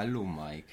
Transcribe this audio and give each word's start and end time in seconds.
Hallo 0.00 0.24
Mike. 0.24 0.64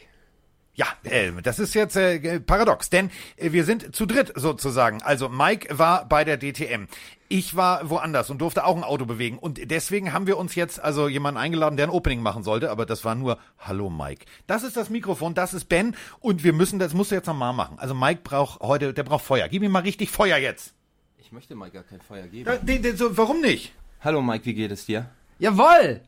Ja, 0.75 0.85
äh, 1.03 1.33
das 1.43 1.59
ist 1.59 1.73
jetzt 1.73 1.97
äh, 1.97 2.39
paradox, 2.39 2.89
denn 2.89 3.11
äh, 3.35 3.51
wir 3.51 3.65
sind 3.65 3.93
zu 3.93 4.05
dritt 4.05 4.31
sozusagen. 4.35 5.01
Also 5.01 5.27
Mike 5.27 5.77
war 5.77 6.07
bei 6.07 6.23
der 6.23 6.37
DTM. 6.37 6.87
Ich 7.27 7.57
war 7.57 7.89
woanders 7.89 8.29
und 8.29 8.39
durfte 8.39 8.63
auch 8.63 8.77
ein 8.77 8.85
Auto 8.85 9.05
bewegen. 9.05 9.37
Und 9.37 9.69
deswegen 9.69 10.13
haben 10.13 10.27
wir 10.27 10.37
uns 10.37 10.55
jetzt 10.55 10.81
also 10.81 11.09
jemanden 11.09 11.41
eingeladen, 11.41 11.75
der 11.75 11.87
ein 11.87 11.89
Opening 11.89 12.21
machen 12.21 12.43
sollte. 12.43 12.71
Aber 12.71 12.85
das 12.85 13.03
war 13.03 13.15
nur 13.15 13.37
Hallo 13.59 13.89
Mike. 13.89 14.25
Das 14.47 14.63
ist 14.63 14.77
das 14.77 14.89
Mikrofon, 14.89 15.33
das 15.33 15.53
ist 15.53 15.65
Ben. 15.65 15.93
Und 16.21 16.45
wir 16.45 16.53
müssen, 16.53 16.79
das 16.79 16.93
musst 16.93 17.11
du 17.11 17.15
jetzt 17.15 17.27
nochmal 17.27 17.51
machen. 17.51 17.77
Also 17.79 17.93
Mike 17.93 18.21
braucht 18.23 18.61
heute, 18.61 18.93
der 18.93 19.03
braucht 19.03 19.25
Feuer. 19.25 19.49
Gib 19.49 19.61
ihm 19.61 19.73
mal 19.73 19.81
richtig 19.81 20.09
Feuer 20.09 20.37
jetzt. 20.37 20.73
Ich 21.17 21.33
möchte 21.33 21.53
Mike 21.53 21.71
gar 21.71 21.83
kein 21.83 21.99
Feuer 21.99 22.27
geben. 22.27 22.45
Da, 22.45 22.55
den, 22.55 22.81
den, 22.81 22.95
so, 22.95 23.17
warum 23.17 23.41
nicht? 23.41 23.73
Hallo 23.99 24.21
Mike, 24.21 24.45
wie 24.45 24.53
geht 24.53 24.71
es 24.71 24.85
dir? 24.85 25.09
Jawoll! 25.37 25.99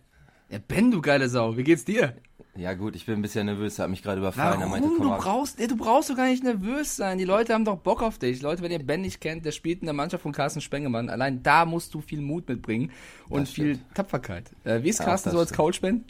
Ja, 0.48 0.60
Ben, 0.66 0.90
du 0.90 1.02
geile 1.02 1.28
Sau, 1.28 1.58
wie 1.58 1.64
geht's 1.66 1.84
dir? 1.84 2.16
Ja 2.60 2.74
gut, 2.74 2.96
ich 2.96 3.06
bin 3.06 3.16
ein 3.16 3.22
bisschen 3.22 3.46
nervös, 3.46 3.80
er 3.80 3.84
hat 3.84 3.90
mich 3.90 4.04
gerade 4.04 4.20
überfallen. 4.20 4.56
Er 4.62 4.68
Warum? 4.70 4.72
meinte, 4.72 4.90
Du 4.90 5.10
brauchst, 5.10 5.60
du 5.60 5.78
brauchst 5.78 6.10
doch 6.10 6.16
gar 6.18 6.26
nicht 6.28 6.44
nervös 6.44 6.96
sein. 6.98 7.18
Die 7.18 7.24
Leute 7.24 7.54
haben 7.54 7.64
doch 7.64 7.78
Bock 7.78 8.02
auf 8.04 8.18
dich. 8.18 8.42
Leute, 8.42 8.62
wenn 8.62 8.72
ihr 8.72 8.80
Ben 8.86 9.02
nicht 9.02 9.22
kennt, 9.22 9.46
der 9.46 9.52
spielt 9.54 9.80
in 9.80 9.86
der 9.86 9.94
Mannschaft 9.94 10.24
von 10.24 10.34
Carsten 10.34 10.60
Spengemann. 10.60 11.10
Allein 11.10 11.42
da 11.42 11.66
musst 11.66 11.94
du 11.94 12.02
viel 12.02 12.20
Mut 12.22 12.50
mitbringen 12.50 12.92
und 13.30 13.42
Das 13.44 13.52
viel 13.52 13.76
stimmt. 13.76 13.96
Tapferkeit. 13.96 14.52
Äh, 14.66 14.84
wie 14.84 14.90
ist 14.90 15.00
Ja, 15.00 15.06
Carsten 15.06 15.30
das 15.30 15.34
so 15.34 15.40
als 15.40 15.50
stimmt. 15.50 15.58
Coach, 15.58 15.82
Ben? 15.82 16.04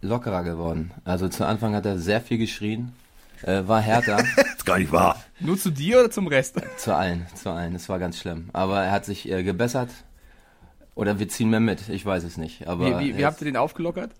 Lockerer 0.00 0.44
geworden. 0.44 0.92
Also 1.04 1.28
zu 1.28 1.44
Anfang 1.46 1.74
hat 1.74 1.86
er 1.86 1.98
sehr 1.98 2.20
viel 2.20 2.38
geschrien, 2.38 2.92
äh, 3.42 3.62
war 3.66 3.80
härter. 3.80 4.18
Das 4.36 4.46
ist 4.56 4.66
gar 4.66 4.78
nicht 4.78 4.92
wahr. 4.92 5.22
Nur 5.40 5.58
zu 5.58 5.70
dir 5.70 5.98
oder 6.00 6.10
zum 6.10 6.26
Rest? 6.28 6.58
zu 6.78 6.94
allen, 6.94 7.26
zu 7.34 7.50
allen. 7.50 7.74
Es 7.74 7.88
war 7.88 7.98
ganz 7.98 8.18
schlimm. 8.18 8.48
Aber 8.52 8.82
er 8.82 8.92
hat 8.92 9.04
sich 9.04 9.30
äh, 9.30 9.42
gebessert. 9.42 9.90
Oder 10.94 11.18
wir 11.18 11.28
ziehen 11.28 11.50
mehr 11.50 11.58
mit, 11.60 11.88
ich 11.88 12.06
weiß 12.06 12.22
es 12.24 12.36
nicht. 12.36 12.66
Aber 12.68 13.00
Wie, 13.00 13.06
wie, 13.14 13.18
wie 13.18 13.26
habt 13.26 13.40
ihr 13.40 13.46
den 13.46 13.56
aufgelockert? 13.56 14.12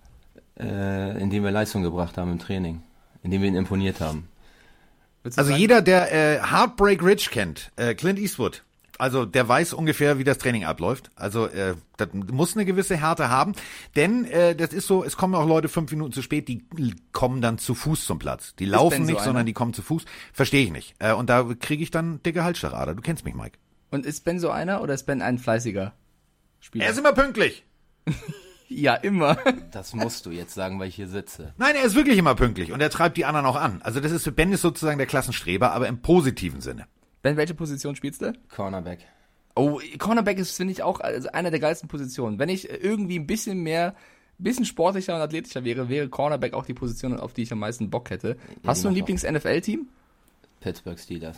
Äh, 0.59 1.19
indem 1.19 1.43
wir 1.43 1.51
Leistung 1.51 1.83
gebracht 1.83 2.17
haben 2.17 2.31
im 2.31 2.39
Training. 2.39 2.81
Indem 3.23 3.41
wir 3.41 3.49
ihn 3.49 3.55
imponiert 3.55 4.01
haben. 4.01 4.27
Also 5.23 5.43
sagen? 5.43 5.55
jeder, 5.55 5.81
der 5.81 6.11
äh, 6.11 6.39
Heartbreak 6.39 7.03
Rich 7.03 7.31
kennt, 7.31 7.71
äh, 7.77 7.95
Clint 7.95 8.19
Eastwood, 8.19 8.63
also 8.97 9.25
der 9.25 9.47
weiß 9.47 9.73
ungefähr, 9.73 10.19
wie 10.19 10.23
das 10.23 10.37
Training 10.37 10.65
abläuft. 10.65 11.09
Also 11.15 11.47
äh, 11.47 11.75
das 11.97 12.09
muss 12.13 12.55
eine 12.55 12.65
gewisse 12.65 12.95
Härte 12.95 13.29
haben, 13.29 13.53
denn 13.95 14.25
äh, 14.25 14.55
das 14.55 14.71
ist 14.73 14.87
so, 14.87 15.03
es 15.03 15.17
kommen 15.17 15.35
auch 15.35 15.47
Leute 15.47 15.67
fünf 15.67 15.91
Minuten 15.91 16.13
zu 16.13 16.21
spät, 16.21 16.47
die 16.47 16.63
kommen 17.11 17.41
dann 17.41 17.57
zu 17.57 17.75
Fuß 17.75 18.05
zum 18.05 18.19
Platz. 18.19 18.55
Die 18.57 18.65
laufen 18.65 18.99
Ben 18.99 19.05
so 19.05 19.11
nicht, 19.13 19.23
sondern 19.23 19.45
die 19.45 19.53
kommen 19.53 19.73
zu 19.73 19.81
Fuß. 19.81 20.05
Verstehe 20.33 20.63
ich 20.63 20.71
nicht. 20.71 20.95
Äh, 20.99 21.13
und 21.13 21.29
da 21.29 21.43
kriege 21.59 21.83
ich 21.83 21.91
dann 21.91 22.21
dicke 22.23 22.43
Halsschlagader. 22.43 22.95
Du 22.95 23.01
kennst 23.01 23.25
mich, 23.25 23.35
Mike. 23.35 23.57
Und 23.91 24.05
ist 24.05 24.23
Ben 24.25 24.39
so 24.39 24.49
einer 24.49 24.81
oder 24.81 24.93
ist 24.93 25.05
Ben 25.05 25.21
ein 25.21 25.39
fleißiger 25.39 25.93
Spieler? 26.59 26.85
Er 26.85 26.91
ist 26.91 26.99
immer 26.99 27.13
pünktlich. 27.13 27.65
ja, 28.67 28.95
immer. 28.95 29.37
Das 29.71 29.93
musst 29.93 30.25
du 30.25 30.31
jetzt 30.31 30.53
sagen, 30.53 30.79
weil 30.79 30.87
ich 30.87 30.95
hier 30.95 31.07
sitze. 31.07 31.53
Nein, 31.57 31.75
er 31.75 31.83
ist 31.83 31.95
wirklich 31.95 32.17
immer 32.17 32.35
pünktlich 32.35 32.71
und 32.71 32.81
er 32.81 32.89
treibt 32.89 33.17
die 33.17 33.25
anderen 33.25 33.45
auch 33.45 33.55
an. 33.55 33.81
Also 33.81 33.99
das 33.99 34.11
ist 34.11 34.35
Ben 34.35 34.51
ist 34.51 34.61
sozusagen 34.61 34.97
der 34.97 35.07
Klassenstreber, 35.07 35.71
aber 35.71 35.87
im 35.87 36.01
positiven 36.01 36.61
Sinne. 36.61 36.87
Ben, 37.21 37.37
welche 37.37 37.53
Position 37.53 37.95
spielst 37.95 38.21
du? 38.21 38.33
Cornerback. 38.49 38.99
Oh, 39.55 39.79
Cornerback 39.97 40.37
ist, 40.37 40.55
finde 40.55 40.73
ich, 40.73 40.83
auch 40.83 40.99
also 40.99 41.29
einer 41.31 41.51
der 41.51 41.59
geilsten 41.59 41.87
Positionen. 41.87 42.39
Wenn 42.39 42.49
ich 42.49 42.69
irgendwie 42.69 43.17
ein 43.17 43.27
bisschen 43.27 43.63
mehr, 43.63 43.95
bisschen 44.37 44.65
sportlicher 44.65 45.15
und 45.15 45.21
athletischer 45.21 45.63
wäre, 45.63 45.89
wäre 45.89 46.09
Cornerback 46.09 46.53
auch 46.53 46.65
die 46.65 46.73
Position, 46.73 47.17
auf 47.19 47.33
die 47.33 47.43
ich 47.43 47.51
am 47.51 47.59
meisten 47.59 47.89
Bock 47.89 48.09
hätte. 48.09 48.37
Hast 48.65 48.83
du 48.83 48.89
ein 48.89 48.93
Lieblings-NFL-Team? 48.93 49.87
Pittsburgh 50.59 50.99
Steelers. 50.99 51.37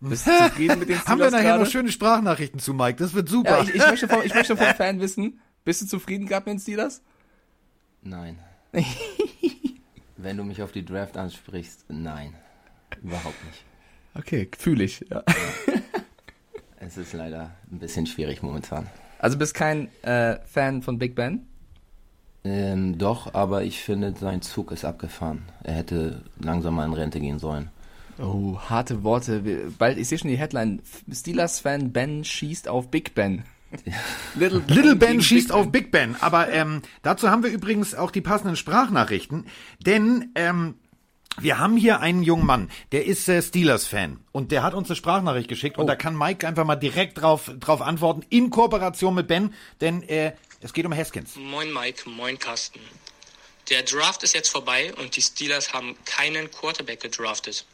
Bist 0.00 0.26
du 0.26 0.30
zufrieden 0.30 0.78
mit 0.78 0.88
den 0.88 0.98
Haben 0.98 1.18
wir 1.18 1.26
Steelers 1.26 1.32
nachher 1.32 1.44
gerade? 1.44 1.64
noch 1.64 1.70
schöne 1.70 1.90
Sprachnachrichten 1.90 2.60
zu 2.60 2.74
Mike? 2.74 2.98
Das 2.98 3.14
wird 3.14 3.28
super. 3.28 3.58
Ja, 3.58 3.62
ich, 3.62 3.74
ich, 3.74 3.86
möchte 3.86 4.08
vom, 4.08 4.22
ich 4.22 4.34
möchte 4.34 4.56
vom 4.56 4.66
Fan 4.74 5.00
wissen, 5.00 5.40
bist 5.66 5.82
du 5.82 5.86
zufrieden 5.86 6.26
gehabt 6.26 6.46
mit 6.46 6.54
den 6.54 6.60
Steelers? 6.60 7.02
Nein. 8.00 8.38
Wenn 10.16 10.36
du 10.36 10.44
mich 10.44 10.62
auf 10.62 10.70
die 10.70 10.84
Draft 10.84 11.16
ansprichst, 11.16 11.84
nein. 11.88 12.34
Überhaupt 13.02 13.44
nicht. 13.44 13.64
Okay, 14.14 14.48
fühle 14.56 14.84
ich. 14.84 15.04
Ja. 15.10 15.24
Es 16.78 16.96
ist 16.96 17.12
leider 17.14 17.50
ein 17.70 17.80
bisschen 17.80 18.06
schwierig 18.06 18.42
momentan. 18.42 18.86
Also 19.18 19.36
bist 19.38 19.54
kein 19.54 19.88
äh, 20.02 20.36
Fan 20.46 20.82
von 20.82 20.98
Big 20.98 21.16
Ben? 21.16 21.46
Ähm, 22.44 22.96
doch, 22.96 23.34
aber 23.34 23.64
ich 23.64 23.80
finde, 23.82 24.14
sein 24.16 24.42
Zug 24.42 24.70
ist 24.70 24.84
abgefahren. 24.84 25.42
Er 25.64 25.74
hätte 25.74 26.22
langsam 26.38 26.76
mal 26.76 26.86
in 26.86 26.92
Rente 26.92 27.18
gehen 27.18 27.40
sollen. 27.40 27.70
Oh, 28.18 28.56
harte 28.56 29.02
Worte. 29.02 29.42
Bald, 29.78 29.98
ich 29.98 30.06
sehe 30.06 30.18
schon 30.18 30.30
die 30.30 30.38
Headline. 30.38 30.80
Steelers-Fan 31.10 31.92
Ben 31.92 32.24
schießt 32.24 32.68
auf 32.68 32.88
Big 32.88 33.16
Ben. 33.16 33.42
Little, 34.34 34.62
Little 34.68 34.96
Ben 34.96 35.22
schießt 35.22 35.48
Big 35.48 35.56
auf 35.56 35.72
Big 35.72 35.90
Ben. 35.90 36.16
Aber 36.20 36.50
ähm, 36.50 36.82
dazu 37.02 37.30
haben 37.30 37.42
wir 37.42 37.50
übrigens 37.50 37.94
auch 37.94 38.10
die 38.10 38.20
passenden 38.20 38.56
Sprachnachrichten. 38.56 39.46
Denn 39.80 40.30
ähm, 40.34 40.74
wir 41.38 41.58
haben 41.58 41.76
hier 41.76 42.00
einen 42.00 42.22
jungen 42.22 42.46
Mann, 42.46 42.70
der 42.92 43.04
ist 43.04 43.28
äh, 43.28 43.42
Steelers-Fan. 43.42 44.20
Und 44.32 44.52
der 44.52 44.62
hat 44.62 44.74
uns 44.74 44.88
eine 44.88 44.96
Sprachnachricht 44.96 45.48
geschickt. 45.48 45.78
Und 45.78 45.86
da 45.86 45.96
kann 45.96 46.16
Mike 46.16 46.46
einfach 46.46 46.64
mal 46.64 46.76
direkt 46.76 47.20
drauf, 47.20 47.50
drauf 47.60 47.82
antworten, 47.82 48.24
in 48.30 48.50
Kooperation 48.50 49.14
mit 49.14 49.28
Ben. 49.28 49.52
Denn 49.80 50.02
äh, 50.04 50.32
es 50.60 50.72
geht 50.72 50.86
um 50.86 50.94
Haskins. 50.94 51.36
Moin 51.36 51.72
Mike, 51.72 52.08
moin 52.08 52.38
Carsten. 52.38 52.80
Der 53.68 53.82
Draft 53.82 54.22
ist 54.22 54.34
jetzt 54.34 54.48
vorbei 54.48 54.94
und 54.94 55.16
die 55.16 55.22
Steelers 55.22 55.72
haben 55.72 55.96
keinen 56.04 56.50
Quarterback 56.50 57.00
gedraftet. 57.00 57.66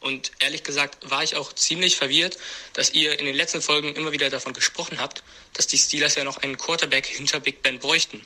Und 0.00 0.32
ehrlich 0.38 0.62
gesagt 0.62 1.10
war 1.10 1.22
ich 1.22 1.36
auch 1.36 1.52
ziemlich 1.52 1.96
verwirrt, 1.96 2.38
dass 2.74 2.90
ihr 2.90 3.18
in 3.18 3.26
den 3.26 3.34
letzten 3.34 3.62
Folgen 3.62 3.94
immer 3.94 4.12
wieder 4.12 4.30
davon 4.30 4.52
gesprochen 4.52 5.00
habt, 5.00 5.22
dass 5.54 5.66
die 5.66 5.78
Steelers 5.78 6.14
ja 6.14 6.24
noch 6.24 6.38
einen 6.38 6.56
Quarterback 6.56 7.06
hinter 7.06 7.40
Big 7.40 7.62
Ben 7.62 7.78
bräuchten. 7.78 8.22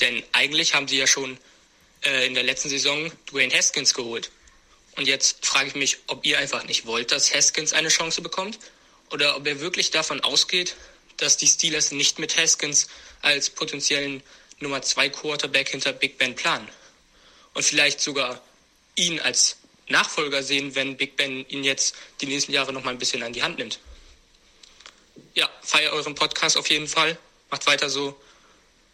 Denn 0.00 0.22
eigentlich 0.32 0.74
haben 0.74 0.88
sie 0.88 0.98
ja 0.98 1.06
schon 1.06 1.38
äh, 2.04 2.26
in 2.26 2.34
der 2.34 2.42
letzten 2.42 2.68
Saison 2.68 3.10
Dwayne 3.30 3.54
Haskins 3.54 3.94
geholt. 3.94 4.30
Und 4.96 5.06
jetzt 5.06 5.44
frage 5.44 5.68
ich 5.68 5.74
mich, 5.74 5.98
ob 6.06 6.24
ihr 6.24 6.38
einfach 6.38 6.64
nicht 6.64 6.86
wollt, 6.86 7.10
dass 7.10 7.34
Haskins 7.34 7.72
eine 7.72 7.88
Chance 7.88 8.22
bekommt 8.22 8.58
oder 9.10 9.36
ob 9.36 9.46
ihr 9.46 9.60
wirklich 9.60 9.90
davon 9.90 10.20
ausgeht, 10.20 10.76
dass 11.16 11.36
die 11.36 11.46
Steelers 11.46 11.90
nicht 11.90 12.18
mit 12.18 12.36
Haskins 12.36 12.88
als 13.22 13.50
potenziellen 13.50 14.22
Nummer 14.60 14.82
2 14.82 15.08
Quarterback 15.10 15.68
hinter 15.68 15.92
Big 15.92 16.18
Ben 16.18 16.34
planen. 16.34 16.68
Und 17.54 17.64
vielleicht 17.64 18.00
sogar 18.00 18.42
ihn 18.96 19.20
als 19.20 19.56
Nachfolger 19.88 20.42
sehen, 20.42 20.74
wenn 20.74 20.96
Big 20.96 21.16
Ben 21.16 21.46
ihn 21.48 21.64
jetzt 21.64 21.94
die 22.20 22.26
nächsten 22.26 22.52
Jahre 22.52 22.72
noch 22.72 22.84
mal 22.84 22.90
ein 22.90 22.98
bisschen 22.98 23.22
an 23.22 23.32
die 23.32 23.42
Hand 23.42 23.58
nimmt. 23.58 23.80
Ja, 25.34 25.48
feier 25.62 25.92
euren 25.92 26.14
Podcast 26.14 26.56
auf 26.56 26.68
jeden 26.70 26.88
Fall. 26.88 27.18
Macht 27.50 27.66
weiter 27.66 27.90
so. 27.90 28.18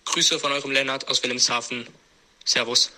Grüße 0.06 0.38
von 0.38 0.52
eurem 0.52 0.70
Lennart 0.70 1.08
aus 1.08 1.22
Wilhelmshaven. 1.22 1.86
Servus. 2.44 2.90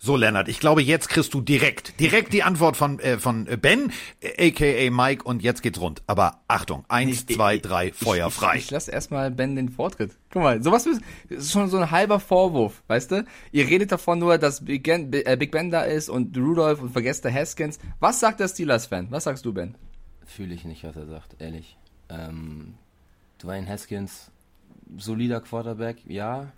So, 0.00 0.16
Lennart, 0.16 0.46
ich 0.48 0.60
glaube, 0.60 0.80
jetzt 0.80 1.08
kriegst 1.08 1.34
du 1.34 1.40
direkt, 1.40 1.98
direkt 1.98 2.32
die 2.32 2.44
Antwort 2.44 2.76
von, 2.76 3.00
äh, 3.00 3.18
von 3.18 3.48
äh, 3.48 3.56
Ben, 3.56 3.90
äh, 4.20 4.48
aka 4.50 4.90
Mike, 4.94 5.24
und 5.24 5.42
jetzt 5.42 5.60
geht's 5.60 5.80
rund. 5.80 6.02
Aber 6.06 6.40
Achtung, 6.46 6.84
eins, 6.88 7.24
Ich- 7.28 7.34
zwei, 7.36 7.56
ich- 7.56 7.62
drei, 7.62 7.92
Feuer 7.92 8.28
Ich, 8.28 8.34
frei. 8.34 8.56
ich 8.58 8.70
lasse 8.70 8.92
erstmal 8.92 9.32
Ben 9.32 9.56
den 9.56 9.68
Vortritt. 9.70 10.12
Guck 10.30 10.42
mal, 10.42 10.62
sowas 10.62 10.86
ist, 10.86 11.02
ist 11.28 11.50
schon 11.50 11.68
so 11.68 11.78
ein 11.78 11.90
halber 11.90 12.20
Vorwurf, 12.20 12.80
weißt 12.86 13.10
du? 13.10 13.24
Ihr 13.50 13.66
redet 13.66 13.90
davon 13.90 14.20
nur, 14.20 14.38
dass 14.38 14.64
Big 14.64 14.84
Ben, 14.84 15.12
äh, 15.12 15.36
Big 15.36 15.50
Ben 15.50 15.72
da 15.72 15.82
ist 15.82 16.08
und 16.08 16.36
Rudolph 16.36 16.80
und 16.80 16.90
vergesst 16.92 17.24
der 17.24 17.34
Haskins. 17.34 17.80
Was 17.98 18.20
sagt 18.20 18.38
der 18.38 18.46
Steelers-Fan? 18.46 19.08
Was 19.10 19.24
sagst 19.24 19.44
du, 19.44 19.52
Ben? 19.52 19.74
Fühle 20.24 20.54
ich 20.54 20.64
nicht, 20.64 20.84
was 20.84 20.94
er 20.94 21.06
sagt, 21.06 21.34
ehrlich. 21.40 21.76
Ähm, 22.08 22.74
Dwayne 23.42 23.66
Haskins, 23.68 24.30
solider 24.96 25.40
Quarterback, 25.40 25.96
ja. 26.06 26.52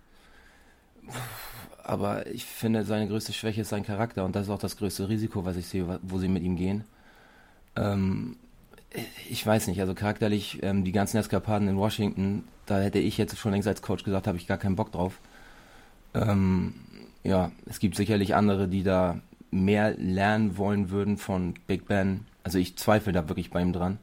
Aber 1.83 2.27
ich 2.27 2.45
finde, 2.45 2.85
seine 2.85 3.07
größte 3.07 3.33
Schwäche 3.33 3.61
ist 3.61 3.69
sein 3.69 3.83
Charakter 3.83 4.23
und 4.23 4.35
das 4.35 4.43
ist 4.43 4.49
auch 4.49 4.59
das 4.59 4.77
größte 4.77 5.09
Risiko, 5.09 5.45
was 5.45 5.57
ich 5.57 5.67
sehe, 5.67 5.99
wo 6.03 6.19
sie 6.19 6.27
mit 6.27 6.43
ihm 6.43 6.55
gehen. 6.55 6.83
Ähm, 7.75 8.37
ich 9.29 9.45
weiß 9.45 9.67
nicht, 9.67 9.79
also 9.79 9.93
charakterlich, 9.93 10.59
ähm, 10.61 10.83
die 10.83 10.91
ganzen 10.91 11.17
Eskapaden 11.17 11.67
in 11.67 11.77
Washington, 11.77 12.43
da 12.65 12.79
hätte 12.79 12.99
ich 12.99 13.17
jetzt 13.17 13.37
schon 13.37 13.51
längst 13.51 13.67
als 13.67 13.81
Coach 13.81 14.03
gesagt, 14.03 14.27
habe 14.27 14.37
ich 14.37 14.47
gar 14.47 14.57
keinen 14.57 14.75
Bock 14.75 14.91
drauf. 14.91 15.19
Ähm, 16.13 16.75
ja, 17.23 17.51
es 17.65 17.79
gibt 17.79 17.95
sicherlich 17.95 18.35
andere, 18.35 18.67
die 18.67 18.83
da 18.83 19.19
mehr 19.49 19.95
lernen 19.97 20.57
wollen 20.57 20.89
würden 20.89 21.17
von 21.17 21.53
Big 21.67 21.87
Ben. 21.87 22.25
Also 22.43 22.57
ich 22.57 22.77
zweifle 22.77 23.13
da 23.13 23.29
wirklich 23.29 23.49
bei 23.51 23.61
ihm 23.61 23.73
dran, 23.73 23.99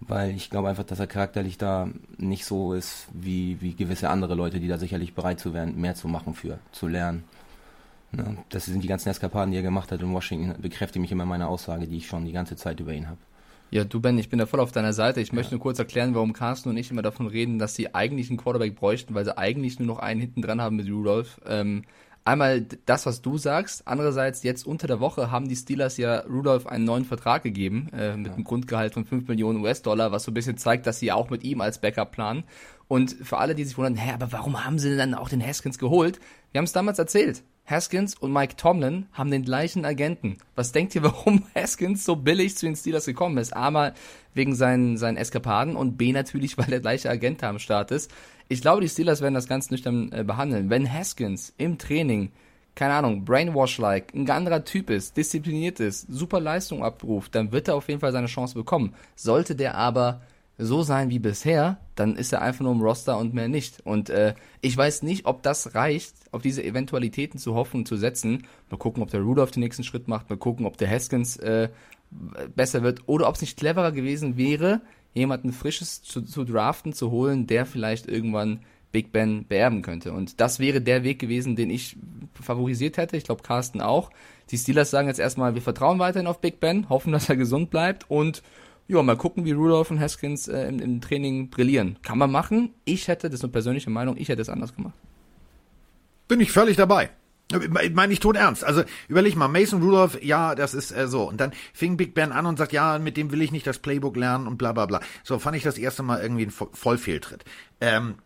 weil 0.00 0.34
ich 0.34 0.50
glaube 0.50 0.68
einfach, 0.68 0.84
dass 0.84 0.98
er 0.98 1.06
charakterlich 1.06 1.58
da 1.58 1.88
nicht 2.16 2.44
so 2.44 2.72
ist 2.72 3.08
wie, 3.12 3.60
wie 3.60 3.74
gewisse 3.74 4.08
andere 4.08 4.34
Leute, 4.34 4.60
die 4.60 4.68
da 4.68 4.78
sicherlich 4.78 5.14
bereit 5.14 5.40
zu 5.40 5.52
werden, 5.54 5.80
mehr 5.80 5.94
zu 5.94 6.08
machen 6.08 6.34
für, 6.34 6.58
zu 6.72 6.88
lernen. 6.88 7.24
Ne? 8.12 8.38
Das 8.48 8.64
sind 8.64 8.82
die 8.82 8.88
ganzen 8.88 9.08
Eskapaden, 9.08 9.52
die 9.52 9.58
er 9.58 9.62
gemacht 9.62 9.92
hat 9.92 10.00
in 10.00 10.12
Washington, 10.12 10.60
bekräftigt 10.60 11.00
mich 11.00 11.12
immer 11.12 11.26
meine 11.26 11.48
Aussage, 11.48 11.86
die 11.86 11.98
ich 11.98 12.06
schon 12.06 12.24
die 12.24 12.32
ganze 12.32 12.56
Zeit 12.56 12.80
über 12.80 12.92
ihn 12.92 13.08
habe. 13.08 13.18
Ja, 13.72 13.84
du 13.84 14.00
Ben, 14.00 14.18
ich 14.18 14.28
bin 14.28 14.40
da 14.40 14.46
voll 14.46 14.58
auf 14.58 14.72
deiner 14.72 14.92
Seite. 14.92 15.20
Ich 15.20 15.32
möchte 15.32 15.54
nur 15.54 15.60
kurz 15.62 15.78
erklären, 15.78 16.14
warum 16.14 16.32
Carsten 16.32 16.70
und 16.70 16.76
ich 16.76 16.90
immer 16.90 17.02
davon 17.02 17.28
reden, 17.28 17.60
dass 17.60 17.76
sie 17.76 17.94
eigentlich 17.94 18.28
einen 18.28 18.36
Quarterback 18.36 18.74
bräuchten, 18.74 19.14
weil 19.14 19.24
sie 19.24 19.38
eigentlich 19.38 19.78
nur 19.78 19.86
noch 19.86 20.00
einen 20.00 20.20
hinten 20.20 20.42
dran 20.42 20.60
haben 20.60 20.74
mit 20.74 20.90
Rudolph. 20.90 21.40
Ähm, 21.46 21.84
einmal 22.24 22.62
das, 22.86 23.06
was 23.06 23.22
du 23.22 23.38
sagst. 23.38 23.86
Andererseits, 23.86 24.42
jetzt 24.42 24.66
unter 24.66 24.86
der 24.86 25.00
Woche 25.00 25.30
haben 25.30 25.48
die 25.48 25.56
Steelers 25.56 25.96
ja 25.96 26.20
Rudolph 26.20 26.66
einen 26.66 26.84
neuen 26.84 27.04
Vertrag 27.04 27.42
gegeben, 27.42 27.88
äh, 27.92 28.16
mit 28.16 28.32
einem 28.32 28.44
Grundgehalt 28.44 28.94
von 28.94 29.04
5 29.04 29.28
Millionen 29.28 29.60
US-Dollar, 29.60 30.12
was 30.12 30.24
so 30.24 30.30
ein 30.30 30.34
bisschen 30.34 30.56
zeigt, 30.56 30.86
dass 30.86 30.98
sie 30.98 31.12
auch 31.12 31.30
mit 31.30 31.44
ihm 31.44 31.60
als 31.60 31.80
Backup 31.80 32.12
planen. 32.12 32.44
Und 32.88 33.12
für 33.22 33.38
alle, 33.38 33.54
die 33.54 33.64
sich 33.64 33.78
wundern, 33.78 33.96
hä, 33.96 34.12
aber 34.12 34.32
warum 34.32 34.64
haben 34.64 34.78
sie 34.78 34.88
denn 34.88 34.98
dann 34.98 35.14
auch 35.14 35.28
den 35.28 35.44
Haskins 35.46 35.78
geholt? 35.78 36.18
Wir 36.52 36.58
haben 36.58 36.64
es 36.64 36.72
damals 36.72 36.98
erzählt. 36.98 37.44
Haskins 37.64 38.16
und 38.16 38.32
Mike 38.32 38.56
Tomlin 38.56 39.06
haben 39.12 39.30
den 39.30 39.44
gleichen 39.44 39.84
Agenten. 39.84 40.38
Was 40.56 40.72
denkt 40.72 40.94
ihr, 40.96 41.02
warum 41.04 41.44
Haskins 41.54 42.04
so 42.04 42.16
billig 42.16 42.56
zu 42.56 42.66
den 42.66 42.74
Steelers 42.74 43.06
gekommen 43.06 43.38
ist? 43.38 43.54
A 43.54 43.70
mal 43.70 43.94
wegen 44.34 44.54
seinen, 44.54 44.96
seinen 44.96 45.16
Eskapaden 45.16 45.76
und 45.76 45.96
B 45.96 46.12
natürlich, 46.12 46.58
weil 46.58 46.66
der 46.66 46.80
gleiche 46.80 47.08
Agent 47.08 47.44
am 47.44 47.60
Start 47.60 47.92
ist. 47.92 48.10
Ich 48.52 48.62
glaube, 48.62 48.80
die 48.80 48.88
Steelers 48.88 49.20
werden 49.20 49.34
das 49.34 49.46
ganz 49.46 49.70
nüchtern 49.70 50.10
äh, 50.10 50.24
behandeln. 50.24 50.70
Wenn 50.70 50.92
Haskins 50.92 51.54
im 51.56 51.78
Training, 51.78 52.32
keine 52.74 52.94
Ahnung, 52.94 53.24
Brainwash-like, 53.24 54.12
ein 54.12 54.28
anderer 54.28 54.64
Typ 54.64 54.90
ist, 54.90 55.16
diszipliniert 55.16 55.78
ist, 55.78 56.12
super 56.12 56.40
Leistung 56.40 56.82
abruft, 56.82 57.36
dann 57.36 57.52
wird 57.52 57.68
er 57.68 57.76
auf 57.76 57.86
jeden 57.86 58.00
Fall 58.00 58.10
seine 58.10 58.26
Chance 58.26 58.54
bekommen. 58.54 58.92
Sollte 59.14 59.54
der 59.54 59.76
aber 59.76 60.22
so 60.58 60.82
sein 60.82 61.10
wie 61.10 61.20
bisher, 61.20 61.78
dann 61.94 62.16
ist 62.16 62.32
er 62.32 62.42
einfach 62.42 62.62
nur 62.62 62.72
im 62.72 62.82
Roster 62.82 63.18
und 63.18 63.34
mehr 63.34 63.46
nicht. 63.46 63.86
Und 63.86 64.10
äh, 64.10 64.34
ich 64.62 64.76
weiß 64.76 65.04
nicht, 65.04 65.26
ob 65.26 65.44
das 65.44 65.76
reicht, 65.76 66.16
auf 66.32 66.42
diese 66.42 66.64
Eventualitäten 66.64 67.38
zu 67.38 67.54
hoffen 67.54 67.76
und 67.78 67.86
zu 67.86 67.96
setzen. 67.96 68.48
Mal 68.68 68.78
gucken, 68.78 69.04
ob 69.04 69.10
der 69.10 69.20
Rudolph 69.20 69.52
den 69.52 69.62
nächsten 69.62 69.84
Schritt 69.84 70.08
macht, 70.08 70.28
mal 70.28 70.36
gucken, 70.36 70.66
ob 70.66 70.76
der 70.76 70.90
Haskins 70.90 71.36
äh, 71.36 71.68
besser 72.56 72.82
wird 72.82 73.02
oder 73.06 73.28
ob 73.28 73.36
es 73.36 73.42
nicht 73.42 73.56
cleverer 73.56 73.92
gewesen 73.92 74.36
wäre, 74.36 74.80
jemanden 75.14 75.52
Frisches 75.52 76.02
zu, 76.02 76.22
zu 76.22 76.44
draften, 76.44 76.92
zu 76.92 77.10
holen, 77.10 77.46
der 77.46 77.66
vielleicht 77.66 78.06
irgendwann 78.06 78.60
Big 78.92 79.12
Ben 79.12 79.46
beerben 79.46 79.82
könnte. 79.82 80.12
Und 80.12 80.40
das 80.40 80.58
wäre 80.58 80.80
der 80.80 81.04
Weg 81.04 81.18
gewesen, 81.18 81.56
den 81.56 81.70
ich 81.70 81.96
favorisiert 82.34 82.96
hätte. 82.96 83.16
Ich 83.16 83.24
glaube, 83.24 83.42
Carsten 83.42 83.80
auch. 83.80 84.10
Die 84.50 84.58
Steelers 84.58 84.90
sagen 84.90 85.08
jetzt 85.08 85.20
erstmal, 85.20 85.54
wir 85.54 85.62
vertrauen 85.62 85.98
weiterhin 85.98 86.26
auf 86.26 86.40
Big 86.40 86.58
Ben, 86.60 86.88
hoffen, 86.88 87.12
dass 87.12 87.28
er 87.28 87.36
gesund 87.36 87.70
bleibt 87.70 88.10
und 88.10 88.42
ja, 88.88 89.00
mal 89.04 89.16
gucken, 89.16 89.44
wie 89.44 89.52
Rudolph 89.52 89.92
und 89.92 90.00
Haskins 90.00 90.48
äh, 90.48 90.66
im, 90.66 90.80
im, 90.80 91.00
Training 91.00 91.48
brillieren. 91.48 91.96
Kann 92.02 92.18
man 92.18 92.32
machen. 92.32 92.74
Ich 92.84 93.06
hätte, 93.06 93.30
das 93.30 93.38
ist 93.38 93.44
eine 93.44 93.52
persönliche 93.52 93.88
Meinung, 93.88 94.16
ich 94.16 94.28
hätte 94.28 94.42
es 94.42 94.48
anders 94.48 94.74
gemacht. 94.74 94.94
Bin 96.26 96.40
ich 96.40 96.50
völlig 96.50 96.76
dabei. 96.76 97.10
Ich 97.50 97.94
meine 97.94 98.12
ich 98.12 98.20
tot 98.20 98.36
ernst. 98.36 98.64
Also 98.64 98.82
überleg 99.08 99.36
mal, 99.36 99.48
Mason 99.48 99.82
Rudolph, 99.82 100.22
ja, 100.22 100.54
das 100.54 100.74
ist 100.74 100.92
äh, 100.92 101.08
so. 101.08 101.28
Und 101.28 101.40
dann 101.40 101.52
fing 101.72 101.96
Big 101.96 102.14
Ben 102.14 102.32
an 102.32 102.46
und 102.46 102.58
sagt, 102.58 102.72
ja, 102.72 102.98
mit 102.98 103.16
dem 103.16 103.32
will 103.32 103.42
ich 103.42 103.52
nicht 103.52 103.66
das 103.66 103.78
Playbook 103.78 104.16
lernen 104.16 104.46
und 104.46 104.56
bla 104.56 104.72
bla 104.72 104.86
bla. 104.86 105.00
So 105.24 105.38
fand 105.38 105.56
ich 105.56 105.62
das 105.62 105.78
erste 105.78 106.02
Mal 106.02 106.20
irgendwie 106.22 106.46
ein 106.46 106.50
Vollfehltritt. 106.50 107.44
Ähm, 107.80 108.16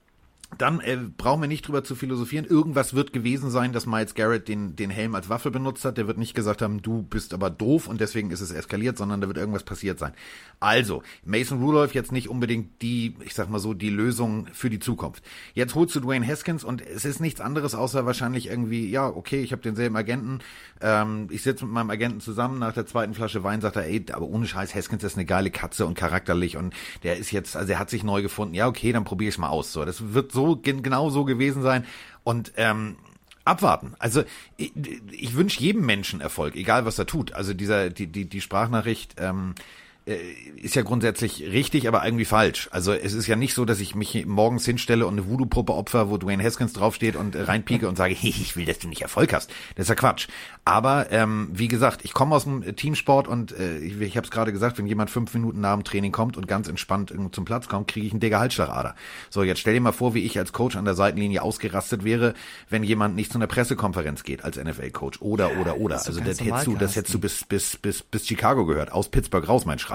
dann 0.58 0.80
äh, 0.80 0.96
brauchen 0.96 1.40
wir 1.40 1.48
nicht 1.48 1.66
drüber 1.66 1.84
zu 1.84 1.94
philosophieren. 1.94 2.44
Irgendwas 2.44 2.94
wird 2.94 3.12
gewesen 3.12 3.50
sein, 3.50 3.72
dass 3.72 3.86
Miles 3.86 4.14
Garrett 4.14 4.48
den, 4.48 4.76
den 4.76 4.90
Helm 4.90 5.14
als 5.14 5.28
Waffe 5.28 5.50
benutzt 5.50 5.84
hat. 5.84 5.98
Der 5.98 6.06
wird 6.06 6.18
nicht 6.18 6.34
gesagt 6.34 6.62
haben, 6.62 6.82
du 6.82 7.02
bist 7.02 7.34
aber 7.34 7.50
doof 7.50 7.88
und 7.88 8.00
deswegen 8.00 8.30
ist 8.30 8.40
es 8.40 8.50
eskaliert, 8.50 8.98
sondern 8.98 9.20
da 9.20 9.26
wird 9.26 9.38
irgendwas 9.38 9.64
passiert 9.64 9.98
sein. 9.98 10.12
Also, 10.60 11.02
Mason 11.24 11.62
Rudolph 11.62 11.94
jetzt 11.94 12.12
nicht 12.12 12.28
unbedingt 12.28 12.82
die, 12.82 13.16
ich 13.24 13.34
sag 13.34 13.50
mal 13.50 13.58
so, 13.58 13.74
die 13.74 13.90
Lösung 13.90 14.46
für 14.52 14.70
die 14.70 14.78
Zukunft. 14.78 15.22
Jetzt 15.54 15.74
holst 15.74 15.94
du 15.94 16.00
Dwayne 16.00 16.26
Haskins 16.26 16.64
und 16.64 16.80
es 16.80 17.04
ist 17.04 17.20
nichts 17.20 17.40
anderes, 17.40 17.74
außer 17.74 18.06
wahrscheinlich 18.06 18.48
irgendwie, 18.48 18.88
ja, 18.88 19.08
okay, 19.08 19.42
ich 19.42 19.52
habe 19.52 19.62
denselben 19.62 19.96
Agenten, 19.96 20.40
ähm, 20.80 21.28
ich 21.30 21.42
sitze 21.42 21.64
mit 21.64 21.74
meinem 21.74 21.90
Agenten 21.90 22.20
zusammen, 22.20 22.58
nach 22.58 22.72
der 22.72 22.86
zweiten 22.86 23.14
Flasche 23.14 23.42
Wein 23.44 23.60
sagt 23.60 23.76
er, 23.76 23.84
ey, 23.84 24.04
aber 24.12 24.26
ohne 24.26 24.46
Scheiß, 24.46 24.74
Haskins 24.74 25.04
ist 25.04 25.16
eine 25.16 25.26
geile 25.26 25.50
Katze 25.50 25.86
und 25.86 25.94
charakterlich 25.94 26.56
und 26.56 26.74
der 27.02 27.16
ist 27.16 27.30
jetzt, 27.30 27.56
also 27.56 27.72
er 27.72 27.78
hat 27.78 27.90
sich 27.90 28.04
neu 28.04 28.22
gefunden. 28.22 28.54
Ja, 28.54 28.68
okay, 28.68 28.92
dann 28.92 29.04
probiere 29.04 29.30
ich 29.30 29.38
mal 29.38 29.48
aus. 29.48 29.72
So, 29.72 29.84
das 29.84 30.12
wird 30.14 30.32
so 30.32 30.44
genau 30.52 31.11
so 31.11 31.25
gewesen 31.25 31.62
sein. 31.62 31.85
Und 32.23 32.52
ähm, 32.56 32.96
abwarten. 33.44 33.94
Also 33.99 34.25
ich, 34.56 34.73
ich 35.11 35.35
wünsche 35.35 35.61
jedem 35.61 35.85
Menschen 35.85 36.20
Erfolg, 36.20 36.56
egal 36.56 36.87
was 36.87 36.99
er 36.99 37.06
tut. 37.06 37.32
Also 37.32 37.55
dieser 37.55 37.91
die 37.91 38.06
die 38.06 38.25
die 38.25 38.41
Sprachnachricht 38.41 39.17
ähm, 39.19 39.55
äh, 39.58 39.62
ist 40.06 40.74
ja 40.74 40.82
grundsätzlich 40.82 41.44
richtig, 41.50 41.88
aber 41.88 42.04
irgendwie 42.04 42.26
falsch. 42.26 42.68
Also 42.72 42.92
es 42.92 43.14
ist 43.14 43.26
ja 43.26 43.36
nicht 43.36 43.54
so, 43.54 43.64
dass 43.64 43.80
ich 43.80 43.94
mich 43.94 44.26
morgens 44.26 44.66
hinstelle 44.66 45.06
und 45.06 45.14
eine 45.14 45.26
Voodoo-Puppe 45.26 45.72
opfer, 45.72 46.10
wo 46.10 46.18
Dwayne 46.18 46.44
Haskins 46.44 46.74
draufsteht 46.74 47.16
und 47.16 47.34
reinpieke 47.34 47.88
und 47.88 47.96
sage, 47.96 48.14
hey, 48.14 48.28
ich 48.36 48.54
will, 48.54 48.66
dass 48.66 48.78
du 48.80 48.88
nicht 48.88 49.00
Erfolg 49.00 49.32
hast. 49.32 49.50
Das 49.76 49.84
ist 49.84 49.88
ja 49.88 49.94
Quatsch. 49.94 50.28
Aber 50.66 51.10
ähm, 51.10 51.48
wie 51.52 51.68
gesagt, 51.68 52.04
ich 52.04 52.12
komme 52.12 52.34
aus 52.34 52.44
dem 52.44 52.76
Teamsport 52.76 53.28
und 53.28 53.58
äh, 53.58 53.78
ich, 53.78 53.98
ich 53.98 54.16
habe 54.18 54.26
es 54.26 54.30
gerade 54.30 54.52
gesagt, 54.52 54.76
wenn 54.76 54.86
jemand 54.86 55.08
fünf 55.08 55.32
Minuten 55.32 55.60
nach 55.60 55.72
dem 55.72 55.84
Training 55.84 56.12
kommt 56.12 56.36
und 56.36 56.46
ganz 56.46 56.68
entspannt 56.68 57.14
zum 57.32 57.44
Platz 57.46 57.68
kommt, 57.68 57.88
kriege 57.88 58.06
ich 58.06 58.12
einen 58.12 58.20
dicke 58.20 58.38
Halsschlagader. 58.38 58.94
So, 59.30 59.42
jetzt 59.42 59.60
stell 59.60 59.72
dir 59.72 59.80
mal 59.80 59.92
vor, 59.92 60.12
wie 60.12 60.24
ich 60.24 60.38
als 60.38 60.52
Coach 60.52 60.76
an 60.76 60.84
der 60.84 60.94
Seitenlinie 60.94 61.40
ausgerastet 61.40 62.04
wäre, 62.04 62.34
wenn 62.68 62.82
jemand 62.82 63.16
nicht 63.16 63.32
zu 63.32 63.38
einer 63.38 63.46
Pressekonferenz 63.46 64.22
geht 64.22 64.44
als 64.44 64.56
NFL-Coach. 64.62 65.22
Oder, 65.22 65.56
oder, 65.58 65.78
oder. 65.78 65.96
Also 65.96 66.20
das 66.20 66.40
hättest 66.40 66.66
du, 66.66 66.76
das 66.76 66.96
hättest 66.96 67.14
du 67.14 67.18
bis, 67.18 67.44
bis, 67.44 67.76
bis, 67.78 68.02
bis 68.02 68.26
Chicago 68.26 68.66
gehört. 68.66 68.92
Aus 68.92 69.08
Pittsburgh 69.08 69.48
raus, 69.48 69.64
mein 69.64 69.78
Schrei. 69.78 69.94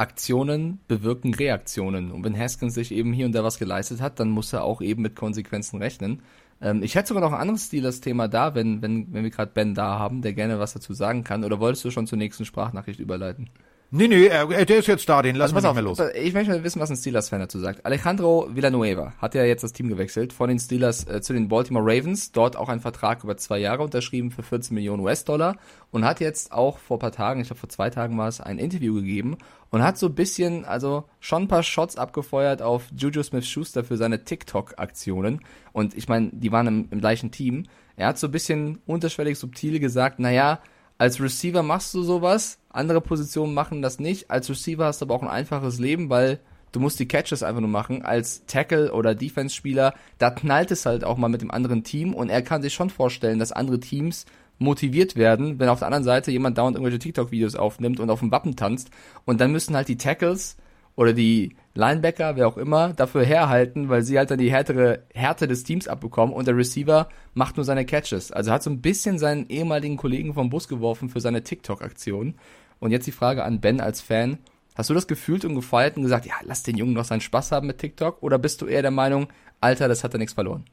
Aktionen 0.00 0.80
bewirken 0.88 1.34
Reaktionen. 1.34 2.10
Und 2.10 2.24
wenn 2.24 2.36
Haskins 2.36 2.74
sich 2.74 2.90
eben 2.90 3.12
hier 3.12 3.26
und 3.26 3.32
da 3.32 3.44
was 3.44 3.58
geleistet 3.58 4.00
hat, 4.00 4.18
dann 4.18 4.30
muss 4.30 4.52
er 4.52 4.64
auch 4.64 4.80
eben 4.80 5.02
mit 5.02 5.14
Konsequenzen 5.14 5.76
rechnen. 5.76 6.22
Ähm, 6.62 6.82
ich 6.82 6.94
hätte 6.94 7.08
sogar 7.08 7.22
noch 7.22 7.32
ein 7.32 7.40
anderes 7.40 7.66
Steelers-Thema 7.66 8.26
da, 8.26 8.54
wenn, 8.54 8.80
wenn, 8.80 9.12
wenn 9.12 9.24
wir 9.24 9.30
gerade 9.30 9.52
Ben 9.52 9.74
da 9.74 9.98
haben, 9.98 10.22
der 10.22 10.32
gerne 10.32 10.58
was 10.58 10.72
dazu 10.72 10.94
sagen 10.94 11.22
kann. 11.22 11.44
Oder 11.44 11.60
wolltest 11.60 11.84
du 11.84 11.90
schon 11.90 12.06
zur 12.06 12.16
nächsten 12.16 12.46
Sprachnachricht 12.46 12.98
überleiten? 12.98 13.50
Nee, 13.92 14.06
nee, 14.06 14.26
er, 14.26 14.46
der 14.46 14.78
ist 14.78 14.86
jetzt 14.86 15.08
da, 15.08 15.20
den 15.20 15.34
lassen 15.34 15.56
also, 15.56 15.66
wir 15.66 15.82
nicht 15.82 15.98
mehr 15.98 16.06
los. 16.06 16.14
Ich 16.14 16.32
möchte 16.32 16.52
mal 16.52 16.62
wissen, 16.62 16.78
was 16.78 16.90
ein 16.90 16.96
Steelers-Fan 16.96 17.40
dazu 17.40 17.58
sagt. 17.58 17.84
Alejandro 17.84 18.46
Villanueva 18.54 19.14
hat 19.18 19.34
ja 19.34 19.42
jetzt 19.42 19.64
das 19.64 19.72
Team 19.72 19.88
gewechselt 19.88 20.32
von 20.32 20.48
den 20.48 20.60
Steelers 20.60 21.08
äh, 21.08 21.20
zu 21.20 21.32
den 21.32 21.48
Baltimore 21.48 21.84
Ravens, 21.84 22.30
dort 22.30 22.54
auch 22.54 22.68
einen 22.68 22.80
Vertrag 22.80 23.24
über 23.24 23.36
zwei 23.36 23.58
Jahre 23.58 23.82
unterschrieben 23.82 24.30
für 24.30 24.44
14 24.44 24.76
Millionen 24.76 25.02
US-Dollar 25.02 25.56
und 25.90 26.04
hat 26.04 26.20
jetzt 26.20 26.52
auch 26.52 26.78
vor 26.78 26.98
ein 26.98 27.00
paar 27.00 27.10
Tagen, 27.10 27.40
ich 27.40 27.48
glaube 27.48 27.58
vor 27.58 27.68
zwei 27.68 27.90
Tagen 27.90 28.16
war 28.16 28.28
es, 28.28 28.40
ein 28.40 28.60
Interview 28.60 28.94
gegeben 28.94 29.38
und 29.70 29.82
hat 29.82 29.98
so 29.98 30.06
ein 30.06 30.14
bisschen, 30.14 30.64
also 30.64 31.02
schon 31.18 31.42
ein 31.42 31.48
paar 31.48 31.64
Shots 31.64 31.96
abgefeuert 31.96 32.62
auf 32.62 32.84
Juju 32.96 33.24
Smith-Schuster 33.24 33.82
für 33.82 33.96
seine 33.96 34.22
TikTok-Aktionen 34.22 35.40
und 35.72 35.96
ich 35.96 36.06
meine, 36.06 36.30
die 36.32 36.52
waren 36.52 36.68
im, 36.68 36.88
im 36.92 37.00
gleichen 37.00 37.32
Team. 37.32 37.64
Er 37.96 38.06
hat 38.06 38.20
so 38.20 38.28
ein 38.28 38.32
bisschen 38.32 38.78
unterschwellig 38.86 39.36
subtil 39.36 39.80
gesagt, 39.80 40.20
naja, 40.20 40.60
als 40.96 41.20
Receiver 41.20 41.64
machst 41.64 41.92
du 41.92 42.04
sowas, 42.04 42.59
andere 42.70 43.00
Positionen 43.00 43.54
machen 43.54 43.82
das 43.82 43.98
nicht. 43.98 44.30
Als 44.30 44.48
Receiver 44.48 44.84
hast 44.84 45.00
du 45.00 45.06
aber 45.06 45.14
auch 45.14 45.22
ein 45.22 45.28
einfaches 45.28 45.78
Leben, 45.78 46.08
weil 46.08 46.40
du 46.72 46.80
musst 46.80 47.00
die 47.00 47.08
Catches 47.08 47.42
einfach 47.42 47.60
nur 47.60 47.70
machen. 47.70 48.02
Als 48.02 48.46
Tackle 48.46 48.92
oder 48.92 49.14
Defense-Spieler, 49.14 49.94
da 50.18 50.30
knallt 50.30 50.70
es 50.70 50.86
halt 50.86 51.04
auch 51.04 51.16
mal 51.16 51.28
mit 51.28 51.42
dem 51.42 51.50
anderen 51.50 51.84
Team 51.84 52.14
und 52.14 52.30
er 52.30 52.42
kann 52.42 52.62
sich 52.62 52.74
schon 52.74 52.90
vorstellen, 52.90 53.38
dass 53.38 53.52
andere 53.52 53.80
Teams 53.80 54.26
motiviert 54.58 55.16
werden, 55.16 55.58
wenn 55.58 55.68
auf 55.68 55.78
der 55.78 55.86
anderen 55.86 56.04
Seite 56.04 56.30
jemand 56.30 56.58
dauernd 56.58 56.76
irgendwelche 56.76 56.98
TikTok-Videos 56.98 57.56
aufnimmt 57.56 57.98
und 57.98 58.10
auf 58.10 58.20
dem 58.20 58.30
Wappen 58.30 58.56
tanzt 58.56 58.90
und 59.24 59.40
dann 59.40 59.52
müssen 59.52 59.74
halt 59.74 59.88
die 59.88 59.96
Tackles 59.96 60.56
oder 60.96 61.14
die 61.14 61.56
Linebacker, 61.74 62.36
wer 62.36 62.46
auch 62.46 62.58
immer, 62.58 62.92
dafür 62.92 63.24
herhalten, 63.24 63.88
weil 63.88 64.02
sie 64.02 64.18
halt 64.18 64.30
dann 64.30 64.38
die 64.38 64.50
härtere 64.50 65.04
Härte 65.14 65.48
des 65.48 65.64
Teams 65.64 65.88
abbekommen 65.88 66.34
und 66.34 66.46
der 66.46 66.56
Receiver 66.56 67.08
macht 67.32 67.56
nur 67.56 67.64
seine 67.64 67.86
Catches. 67.86 68.32
Also 68.32 68.52
hat 68.52 68.62
so 68.62 68.68
ein 68.68 68.82
bisschen 68.82 69.18
seinen 69.18 69.48
ehemaligen 69.48 69.96
Kollegen 69.96 70.34
vom 70.34 70.50
Bus 70.50 70.68
geworfen 70.68 71.08
für 71.08 71.20
seine 71.20 71.42
TikTok-Aktion. 71.42 72.34
Und 72.80 72.90
jetzt 72.90 73.06
die 73.06 73.12
Frage 73.12 73.44
an 73.44 73.60
Ben 73.60 73.80
als 73.80 74.00
Fan. 74.00 74.38
Hast 74.74 74.90
du 74.90 74.94
das 74.94 75.06
gefühlt 75.06 75.44
und 75.44 75.54
gefeiert 75.54 75.96
und 75.96 76.02
gesagt, 76.02 76.26
ja, 76.26 76.34
lass 76.42 76.62
den 76.62 76.76
Jungen 76.76 76.94
noch 76.94 77.04
seinen 77.04 77.20
Spaß 77.20 77.52
haben 77.52 77.66
mit 77.66 77.78
TikTok? 77.78 78.22
Oder 78.22 78.38
bist 78.38 78.62
du 78.62 78.66
eher 78.66 78.82
der 78.82 78.90
Meinung, 78.90 79.28
Alter, 79.60 79.88
das 79.88 80.02
hat 80.02 80.14
er 80.14 80.18
nichts 80.18 80.32
verloren? 80.32 80.64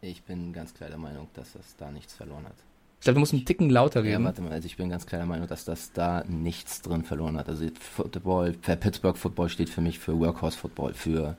Ich 0.00 0.22
bin 0.22 0.52
ganz 0.52 0.74
klar 0.74 0.88
der 0.88 0.98
Meinung, 0.98 1.28
dass 1.34 1.52
das 1.52 1.76
da 1.76 1.90
nichts 1.90 2.14
verloren 2.14 2.44
hat. 2.44 2.56
Ich 2.98 3.04
glaube, 3.04 3.14
du 3.14 3.20
musst 3.20 3.34
einen 3.34 3.44
Ticken 3.44 3.68
lauter 3.68 4.02
reden. 4.02 4.22
Ja, 4.22 4.28
warte 4.28 4.40
mal, 4.40 4.52
also 4.52 4.64
ich 4.64 4.78
bin 4.78 4.88
ganz 4.88 5.04
klar 5.04 5.18
der 5.18 5.26
Meinung, 5.26 5.46
dass 5.46 5.66
das 5.66 5.92
da 5.92 6.24
nichts 6.26 6.80
drin 6.80 7.04
verloren 7.04 7.36
hat. 7.36 7.48
Also 7.48 7.66
Football, 7.78 8.52
Pittsburgh 8.52 9.16
Football 9.16 9.50
steht 9.50 9.68
für 9.68 9.82
mich 9.82 9.98
für 9.98 10.18
Workhorse 10.18 10.56
Football, 10.56 10.94
für 10.94 11.36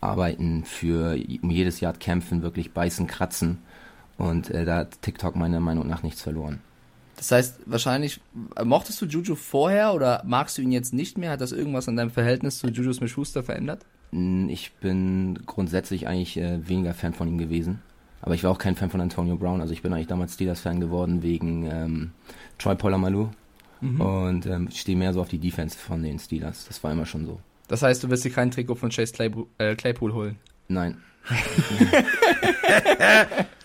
Arbeiten, 0.00 0.64
für 0.64 1.18
um 1.42 1.50
jedes 1.50 1.80
Jahr 1.80 1.92
kämpfen, 1.92 2.42
wirklich 2.42 2.72
beißen, 2.72 3.08
kratzen. 3.08 3.58
Und 4.16 4.50
äh, 4.50 4.64
da 4.64 4.76
hat 4.76 5.02
TikTok 5.02 5.34
meiner 5.34 5.58
Meinung 5.58 5.88
nach 5.88 6.04
nichts 6.04 6.22
verloren. 6.22 6.60
Das 7.18 7.32
heißt, 7.32 7.60
wahrscheinlich, 7.66 8.20
äh, 8.56 8.64
mochtest 8.64 9.02
du 9.02 9.06
Juju 9.06 9.34
vorher 9.34 9.92
oder 9.92 10.22
magst 10.24 10.56
du 10.56 10.62
ihn 10.62 10.72
jetzt 10.72 10.94
nicht 10.94 11.18
mehr? 11.18 11.32
Hat 11.32 11.40
das 11.40 11.52
irgendwas 11.52 11.88
an 11.88 11.96
deinem 11.96 12.10
Verhältnis 12.10 12.60
zu 12.60 12.68
Juju 12.68 12.92
Smith-Schuster 12.92 13.42
verändert? 13.42 13.84
Ich 14.12 14.72
bin 14.80 15.40
grundsätzlich 15.44 16.06
eigentlich 16.06 16.38
äh, 16.38 16.66
weniger 16.66 16.94
Fan 16.94 17.12
von 17.12 17.28
ihm 17.28 17.36
gewesen. 17.36 17.82
Aber 18.22 18.34
ich 18.34 18.44
war 18.44 18.52
auch 18.52 18.58
kein 18.58 18.76
Fan 18.76 18.88
von 18.88 19.00
Antonio 19.00 19.36
Brown. 19.36 19.60
Also 19.60 19.72
ich 19.72 19.82
bin 19.82 19.92
eigentlich 19.92 20.06
damals 20.06 20.34
Steelers-Fan 20.34 20.80
geworden 20.80 21.22
wegen 21.22 21.66
ähm, 21.66 22.10
Troy 22.56 22.76
Polamalu. 22.76 23.28
Mhm. 23.80 24.00
Und 24.00 24.46
ähm, 24.46 24.70
stehe 24.72 24.96
mehr 24.96 25.12
so 25.12 25.20
auf 25.20 25.28
die 25.28 25.38
Defense 25.38 25.76
von 25.76 26.02
den 26.02 26.18
Steelers. 26.18 26.66
Das 26.66 26.82
war 26.82 26.92
immer 26.92 27.06
schon 27.06 27.26
so. 27.26 27.40
Das 27.66 27.82
heißt, 27.82 28.02
du 28.02 28.10
wirst 28.10 28.24
dir 28.24 28.30
kein 28.30 28.50
Trikot 28.50 28.76
von 28.76 28.90
Chase 28.90 29.12
Claypool, 29.12 29.46
äh, 29.58 29.74
Claypool 29.74 30.14
holen? 30.14 30.36
Nein. 30.68 30.98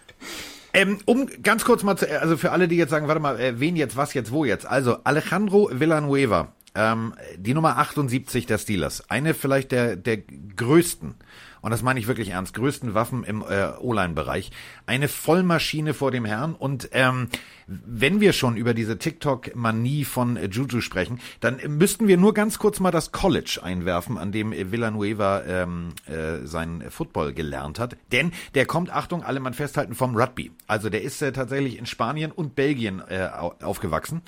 ähm, 0.73 0.99
um 1.05 1.27
ganz 1.41 1.65
kurz 1.65 1.83
mal 1.83 1.95
zu, 1.95 2.09
also 2.19 2.37
für 2.37 2.51
alle, 2.51 2.67
die 2.67 2.77
jetzt 2.77 2.89
sagen, 2.89 3.07
warte 3.07 3.21
mal, 3.21 3.39
äh, 3.39 3.59
wen 3.59 3.75
jetzt, 3.75 3.95
was 3.95 4.13
jetzt, 4.13 4.31
wo 4.31 4.43
jetzt? 4.45 4.65
Also 4.65 4.97
Alejandro 5.03 5.69
Villanueva, 5.71 6.53
ähm, 6.75 7.13
die 7.37 7.53
Nummer 7.53 7.77
78 7.77 8.47
der 8.47 8.57
Steelers, 8.57 9.09
eine 9.09 9.33
vielleicht 9.33 9.71
der, 9.71 9.95
der 9.95 10.17
größten 10.55 11.15
und 11.63 11.71
das 11.71 11.81
meine 11.81 11.99
ich 11.99 12.07
wirklich 12.07 12.29
ernst, 12.29 12.53
größten 12.53 12.93
Waffen 12.93 13.23
im 13.23 13.41
äh, 13.41 13.69
O-Line-Bereich. 13.79 14.51
Eine 14.85 15.07
Vollmaschine 15.07 15.93
vor 15.93 16.11
dem 16.11 16.25
Herrn 16.25 16.53
und 16.55 16.89
ähm, 16.91 17.29
wenn 17.67 18.19
wir 18.19 18.33
schon 18.33 18.57
über 18.57 18.73
diese 18.73 18.97
TikTok-Manie 18.97 20.03
von 20.03 20.35
äh, 20.35 20.47
Juju 20.51 20.81
sprechen, 20.81 21.21
dann 21.39 21.61
müssten 21.69 22.07
wir 22.07 22.17
nur 22.17 22.33
ganz 22.33 22.59
kurz 22.59 22.81
mal 22.81 22.91
das 22.91 23.13
College 23.13 23.61
einwerfen, 23.63 24.17
an 24.17 24.33
dem 24.33 24.51
Villanueva 24.51 25.43
ähm, 25.43 25.93
äh, 26.05 26.45
seinen 26.45 26.91
Football 26.91 27.31
gelernt 27.31 27.79
hat. 27.79 27.95
Denn 28.11 28.33
der 28.55 28.65
kommt, 28.65 28.93
Achtung, 28.93 29.23
alle 29.23 29.39
man 29.39 29.53
festhalten, 29.53 29.95
vom 29.95 30.17
Rugby. 30.17 30.51
Also 30.67 30.89
der 30.89 31.01
ist 31.01 31.21
äh, 31.21 31.31
tatsächlich 31.31 31.77
in 31.77 31.85
Spanien 31.85 32.33
und 32.33 32.55
Belgien 32.55 33.01
äh, 33.07 33.29
aufgewachsen 33.61 34.21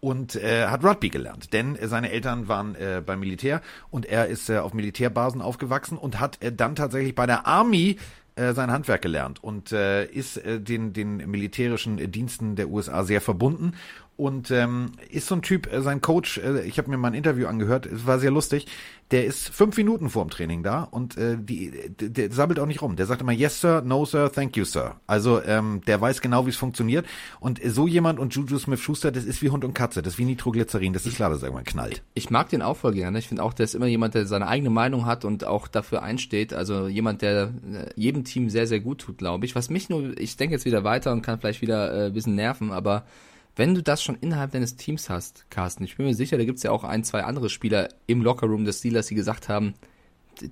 und 0.00 0.36
äh, 0.36 0.66
hat 0.66 0.84
Rugby 0.84 1.08
gelernt, 1.08 1.52
denn 1.52 1.76
äh, 1.76 1.88
seine 1.88 2.10
Eltern 2.10 2.48
waren 2.48 2.74
äh, 2.74 3.02
beim 3.04 3.20
Militär 3.20 3.60
und 3.90 4.06
er 4.06 4.26
ist 4.26 4.48
äh, 4.48 4.58
auf 4.58 4.74
Militärbasen 4.74 5.42
aufgewachsen 5.42 5.98
und 5.98 6.20
hat 6.20 6.42
äh, 6.42 6.52
dann 6.52 6.76
tatsächlich 6.76 7.14
bei 7.14 7.26
der 7.26 7.46
Army 7.46 7.98
äh, 8.36 8.52
sein 8.52 8.70
Handwerk 8.70 9.02
gelernt 9.02 9.42
und 9.42 9.72
äh, 9.72 10.04
ist 10.04 10.36
äh, 10.36 10.60
den, 10.60 10.92
den 10.92 11.16
militärischen 11.16 11.96
Diensten 12.12 12.54
der 12.54 12.68
USA 12.68 13.02
sehr 13.02 13.20
verbunden 13.20 13.72
und 14.18 14.50
ähm, 14.50 14.90
ist 15.10 15.28
so 15.28 15.36
ein 15.36 15.42
Typ, 15.42 15.72
äh, 15.72 15.80
sein 15.80 16.00
Coach, 16.00 16.38
äh, 16.38 16.62
ich 16.66 16.76
habe 16.78 16.90
mir 16.90 16.96
mal 16.96 17.08
ein 17.08 17.14
Interview 17.14 17.46
angehört, 17.46 17.86
es 17.86 18.04
war 18.04 18.18
sehr 18.18 18.32
lustig, 18.32 18.66
der 19.12 19.24
ist 19.24 19.48
fünf 19.48 19.76
Minuten 19.76 20.10
vorm 20.10 20.28
Training 20.28 20.64
da 20.64 20.82
und 20.82 21.16
äh, 21.16 21.36
die, 21.38 21.70
der, 22.00 22.08
der 22.08 22.32
sabbelt 22.32 22.58
auch 22.58 22.66
nicht 22.66 22.82
rum. 22.82 22.96
Der 22.96 23.06
sagt 23.06 23.22
immer 23.22 23.32
Yes 23.32 23.60
Sir, 23.60 23.80
No 23.82 24.04
Sir, 24.04 24.30
Thank 24.32 24.56
you 24.56 24.64
Sir. 24.64 24.96
Also 25.06 25.40
ähm, 25.44 25.82
der 25.86 26.00
weiß 26.00 26.20
genau, 26.20 26.46
wie 26.46 26.50
es 26.50 26.56
funktioniert 26.56 27.06
und 27.38 27.60
so 27.64 27.86
jemand 27.86 28.18
und 28.18 28.34
Juju 28.34 28.58
Smith-Schuster, 28.58 29.12
das 29.12 29.24
ist 29.24 29.40
wie 29.40 29.50
Hund 29.50 29.64
und 29.64 29.72
Katze, 29.72 30.02
das 30.02 30.14
ist 30.14 30.18
wie 30.18 30.24
Nitroglycerin, 30.24 30.92
das 30.92 31.06
ist 31.06 31.14
klar, 31.14 31.30
dass 31.30 31.42
er 31.42 31.44
irgendwann 31.44 31.64
knallt. 31.64 32.02
Ich 32.14 32.28
mag 32.28 32.48
den 32.48 32.60
auch 32.60 32.76
voll 32.76 32.94
gerne. 32.94 33.20
Ich 33.20 33.28
finde 33.28 33.44
auch, 33.44 33.54
der 33.54 33.64
ist 33.64 33.76
immer 33.76 33.86
jemand, 33.86 34.14
der 34.14 34.26
seine 34.26 34.48
eigene 34.48 34.70
Meinung 34.70 35.06
hat 35.06 35.24
und 35.24 35.44
auch 35.44 35.68
dafür 35.68 36.02
einsteht. 36.02 36.52
Also 36.52 36.88
jemand, 36.88 37.22
der 37.22 37.52
äh, 37.72 37.90
jedem 37.94 38.24
Team 38.24 38.50
sehr, 38.50 38.66
sehr 38.66 38.80
gut 38.80 38.98
tut, 38.98 39.18
glaube 39.18 39.46
ich. 39.46 39.54
Was 39.54 39.70
mich 39.70 39.88
nur, 39.88 40.18
ich 40.18 40.36
denke 40.36 40.56
jetzt 40.56 40.64
wieder 40.64 40.82
weiter 40.82 41.12
und 41.12 41.22
kann 41.22 41.38
vielleicht 41.38 41.62
wieder 41.62 41.94
äh, 41.94 42.06
ein 42.06 42.12
bisschen 42.12 42.34
nerven, 42.34 42.72
aber 42.72 43.04
wenn 43.58 43.74
du 43.74 43.82
das 43.82 44.02
schon 44.02 44.16
innerhalb 44.20 44.52
deines 44.52 44.76
Teams 44.76 45.10
hast, 45.10 45.44
Carsten, 45.50 45.82
ich 45.82 45.96
bin 45.96 46.06
mir 46.06 46.14
sicher, 46.14 46.38
da 46.38 46.44
gibt's 46.44 46.62
ja 46.62 46.70
auch 46.70 46.84
ein, 46.84 47.02
zwei 47.02 47.24
andere 47.24 47.50
Spieler 47.50 47.88
im 48.06 48.22
Lockerroom 48.22 48.64
des 48.64 48.78
Steelers, 48.78 49.08
die 49.08 49.16
gesagt 49.16 49.48
haben, 49.48 49.74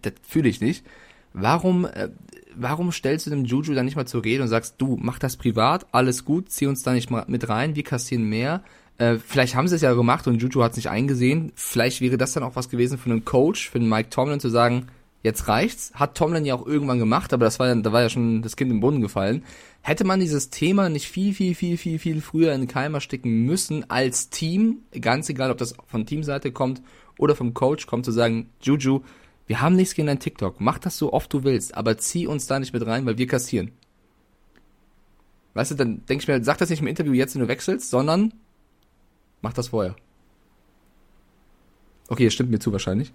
das 0.02 0.14
fühle 0.22 0.48
ich 0.48 0.60
nicht. 0.60 0.84
Warum, 1.32 1.84
äh, 1.84 2.08
warum 2.56 2.90
stellst 2.90 3.26
du 3.26 3.30
dem 3.30 3.44
Juju 3.44 3.74
dann 3.74 3.84
nicht 3.84 3.94
mal 3.94 4.06
zur 4.06 4.24
Rede 4.24 4.42
und 4.42 4.48
sagst, 4.48 4.74
du, 4.78 4.98
mach 5.00 5.20
das 5.20 5.36
privat, 5.36 5.86
alles 5.92 6.24
gut, 6.24 6.50
zieh 6.50 6.66
uns 6.66 6.82
da 6.82 6.92
nicht 6.92 7.10
mal 7.10 7.24
mit 7.28 7.48
rein, 7.48 7.76
wir 7.76 7.84
kassieren 7.84 8.24
mehr. 8.24 8.64
Äh, 8.98 9.18
vielleicht 9.24 9.54
haben 9.54 9.68
sie 9.68 9.76
es 9.76 9.82
ja 9.82 9.92
gemacht 9.92 10.26
und 10.26 10.42
Juju 10.42 10.64
hat 10.64 10.72
es 10.72 10.76
nicht 10.78 10.90
eingesehen. 10.90 11.52
Vielleicht 11.54 12.00
wäre 12.00 12.18
das 12.18 12.32
dann 12.32 12.42
auch 12.42 12.56
was 12.56 12.70
gewesen 12.70 12.98
für 12.98 13.10
einen 13.10 13.24
Coach, 13.24 13.70
für 13.70 13.78
einen 13.78 13.88
Mike 13.88 14.10
Tomlin 14.10 14.40
zu 14.40 14.48
sagen, 14.48 14.88
jetzt 15.22 15.46
reicht's. 15.46 15.92
Hat 15.94 16.16
Tomlin 16.16 16.44
ja 16.44 16.54
auch 16.54 16.66
irgendwann 16.66 16.98
gemacht, 16.98 17.32
aber 17.32 17.44
das 17.44 17.60
war 17.60 17.68
ja, 17.68 17.74
da 17.74 17.92
war 17.92 18.02
ja 18.02 18.08
schon 18.08 18.42
das 18.42 18.56
Kind 18.56 18.70
im 18.70 18.80
Boden 18.80 19.00
gefallen. 19.00 19.44
Hätte 19.86 20.02
man 20.02 20.18
dieses 20.18 20.50
Thema 20.50 20.88
nicht 20.88 21.08
viel, 21.08 21.32
viel, 21.32 21.54
viel, 21.54 21.78
viel, 21.78 22.00
viel 22.00 22.20
früher 22.20 22.52
in 22.52 22.62
den 22.62 22.68
Keimer 22.68 23.00
stecken 23.00 23.44
müssen 23.44 23.88
als 23.88 24.30
Team, 24.30 24.78
ganz 25.00 25.28
egal, 25.28 25.52
ob 25.52 25.58
das 25.58 25.74
von 25.86 26.04
Teamseite 26.04 26.50
kommt 26.50 26.82
oder 27.18 27.36
vom 27.36 27.54
Coach 27.54 27.86
kommt, 27.86 28.04
zu 28.04 28.10
sagen, 28.10 28.50
Juju, 28.60 29.02
wir 29.46 29.60
haben 29.60 29.76
nichts 29.76 29.94
gegen 29.94 30.08
dein 30.08 30.18
TikTok, 30.18 30.60
mach 30.60 30.80
das 30.80 30.98
so 30.98 31.12
oft 31.12 31.32
du 31.32 31.44
willst, 31.44 31.76
aber 31.76 31.98
zieh 31.98 32.26
uns 32.26 32.48
da 32.48 32.58
nicht 32.58 32.72
mit 32.72 32.84
rein, 32.84 33.06
weil 33.06 33.16
wir 33.16 33.28
kassieren. 33.28 33.70
Weißt 35.54 35.70
du, 35.70 35.76
dann 35.76 36.04
denk 36.06 36.20
ich 36.20 36.26
mir, 36.26 36.42
sag 36.42 36.58
das 36.58 36.68
nicht 36.68 36.80
im 36.80 36.88
Interview 36.88 37.12
jetzt, 37.12 37.36
wenn 37.36 37.42
du 37.42 37.48
wechselst, 37.48 37.88
sondern 37.88 38.34
mach 39.40 39.52
das 39.52 39.68
vorher. 39.68 39.94
Okay, 42.08 42.28
stimmt 42.28 42.50
mir 42.50 42.58
zu 42.58 42.72
wahrscheinlich. 42.72 43.12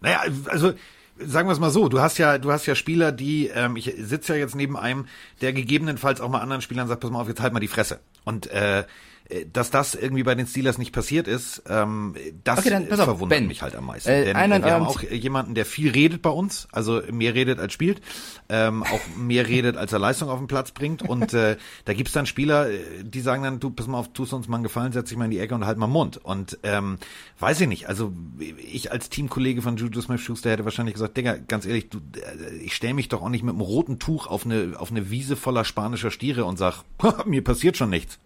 Naja, 0.00 0.24
also 0.46 0.72
sagen 1.18 1.48
wir 1.48 1.52
es 1.52 1.60
mal 1.60 1.70
so, 1.70 1.88
du 1.88 2.00
hast 2.00 2.18
ja, 2.18 2.38
du 2.38 2.52
hast 2.52 2.66
ja 2.66 2.74
Spieler, 2.74 3.12
die, 3.12 3.48
ähm, 3.48 3.76
ich 3.76 3.94
sitze 3.98 4.34
ja 4.34 4.40
jetzt 4.40 4.54
neben 4.54 4.76
einem, 4.76 5.06
der 5.40 5.52
gegebenenfalls 5.52 6.20
auch 6.20 6.28
mal 6.28 6.40
anderen 6.40 6.62
Spielern 6.62 6.88
sagt, 6.88 7.00
pass 7.00 7.10
mal 7.10 7.20
auf, 7.20 7.28
jetzt 7.28 7.40
halt 7.40 7.52
mal 7.52 7.60
die 7.60 7.68
Fresse. 7.68 8.00
Und 8.24 8.48
äh, 8.48 8.84
dass 9.52 9.70
das 9.70 9.94
irgendwie 9.94 10.22
bei 10.22 10.34
den 10.36 10.46
Steelers 10.46 10.78
nicht 10.78 10.92
passiert 10.92 11.26
ist, 11.26 11.62
ähm, 11.68 12.14
das 12.44 12.60
okay, 12.60 12.70
dann, 12.70 12.86
verwundert 12.86 13.28
ben. 13.40 13.48
mich 13.48 13.60
halt 13.60 13.74
am 13.74 13.86
meisten. 13.86 14.08
Äh, 14.08 14.26
Denn 14.26 14.36
einen, 14.36 14.62
wir 14.62 14.72
haben 14.72 14.86
auch 14.86 15.02
jemanden, 15.02 15.54
der 15.54 15.66
viel 15.66 15.90
redet 15.90 16.22
bei 16.22 16.30
uns, 16.30 16.68
also 16.70 17.02
mehr 17.10 17.34
redet 17.34 17.58
als 17.58 17.72
spielt, 17.72 18.00
ähm, 18.48 18.84
auch 18.84 19.00
mehr 19.16 19.48
redet, 19.48 19.76
als 19.76 19.92
er 19.92 19.98
Leistung 19.98 20.28
auf 20.28 20.38
den 20.38 20.46
Platz 20.46 20.70
bringt. 20.70 21.02
Und 21.02 21.34
äh, 21.34 21.56
da 21.86 21.92
gibt's 21.92 22.12
dann 22.12 22.26
Spieler, 22.26 22.70
äh, 22.70 22.78
die 23.02 23.20
sagen 23.20 23.42
dann, 23.42 23.58
du, 23.58 23.70
pass 23.70 23.88
mal 23.88 23.98
auf, 23.98 24.12
tust 24.12 24.32
uns 24.32 24.46
mal 24.46 24.58
einen 24.58 24.64
Gefallen, 24.64 24.92
setz 24.92 25.08
dich 25.08 25.18
mal 25.18 25.24
in 25.24 25.32
die 25.32 25.40
Ecke 25.40 25.56
und 25.56 25.66
halt 25.66 25.76
mal 25.76 25.88
Mund. 25.88 26.18
Und 26.18 26.58
ähm, 26.62 26.98
weiß 27.40 27.60
ich 27.62 27.68
nicht, 27.68 27.88
also 27.88 28.12
ich 28.38 28.92
als 28.92 29.08
Teamkollege 29.08 29.60
von 29.60 29.76
Juju 29.76 30.00
Smith-Schuster 30.00 30.50
hätte 30.50 30.64
wahrscheinlich 30.64 30.94
gesagt, 30.94 31.16
Digga, 31.16 31.36
ganz 31.36 31.66
ehrlich, 31.66 31.88
du, 31.90 31.98
äh, 31.98 32.54
ich 32.58 32.76
stell 32.76 32.94
mich 32.94 33.08
doch 33.08 33.22
auch 33.22 33.28
nicht 33.28 33.42
mit 33.42 33.54
einem 33.54 33.62
roten 33.62 33.98
Tuch 33.98 34.28
auf 34.28 34.44
eine, 34.44 34.74
auf 34.78 34.92
eine 34.92 35.10
Wiese 35.10 35.34
voller 35.34 35.64
spanischer 35.64 36.12
Stiere 36.12 36.44
und 36.44 36.58
sag, 36.58 36.84
mir 37.26 37.42
passiert 37.42 37.76
schon 37.76 37.90
nichts 37.90 38.20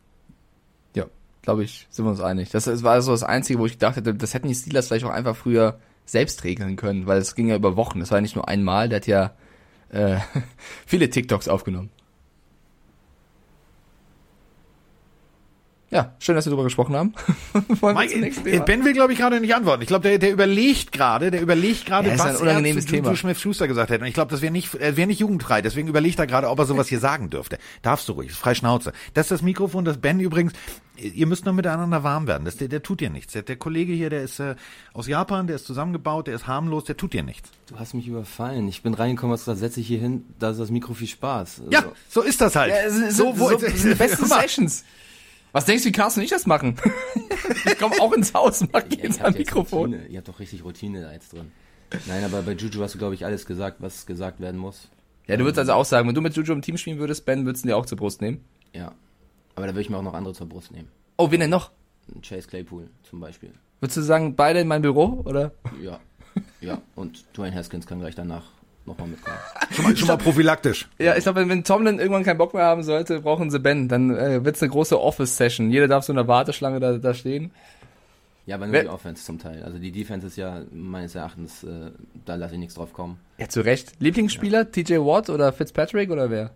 glaube 1.42 1.64
ich, 1.64 1.86
sind 1.90 2.04
wir 2.04 2.10
uns 2.10 2.20
einig. 2.20 2.50
Das, 2.50 2.64
das 2.64 2.82
war 2.82 3.00
so 3.02 3.12
das 3.12 3.22
Einzige, 3.22 3.58
wo 3.58 3.66
ich 3.66 3.72
gedacht 3.72 3.96
hätte, 3.96 4.14
das 4.14 4.34
hätten 4.34 4.48
die 4.48 4.54
Steelers 4.54 4.88
vielleicht 4.88 5.04
auch 5.04 5.10
einfach 5.10 5.36
früher 5.36 5.78
selbst 6.04 6.44
regeln 6.44 6.76
können, 6.76 7.06
weil 7.06 7.18
es 7.18 7.34
ging 7.34 7.48
ja 7.48 7.56
über 7.56 7.76
Wochen. 7.76 8.00
Das 8.00 8.10
war 8.10 8.18
ja 8.18 8.22
nicht 8.22 8.36
nur 8.36 8.48
einmal, 8.48 8.88
der 8.88 8.96
hat 8.96 9.06
ja 9.06 9.32
äh, 9.90 10.18
viele 10.86 11.08
TikToks 11.10 11.48
aufgenommen. 11.48 11.90
Ja, 15.90 16.14
schön, 16.20 16.36
dass 16.36 16.46
wir 16.46 16.50
darüber 16.50 16.62
gesprochen 16.62 16.94
haben. 16.94 17.14
Mike, 17.82 18.48
äh, 18.48 18.60
ben 18.60 18.84
will, 18.84 18.92
glaube 18.92 19.12
ich, 19.12 19.18
gerade 19.18 19.40
nicht 19.40 19.54
antworten. 19.56 19.82
Ich 19.82 19.88
glaube, 19.88 20.08
der, 20.08 20.18
der 20.18 20.30
überlegt 20.30 20.92
gerade, 20.92 21.32
der 21.32 21.40
überlegt 21.42 21.84
gerade, 21.84 22.10
ja, 22.10 22.18
was 22.18 22.26
ein 22.26 22.36
unangenehmes 22.36 22.84
er 22.84 22.88
zu 22.88 22.94
Thema. 22.94 23.16
Smith-Schuster 23.16 23.66
gesagt 23.66 23.90
hätte. 23.90 24.02
Und 24.02 24.08
ich 24.08 24.14
glaube, 24.14 24.30
das 24.30 24.40
wäre 24.40 24.52
nicht, 24.52 24.72
er 24.76 24.96
wäre 24.96 25.08
nicht 25.08 25.18
jugendfrei. 25.18 25.62
Deswegen 25.62 25.88
überlegt 25.88 26.20
er 26.20 26.28
gerade, 26.28 26.48
ob 26.48 26.60
er 26.60 26.66
sowas 26.66 26.86
hier 26.88 27.00
sagen 27.00 27.28
dürfte. 27.28 27.58
Darfst 27.82 28.08
du 28.08 28.12
ruhig, 28.12 28.30
frei 28.30 28.54
Schnauze. 28.54 28.92
Das 29.14 29.26
ist 29.26 29.30
das 29.32 29.42
Mikrofon, 29.42 29.84
das 29.84 29.98
Ben 29.98 30.20
übrigens, 30.20 30.52
ihr 30.96 31.26
müsst 31.26 31.44
noch 31.44 31.52
miteinander 31.52 32.04
warm 32.04 32.28
werden. 32.28 32.44
Das, 32.44 32.56
der, 32.56 32.68
der 32.68 32.84
tut 32.84 33.00
dir 33.00 33.10
nichts. 33.10 33.32
Der, 33.32 33.42
der 33.42 33.56
Kollege 33.56 33.92
hier, 33.92 34.10
der 34.10 34.22
ist 34.22 34.38
äh, 34.38 34.54
aus 34.92 35.08
Japan, 35.08 35.48
der 35.48 35.56
ist 35.56 35.66
zusammengebaut, 35.66 36.28
der 36.28 36.36
ist 36.36 36.46
harmlos, 36.46 36.84
der 36.84 36.96
tut 36.96 37.14
dir 37.14 37.24
nichts. 37.24 37.50
Du 37.68 37.80
hast 37.80 37.94
mich 37.94 38.06
überfallen. 38.06 38.68
Ich 38.68 38.84
bin 38.84 38.94
reingekommen, 38.94 39.36
da 39.44 39.54
setze 39.56 39.80
ich 39.80 39.88
hier 39.88 39.98
hin, 39.98 40.24
da 40.38 40.50
ist 40.50 40.60
das 40.60 40.70
Mikro 40.70 40.94
viel 40.94 41.08
Spaß. 41.08 41.62
Also, 41.62 41.72
ja, 41.72 41.84
so 42.08 42.22
ist 42.22 42.40
das 42.40 42.54
halt. 42.54 42.72
Ja, 42.72 42.90
so, 43.10 43.34
so, 43.34 43.38
wo, 43.40 43.48
so, 43.50 43.58
so, 43.58 43.94
besten 43.96 44.26
Sessions. 44.26 44.84
Was 45.52 45.64
denkst 45.64 45.82
du, 45.82 45.88
wie 45.88 45.92
Carsten 45.92 46.20
und 46.20 46.24
ich 46.24 46.30
das 46.30 46.46
machen? 46.46 46.76
ich 47.64 47.78
komme 47.78 48.00
auch 48.00 48.12
ins 48.12 48.32
Haus, 48.34 48.64
mach 48.72 48.84
ja, 48.90 49.04
jetzt 49.04 49.20
am 49.20 49.32
Mikrofon. 49.34 49.92
Routine. 49.92 50.08
Ihr 50.08 50.18
habt 50.18 50.28
doch 50.28 50.38
richtig 50.38 50.64
Routine 50.64 51.02
da 51.02 51.12
jetzt 51.12 51.32
drin. 51.32 51.50
Nein, 52.06 52.22
aber 52.24 52.42
bei 52.42 52.52
Juju 52.52 52.80
hast 52.82 52.94
du, 52.94 52.98
glaube 52.98 53.14
ich, 53.14 53.24
alles 53.24 53.46
gesagt, 53.46 53.78
was 53.80 54.06
gesagt 54.06 54.40
werden 54.40 54.60
muss. 54.60 54.88
Ja, 55.26 55.36
du 55.36 55.44
würdest 55.44 55.58
also 55.58 55.72
auch 55.72 55.84
sagen, 55.84 56.08
wenn 56.08 56.14
du 56.14 56.20
mit 56.20 56.34
Juju 56.36 56.52
im 56.52 56.62
Team 56.62 56.76
spielen 56.76 56.98
würdest, 56.98 57.24
Ben, 57.24 57.44
würdest 57.46 57.64
du 57.64 57.68
dir 57.68 57.76
auch 57.76 57.86
zur 57.86 57.98
Brust 57.98 58.20
nehmen? 58.20 58.44
Ja. 58.72 58.92
Aber 59.56 59.66
da 59.66 59.72
würde 59.72 59.82
ich 59.82 59.90
mir 59.90 59.98
auch 59.98 60.02
noch 60.02 60.14
andere 60.14 60.34
zur 60.34 60.48
Brust 60.48 60.72
nehmen. 60.72 60.88
Oh, 61.16 61.30
wen 61.30 61.40
denn 61.40 61.50
noch? 61.50 61.70
Chase 62.22 62.48
Claypool 62.48 62.88
zum 63.02 63.20
Beispiel. 63.20 63.52
Würdest 63.80 63.96
du 63.96 64.02
sagen, 64.02 64.36
beide 64.36 64.60
in 64.60 64.68
mein 64.68 64.82
Büro, 64.82 65.22
oder? 65.24 65.52
Ja. 65.82 66.00
Ja, 66.60 66.80
und 66.94 67.24
Dwayne 67.36 67.54
Haskins 67.56 67.86
kann 67.86 67.98
gleich 67.98 68.14
danach 68.14 68.44
nochmal 68.90 69.08
mitkommen. 69.08 69.36
schon, 69.70 69.84
mal, 69.84 69.96
schon 69.96 70.08
mal 70.08 70.18
prophylaktisch. 70.18 70.88
Ja, 70.98 71.16
ich 71.16 71.24
glaube, 71.24 71.40
wenn, 71.40 71.48
wenn 71.48 71.64
Tomlin 71.64 71.98
irgendwann 71.98 72.24
keinen 72.24 72.38
Bock 72.38 72.54
mehr 72.54 72.64
haben 72.64 72.82
sollte, 72.82 73.20
brauchen 73.20 73.50
sie 73.50 73.58
Ben. 73.58 73.88
Dann 73.88 74.10
äh, 74.16 74.44
wird's 74.44 74.62
eine 74.62 74.70
große 74.70 75.00
Office-Session. 75.00 75.70
Jeder 75.70 75.88
darf 75.88 76.04
so 76.04 76.12
in 76.12 76.16
der 76.16 76.28
Warteschlange 76.28 76.80
da, 76.80 76.98
da 76.98 77.14
stehen. 77.14 77.50
Ja, 78.46 78.56
aber 78.56 78.66
nur 78.66 78.72
Wer 78.72 78.82
die 78.82 78.88
Offense 78.88 79.24
zum 79.24 79.38
Teil. 79.38 79.62
Also 79.62 79.78
die 79.78 79.92
Defense 79.92 80.26
ist 80.26 80.36
ja 80.36 80.62
meines 80.72 81.14
Erachtens, 81.14 81.62
äh, 81.62 81.90
da 82.24 82.34
lasse 82.34 82.54
ich 82.54 82.58
nichts 82.58 82.74
drauf 82.74 82.92
kommen. 82.92 83.18
Ja, 83.38 83.48
zu 83.48 83.60
Recht. 83.60 83.92
Lieblingsspieler, 84.00 84.58
ja. 84.58 84.64
TJ 84.64 84.94
Watt 84.98 85.30
oder 85.30 85.52
Fitzpatrick 85.52 86.10
oder 86.10 86.30
wer? 86.30 86.50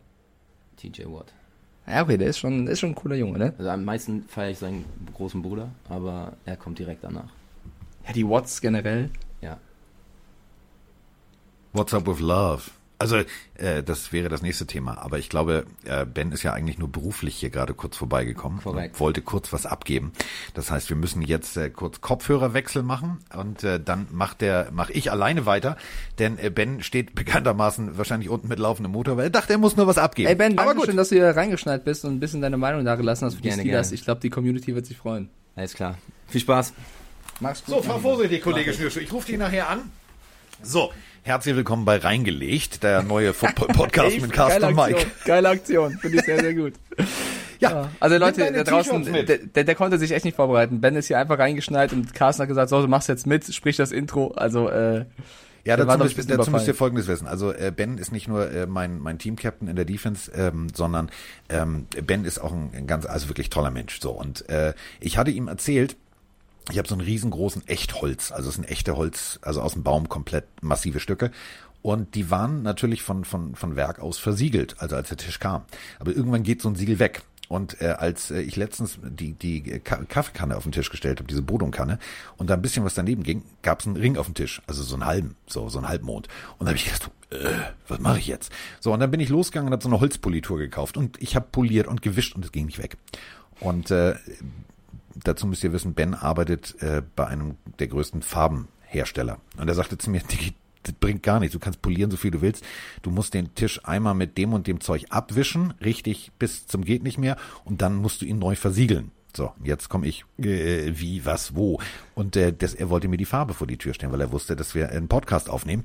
TJ 0.77 1.05
Watt. 1.07 1.33
Ja, 1.87 2.03
okay, 2.03 2.17
der 2.17 2.29
ist 2.29 2.39
schon, 2.39 2.67
ist 2.67 2.81
schon 2.81 2.91
ein 2.91 2.95
cooler 2.95 3.17
Junge, 3.17 3.39
ne? 3.39 3.55
Also 3.59 3.71
am 3.71 3.85
meisten 3.85 4.25
feiere 4.27 4.51
ich 4.51 4.59
seinen 4.59 4.85
großen 5.13 5.43
Bruder, 5.43 5.69
aber 5.89 6.33
er 6.47 6.57
kommt 6.57 6.79
direkt 6.79 7.05
danach. 7.05 7.29
Ja, 8.07 8.13
die 8.13 8.27
Watts 8.27 8.61
generell. 8.61 9.11
What's 11.75 11.93
up 11.93 12.07
with 12.07 12.21
love? 12.21 12.71
Also, 13.01 13.17
äh, 13.57 13.83
das 13.83 14.13
wäre 14.13 14.29
das 14.29 14.43
nächste 14.43 14.65
Thema. 14.65 14.99
Aber 14.99 15.19
ich 15.19 15.29
glaube, 15.29 15.67
äh, 15.85 16.07
Ben 16.07 16.31
ist 16.31 16.45
ja 16.45 16.53
eigentlich 16.53 16.79
nur 16.79 16.89
beruflich 16.89 17.35
hier 17.35 17.51
gerade 17.51 17.75
kurz 17.75 17.97
vorbeigekommen 17.97 18.61
Korrekt. 18.63 18.95
und 18.95 19.01
wollte 19.01 19.23
kurz 19.23 19.53
was 19.53 19.67
abgeben. 19.67 20.13
Das 20.55 20.71
heißt, 20.71 20.89
wir 20.89 20.97
müssen 20.97 21.21
jetzt 21.21 21.57
äh, 21.57 21.71
kurz 21.71 22.01
Kopfhörerwechsel 22.01 22.85
machen 22.85 23.19
und 23.37 23.65
äh, 23.65 23.81
dann 23.81 24.07
macht 24.13 24.41
der, 24.41 24.69
mach 24.71 24.89
ich 24.91 25.11
alleine 25.11 25.47
weiter, 25.47 25.77
denn 26.21 26.39
äh, 26.39 26.49
Ben 26.49 26.81
steht 26.85 27.17
bekanntermaßen 27.17 27.99
wahrscheinlich 27.99 28.29
unten 28.29 28.47
mit 28.47 28.61
laufendem 28.61 28.93
Motor, 28.93 29.17
weil 29.17 29.25
er 29.25 29.31
dachte, 29.31 29.55
er 29.55 29.59
muss 29.59 29.77
nur 29.77 29.89
was 29.89 29.99
abgeben. 29.99 30.29
Ey 30.29 30.37
Ben, 30.37 30.55
danke 30.55 30.87
schön, 30.87 30.97
dass 30.97 31.09
du 31.09 31.17
hier 31.17 31.35
reingeschneit 31.35 31.85
bist 31.85 32.05
und 32.05 32.13
ein 32.15 32.21
bisschen 32.21 32.41
deine 32.41 32.57
Meinung 32.57 32.85
da 32.85 32.95
gelassen 32.95 33.27
hast 33.27 33.35
für 33.35 33.43
gerne, 33.43 33.65
die 33.65 33.69
Steelers. 33.69 33.89
Gerne. 33.89 33.95
Ich 33.97 34.05
glaube, 34.05 34.21
die 34.21 34.31
Community 34.31 34.77
wird 34.77 34.87
sich 34.87 34.97
freuen. 34.97 35.29
Alles 35.57 35.75
klar. 35.75 35.99
Viel 36.29 36.41
Spaß. 36.41 36.73
Mach's 37.41 37.65
gut. 37.65 37.75
So, 37.75 37.83
fahr 37.83 37.99
vorsichtig, 37.99 38.43
Kollege 38.43 38.73
Schnürschuh. 38.73 39.01
Ich 39.01 39.13
rufe 39.13 39.27
dich 39.27 39.37
nachher 39.37 39.69
an. 39.69 39.91
So, 40.63 40.93
Herzlich 41.27 41.57
willkommen 41.57 41.87
bei 41.87 41.97
Reingelegt, 41.97 42.83
der 42.83 43.03
neue 43.03 43.33
Podcast 43.33 44.21
mit 44.21 44.31
Carsten 44.31 44.63
und 44.63 44.77
Mike. 44.77 45.07
Geile 45.25 45.49
Aktion, 45.49 45.97
finde 45.99 46.19
ich 46.19 46.25
sehr, 46.25 46.39
sehr 46.39 46.55
gut. 46.55 46.75
Ja, 47.61 47.89
also 47.99 48.19
Leute 48.19 48.53
da 48.53 48.63
draußen, 48.63 49.11
der, 49.55 49.65
der, 49.65 49.75
konnte 49.75 49.97
sich 49.97 50.11
echt 50.11 50.27
nicht 50.27 50.35
vorbereiten. 50.35 50.83
Ben 50.83 50.97
ist 50.97 51.07
hier 51.07 51.19
einfach 51.19 51.39
reingeschneit 51.39 51.95
und 51.95 52.13
Carsten 52.13 52.43
hat 52.43 52.49
gesagt, 52.49 52.69
so, 52.69 52.83
du 52.83 52.89
machst 52.89 53.09
jetzt 53.09 53.27
mit, 53.27 53.55
sprich 53.55 53.77
das 53.77 53.91
Intro. 53.91 54.33
Also 54.33 54.69
äh, 54.69 55.07
Ja, 55.65 55.79
dazu, 55.79 55.97
müsst, 55.97 56.31
dazu 56.31 56.51
müsst 56.51 56.67
ihr. 56.67 56.75
Folgendes 56.75 57.07
wissen. 57.07 57.27
Also 57.27 57.53
äh, 57.55 57.73
Ben 57.75 57.97
ist 57.97 58.13
nicht 58.13 58.29
nur 58.29 58.51
äh, 58.51 58.67
mein, 58.67 58.99
mein 58.99 59.19
Team-Captain 59.19 59.69
in 59.69 59.77
der 59.77 59.87
Defense, 59.87 60.31
ähm, 60.33 60.67
sondern 60.75 61.11
ähm, 61.49 61.87
Ben 62.03 62.27
ist 62.27 62.39
auch 62.39 62.53
ein, 62.53 62.71
ein 62.77 62.87
ganz, 62.87 63.07
also 63.07 63.31
wirklich 63.31 63.49
toller 63.49 63.71
Mensch. 63.71 63.99
So 63.99 64.11
Und 64.11 64.47
äh, 64.51 64.75
ich 65.01 65.17
hatte 65.17 65.31
ihm 65.31 65.49
erzählt, 65.49 65.97
ich 66.71 66.79
habe 66.79 66.89
so 66.89 66.95
einen 66.95 67.05
riesengroßen 67.05 67.67
Echtholz, 67.69 68.33
also 68.33 68.49
es 68.49 68.55
sind 68.55 68.65
echte 68.65 68.97
Holz, 68.97 69.39
also 69.43 69.61
aus 69.61 69.75
dem 69.75 69.83
Baum 69.83 70.09
komplett 70.09 70.45
massive 70.63 71.01
Stücke. 71.01 71.31
Und 71.83 72.15
die 72.15 72.31
waren 72.31 72.63
natürlich 72.63 73.03
von, 73.03 73.27
von, 73.27 73.55
von 73.55 73.77
Werk 73.77 73.99
aus 73.99 74.17
versiegelt, 74.17 74.77
also 74.79 74.97
als 74.97 75.09
der 75.09 75.19
Tisch 75.19 75.39
kam. 75.39 75.65
Aber 75.99 76.17
irgendwann 76.17 76.43
geht 76.43 76.63
so 76.63 76.71
ein 76.71 76.77
Siegel 76.77 76.99
weg. 76.99 77.23
Und 77.49 77.81
äh, 77.83 77.89
als 77.89 78.31
äh, 78.31 78.41
ich 78.41 78.57
letztens 78.57 78.99
die, 79.03 79.33
die 79.33 79.61
Ka 79.81 79.97
Kaffeekanne 80.09 80.57
auf 80.57 80.63
den 80.63 80.73
Tisch 80.73 80.89
gestellt 80.91 81.19
habe, 81.19 81.29
diese 81.29 81.43
Bodumkanne, 81.43 81.99
und 82.39 82.49
da 82.49 82.55
ein 82.55 82.63
bisschen 82.63 82.87
was 82.87 82.95
daneben 82.95 83.23
ging, 83.23 83.43
gab 83.61 83.81
es 83.81 83.87
einen 83.87 83.97
Ring 83.97 84.17
auf 84.17 84.25
dem 84.25 84.35
Tisch, 84.35 84.63
also 84.67 84.83
so 84.83 84.95
einen 84.95 85.05
halben, 85.05 85.37
so, 85.47 85.69
so 85.69 85.79
einen 85.79 85.89
Halbmond. 85.89 86.29
Und 86.59 86.65
da 86.65 86.71
habe 86.71 86.79
ich 86.79 86.87
gedacht, 86.87 87.11
äh, 87.31 87.51
was 87.87 87.99
mache 87.99 88.19
ich 88.19 88.29
jetzt? 88.29 88.51
So, 88.81 88.93
und 88.95 89.01
dann 89.01 89.11
bin 89.11 89.21
ich 89.21 89.29
losgegangen 89.29 89.69
und 89.69 89.73
habe 89.75 89.83
so 89.83 89.91
eine 89.91 90.01
Holzpolitur 90.01 90.59
gekauft. 90.59 90.97
Und 90.97 91.21
ich 91.21 91.37
habe 91.37 91.47
poliert 91.53 91.87
und 91.87 92.01
gewischt 92.01 92.35
und 92.35 92.45
es 92.47 92.53
ging 92.53 92.65
nicht 92.65 92.79
weg. 92.79 92.97
Und 93.61 93.91
äh, 93.91 94.15
dazu 95.23 95.47
müsst 95.47 95.65
ihr 95.65 95.73
wissen, 95.73 95.95
Ben 95.95 96.15
arbeitet 96.15 96.81
äh, 96.83 97.03
bei 97.15 97.27
einem 97.27 97.57
der 97.79 97.89
größten 97.89 98.23
Farbenhersteller. 98.23 99.39
Und 99.59 99.69
er 99.69 99.75
sagte 99.75 99.99
zu 99.99 100.11
mir, 100.11 100.21
Digi, 100.21 100.55
das 100.83 100.95
bringt 100.95 101.23
gar 101.23 101.41
nichts. 101.41 101.53
Du 101.53 101.59
kannst 101.59 101.83
polieren, 101.83 102.11
so 102.11 102.17
viel 102.17 102.31
du 102.31 102.43
willst. 102.43 102.65
Du 103.03 103.11
musst 103.11 103.35
den 103.35 103.55
Tisch 103.55 103.81
einmal 103.85 104.15
mit 104.15 104.39
dem 104.39 104.53
und 104.53 104.67
dem 104.67 104.81
Zeug 104.81 105.07
abwischen, 105.11 105.73
richtig 105.83 106.31
bis 106.39 106.67
zum 106.67 106.85
geht 106.85 107.03
nicht 107.03 107.19
mehr, 107.19 107.37
und 107.65 107.83
dann 107.83 107.97
musst 107.97 108.23
du 108.23 108.27
ihn 108.27 108.39
neu 108.39 108.55
versiegeln. 108.55 109.11
So, 109.37 109.53
jetzt 109.65 109.89
komme 109.89 110.07
ich. 110.07 110.25
Äh, 110.39 110.93
wie, 110.95 111.27
was, 111.27 111.57
wo? 111.57 111.81
Und 112.15 112.37
äh, 112.37 112.53
das, 112.53 112.75
er 112.75 112.89
wollte 112.89 113.09
mir 113.09 113.17
die 113.17 113.25
Farbe 113.25 113.53
vor 113.53 113.67
die 113.67 113.79
Tür 113.79 113.93
stellen, 113.93 114.13
weil 114.13 114.21
er 114.21 114.31
wusste, 114.31 114.55
dass 114.55 114.75
wir 114.75 114.91
einen 114.91 115.09
Podcast 115.09 115.51
aufnehmen. 115.51 115.85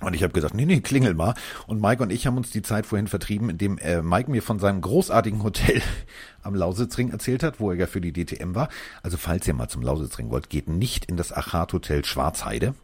Und 0.00 0.14
ich 0.14 0.22
habe 0.22 0.32
gesagt, 0.32 0.54
nee, 0.54 0.66
nee, 0.66 0.80
klingel 0.80 1.14
mal. 1.14 1.34
Und 1.66 1.80
Mike 1.80 2.02
und 2.02 2.10
ich 2.10 2.26
haben 2.26 2.36
uns 2.36 2.50
die 2.50 2.62
Zeit 2.62 2.84
vorhin 2.84 3.06
vertrieben, 3.06 3.48
indem 3.48 3.78
äh, 3.78 4.02
Mike 4.02 4.30
mir 4.30 4.42
von 4.42 4.58
seinem 4.58 4.80
großartigen 4.80 5.42
Hotel 5.42 5.80
am 6.42 6.54
Lausitzring 6.54 7.10
erzählt 7.10 7.42
hat, 7.42 7.60
wo 7.60 7.70
er 7.70 7.76
ja 7.76 7.86
für 7.86 8.00
die 8.00 8.12
DTM 8.12 8.54
war. 8.54 8.68
Also 9.02 9.16
falls 9.16 9.46
ihr 9.46 9.54
mal 9.54 9.68
zum 9.68 9.82
Lausitzring 9.82 10.30
wollt, 10.30 10.50
geht 10.50 10.68
nicht 10.68 11.04
in 11.06 11.16
das 11.16 11.32
Achat 11.32 11.72
Hotel 11.72 12.04
Schwarzheide. 12.04 12.74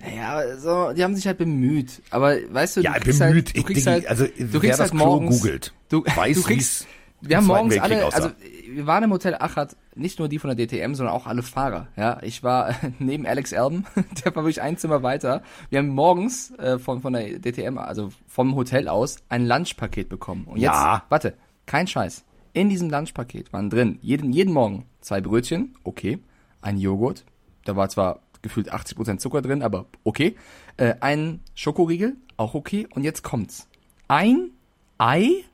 Naja, 0.00 0.56
so, 0.58 0.92
die 0.92 1.02
haben 1.02 1.16
sich 1.16 1.26
halt 1.26 1.38
bemüht. 1.38 2.02
Aber 2.10 2.36
weißt 2.50 2.76
du, 2.76 2.80
Ja, 2.82 2.92
du 2.94 3.00
kriegst 3.00 3.18
bemüht. 3.18 3.46
halt, 3.48 3.56
du 3.56 3.62
kriegst 3.64 3.86
halt, 3.86 4.06
also, 4.06 4.26
du 4.26 4.32
wer 4.38 4.60
kriegst 4.60 4.78
das 4.78 4.90
halt 4.90 4.90
Klo 4.92 5.04
morgens, 5.06 5.40
googelt, 5.40 5.72
du, 5.88 6.04
weiß, 6.04 6.36
du 6.36 6.42
kriegst, 6.44 6.86
wir 7.20 7.36
haben 7.36 7.46
morgens 7.46 7.74
Weltkrieg 7.74 7.96
alle, 7.96 8.06
aussah. 8.06 8.16
also 8.16 8.30
wir 8.70 8.86
waren 8.86 9.04
im 9.04 9.12
Hotel 9.12 9.34
Achat, 9.34 9.76
nicht 9.94 10.18
nur 10.18 10.28
die 10.28 10.38
von 10.38 10.54
der 10.54 10.66
DTM, 10.66 10.94
sondern 10.94 11.14
auch 11.14 11.26
alle 11.26 11.42
Fahrer. 11.42 11.88
Ja, 11.96 12.18
ich 12.22 12.42
war 12.42 12.74
neben 12.98 13.26
Alex 13.26 13.52
Alben, 13.52 13.84
der 14.24 14.34
war 14.36 14.44
wirklich 14.44 14.62
ein 14.62 14.76
Zimmer 14.76 15.02
weiter. 15.02 15.42
Wir 15.70 15.78
haben 15.80 15.88
morgens 15.88 16.50
äh, 16.58 16.78
von 16.78 17.00
von 17.00 17.12
der 17.12 17.38
DTM, 17.38 17.78
also 17.78 18.10
vom 18.26 18.54
Hotel 18.54 18.88
aus, 18.88 19.16
ein 19.28 19.46
Lunchpaket 19.46 20.08
bekommen. 20.08 20.44
Und 20.44 20.58
jetzt, 20.58 20.66
Ja. 20.74 21.04
warte, 21.08 21.34
kein 21.66 21.86
Scheiß. 21.86 22.24
In 22.52 22.68
diesem 22.70 22.90
Lunchpaket 22.90 23.52
waren 23.52 23.70
drin 23.70 23.98
jeden 24.02 24.32
jeden 24.32 24.52
Morgen 24.52 24.86
zwei 25.00 25.20
Brötchen, 25.20 25.74
okay, 25.84 26.18
ein 26.60 26.78
Joghurt, 26.78 27.24
da 27.64 27.76
war 27.76 27.88
zwar 27.88 28.20
gefühlt 28.42 28.72
80% 28.72 29.18
Zucker 29.18 29.42
drin, 29.42 29.62
aber 29.62 29.86
okay. 30.04 30.36
Äh, 30.76 30.94
ein 31.00 31.40
Schokoriegel, 31.54 32.16
auch 32.36 32.54
okay. 32.54 32.86
Und 32.94 33.02
jetzt 33.04 33.22
kommt's. 33.22 33.68
Ein 34.06 34.50
Ei 34.96 35.44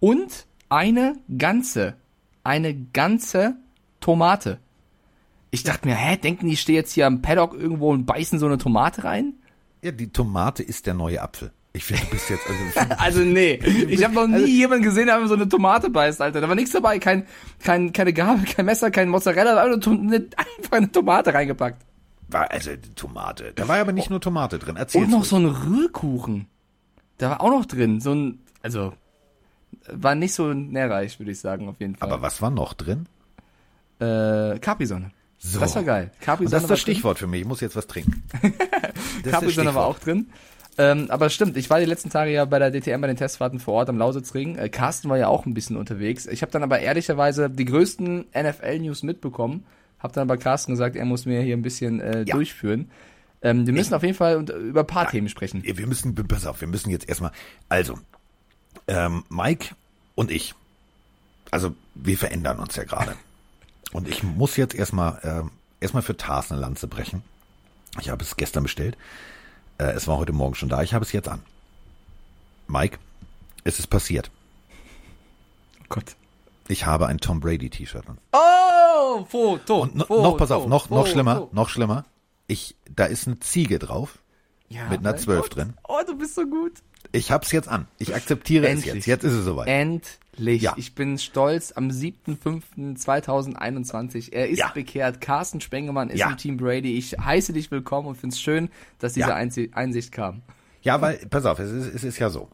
und 0.00 0.46
eine 0.72 1.16
ganze, 1.36 1.94
eine 2.44 2.74
ganze 2.74 3.56
Tomate. 4.00 4.58
Ich 5.50 5.64
dachte 5.64 5.86
mir, 5.86 5.94
hä, 5.94 6.16
denken 6.16 6.46
die, 6.46 6.54
ich 6.54 6.60
stehe 6.62 6.78
jetzt 6.78 6.92
hier 6.92 7.06
am 7.06 7.20
Paddock 7.20 7.52
irgendwo 7.54 7.90
und 7.92 8.06
beißen 8.06 8.38
so 8.38 8.46
eine 8.46 8.56
Tomate 8.56 9.04
rein? 9.04 9.34
Ja, 9.82 9.90
die 9.92 10.08
Tomate 10.08 10.62
ist 10.62 10.86
der 10.86 10.94
neue 10.94 11.20
Apfel. 11.20 11.52
Ich 11.74 11.84
finde, 11.84 12.04
du 12.04 12.10
bist 12.10 12.30
jetzt, 12.30 12.44
also, 12.48 12.94
Also 12.98 13.20
nee, 13.20 13.54
ich 13.54 14.02
habe 14.02 14.14
noch 14.14 14.26
nie 14.26 14.34
Also- 14.34 14.46
jemanden 14.46 14.84
gesehen, 14.84 15.06
der 15.06 15.26
so 15.26 15.34
eine 15.34 15.48
Tomate 15.48 15.90
beißt, 15.90 16.22
Alter. 16.22 16.40
Da 16.40 16.48
war 16.48 16.54
nichts 16.54 16.72
dabei, 16.72 16.98
kein, 16.98 17.26
kein, 17.62 17.92
keine 17.92 18.12
Gabel, 18.14 18.44
kein 18.46 18.64
Messer, 18.64 18.90
kein 18.90 19.08
Mozzarella, 19.10 19.62
einfach, 19.62 19.90
eine, 19.92 20.14
einfach 20.16 20.72
eine 20.72 20.90
Tomate 20.90 21.34
reingepackt. 21.34 21.82
war, 22.28 22.50
also 22.50 22.70
die 22.76 22.94
Tomate. 22.94 23.52
Da 23.54 23.68
war 23.68 23.76
aber 23.78 23.92
nicht 23.92 24.08
nur 24.08 24.20
Tomate 24.22 24.58
drin. 24.58 24.76
Erzähl 24.76 25.04
Und 25.04 25.10
noch 25.10 25.24
so 25.24 25.36
ein 25.36 25.44
Rührkuchen. 25.46 26.46
Da 27.18 27.30
war 27.30 27.40
auch 27.42 27.50
noch 27.50 27.66
drin. 27.66 28.00
So 28.00 28.14
ein, 28.14 28.38
also, 28.62 28.94
war 29.90 30.14
nicht 30.14 30.34
so 30.34 30.52
nährreich, 30.52 31.18
würde 31.18 31.32
ich 31.32 31.40
sagen, 31.40 31.68
auf 31.68 31.80
jeden 31.80 31.96
Fall. 31.96 32.10
Aber 32.10 32.22
was 32.22 32.40
war 32.42 32.50
noch 32.50 32.74
drin? 32.74 33.06
äh, 34.00 34.58
Capri-Sonne. 34.58 35.10
So. 35.38 35.58
Das 35.60 35.74
war 35.74 35.82
geil. 35.82 36.10
Capri-Sonne 36.20 36.50
das 36.50 36.62
ist 36.64 36.68
war 36.68 36.74
das 36.74 36.80
Stichwort 36.80 37.18
für 37.18 37.26
mich. 37.26 37.40
Ich 37.42 37.46
muss 37.46 37.60
jetzt 37.60 37.76
was 37.76 37.86
trinken. 37.86 38.22
Capri-Sonne 39.30 39.74
war 39.74 39.86
auch 39.86 39.98
drin. 39.98 40.28
Ähm, 40.78 41.06
aber 41.10 41.28
stimmt, 41.28 41.56
ich 41.56 41.68
war 41.68 41.80
die 41.80 41.84
letzten 41.84 42.08
Tage 42.10 42.30
ja 42.32 42.44
bei 42.46 42.58
der 42.58 42.70
DTM 42.70 43.00
bei 43.02 43.06
den 43.06 43.16
Testfahrten 43.16 43.60
vor 43.60 43.74
Ort 43.74 43.88
am 43.90 43.98
Lausitzring. 43.98 44.56
Äh, 44.56 44.68
Carsten 44.70 45.08
war 45.10 45.18
ja 45.18 45.28
auch 45.28 45.44
ein 45.44 45.52
bisschen 45.52 45.76
unterwegs. 45.76 46.26
Ich 46.26 46.40
habe 46.42 46.50
dann 46.50 46.62
aber 46.62 46.78
ehrlicherweise 46.80 47.50
die 47.50 47.66
größten 47.66 48.26
NFL-News 48.34 49.02
mitbekommen. 49.02 49.64
Hab 49.98 50.12
dann 50.14 50.22
aber 50.22 50.38
Carsten 50.38 50.72
gesagt, 50.72 50.96
er 50.96 51.04
muss 51.04 51.26
mir 51.26 51.42
hier 51.42 51.56
ein 51.56 51.62
bisschen 51.62 52.00
äh, 52.00 52.24
Ja. 52.26 52.34
durchführen. 52.34 52.90
Ähm, 53.42 53.66
wir 53.66 53.74
müssen 53.74 53.92
auf 53.92 54.02
jeden 54.02 54.14
Fall 54.14 54.36
unter- 54.36 54.54
über 54.56 54.80
ein 54.80 54.86
paar 54.86 55.10
Themen 55.10 55.28
sprechen. 55.28 55.62
Wir 55.64 55.86
müssen, 55.86 56.14
pass 56.14 56.46
auf, 56.46 56.60
wir 56.60 56.68
müssen 56.68 56.90
jetzt 56.90 57.08
erstmal, 57.08 57.32
also, 57.68 57.98
ähm, 58.86 59.24
Mike 59.28 59.74
und 60.14 60.30
ich, 60.30 60.54
also 61.50 61.74
wir 61.94 62.18
verändern 62.18 62.58
uns 62.58 62.76
ja 62.76 62.84
gerade. 62.84 63.16
Und 63.92 64.08
ich 64.08 64.22
muss 64.22 64.56
jetzt 64.56 64.74
erstmal, 64.74 65.20
ähm, 65.22 65.50
erstmal 65.78 66.02
für 66.02 66.16
Tars 66.16 66.50
eine 66.50 66.58
Lanze 66.58 66.86
brechen. 66.86 67.22
Ich 68.00 68.08
habe 68.08 68.24
es 68.24 68.36
gestern 68.36 68.62
bestellt. 68.62 68.96
Äh, 69.76 69.92
es 69.92 70.08
war 70.08 70.16
heute 70.16 70.32
Morgen 70.32 70.54
schon 70.54 70.70
da. 70.70 70.82
Ich 70.82 70.94
habe 70.94 71.04
es 71.04 71.12
jetzt 71.12 71.28
an. 71.28 71.42
Mike, 72.68 72.98
es 73.64 73.78
ist 73.78 73.88
passiert. 73.88 74.30
Oh 75.82 75.84
Gott. 75.90 76.16
Ich 76.68 76.86
habe 76.86 77.06
ein 77.06 77.18
Tom 77.18 77.40
Brady 77.40 77.68
T-Shirt 77.68 78.08
an. 78.08 78.16
Oh, 78.32 79.26
Foto. 79.26 79.82
Und 79.82 79.94
no, 79.96 80.04
Foto, 80.06 80.22
noch, 80.22 80.36
pass 80.38 80.50
auf, 80.50 80.66
noch, 80.66 80.88
noch 80.88 81.00
Foto. 81.00 81.10
schlimmer, 81.10 81.48
noch 81.52 81.68
schlimmer. 81.68 82.04
Ich, 82.46 82.76
da 82.88 83.04
ist 83.04 83.26
eine 83.26 83.40
Ziege 83.40 83.78
drauf. 83.78 84.20
Ja, 84.68 84.88
mit 84.88 85.00
einer 85.00 85.10
mein 85.10 85.18
12 85.18 85.42
Gott. 85.42 85.56
drin. 85.56 85.74
Oh, 85.86 86.00
du 86.06 86.16
bist 86.16 86.34
so 86.34 86.46
gut. 86.46 86.72
Ich 87.12 87.30
hab's 87.30 87.52
jetzt 87.52 87.68
an. 87.68 87.86
Ich 87.98 88.14
akzeptiere 88.14 88.68
Endlich. 88.68 88.88
es 88.88 88.94
jetzt. 88.94 89.06
Jetzt 89.06 89.24
ist 89.24 89.32
es 89.34 89.44
soweit. 89.44 89.68
Endlich. 89.68 90.62
Ja. 90.62 90.74
Ich 90.76 90.94
bin 90.94 91.18
stolz 91.18 91.72
am 91.72 91.88
7.5.2021. 91.90 94.32
Er 94.32 94.48
ist 94.48 94.58
Ja. 94.58 94.68
bekehrt. 94.68 95.20
Carsten 95.20 95.60
Spengemann 95.60 96.08
ist 96.10 96.18
Ja. 96.20 96.30
im 96.30 96.36
Team 96.38 96.56
Brady. 96.56 96.96
Ich 96.96 97.12
heiße 97.18 97.52
dich 97.52 97.70
willkommen 97.70 98.08
und 98.08 98.14
finde 98.16 98.34
es 98.34 98.40
schön, 98.40 98.70
dass 98.98 99.12
diese 99.12 99.34
Einsicht 99.34 100.12
kam. 100.12 100.42
Ja, 100.82 101.00
weil, 101.00 101.16
pass 101.30 101.44
auf, 101.44 101.58
es 101.58 101.70
ist, 101.70 101.94
es 101.94 102.04
ist 102.04 102.18
ja 102.18 102.30
so. 102.30 102.48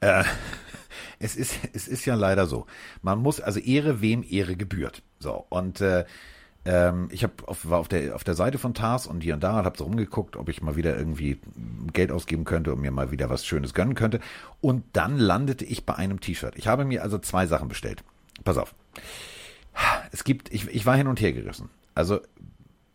Äh, 0.00 0.24
es 1.20 1.36
ist, 1.36 1.54
es 1.72 1.88
ist 1.88 2.04
ja 2.04 2.14
leider 2.14 2.46
so. 2.46 2.66
Man 3.02 3.18
muss, 3.20 3.40
also 3.40 3.60
Ehre, 3.60 4.00
wem 4.00 4.24
Ehre 4.28 4.56
gebührt. 4.56 5.02
So, 5.20 5.46
und 5.48 5.80
äh, 5.80 6.04
ähm, 6.68 7.08
ich 7.10 7.24
hab 7.24 7.48
auf, 7.48 7.68
war 7.70 7.78
auf 7.78 7.88
der, 7.88 8.14
auf 8.14 8.24
der 8.24 8.34
Seite 8.34 8.58
von 8.58 8.74
Tars 8.74 9.06
und 9.06 9.22
hier 9.22 9.32
und 9.32 9.42
da 9.42 9.58
und 9.58 9.64
habe 9.64 9.78
so 9.78 9.84
rumgeguckt, 9.84 10.36
ob 10.36 10.50
ich 10.50 10.60
mal 10.60 10.76
wieder 10.76 10.96
irgendwie 10.96 11.38
Geld 11.94 12.12
ausgeben 12.12 12.44
könnte 12.44 12.74
und 12.74 12.80
mir 12.82 12.90
mal 12.90 13.10
wieder 13.10 13.30
was 13.30 13.46
Schönes 13.46 13.72
gönnen 13.72 13.94
könnte. 13.94 14.20
Und 14.60 14.84
dann 14.92 15.16
landete 15.16 15.64
ich 15.64 15.86
bei 15.86 15.94
einem 15.94 16.20
T-Shirt. 16.20 16.56
Ich 16.56 16.68
habe 16.68 16.84
mir 16.84 17.02
also 17.02 17.18
zwei 17.18 17.46
Sachen 17.46 17.68
bestellt. 17.68 18.04
Pass 18.44 18.58
auf. 18.58 18.74
Es 20.12 20.24
gibt, 20.24 20.52
ich, 20.52 20.68
ich 20.68 20.84
war 20.84 20.94
hin 20.94 21.06
und 21.06 21.20
her 21.22 21.32
gerissen. 21.32 21.70
Also 21.94 22.20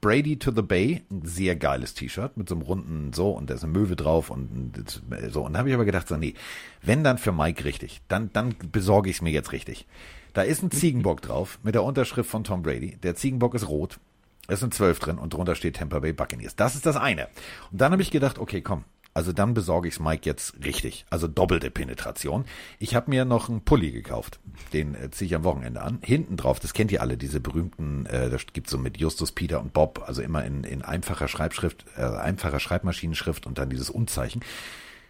Brady 0.01 0.37
to 0.37 0.51
the 0.51 0.61
Bay, 0.61 1.01
ein 1.09 1.25
sehr 1.25 1.55
geiles 1.55 1.95
T-Shirt 1.95 2.37
mit 2.37 2.49
so 2.49 2.55
einem 2.55 2.61
runden 2.61 3.11
so 3.13 3.31
und 3.31 3.49
da 3.49 3.55
ist 3.55 3.63
eine 3.63 3.73
Möwe 3.73 3.95
drauf 3.95 4.29
und 4.29 4.93
so. 5.31 5.45
Und 5.45 5.53
da 5.53 5.59
habe 5.59 5.69
ich 5.69 5.75
aber 5.75 5.85
gedacht, 5.85 6.07
so, 6.07 6.15
nee, 6.15 6.35
wenn 6.83 7.03
dann 7.03 7.17
für 7.17 7.31
Mike 7.31 7.65
richtig, 7.65 8.01
dann, 8.07 8.29
dann 8.33 8.53
besorge 8.71 9.09
ich 9.09 9.15
es 9.15 9.21
mir 9.23 9.31
jetzt 9.31 9.51
richtig. 9.51 9.87
Da 10.33 10.41
ist 10.41 10.63
ein 10.63 10.71
Ziegenbock 10.71 11.21
drauf 11.21 11.59
mit 11.63 11.75
der 11.75 11.83
Unterschrift 11.83 12.29
von 12.29 12.43
Tom 12.43 12.63
Brady. 12.63 12.97
Der 13.03 13.15
Ziegenbock 13.15 13.53
ist 13.53 13.67
rot. 13.67 13.99
Es 14.47 14.59
sind 14.59 14.73
zwölf 14.73 14.99
drin 14.99 15.19
und 15.19 15.33
drunter 15.33 15.55
steht 15.55 15.77
Tampa 15.77 15.99
Bay 15.99 16.11
Buccaneers. 16.11 16.55
Das 16.55 16.75
ist 16.75 16.85
das 16.85 16.97
eine. 16.97 17.27
Und 17.71 17.79
dann 17.79 17.91
habe 17.91 18.01
ich 18.01 18.11
gedacht, 18.11 18.39
okay, 18.39 18.61
komm, 18.61 18.83
also 19.13 19.31
dann 19.31 19.53
besorge 19.53 19.87
ich 19.87 19.95
es 19.95 19.99
Mike 19.99 20.23
jetzt 20.25 20.55
richtig. 20.65 21.05
Also 21.09 21.27
doppelte 21.27 21.69
Penetration. 21.69 22.45
Ich 22.79 22.95
habe 22.95 23.11
mir 23.11 23.25
noch 23.25 23.47
einen 23.47 23.61
Pulli 23.61 23.91
gekauft. 23.91 24.39
Den 24.73 24.95
äh, 24.95 25.11
ziehe 25.11 25.27
ich 25.27 25.35
am 25.35 25.43
Wochenende 25.43 25.81
an. 25.81 25.99
Hinten 26.01 26.35
drauf, 26.35 26.59
das 26.59 26.73
kennt 26.73 26.91
ihr 26.91 27.01
alle, 27.01 27.15
diese 27.15 27.39
berühmten, 27.39 28.07
äh, 28.07 28.31
das 28.31 28.47
gibt's 28.51 28.71
so 28.71 28.79
mit 28.79 28.97
Justus, 28.97 29.31
Peter 29.31 29.59
und 29.59 29.71
Bob, 29.71 30.03
also 30.07 30.23
immer 30.23 30.43
in, 30.43 30.63
in 30.63 30.81
einfacher 30.81 31.27
Schreibschrift, 31.27 31.85
äh, 31.95 32.01
einfacher 32.01 32.59
Schreibmaschinenschrift 32.59 33.45
und 33.45 33.59
dann 33.59 33.69
dieses 33.69 33.91
Unzeichen. 33.91 34.41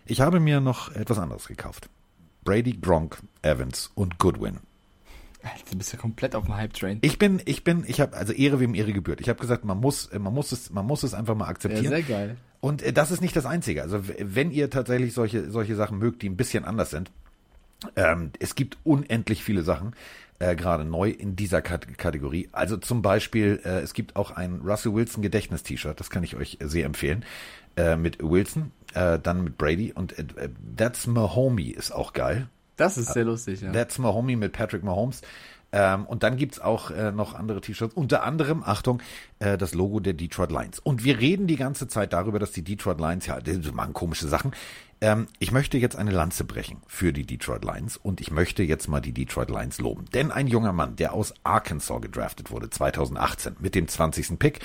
Ich 0.06 0.20
habe 0.20 0.42
mir 0.42 0.60
noch 0.60 0.94
etwas 0.94 1.18
anderes 1.18 1.48
gekauft. 1.48 1.90
Brady, 2.44 2.74
Gronk, 2.74 3.20
Evans 3.42 3.90
und 3.96 4.20
Goodwin. 4.20 4.60
Du 5.70 5.78
bist 5.78 5.92
ja 5.92 6.00
komplett 6.00 6.36
auf 6.36 6.46
dem 6.46 6.56
Hype-Train. 6.56 7.00
Ich 7.02 7.18
bin, 7.20 7.42
ich 7.46 7.64
bin, 7.64 7.84
ich 7.88 8.00
habe 8.00 8.16
also 8.16 8.32
Ehre 8.34 8.60
wem 8.60 8.76
Ehre 8.76 8.94
gebührt. 8.94 9.20
Ich 9.22 9.30
habe 9.30 9.40
gesagt, 9.40 9.66
man 9.66 9.80
muss, 9.80 10.08
äh, 10.08 10.20
man 10.20 10.34
muss 10.34 10.52
es, 10.52 10.70
man 10.70 10.86
muss 10.86 11.04
es 11.04 11.14
einfach 11.14 11.36
mal 11.36 11.46
Ja, 11.46 11.52
akzeptieren. 11.52 11.88
sehr 11.88 12.04
geil. 12.04 12.38
Und 12.62 12.82
äh, 12.82 12.94
das 12.94 13.12
ist 13.12 13.22
nicht 13.22 13.36
das 13.36 13.46
Einzige. 13.46 13.82
Also 13.82 14.02
wenn 14.20 14.52
ihr 14.52 14.70
tatsächlich 14.70 15.14
solche, 15.14 15.52
solche 15.52 15.76
Sachen 15.76 15.98
mögt, 15.98 16.22
die 16.22 16.30
ein 16.30 16.38
bisschen 16.38 16.64
anders 16.66 16.92
sind, 16.92 17.12
ähm, 17.96 18.32
es 18.40 18.56
gibt 18.56 18.78
unendlich 18.84 19.44
viele 19.44 19.64
Sachen. 19.64 19.94
äh, 20.40 20.56
gerade 20.56 20.84
neu 20.84 21.10
in 21.10 21.36
dieser 21.36 21.62
Kat 21.62 21.98
Kategorie. 21.98 22.50
Also 22.52 22.78
zum 22.78 23.02
Beispiel, 23.02 23.62
äh, 23.64 23.80
es 23.82 23.94
gibt 23.94 24.16
auch 24.16 24.32
ein 24.32 24.62
Russell 24.64 24.94
Wilson 24.94 25.22
Gedächtnis-T-Shirt, 25.22 26.00
das 26.00 26.10
kann 26.10 26.24
ich 26.24 26.36
euch 26.36 26.58
sehr 26.62 26.86
empfehlen, 26.86 27.24
äh, 27.78 27.96
mit 27.96 28.18
Wilson, 28.22 28.72
äh, 28.94 29.20
dann 29.20 29.44
mit 29.44 29.58
Brady 29.58 29.94
und 29.94 30.18
äh, 30.18 30.50
That's 30.76 31.06
Mahomey 31.08 31.70
ist 31.70 31.92
auch 31.92 32.14
geil. 32.14 32.48
Das 32.76 32.98
ist 32.98 33.14
sehr 33.14 33.26
lustig, 33.26 33.62
ja. 33.62 33.72
That's 33.72 33.98
Mahomey 33.98 34.36
mit 34.36 34.54
Patrick 34.54 34.84
Mahomes. 34.84 35.22
Ähm, 35.74 36.06
und 36.06 36.22
dann 36.22 36.38
gibt's 36.38 36.60
auch 36.60 36.92
äh, 36.92 37.12
noch 37.12 37.34
andere 37.34 37.60
T-Shirts, 37.60 37.96
unter 37.96 38.24
anderem, 38.24 38.62
Achtung, 38.64 39.02
äh, 39.40 39.58
das 39.58 39.74
Logo 39.74 40.00
der 40.00 40.14
Detroit 40.14 40.52
Lions. 40.52 40.78
Und 40.78 41.04
wir 41.04 41.20
reden 41.20 41.48
die 41.48 41.56
ganze 41.56 41.88
Zeit 41.88 42.14
darüber, 42.14 42.38
dass 42.38 42.52
die 42.52 42.62
Detroit 42.62 43.00
Lions, 43.00 43.26
ja, 43.26 43.42
die 43.42 43.58
machen 43.72 43.94
komische 43.94 44.28
Sachen. 44.28 44.52
Ähm, 45.02 45.28
ich 45.40 45.52
möchte 45.52 45.80
jetzt 45.80 45.96
eine 45.96 46.12
Lanze 46.12 46.44
brechen 46.44 46.78
für 46.86 47.12
die 47.12 47.26
Detroit 47.26 47.66
Lions 47.66 47.98
und 47.98 48.22
ich 48.22 48.30
möchte 48.30 48.62
jetzt 48.62 48.88
mal 48.88 49.02
die 49.02 49.14
Detroit 49.14 49.50
Lions 49.50 49.80
loben. 49.80 50.06
Denn 50.14 50.32
ein 50.32 50.46
junger 50.46 50.74
Mann, 50.74 50.96
der 50.96 51.14
aus 51.14 51.34
Arkansas 51.44 52.02
gedraftet 52.02 52.52
wurde, 52.52 52.70
2018, 52.70 53.56
mit 53.60 53.74
dem 53.74 53.88
20. 53.88 54.38
Pick, 54.38 54.60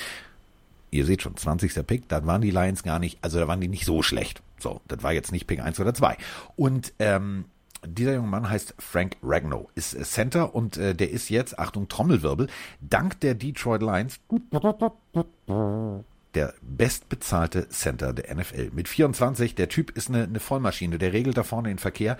ihr 0.90 1.06
seht 1.06 1.22
schon, 1.22 1.38
20. 1.38 1.86
Pick, 1.86 2.06
da 2.08 2.26
waren 2.26 2.42
die 2.42 2.50
Lions 2.50 2.82
gar 2.82 2.98
nicht, 2.98 3.18
also 3.22 3.38
da 3.38 3.48
waren 3.48 3.62
die 3.62 3.68
nicht 3.68 3.86
so 3.86 4.02
schlecht. 4.02 4.42
So, 4.58 4.82
das 4.86 5.02
war 5.02 5.12
jetzt 5.12 5.32
nicht 5.32 5.46
Pick 5.46 5.60
1 5.60 5.80
oder 5.80 5.94
2. 5.94 6.18
Und 6.54 6.92
ähm, 6.98 7.46
dieser 7.86 8.14
junge 8.14 8.28
Mann 8.28 8.48
heißt 8.48 8.74
Frank 8.78 9.16
Ragnow, 9.22 9.68
ist 9.74 9.94
Center 10.12 10.54
und 10.54 10.76
äh, 10.76 10.94
der 10.94 11.10
ist 11.10 11.28
jetzt, 11.30 11.58
Achtung, 11.58 11.88
Trommelwirbel, 11.88 12.48
dank 12.80 13.20
der 13.20 13.34
Detroit 13.34 13.82
Lions 13.82 14.20
der 16.34 16.54
bestbezahlte 16.60 17.68
Center 17.68 18.12
der 18.12 18.34
NFL. 18.34 18.70
Mit 18.72 18.88
24, 18.88 19.54
der 19.54 19.68
Typ 19.68 19.90
ist 19.96 20.08
eine, 20.08 20.24
eine 20.24 20.40
Vollmaschine, 20.40 20.98
der 20.98 21.12
regelt 21.12 21.36
da 21.36 21.42
vorne 21.42 21.68
den 21.68 21.78
Verkehr. 21.78 22.18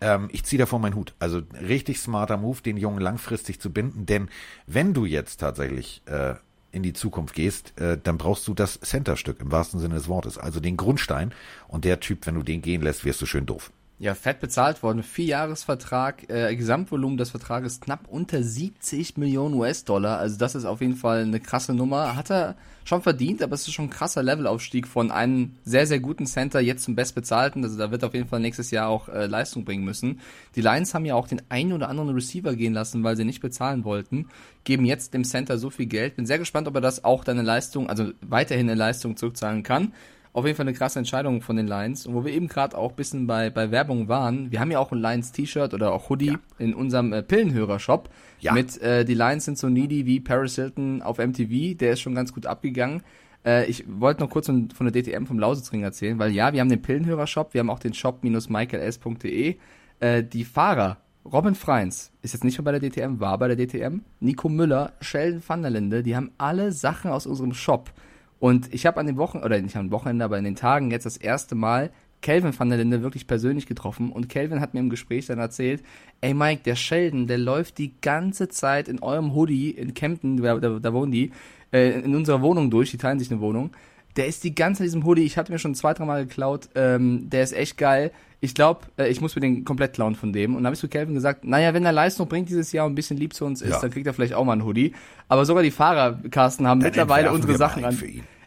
Ähm, 0.00 0.28
ich 0.32 0.44
ziehe 0.44 0.58
davor 0.58 0.78
meinen 0.78 0.94
Hut. 0.94 1.14
Also 1.18 1.42
richtig 1.60 2.00
smarter 2.00 2.36
Move, 2.36 2.62
den 2.62 2.76
Jungen 2.76 3.00
langfristig 3.00 3.60
zu 3.60 3.70
binden, 3.70 4.06
denn 4.06 4.28
wenn 4.66 4.94
du 4.94 5.04
jetzt 5.04 5.38
tatsächlich 5.38 6.02
äh, 6.06 6.34
in 6.72 6.82
die 6.82 6.92
Zukunft 6.92 7.34
gehst, 7.34 7.78
äh, 7.80 7.98
dann 8.02 8.16
brauchst 8.16 8.46
du 8.48 8.54
das 8.54 8.80
Centerstück 8.80 9.40
im 9.40 9.50
wahrsten 9.52 9.80
Sinne 9.80 9.96
des 9.96 10.08
Wortes, 10.08 10.38
also 10.38 10.60
den 10.60 10.76
Grundstein. 10.76 11.32
Und 11.68 11.84
der 11.84 12.00
Typ, 12.00 12.26
wenn 12.26 12.36
du 12.36 12.42
den 12.42 12.62
gehen 12.62 12.82
lässt, 12.82 13.04
wirst 13.04 13.20
du 13.20 13.26
schön 13.26 13.46
doof. 13.46 13.72
Ja, 14.00 14.14
fett 14.14 14.40
bezahlt 14.40 14.82
worden. 14.82 15.02
Vierjahresvertrag, 15.02 16.30
äh, 16.30 16.56
Gesamtvolumen 16.56 17.18
des 17.18 17.32
Vertrages 17.32 17.82
knapp 17.82 18.08
unter 18.08 18.42
70 18.42 19.18
Millionen 19.18 19.54
US-Dollar. 19.54 20.16
Also 20.16 20.38
das 20.38 20.54
ist 20.54 20.64
auf 20.64 20.80
jeden 20.80 20.96
Fall 20.96 21.20
eine 21.20 21.38
krasse 21.38 21.74
Nummer. 21.74 22.16
Hat 22.16 22.30
er 22.30 22.56
schon 22.86 23.02
verdient, 23.02 23.42
aber 23.42 23.56
es 23.56 23.68
ist 23.68 23.74
schon 23.74 23.84
ein 23.84 23.90
krasser 23.90 24.22
Levelaufstieg 24.22 24.88
von 24.88 25.10
einem 25.10 25.56
sehr, 25.64 25.86
sehr 25.86 26.00
guten 26.00 26.24
Center 26.24 26.60
jetzt 26.60 26.84
zum 26.84 26.96
bestbezahlten. 26.96 27.62
Also 27.62 27.76
da 27.76 27.90
wird 27.90 28.02
auf 28.02 28.14
jeden 28.14 28.26
Fall 28.26 28.40
nächstes 28.40 28.70
Jahr 28.70 28.88
auch 28.88 29.10
äh, 29.10 29.26
Leistung 29.26 29.66
bringen 29.66 29.84
müssen. 29.84 30.20
Die 30.56 30.62
Lions 30.62 30.94
haben 30.94 31.04
ja 31.04 31.14
auch 31.14 31.28
den 31.28 31.42
einen 31.50 31.74
oder 31.74 31.90
anderen 31.90 32.08
Receiver 32.08 32.54
gehen 32.54 32.72
lassen, 32.72 33.04
weil 33.04 33.18
sie 33.18 33.26
nicht 33.26 33.42
bezahlen 33.42 33.84
wollten. 33.84 34.30
Geben 34.64 34.86
jetzt 34.86 35.12
dem 35.12 35.24
Center 35.24 35.58
so 35.58 35.68
viel 35.68 35.84
Geld. 35.84 36.16
Bin 36.16 36.24
sehr 36.24 36.38
gespannt, 36.38 36.68
ob 36.68 36.74
er 36.74 36.80
das 36.80 37.04
auch 37.04 37.22
deine 37.22 37.42
Leistung, 37.42 37.90
also 37.90 38.12
weiterhin 38.22 38.70
eine 38.70 38.78
Leistung 38.78 39.18
zurückzahlen 39.18 39.62
kann 39.62 39.92
auf 40.32 40.44
jeden 40.44 40.56
Fall 40.56 40.66
eine 40.66 40.76
krasse 40.76 40.98
Entscheidung 40.98 41.42
von 41.42 41.56
den 41.56 41.66
Lions. 41.66 42.06
Und 42.06 42.14
wo 42.14 42.24
wir 42.24 42.32
eben 42.32 42.46
gerade 42.46 42.76
auch 42.78 42.90
ein 42.90 42.96
bisschen 42.96 43.26
bei, 43.26 43.50
bei 43.50 43.70
Werbung 43.70 44.08
waren, 44.08 44.52
wir 44.52 44.60
haben 44.60 44.70
ja 44.70 44.78
auch 44.78 44.92
ein 44.92 45.00
Lions-T-Shirt 45.00 45.74
oder 45.74 45.92
auch 45.92 46.08
Hoodie 46.08 46.26
ja. 46.26 46.38
in 46.58 46.74
unserem 46.74 47.12
äh, 47.12 47.22
Pillenhörer-Shop. 47.22 48.08
Ja. 48.40 48.52
Mit 48.52 48.80
äh, 48.80 49.04
die 49.04 49.14
Lions 49.14 49.44
sind 49.44 49.58
so 49.58 49.68
needy 49.68 50.06
wie 50.06 50.20
Paris 50.20 50.54
Hilton 50.54 51.02
auf 51.02 51.18
MTV. 51.18 51.76
Der 51.76 51.92
ist 51.92 52.00
schon 52.00 52.14
ganz 52.14 52.32
gut 52.32 52.46
abgegangen. 52.46 53.02
Äh, 53.44 53.66
ich 53.66 53.84
wollte 53.88 54.20
noch 54.20 54.30
kurz 54.30 54.46
von, 54.46 54.70
von 54.70 54.90
der 54.90 55.02
DTM 55.02 55.26
vom 55.26 55.38
Lausitzring 55.38 55.82
erzählen, 55.82 56.18
weil 56.18 56.30
ja, 56.32 56.52
wir 56.52 56.60
haben 56.60 56.68
den 56.68 56.82
Pillenhörer-Shop, 56.82 57.54
wir 57.54 57.60
haben 57.60 57.70
auch 57.70 57.80
den 57.80 57.94
shop-michaels.de. 57.94 59.56
Äh, 60.00 60.24
die 60.24 60.44
Fahrer 60.44 60.98
Robin 61.24 61.54
Freins 61.54 62.12
ist 62.22 62.32
jetzt 62.32 62.44
nicht 62.44 62.58
mehr 62.58 62.64
bei 62.64 62.78
der 62.78 62.90
DTM, 62.90 63.20
war 63.20 63.36
bei 63.38 63.54
der 63.54 63.56
DTM. 63.56 64.00
Nico 64.20 64.48
Müller, 64.48 64.92
Sheldon 65.00 65.42
van 65.46 65.62
der 65.62 65.70
Linde, 65.70 66.02
die 66.02 66.16
haben 66.16 66.30
alle 66.38 66.72
Sachen 66.72 67.10
aus 67.10 67.26
unserem 67.26 67.52
Shop 67.52 67.92
und 68.40 68.74
ich 68.74 68.86
habe 68.86 68.98
an 68.98 69.06
dem 69.06 69.16
Wochenende, 69.16 69.46
oder 69.46 69.60
nicht 69.60 69.76
am 69.76 69.92
Wochenende, 69.92 70.24
aber 70.24 70.38
in 70.38 70.44
den 70.44 70.56
Tagen 70.56 70.90
jetzt 70.90 71.06
das 71.06 71.16
erste 71.16 71.54
Mal 71.54 71.90
Kelvin 72.22 72.58
van 72.58 72.68
der 72.68 72.78
Linde 72.78 73.02
wirklich 73.02 73.26
persönlich 73.26 73.66
getroffen 73.66 74.10
und 74.10 74.28
Kelvin 74.28 74.60
hat 74.60 74.74
mir 74.74 74.80
im 74.80 74.90
Gespräch 74.90 75.26
dann 75.26 75.38
erzählt, 75.38 75.82
ey 76.20 76.34
Mike, 76.34 76.62
der 76.64 76.74
Sheldon, 76.74 77.26
der 77.26 77.38
läuft 77.38 77.78
die 77.78 77.94
ganze 78.00 78.48
Zeit 78.48 78.88
in 78.88 79.00
eurem 79.00 79.34
Hoodie 79.34 79.70
in 79.70 79.94
Kempten, 79.94 80.36
da, 80.38 80.58
da, 80.58 80.78
da 80.78 80.92
wohnen 80.92 81.12
die, 81.12 81.32
äh, 81.72 82.00
in 82.00 82.14
unserer 82.14 82.42
Wohnung 82.42 82.70
durch, 82.70 82.90
die 82.90 82.98
teilen 82.98 83.18
sich 83.18 83.30
eine 83.30 83.40
Wohnung. 83.40 83.70
Der 84.16 84.26
ist 84.26 84.44
die 84.44 84.54
ganze 84.54 84.78
Zeit 84.78 84.86
in 84.86 84.92
diesem 84.92 85.04
Hoodie, 85.04 85.22
ich 85.22 85.36
hatte 85.36 85.52
mir 85.52 85.58
schon 85.58 85.74
zwei, 85.74 85.94
drei 85.94 86.04
Mal 86.04 86.26
geklaut, 86.26 86.68
ähm, 86.74 87.30
der 87.30 87.42
ist 87.42 87.52
echt 87.52 87.78
geil. 87.78 88.10
Ich 88.40 88.54
glaube, 88.54 88.80
äh, 88.96 89.08
ich 89.08 89.20
muss 89.20 89.34
mir 89.36 89.40
den 89.40 89.64
komplett 89.64 89.92
klauen 89.92 90.14
von 90.14 90.32
dem. 90.32 90.52
Und 90.52 90.62
dann 90.62 90.66
habe 90.66 90.74
ich 90.74 90.80
zu 90.80 90.88
Kelvin 90.88 91.14
gesagt, 91.14 91.44
naja, 91.44 91.74
wenn 91.74 91.84
er 91.84 91.92
Leistung 91.92 92.26
bringt 92.26 92.48
dieses 92.48 92.72
Jahr 92.72 92.86
und 92.86 92.92
ein 92.92 92.94
bisschen 92.94 93.18
lieb 93.18 93.34
zu 93.34 93.44
uns 93.44 93.60
ist, 93.60 93.70
ja. 93.70 93.80
dann 93.80 93.90
kriegt 93.90 94.06
er 94.06 94.14
vielleicht 94.14 94.34
auch 94.34 94.44
mal 94.44 94.52
einen 94.52 94.64
Hoodie. 94.64 94.94
Aber 95.28 95.44
sogar 95.44 95.62
die 95.62 95.70
Fahrer, 95.70 96.18
Carsten, 96.30 96.66
haben 96.66 96.80
dann 96.80 96.88
mittlerweile 96.88 97.32
unsere 97.32 97.56
Sachen 97.56 97.84
an. 97.84 97.96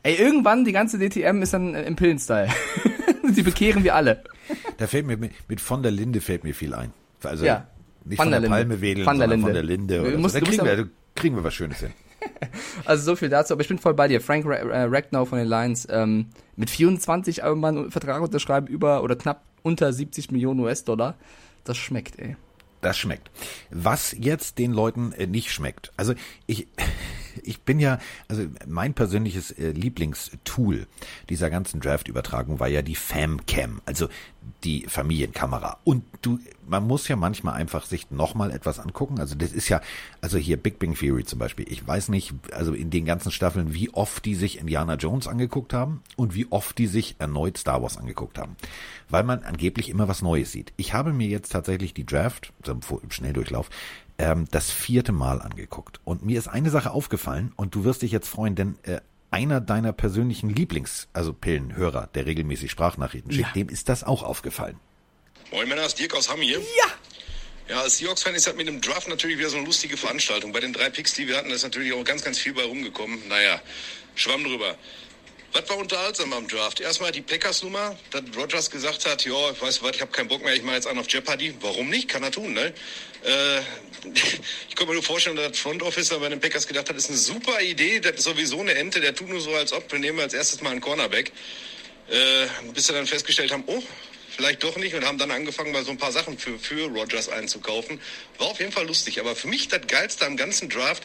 Ey, 0.01 0.15
irgendwann 0.15 0.65
die 0.65 0.73
ganze 0.73 0.97
DTM 0.97 1.41
ist 1.41 1.53
dann 1.53 1.75
im 1.75 1.95
Pillenstyle. 1.95 2.49
Die 3.35 3.41
bekehren 3.41 3.85
wir 3.85 3.95
alle. 3.95 4.21
Da 4.77 4.85
fällt 4.85 5.07
mir 5.07 5.17
mit 5.17 5.61
von 5.61 5.81
der 5.81 5.91
Linde 5.91 6.19
fällt 6.19 6.43
mir 6.43 6.53
viel 6.53 6.73
ein. 6.73 6.91
Also 7.23 7.45
ja. 7.45 7.67
nicht 8.03 8.17
von, 8.17 8.25
von 8.25 8.31
der, 8.31 8.41
der 8.41 8.49
Palme 8.49 8.81
wedeln, 8.81 9.05
von 9.05 9.17
der 9.17 9.29
sondern 9.29 9.41
von 9.41 9.53
der 9.53 9.63
Linde. 9.63 10.01
Oder 10.01 10.17
musst, 10.17 10.35
so. 10.35 10.41
Da 10.41 10.45
kriegen 10.45 10.65
wir, 10.65 10.89
kriegen 11.15 11.35
wir 11.37 11.43
was 11.43 11.53
Schönes 11.53 11.79
hin. 11.79 11.93
Also 12.85 13.03
so 13.03 13.15
viel 13.15 13.29
dazu, 13.29 13.53
aber 13.53 13.61
ich 13.61 13.67
bin 13.67 13.79
voll 13.79 13.93
bei 13.93 14.07
dir. 14.07 14.21
Frank 14.21 14.45
Ragnow 14.47 15.27
von 15.27 15.37
den 15.37 15.47
Lions 15.47 15.87
ähm, 15.89 16.27
mit 16.55 16.69
24 16.69 17.43
mal 17.55 17.69
einen 17.69 17.91
Vertrag 17.91 18.21
unterschreiben 18.21 18.67
über 18.67 19.03
oder 19.03 19.15
knapp 19.15 19.43
unter 19.61 19.91
70 19.91 20.31
Millionen 20.31 20.59
US-Dollar. 20.59 21.15
Das 21.63 21.77
schmeckt, 21.77 22.19
ey. 22.19 22.35
Das 22.81 22.97
schmeckt. 22.97 23.31
Was 23.71 24.13
jetzt 24.17 24.59
den 24.59 24.73
Leuten 24.73 25.13
äh, 25.13 25.25
nicht 25.25 25.51
schmeckt. 25.51 25.91
Also 25.95 26.13
ich, 26.45 26.67
ich 27.43 27.61
bin 27.61 27.79
ja, 27.79 27.99
also 28.27 28.43
mein 28.67 28.93
persönliches 28.93 29.51
äh, 29.51 29.71
Lieblingstool 29.71 30.87
dieser 31.29 31.49
ganzen 31.49 31.79
Draft-Übertragung 31.79 32.59
war 32.59 32.67
ja 32.67 32.81
die 32.81 32.95
Famcam, 32.95 33.81
also 33.85 34.09
die 34.63 34.85
Familienkamera. 34.87 35.77
Und 35.83 36.03
du, 36.21 36.39
man 36.67 36.87
muss 36.87 37.07
ja 37.07 37.15
manchmal 37.15 37.55
einfach 37.55 37.85
sich 37.85 38.11
nochmal 38.11 38.51
etwas 38.51 38.79
angucken. 38.79 39.19
Also 39.19 39.35
das 39.35 39.51
ist 39.51 39.69
ja, 39.69 39.81
also 40.21 40.37
hier 40.37 40.57
Big 40.57 40.79
Bang 40.79 40.95
Theory 40.95 41.25
zum 41.25 41.39
Beispiel. 41.39 41.65
Ich 41.69 41.85
weiß 41.85 42.09
nicht, 42.09 42.33
also 42.51 42.73
in 42.73 42.89
den 42.89 43.05
ganzen 43.05 43.31
Staffeln, 43.31 43.73
wie 43.73 43.89
oft 43.93 44.23
die 44.25 44.35
sich 44.35 44.59
Indiana 44.59 44.95
Jones 44.95 45.27
angeguckt 45.27 45.73
haben 45.73 46.01
und 46.15 46.35
wie 46.35 46.47
oft 46.49 46.77
die 46.77 46.87
sich 46.87 47.15
erneut 47.19 47.57
Star 47.57 47.81
Wars 47.81 47.97
angeguckt 47.97 48.37
haben. 48.37 48.55
Weil 49.09 49.23
man 49.23 49.43
angeblich 49.43 49.89
immer 49.89 50.07
was 50.07 50.21
Neues 50.21 50.51
sieht. 50.51 50.73
Ich 50.77 50.93
habe 50.93 51.13
mir 51.13 51.27
jetzt 51.27 51.51
tatsächlich 51.51 51.93
die 51.93 52.05
Draft, 52.05 52.53
also 52.61 52.99
im 53.01 53.11
Schnelldurchlauf, 53.11 53.69
ähm, 54.17 54.47
das 54.51 54.71
vierte 54.71 55.11
Mal 55.11 55.41
angeguckt. 55.41 55.99
Und 56.03 56.25
mir 56.25 56.37
ist 56.37 56.47
eine 56.47 56.69
Sache 56.69 56.91
aufgefallen 56.91 57.51
und 57.55 57.75
du 57.75 57.83
wirst 57.83 58.01
dich 58.01 58.11
jetzt 58.11 58.27
freuen, 58.27 58.55
denn 58.55 58.77
äh, 58.83 59.01
einer 59.31 59.61
deiner 59.61 59.93
persönlichen 59.93 60.49
Lieblings, 60.49 61.07
also 61.13 61.33
Pillenhörer, 61.33 62.09
der 62.13 62.25
regelmäßig 62.25 62.71
Sprachnachrichten 62.71 63.31
schickt, 63.31 63.47
ja. 63.47 63.53
dem 63.53 63.69
ist 63.69 63.89
das 63.89 64.03
auch 64.03 64.23
aufgefallen. 64.23 64.79
Moin 65.51 65.67
Männer, 65.67 65.85
ist 65.85 65.99
Dirk 65.99 66.15
aus 66.15 66.29
Hamm 66.29 66.41
hier. 66.41 66.59
Ja! 66.59 66.85
Ja, 67.69 67.81
als 67.81 67.97
Seahawks-Fan 67.97 68.35
ist 68.35 68.45
das 68.45 68.55
mit 68.55 68.67
dem 68.67 68.81
Draft 68.81 69.07
natürlich 69.07 69.37
wieder 69.37 69.49
so 69.49 69.55
eine 69.55 69.65
lustige 69.65 69.95
Veranstaltung. 69.95 70.51
Bei 70.51 70.59
den 70.59 70.73
drei 70.73 70.89
Picks, 70.89 71.13
die 71.13 71.27
wir 71.27 71.37
hatten, 71.37 71.49
ist 71.49 71.63
natürlich 71.63 71.93
auch 71.93 72.03
ganz, 72.03 72.21
ganz 72.21 72.37
viel 72.37 72.53
bei 72.53 72.63
rumgekommen. 72.63 73.25
Naja, 73.29 73.61
schwamm 74.15 74.43
drüber. 74.43 74.75
Was 75.53 75.69
war 75.69 75.77
unterhaltsam 75.77 76.33
am 76.33 76.47
Draft? 76.47 76.81
Erstmal 76.81 77.11
die 77.11 77.21
Packers-Nummer, 77.21 77.95
dass 78.11 78.23
Rogers 78.35 78.69
gesagt 78.69 79.05
hat, 79.05 79.23
ja, 79.23 79.51
ich 79.51 79.61
weiß 79.61 79.81
was, 79.81 79.95
ich 79.95 80.01
habe 80.01 80.11
keinen 80.11 80.27
Bock 80.27 80.43
mehr, 80.43 80.53
ich 80.55 80.63
mache 80.63 80.75
jetzt 80.75 80.87
einen 80.87 80.99
auf 80.99 81.07
Jeopardy. 81.07 81.53
Warum 81.61 81.89
nicht? 81.89 82.09
Kann 82.09 82.23
er 82.23 82.31
tun, 82.31 82.53
ne? 82.53 82.73
Äh, 83.23 83.59
ich 84.69 84.75
kann 84.75 84.87
mir 84.87 84.93
nur 84.93 85.03
vorstellen, 85.03 85.35
dass 85.35 85.51
das 85.51 85.59
Front 85.59 85.81
Officer 85.81 86.19
bei 86.19 86.29
den 86.29 86.39
Packers 86.39 86.67
gedacht 86.67 86.89
hat, 86.89 86.95
das 86.95 87.05
ist 87.05 87.09
eine 87.09 87.19
super 87.19 87.61
Idee, 87.61 87.99
das 87.99 88.17
ist 88.17 88.23
sowieso 88.23 88.59
eine 88.59 88.73
Ente, 88.75 88.99
der 88.99 89.15
tut 89.15 89.29
nur 89.29 89.39
so, 89.39 89.53
als 89.55 89.73
ob, 89.73 89.91
wir 89.91 89.99
nehmen 89.99 90.19
als 90.19 90.33
erstes 90.33 90.61
mal 90.61 90.71
einen 90.71 90.81
Cornerback. 90.81 91.31
Äh, 92.09 92.47
bis 92.73 92.87
sie 92.87 92.93
dann 92.93 93.07
festgestellt 93.07 93.51
haben, 93.51 93.63
oh, 93.65 93.81
vielleicht 94.35 94.63
doch 94.63 94.77
nicht 94.77 94.95
und 94.95 95.05
haben 95.05 95.17
dann 95.17 95.31
angefangen, 95.31 95.71
mal 95.71 95.83
so 95.83 95.91
ein 95.91 95.97
paar 95.97 96.11
Sachen 96.11 96.37
für, 96.37 96.57
für 96.57 96.87
Rogers 96.87 97.29
einzukaufen. 97.29 97.99
War 98.37 98.47
auf 98.47 98.59
jeden 98.59 98.71
Fall 98.71 98.87
lustig. 98.87 99.19
Aber 99.19 99.35
für 99.35 99.47
mich 99.47 99.67
das 99.67 99.81
Geilste 99.87 100.25
am 100.25 100.37
ganzen 100.37 100.69
Draft 100.69 101.03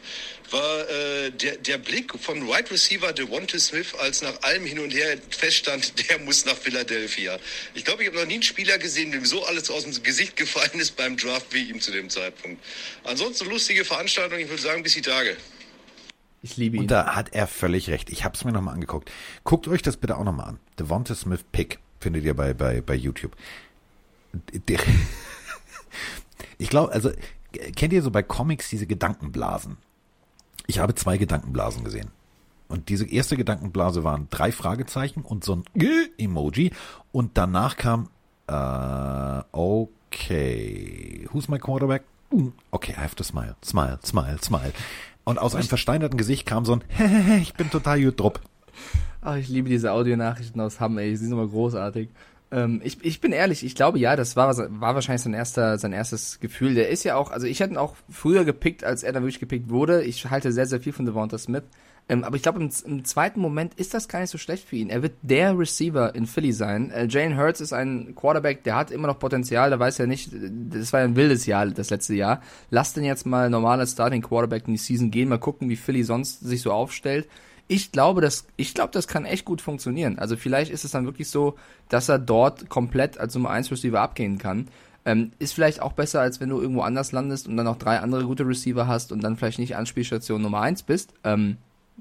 war 0.50 0.88
äh, 0.88 1.30
der, 1.30 1.56
der 1.56 1.78
Blick 1.78 2.12
von 2.18 2.42
Wide 2.42 2.52
right 2.52 2.70
Receiver 2.70 3.12
Devonta 3.12 3.58
Smith, 3.58 3.94
als 4.00 4.22
nach 4.22 4.42
allem 4.42 4.64
hin 4.64 4.78
und 4.78 4.90
her 4.92 5.18
feststand, 5.30 5.92
der 6.08 6.18
muss 6.20 6.44
nach 6.44 6.56
Philadelphia. 6.56 7.38
Ich 7.74 7.84
glaube, 7.84 8.02
ich 8.02 8.08
habe 8.08 8.18
noch 8.18 8.26
nie 8.26 8.34
einen 8.34 8.42
Spieler 8.42 8.78
gesehen, 8.78 9.12
dem 9.12 9.24
so 9.24 9.44
alles 9.44 9.70
aus 9.70 9.84
dem 9.84 10.02
Gesicht 10.02 10.36
gefallen 10.36 10.80
ist 10.80 10.96
beim 10.96 11.16
Draft 11.16 11.52
wie 11.52 11.64
ihm 11.64 11.80
zu 11.80 11.92
dem 11.92 12.10
Zeitpunkt. 12.10 12.62
Ansonsten 13.04 13.48
lustige 13.48 13.84
Veranstaltung, 13.84 14.38
ich 14.38 14.48
würde 14.48 14.62
sagen, 14.62 14.82
bis 14.82 14.94
die 14.94 15.02
Tage. 15.02 15.36
Ich 16.42 16.56
liebe 16.56 16.76
ihn. 16.76 16.82
Und 16.82 16.90
da 16.90 17.14
hat 17.14 17.32
er 17.32 17.46
völlig 17.46 17.90
recht. 17.90 18.10
Ich 18.10 18.24
habe 18.24 18.36
es 18.36 18.44
mir 18.44 18.52
nochmal 18.52 18.74
angeguckt. 18.74 19.10
Guckt 19.44 19.68
euch 19.68 19.82
das 19.82 19.96
bitte 19.96 20.16
auch 20.16 20.24
nochmal 20.24 20.48
an. 20.48 20.60
Devonta 20.78 21.14
Smith 21.14 21.44
Pick. 21.50 21.78
Findet 22.00 22.24
ihr 22.24 22.34
bei, 22.34 22.54
bei, 22.54 22.80
bei 22.80 22.94
YouTube. 22.94 23.36
Ich 26.60 26.68
glaube, 26.70 26.92
also, 26.92 27.10
kennt 27.76 27.92
ihr 27.92 28.02
so 28.02 28.10
bei 28.10 28.22
Comics 28.22 28.68
diese 28.68 28.86
Gedankenblasen? 28.86 29.76
Ich 30.66 30.80
habe 30.80 30.94
zwei 30.94 31.16
Gedankenblasen 31.16 31.84
gesehen. 31.84 32.10
Und 32.68 32.90
diese 32.90 33.06
erste 33.08 33.36
Gedankenblase 33.36 34.04
waren 34.04 34.28
drei 34.28 34.52
Fragezeichen 34.52 35.22
und 35.22 35.44
so 35.44 35.56
ein 35.56 35.64
Emoji. 36.18 36.72
Und 37.12 37.38
danach 37.38 37.76
kam, 37.76 38.10
äh, 38.46 39.42
okay, 39.52 41.26
who's 41.32 41.48
my 41.48 41.58
quarterback? 41.58 42.04
Okay, 42.70 42.92
I 42.92 43.00
have 43.00 43.16
to 43.16 43.24
smile, 43.24 43.56
smile, 43.64 43.98
smile, 44.04 44.38
smile. 44.42 44.72
Und 45.24 45.38
aus 45.38 45.54
einem 45.54 45.68
versteinerten 45.68 46.18
Gesicht 46.18 46.44
kam 46.44 46.66
so 46.66 46.74
ein, 46.74 46.84
ich 47.40 47.54
bin 47.54 47.70
total 47.70 48.02
gut 48.02 48.20
drupp. 48.20 48.40
Ach, 49.20 49.36
ich 49.36 49.48
liebe 49.48 49.68
diese 49.68 49.92
Audionachrichten 49.92 50.60
aus 50.60 50.80
Hamm, 50.80 50.98
ey, 50.98 51.16
sie 51.16 51.24
sind 51.24 51.32
immer 51.32 51.48
großartig. 51.48 52.08
Ähm, 52.50 52.80
ich, 52.82 53.04
ich 53.04 53.20
bin 53.20 53.32
ehrlich, 53.32 53.64
ich 53.64 53.74
glaube 53.74 53.98
ja, 53.98 54.16
das 54.16 54.36
war, 54.36 54.56
war 54.56 54.94
wahrscheinlich 54.94 55.22
sein 55.22 55.34
erster, 55.34 55.78
sein 55.78 55.92
erstes 55.92 56.40
Gefühl. 56.40 56.74
Der 56.74 56.88
ist 56.88 57.04
ja 57.04 57.16
auch, 57.16 57.30
also 57.30 57.46
ich 57.46 57.60
hätte 57.60 57.74
ihn 57.74 57.78
auch 57.78 57.94
früher 58.08 58.44
gepickt, 58.44 58.84
als 58.84 59.02
er 59.02 59.12
dann 59.12 59.22
wirklich 59.22 59.40
gepickt 59.40 59.68
wurde. 59.68 60.02
Ich 60.02 60.30
halte 60.30 60.52
sehr, 60.52 60.66
sehr 60.66 60.80
viel 60.80 60.92
von 60.92 61.04
Devonta 61.04 61.36
Smith. 61.36 61.64
Ähm, 62.08 62.24
aber 62.24 62.36
ich 62.36 62.42
glaube, 62.42 62.60
im, 62.60 62.70
im, 62.86 63.04
zweiten 63.04 63.38
Moment 63.38 63.74
ist 63.74 63.92
das 63.92 64.08
gar 64.08 64.20
nicht 64.20 64.30
so 64.30 64.38
schlecht 64.38 64.66
für 64.66 64.76
ihn. 64.76 64.88
Er 64.88 65.02
wird 65.02 65.16
der 65.20 65.58
Receiver 65.58 66.14
in 66.14 66.26
Philly 66.26 66.52
sein. 66.52 66.90
Äh, 66.90 67.06
Jalen 67.06 67.36
Hurts 67.36 67.60
ist 67.60 67.74
ein 67.74 68.14
Quarterback, 68.14 68.64
der 68.64 68.76
hat 68.76 68.90
immer 68.90 69.08
noch 69.08 69.18
Potenzial, 69.18 69.68
da 69.68 69.78
weiß 69.78 69.98
er 69.98 70.06
nicht, 70.06 70.30
das 70.32 70.92
war 70.94 71.00
ein 71.00 71.16
wildes 71.16 71.44
Jahr, 71.44 71.66
das 71.66 71.90
letzte 71.90 72.14
Jahr. 72.14 72.40
Lass 72.70 72.94
den 72.94 73.04
jetzt 73.04 73.26
mal 73.26 73.50
normal 73.50 73.80
als 73.80 73.92
Starting 73.92 74.22
Quarterback 74.22 74.66
in 74.66 74.74
die 74.74 74.78
Season 74.78 75.10
gehen, 75.10 75.28
mal 75.28 75.38
gucken, 75.38 75.68
wie 75.68 75.76
Philly 75.76 76.02
sonst 76.02 76.40
sich 76.40 76.62
so 76.62 76.72
aufstellt. 76.72 77.28
Ich 77.68 77.92
glaube, 77.92 78.20
das, 78.20 78.46
ich 78.56 78.74
glaube, 78.74 78.92
das 78.92 79.06
kann 79.06 79.24
echt 79.24 79.44
gut 79.44 79.60
funktionieren. 79.60 80.18
Also 80.18 80.36
vielleicht 80.36 80.70
ist 80.70 80.84
es 80.84 80.90
dann 80.90 81.04
wirklich 81.04 81.28
so, 81.28 81.56
dass 81.88 82.08
er 82.08 82.18
dort 82.18 82.68
komplett 82.68 83.18
als 83.18 83.34
Nummer 83.34 83.50
1 83.50 83.70
Receiver 83.70 84.00
abgehen 84.00 84.38
kann. 84.38 84.68
Ähm, 85.04 85.32
ist 85.38 85.52
vielleicht 85.52 85.80
auch 85.80 85.92
besser, 85.92 86.20
als 86.20 86.40
wenn 86.40 86.48
du 86.48 86.60
irgendwo 86.60 86.80
anders 86.80 87.12
landest 87.12 87.46
und 87.46 87.56
dann 87.56 87.66
noch 87.66 87.78
drei 87.78 88.00
andere 88.00 88.24
gute 88.24 88.46
Receiver 88.46 88.86
hast 88.86 89.12
und 89.12 89.22
dann 89.22 89.36
vielleicht 89.36 89.58
nicht 89.58 89.76
Anspielstation 89.76 90.42
Nummer 90.42 90.60
1 90.60 90.82
bist. 90.82 91.12
Ähm, 91.24 91.58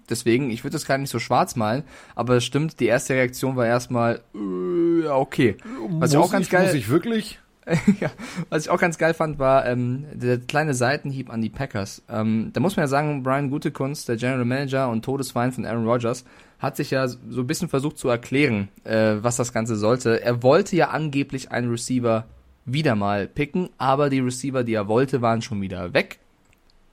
Deswegen, 0.10 0.50
ich 0.52 0.64
würde 0.64 0.74
das 0.74 0.86
gar 0.86 0.98
nicht 0.98 1.10
so 1.10 1.20
schwarz 1.20 1.56
malen, 1.56 1.84
aber 2.16 2.36
es 2.36 2.46
stimmt, 2.46 2.80
die 2.80 2.86
erste 2.86 3.16
Reaktion 3.16 3.56
war 3.56 3.66
erstmal, 3.66 4.22
äh, 4.36 5.08
okay. 5.08 5.58
Was 6.00 6.00
muss 6.00 6.12
ich 6.12 6.18
auch 6.18 6.32
ganz 6.32 6.46
ich, 6.46 6.52
geil. 6.52 6.66
Muss 6.68 6.76
ich 6.76 6.90
wirklich? 6.90 7.40
ja, 8.00 8.12
was 8.50 8.66
ich 8.66 8.70
auch 8.70 8.80
ganz 8.80 8.98
geil 8.98 9.14
fand, 9.14 9.40
war 9.40 9.66
ähm, 9.66 10.06
der 10.14 10.40
kleine 10.40 10.74
Seitenhieb 10.74 11.30
an 11.30 11.42
die 11.42 11.50
Packers. 11.50 12.02
Ähm, 12.10 12.52
da 12.54 12.60
muss 12.60 12.78
man 12.78 12.84
ja 12.84 12.88
sagen, 12.88 13.24
Brian 13.24 13.50
Gutekunst, 13.50 14.08
der 14.08 14.16
General 14.16 14.46
Manager 14.46 14.90
und 14.90 15.04
Todesfeind 15.04 15.56
von 15.56 15.66
Aaron 15.66 15.88
Rodgers, 15.88 16.24
hat 16.60 16.78
sich 16.78 16.92
ja 16.92 17.08
so 17.08 17.18
ein 17.42 17.48
bisschen 17.48 17.70
versucht 17.70 17.98
zu 17.98 18.10
erklären, 18.10 18.70
äh, 18.84 19.16
was 19.22 19.36
das 19.36 19.54
Ganze 19.54 19.76
sollte. 19.76 20.22
Er 20.22 20.42
wollte 20.44 20.76
ja 20.76 20.90
angeblich 20.90 21.52
einen 21.52 21.70
Receiver 21.70 22.26
wieder 22.66 22.96
mal 22.96 23.28
picken, 23.28 23.70
aber 23.78 24.10
die 24.10 24.20
Receiver, 24.20 24.64
die 24.64 24.74
er 24.74 24.88
wollte, 24.88 25.22
waren 25.22 25.42
schon 25.42 25.62
wieder 25.62 25.94
weg. 25.94 26.20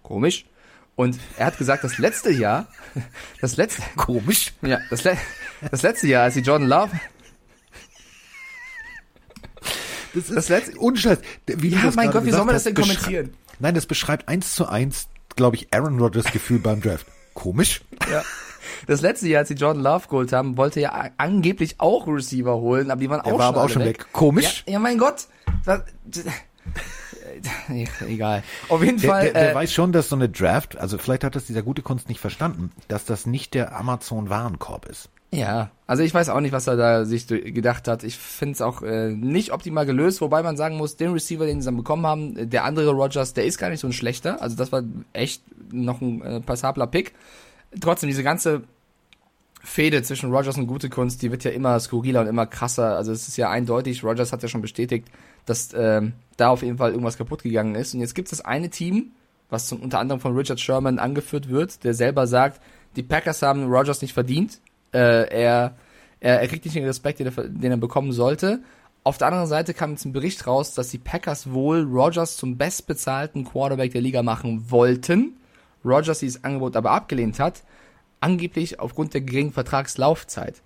Komisch. 0.02 0.44
Und 0.96 1.18
er 1.36 1.46
hat 1.46 1.58
gesagt, 1.58 1.82
das 1.82 1.98
letzte 1.98 2.30
Jahr, 2.30 2.66
das 3.40 3.56
letzte, 3.56 3.82
komisch, 3.96 4.52
ja, 4.62 4.78
das, 4.90 5.04
le 5.04 5.16
das 5.70 5.82
letzte 5.82 6.06
Jahr, 6.06 6.24
als 6.24 6.34
die 6.34 6.40
Jordan 6.40 6.68
Love, 6.68 6.90
das 10.14 10.24
ist 10.24 10.36
das 10.36 10.48
letzte, 10.48 10.78
Unscheiß. 10.78 11.18
Wie 11.46 11.68
ja, 11.68 11.92
mein 11.94 12.10
Gott, 12.10 12.24
wie 12.24 12.30
soll 12.30 12.44
man 12.44 12.54
das 12.54 12.64
denn 12.64 12.74
kommentieren? 12.74 13.34
Nein, 13.58 13.74
das 13.74 13.86
beschreibt 13.86 14.28
eins 14.28 14.54
zu 14.54 14.66
eins, 14.66 15.08
glaube 15.36 15.56
ich, 15.56 15.72
Aaron 15.72 15.98
Rodgers 15.98 16.26
Gefühl 16.32 16.58
beim 16.58 16.80
Draft. 16.80 17.06
Komisch. 17.34 17.82
Ja. 18.10 18.22
Das 18.86 19.00
letzte 19.00 19.28
Jahr, 19.28 19.40
als 19.40 19.48
die 19.48 19.54
Jordan 19.54 19.82
Love 19.82 20.08
geholt 20.08 20.32
haben, 20.32 20.56
wollte 20.56 20.80
er 20.80 21.12
angeblich 21.16 21.76
auch 21.78 22.06
Receiver 22.06 22.56
holen, 22.56 22.90
aber 22.90 23.00
die 23.00 23.10
waren 23.10 23.22
Der 23.22 23.34
auch 23.34 23.38
war 23.38 23.46
schon 23.46 23.54
aber 23.54 23.64
auch 23.64 23.68
schon 23.68 23.84
weg. 23.84 24.00
weg. 24.00 24.12
Komisch. 24.12 24.64
Ja, 24.66 24.74
ja 24.74 24.78
mein 24.78 24.98
Gott. 24.98 25.26
Das, 25.64 25.82
egal. 28.06 28.42
Auf 28.68 28.82
jeden 28.82 29.00
der, 29.00 29.10
Fall. 29.10 29.22
Der, 29.24 29.32
der 29.32 29.52
äh, 29.52 29.54
weiß 29.54 29.72
schon, 29.72 29.92
dass 29.92 30.08
so 30.08 30.16
eine 30.16 30.28
Draft, 30.28 30.76
also 30.76 30.98
vielleicht 30.98 31.24
hat 31.24 31.36
das 31.36 31.46
dieser 31.46 31.62
gute 31.62 31.82
Kunst 31.82 32.08
nicht 32.08 32.20
verstanden, 32.20 32.70
dass 32.88 33.04
das 33.04 33.26
nicht 33.26 33.54
der 33.54 33.76
Amazon-Warenkorb 33.76 34.86
ist. 34.86 35.10
Ja, 35.34 35.70
also 35.88 36.02
ich 36.02 36.14
weiß 36.14 36.28
auch 36.28 36.40
nicht, 36.40 36.52
was 36.52 36.68
er 36.68 36.76
da 36.76 37.04
sich 37.04 37.26
gedacht 37.26 37.88
hat. 37.88 38.04
Ich 38.04 38.16
finde 38.16 38.52
es 38.52 38.62
auch 38.62 38.82
äh, 38.82 39.10
nicht 39.10 39.52
optimal 39.52 39.84
gelöst, 39.84 40.20
wobei 40.20 40.42
man 40.42 40.56
sagen 40.56 40.76
muss, 40.76 40.96
den 40.96 41.12
Receiver, 41.12 41.44
den 41.44 41.60
sie 41.60 41.66
dann 41.66 41.76
bekommen 41.76 42.06
haben, 42.06 42.50
der 42.50 42.64
andere 42.64 42.90
Rogers, 42.90 43.34
der 43.34 43.44
ist 43.44 43.58
gar 43.58 43.68
nicht 43.68 43.80
so 43.80 43.88
ein 43.88 43.92
schlechter. 43.92 44.40
Also 44.40 44.56
das 44.56 44.70
war 44.70 44.84
echt 45.12 45.42
noch 45.72 46.00
ein 46.00 46.22
äh, 46.22 46.40
passabler 46.40 46.86
Pick. 46.86 47.14
Trotzdem, 47.80 48.08
diese 48.08 48.22
ganze 48.22 48.62
Fehde 49.62 50.02
zwischen 50.02 50.30
Rogers 50.30 50.56
und 50.56 50.68
Gute 50.68 50.88
Kunst, 50.88 51.22
die 51.22 51.32
wird 51.32 51.42
ja 51.42 51.50
immer 51.50 51.80
skurriler 51.80 52.20
und 52.20 52.28
immer 52.28 52.46
krasser. 52.46 52.96
Also 52.96 53.10
es 53.10 53.26
ist 53.26 53.36
ja 53.36 53.50
eindeutig, 53.50 54.04
Rogers 54.04 54.32
hat 54.32 54.42
ja 54.42 54.48
schon 54.48 54.62
bestätigt, 54.62 55.08
dass 55.46 55.72
äh, 55.72 56.02
da 56.36 56.48
auf 56.50 56.62
jeden 56.62 56.78
Fall 56.78 56.92
irgendwas 56.92 57.18
kaputt 57.18 57.42
gegangen 57.42 57.74
ist. 57.74 57.92
Und 57.92 58.00
jetzt 58.00 58.14
gibt 58.14 58.30
es 58.30 58.38
das 58.38 58.44
eine 58.44 58.70
Team, 58.70 59.12
was 59.50 59.66
zum, 59.66 59.80
unter 59.80 59.98
anderem 59.98 60.20
von 60.20 60.36
Richard 60.36 60.60
Sherman 60.60 61.00
angeführt 61.00 61.48
wird, 61.48 61.82
der 61.82 61.94
selber 61.94 62.28
sagt, 62.28 62.60
die 62.94 63.02
Packers 63.02 63.42
haben 63.42 63.64
Rogers 63.64 64.00
nicht 64.02 64.14
verdient. 64.14 64.60
Äh, 64.94 65.28
er, 65.28 65.74
er, 66.20 66.40
er 66.40 66.48
kriegt 66.48 66.64
nicht 66.64 66.76
den 66.76 66.84
Respekt, 66.84 67.18
den 67.18 67.26
er, 67.26 67.48
den 67.48 67.70
er 67.70 67.76
bekommen 67.76 68.12
sollte. 68.12 68.60
Auf 69.02 69.18
der 69.18 69.26
anderen 69.26 69.46
Seite 69.46 69.74
kam 69.74 69.90
jetzt 69.90 70.06
ein 70.06 70.14
Bericht 70.14 70.46
raus, 70.46 70.72
dass 70.72 70.88
die 70.88 70.98
Packers 70.98 71.52
wohl 71.52 71.82
Rogers 71.82 72.38
zum 72.38 72.56
bestbezahlten 72.56 73.44
Quarterback 73.44 73.92
der 73.92 74.00
Liga 74.00 74.22
machen 74.22 74.70
wollten. 74.70 75.36
Rogers 75.84 76.20
dieses 76.20 76.42
Angebot 76.44 76.76
aber 76.76 76.92
abgelehnt 76.92 77.38
hat 77.38 77.62
angeblich 78.24 78.80
aufgrund 78.80 79.12
der 79.12 79.20
geringen 79.20 79.52
Vertragslaufzeit. 79.52 80.62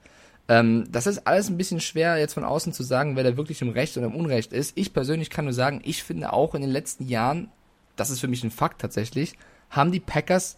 Ähm, 0.48 0.86
das 0.90 1.08
ist 1.08 1.26
alles 1.26 1.50
ein 1.50 1.58
bisschen 1.58 1.80
schwer 1.80 2.16
jetzt 2.16 2.34
von 2.34 2.44
außen 2.44 2.72
zu 2.72 2.84
sagen, 2.84 3.16
wer 3.16 3.24
da 3.24 3.36
wirklich 3.36 3.60
im 3.60 3.70
Recht 3.70 3.96
oder 3.96 4.06
im 4.06 4.14
Unrecht 4.14 4.52
ist. 4.52 4.78
Ich 4.78 4.92
persönlich 4.92 5.28
kann 5.28 5.44
nur 5.44 5.52
sagen, 5.52 5.80
ich 5.84 6.04
finde 6.04 6.32
auch 6.32 6.54
in 6.54 6.62
den 6.62 6.70
letzten 6.70 7.06
Jahren, 7.06 7.48
das 7.96 8.10
ist 8.10 8.20
für 8.20 8.28
mich 8.28 8.44
ein 8.44 8.52
Fakt 8.52 8.80
tatsächlich, 8.80 9.34
haben 9.70 9.90
die 9.90 10.00
Packers 10.00 10.56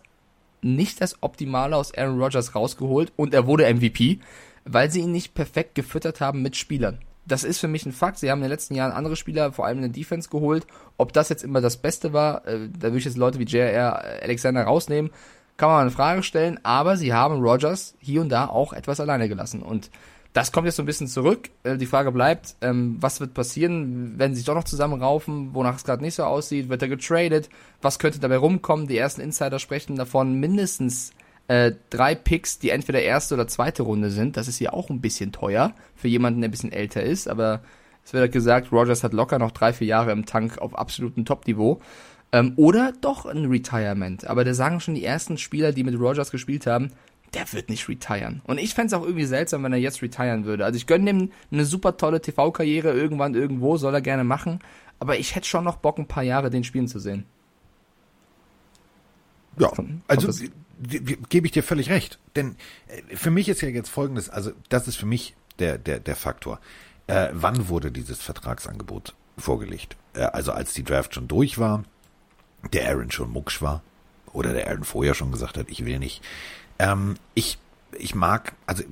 nicht 0.63 1.01
das 1.01 1.23
Optimale 1.23 1.77
aus 1.77 1.95
Aaron 1.95 2.21
Rodgers 2.21 2.55
rausgeholt 2.55 3.13
und 3.17 3.35
er 3.35 3.47
wurde 3.47 3.73
MVP, 3.73 4.21
weil 4.65 4.91
sie 4.91 5.01
ihn 5.01 5.13
nicht 5.13 5.35
perfekt 5.35 5.75
gefüttert 5.75 6.21
haben 6.21 6.43
mit 6.43 6.57
Spielern. 6.57 6.99
Das 7.27 7.45
ist 7.45 7.59
für 7.59 7.69
mich 7.69 7.87
ein 7.87 7.93
Fakt. 7.93 8.19
Sie 8.19 8.31
haben 8.31 8.39
in 8.39 8.45
den 8.45 8.51
letzten 8.51 8.75
Jahren 8.75 8.93
andere 8.93 9.15
Spieler, 9.15 9.53
vor 9.53 9.67
allem 9.67 9.79
in 9.79 9.83
der 9.83 9.93
Defense, 9.93 10.29
geholt. 10.29 10.67
Ob 10.97 11.13
das 11.13 11.29
jetzt 11.29 11.45
immer 11.45 11.61
das 11.61 11.77
Beste 11.77 12.13
war, 12.13 12.47
äh, 12.47 12.69
da 12.69 12.89
würde 12.89 12.99
ich 12.99 13.05
jetzt 13.05 13.17
Leute 13.17 13.39
wie 13.39 13.45
J.R. 13.45 14.23
Alexander 14.23 14.65
rausnehmen 14.65 15.11
kann 15.61 15.69
man 15.69 15.77
mal 15.77 15.83
eine 15.83 15.91
Frage 15.91 16.23
stellen, 16.23 16.59
aber 16.63 16.97
sie 16.97 17.13
haben 17.13 17.43
Rogers 17.43 17.95
hier 17.99 18.23
und 18.23 18.31
da 18.31 18.47
auch 18.47 18.73
etwas 18.73 18.99
alleine 18.99 19.29
gelassen. 19.29 19.61
Und 19.61 19.91
das 20.33 20.53
kommt 20.53 20.67
jetzt 20.67 20.77
so 20.77 20.83
ein 20.83 20.87
bisschen 20.87 21.09
zurück. 21.09 21.51
Äh, 21.65 21.77
die 21.77 21.87
Frage 21.87 22.13
bleibt, 22.13 22.55
ähm, 22.61 22.97
was 23.01 23.21
wird 23.21 23.35
passieren, 23.35 24.15
wenn 24.17 24.33
sie 24.33 24.39
sich 24.39 24.47
doch 24.47 24.55
noch 24.55 24.65
zusammenraufen, 24.65 25.55
wonach 25.55 25.77
es 25.77 25.85
gerade 25.85 26.03
nicht 26.03 26.15
so 26.15 26.25
aussieht, 26.25 26.69
wird 26.69 26.83
er 26.83 26.89
getradet, 26.89 27.49
was 27.83 27.99
könnte 27.99 28.21
dabei 28.21 28.37
rumkommen? 28.37 28.87
Die 28.87 28.99
ersten 28.99 29.21
Insider 29.21 29.59
sprechen 29.59 29.97
davon 29.97 30.39
mindestens 30.39 31.13
äh, 31.49 31.73
drei 31.91 32.15
Picks, 32.15 32.61
die 32.61 32.71
entweder 32.71 33.03
erste 33.03 33.35
oder 33.35 33.49
zweite 33.49 33.83
Runde 33.83 34.11
sind. 34.11 34.37
Das 34.37 34.47
ist 34.47 34.59
hier 34.59 34.73
auch 34.73 34.89
ein 34.89 35.01
bisschen 35.01 35.33
teuer 35.33 35.75
für 35.97 36.09
jemanden, 36.09 36.41
der 36.41 36.49
ein 36.49 36.53
bisschen 36.53 36.73
älter 36.73 37.03
ist, 37.03 37.29
aber 37.29 37.61
es 38.05 38.13
wird 38.13 38.33
gesagt, 38.33 38.73
Rogers 38.73 39.05
hat 39.05 39.13
locker 39.13 39.39
noch 39.39 39.51
drei, 39.51 39.73
vier 39.73 39.87
Jahre 39.87 40.13
im 40.13 40.27
Tank 40.27 40.59
auf 40.59 40.79
absolutem 40.79 41.25
Top-Niveau. 41.25 41.81
Ähm, 42.33 42.53
oder 42.57 42.93
doch 43.01 43.27
ein 43.27 43.47
Retirement. 43.47 44.27
Aber 44.27 44.45
da 44.45 44.55
sagen 44.55 44.81
schon 44.81 44.95
die 44.95 45.05
ersten 45.05 45.39
Spieler, 45.39 45.73
die 45.73 45.85
mit 45.85 45.99
Rogers 45.99 46.31
gespielt 46.31 46.67
haben, 46.67 46.93
der 47.35 47.53
wird 47.53 47.69
nicht 47.69 47.89
retiren. 47.89 48.43
Und 48.45 48.59
ich 48.59 48.75
fände 48.75 48.89
es 48.89 49.01
auch 49.01 49.05
irgendwie 49.05 49.25
seltsam, 49.25 49.63
wenn 49.63 49.73
er 49.73 49.79
jetzt 49.79 50.03
retiren 50.03 50.45
würde. 50.45 50.65
Also 50.65 50.77
ich 50.77 50.87
gönne 50.87 51.11
ihm 51.11 51.33
eine 51.53 51.65
super 51.65 51.97
tolle 51.97 52.21
TV-Karriere 52.21 52.93
irgendwann 52.93 53.35
irgendwo, 53.35 53.77
soll 53.77 53.95
er 53.95 54.01
gerne 54.01 54.25
machen. 54.25 54.61
Aber 54.99 55.19
ich 55.19 55.35
hätte 55.35 55.47
schon 55.47 55.65
noch 55.65 55.77
Bock, 55.77 55.99
ein 55.99 56.09
paar 56.09 56.23
Jahre 56.23 56.51
den 56.51 56.65
spielen 56.65 56.89
zu 56.89 56.99
sehen. 56.99 57.25
Ja, 59.59 59.71
also 60.07 60.33
gebe 61.29 61.47
ich 61.47 61.53
dir 61.53 61.63
völlig 61.63 61.91
recht. 61.91 62.19
Denn 62.37 62.57
äh, 62.89 63.17
für 63.17 63.31
mich 63.31 63.49
ist 63.49 63.61
ja 63.61 63.69
jetzt 63.69 63.91
folgendes, 63.91 64.31
also 64.31 64.53
das 64.69 64.89
ist 64.89 64.97
für 64.97 65.07
mich 65.07 65.35
der, 65.59 65.79
der, 65.79 66.01
der 66.01 66.17
Faktor. 66.17 66.61
Äh, 67.07 67.29
wann 67.33 67.69
wurde 67.69 67.91
dieses 67.91 68.21
Vertragsangebot 68.21 69.15
vorgelegt? 69.37 69.97
Äh, 70.15 70.23
also 70.23 70.53
als 70.53 70.73
die 70.73 70.85
Draft 70.85 71.15
schon 71.15 71.29
durch 71.29 71.59
war, 71.59 71.85
der 72.73 72.89
Aaron 72.89 73.11
schon 73.11 73.31
mucksch 73.31 73.63
war 73.63 73.83
oder 74.33 74.53
der 74.53 74.69
Aaron 74.69 74.85
vorher 74.85 75.15
schon 75.15 75.33
gesagt 75.33 75.57
hat, 75.57 75.67
ich 75.69 75.85
will 75.85 75.99
nicht. 75.99 76.23
Ähm, 76.81 77.17
ich, 77.35 77.59
ich 77.93 78.15
mag, 78.15 78.55
also 78.67 78.83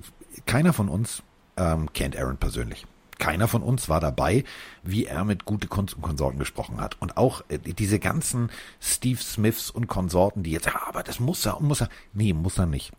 keiner 0.44 0.72
von 0.72 0.88
uns 0.88 1.22
ähm, 1.57 1.92
kennt 1.94 2.16
Aaron 2.16 2.37
persönlich. 2.37 2.87
Keiner 3.18 3.48
von 3.48 3.62
uns 3.62 3.88
war 3.88 3.98
dabei, 3.98 4.44
wie 4.85 5.07
er 5.07 5.24
mit 5.24 5.44
gute 5.44 5.66
Kunst 5.66 5.96
und 5.96 6.03
Konsorten 6.03 6.38
gesprochen 6.38 6.81
hat. 6.81 7.01
Und 7.01 7.16
auch 7.16 7.42
äh, 7.48 7.59
diese 7.59 7.98
ganzen 7.98 8.51
Steve 8.81 9.20
Smiths 9.20 9.70
und 9.70 9.88
Konsorten, 9.88 10.42
die 10.42 10.53
jetzt, 10.53 10.66
ja, 10.66 10.81
aber 10.87 11.03
das 11.03 11.18
muss 11.18 11.44
er 11.46 11.59
und 11.59 11.66
muss 11.66 11.81
er. 11.81 11.88
Nee, 12.12 12.35
muss 12.35 12.59
er 12.59 12.66
nicht. 12.66 12.92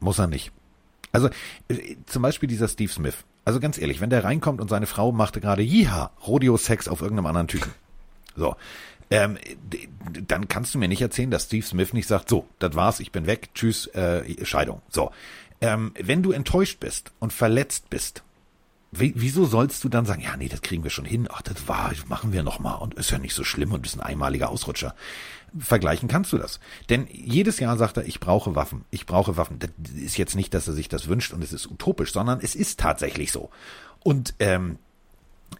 Muss 0.00 0.18
er 0.18 0.28
nicht. 0.28 0.52
Also 1.10 1.28
äh, 1.68 1.96
zum 2.06 2.22
Beispiel 2.22 2.48
dieser 2.48 2.68
Steve 2.68 2.92
Smith. 2.92 3.16
Also 3.44 3.58
ganz 3.58 3.76
ehrlich, 3.76 4.00
wenn 4.00 4.10
der 4.10 4.24
reinkommt 4.24 4.60
und 4.60 4.68
seine 4.68 4.86
Frau 4.86 5.10
machte 5.10 5.40
gerade 5.40 5.62
Jiha, 5.62 6.12
Rodeo-Sex 6.26 6.86
auf 6.86 7.00
irgendeinem 7.00 7.26
anderen 7.26 7.48
Typen. 7.48 7.72
So, 8.36 8.54
ähm, 9.10 9.38
dann 10.26 10.48
kannst 10.48 10.74
du 10.74 10.78
mir 10.78 10.88
nicht 10.88 11.02
erzählen, 11.02 11.30
dass 11.30 11.44
Steve 11.44 11.64
Smith 11.64 11.92
nicht 11.92 12.08
sagt, 12.08 12.28
so, 12.28 12.46
das 12.58 12.74
war's, 12.74 13.00
ich 13.00 13.12
bin 13.12 13.26
weg, 13.26 13.50
tschüss, 13.54 13.86
äh, 13.88 14.44
Scheidung. 14.44 14.82
So. 14.88 15.10
Ähm, 15.60 15.92
wenn 15.98 16.22
du 16.22 16.32
enttäuscht 16.32 16.78
bist 16.80 17.12
und 17.18 17.32
verletzt 17.32 17.90
bist, 17.90 18.22
wieso 18.90 19.44
sollst 19.44 19.84
du 19.84 19.88
dann 19.88 20.06
sagen, 20.06 20.22
ja, 20.22 20.36
nee, 20.36 20.48
das 20.48 20.62
kriegen 20.62 20.82
wir 20.82 20.90
schon 20.90 21.04
hin, 21.04 21.28
ach, 21.30 21.42
das 21.42 21.68
war, 21.68 21.92
machen 22.06 22.32
wir 22.32 22.42
nochmal 22.42 22.78
und 22.80 22.94
ist 22.94 23.10
ja 23.10 23.18
nicht 23.18 23.34
so 23.34 23.44
schlimm 23.44 23.72
und 23.72 23.84
ist 23.84 23.96
ein 23.96 24.00
einmaliger 24.00 24.48
Ausrutscher. 24.48 24.94
Vergleichen 25.58 26.08
kannst 26.08 26.32
du 26.32 26.38
das. 26.38 26.60
Denn 26.88 27.06
jedes 27.10 27.58
Jahr 27.58 27.76
sagt 27.76 27.96
er, 27.96 28.06
ich 28.06 28.20
brauche 28.20 28.54
Waffen, 28.54 28.84
ich 28.90 29.06
brauche 29.06 29.36
Waffen. 29.36 29.58
Das 29.58 29.70
ist 29.94 30.16
jetzt 30.16 30.36
nicht, 30.36 30.52
dass 30.54 30.68
er 30.68 30.74
sich 30.74 30.88
das 30.88 31.08
wünscht 31.08 31.32
und 31.32 31.42
es 31.42 31.52
ist 31.52 31.70
utopisch, 31.70 32.12
sondern 32.12 32.40
es 32.40 32.54
ist 32.54 32.80
tatsächlich 32.80 33.32
so. 33.32 33.50
Und 34.00 34.34
ähm, 34.38 34.78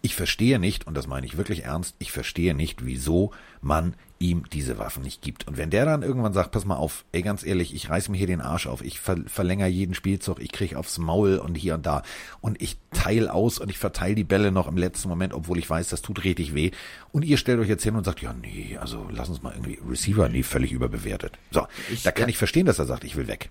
ich 0.01 0.15
verstehe 0.15 0.59
nicht, 0.59 0.87
und 0.87 0.95
das 0.95 1.07
meine 1.07 1.25
ich 1.25 1.37
wirklich 1.37 1.63
ernst, 1.65 1.95
ich 1.99 2.11
verstehe 2.11 2.53
nicht, 2.53 2.85
wieso 2.85 3.31
man 3.61 3.95
ihm 4.21 4.43
diese 4.51 4.77
Waffen 4.77 5.03
nicht 5.03 5.21
gibt. 5.21 5.47
Und 5.47 5.57
wenn 5.57 5.69
der 5.69 5.85
dann 5.85 6.03
irgendwann 6.03 6.33
sagt, 6.33 6.51
pass 6.51 6.65
mal 6.65 6.75
auf, 6.75 7.05
ey, 7.13 7.21
ganz 7.21 7.45
ehrlich, 7.45 7.73
ich 7.73 7.89
reiß 7.89 8.09
mir 8.09 8.17
hier 8.17 8.27
den 8.27 8.41
Arsch 8.41 8.67
auf, 8.67 8.81
ich 8.83 8.99
ver 8.99 9.17
verlängere 9.27 9.69
jeden 9.69 9.93
Spielzug, 9.93 10.41
ich 10.41 10.51
krieg 10.51 10.75
aufs 10.75 10.97
Maul 10.97 11.37
und 11.37 11.55
hier 11.55 11.75
und 11.75 11.85
da 11.85 12.03
und 12.41 12.61
ich 12.61 12.77
teile 12.91 13.33
aus 13.33 13.59
und 13.59 13.69
ich 13.69 13.77
verteile 13.77 14.15
die 14.15 14.25
Bälle 14.25 14.51
noch 14.51 14.67
im 14.67 14.77
letzten 14.77 15.07
Moment, 15.09 15.33
obwohl 15.33 15.57
ich 15.57 15.69
weiß, 15.69 15.87
das 15.87 16.01
tut 16.01 16.23
richtig 16.25 16.53
weh. 16.53 16.71
Und 17.13 17.23
ihr 17.23 17.37
stellt 17.37 17.59
euch 17.59 17.69
jetzt 17.69 17.83
hin 17.83 17.95
und 17.95 18.03
sagt, 18.03 18.21
ja, 18.21 18.33
nee, 18.33 18.77
also 18.79 19.07
lass 19.09 19.29
uns 19.29 19.41
mal 19.41 19.53
irgendwie 19.53 19.79
Receiver, 19.89 20.27
nee, 20.27 20.43
völlig 20.43 20.73
überbewertet. 20.73 21.39
So, 21.51 21.65
Ich- 21.91 22.03
da 22.03 22.11
kann 22.11 22.23
ja. 22.23 22.29
ich 22.29 22.37
verstehen, 22.37 22.65
dass 22.65 22.79
er 22.79 22.85
sagt, 22.85 23.05
ich 23.05 23.15
will 23.15 23.27
weg. 23.27 23.49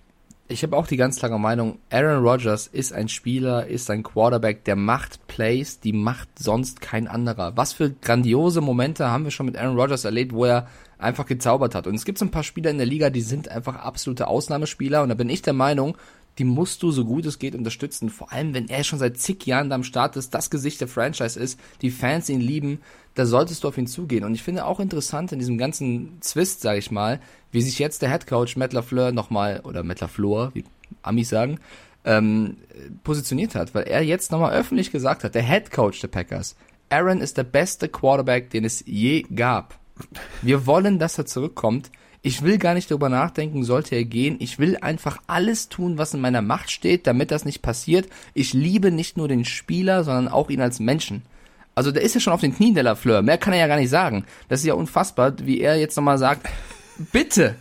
Ich 0.51 0.63
habe 0.63 0.75
auch 0.75 0.87
die 0.87 0.97
ganz 0.97 1.19
klare 1.19 1.39
Meinung, 1.39 1.77
Aaron 1.91 2.25
Rodgers 2.25 2.65
ist 2.65 2.91
ein 2.91 3.07
Spieler, 3.07 3.67
ist 3.67 3.91
ein 3.91 4.01
Quarterback, 4.01 4.63
der 4.63 4.75
macht 4.75 5.27
Plays, 5.27 5.79
die 5.79 5.93
macht 5.93 6.27
sonst 6.39 6.81
kein 6.81 7.07
anderer. 7.07 7.55
Was 7.55 7.71
für 7.71 7.91
grandiose 7.91 8.59
Momente 8.59 9.11
haben 9.11 9.25
wir 9.25 9.31
schon 9.31 9.45
mit 9.45 9.59
Aaron 9.59 9.77
Rodgers 9.77 10.05
erlebt, 10.05 10.33
wo 10.33 10.45
er 10.45 10.67
einfach 10.97 11.27
gezaubert 11.27 11.75
hat. 11.75 11.85
Und 11.85 11.93
es 11.93 12.03
gibt 12.03 12.17
so 12.17 12.25
ein 12.25 12.31
paar 12.31 12.41
Spieler 12.41 12.71
in 12.71 12.79
der 12.79 12.87
Liga, 12.87 13.11
die 13.11 13.21
sind 13.21 13.47
einfach 13.49 13.75
absolute 13.75 14.25
Ausnahmespieler. 14.25 15.03
Und 15.03 15.09
da 15.09 15.15
bin 15.15 15.29
ich 15.29 15.43
der 15.43 15.53
Meinung, 15.53 15.95
die 16.39 16.45
musst 16.45 16.81
du 16.81 16.91
so 16.91 17.05
gut 17.05 17.25
es 17.25 17.37
geht 17.37 17.53
unterstützen. 17.53 18.09
Vor 18.09 18.31
allem, 18.31 18.53
wenn 18.53 18.69
er 18.69 18.83
schon 18.85 18.97
seit 18.97 19.17
zig 19.17 19.45
Jahren 19.45 19.69
da 19.69 19.75
am 19.75 19.83
Start 19.83 20.15
ist, 20.15 20.33
das 20.33 20.49
Gesicht 20.49 20.79
der 20.79 20.87
Franchise 20.87 21.39
ist, 21.39 21.59
die 21.81 21.91
Fans 21.91 22.29
ihn 22.29 22.39
lieben, 22.39 22.79
da 23.15 23.25
solltest 23.25 23.63
du 23.63 23.67
auf 23.67 23.77
ihn 23.77 23.87
zugehen. 23.87 24.23
Und 24.23 24.33
ich 24.33 24.41
finde 24.41 24.65
auch 24.65 24.79
interessant 24.79 25.33
in 25.33 25.39
diesem 25.39 25.57
ganzen 25.57 26.17
Zwist, 26.21 26.61
sage 26.61 26.79
ich 26.79 26.91
mal, 26.91 27.19
wie 27.51 27.61
sich 27.61 27.77
jetzt 27.77 28.01
der 28.01 28.09
Headcoach 28.09 28.55
Matt 28.55 28.71
LaFleur 28.71 29.11
nochmal, 29.11 29.59
oder 29.65 29.83
Matt 29.83 29.99
LaFleur, 29.99 30.51
wie 30.53 30.63
Amis 31.01 31.29
sagen, 31.29 31.59
ähm, 32.05 32.55
positioniert 33.03 33.55
hat, 33.55 33.75
weil 33.75 33.83
er 33.83 34.01
jetzt 34.01 34.31
nochmal 34.31 34.53
öffentlich 34.53 34.91
gesagt 34.91 35.25
hat, 35.25 35.35
der 35.35 35.43
Headcoach 35.43 35.99
der 35.99 36.07
Packers, 36.07 36.55
Aaron 36.89 37.19
ist 37.19 37.37
der 37.37 37.43
beste 37.43 37.89
Quarterback, 37.89 38.49
den 38.49 38.63
es 38.63 38.83
je 38.87 39.23
gab. 39.35 39.77
Wir 40.41 40.65
wollen, 40.65 40.97
dass 40.97 41.17
er 41.17 41.25
zurückkommt. 41.25 41.91
Ich 42.21 42.41
will 42.41 42.57
gar 42.57 42.73
nicht 42.73 42.91
darüber 42.91 43.07
nachdenken, 43.09 43.63
sollte 43.63 43.95
er 43.95 44.03
gehen. 44.03 44.35
Ich 44.39 44.59
will 44.59 44.77
einfach 44.77 45.21
alles 45.27 45.69
tun, 45.69 45.97
was 45.97 46.13
in 46.13 46.19
meiner 46.19 46.41
Macht 46.41 46.69
steht, 46.69 47.07
damit 47.07 47.31
das 47.31 47.45
nicht 47.45 47.61
passiert. 47.61 48.09
Ich 48.33 48.53
liebe 48.53 48.91
nicht 48.91 49.15
nur 49.15 49.27
den 49.29 49.45
Spieler, 49.45 50.03
sondern 50.03 50.27
auch 50.27 50.49
ihn 50.49 50.59
als 50.61 50.79
Menschen. 50.79 51.21
Also 51.75 51.91
der 51.91 52.01
ist 52.01 52.15
ja 52.15 52.19
schon 52.19 52.33
auf 52.33 52.41
den 52.41 52.53
Knien, 52.55 52.73
der 52.73 52.83
Lafleur. 52.83 53.21
Mehr 53.21 53.37
kann 53.37 53.53
er 53.53 53.59
ja 53.59 53.67
gar 53.67 53.77
nicht 53.77 53.89
sagen. 53.89 54.25
Das 54.49 54.59
ist 54.59 54.65
ja 54.65 54.73
unfassbar, 54.73 55.33
wie 55.43 55.61
er 55.61 55.77
jetzt 55.79 55.95
nochmal 55.95 56.17
sagt, 56.17 56.45
bitte, 57.13 57.55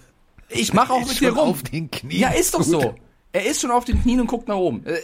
ich 0.48 0.72
mache 0.72 0.92
auch 0.92 1.06
mit 1.06 1.20
dir 1.20 1.30
rum. 1.36 1.50
auf 1.50 1.62
den 1.62 1.88
Knien. 1.90 2.20
Ja, 2.20 2.30
ist 2.30 2.54
doch 2.54 2.62
so. 2.62 2.96
Er 3.32 3.46
ist 3.46 3.60
schon 3.60 3.70
auf 3.70 3.84
den 3.84 4.02
Knien 4.02 4.20
und 4.20 4.26
guckt 4.26 4.48
nach 4.48 4.56
oben. 4.56 4.84
Äh, 4.86 4.96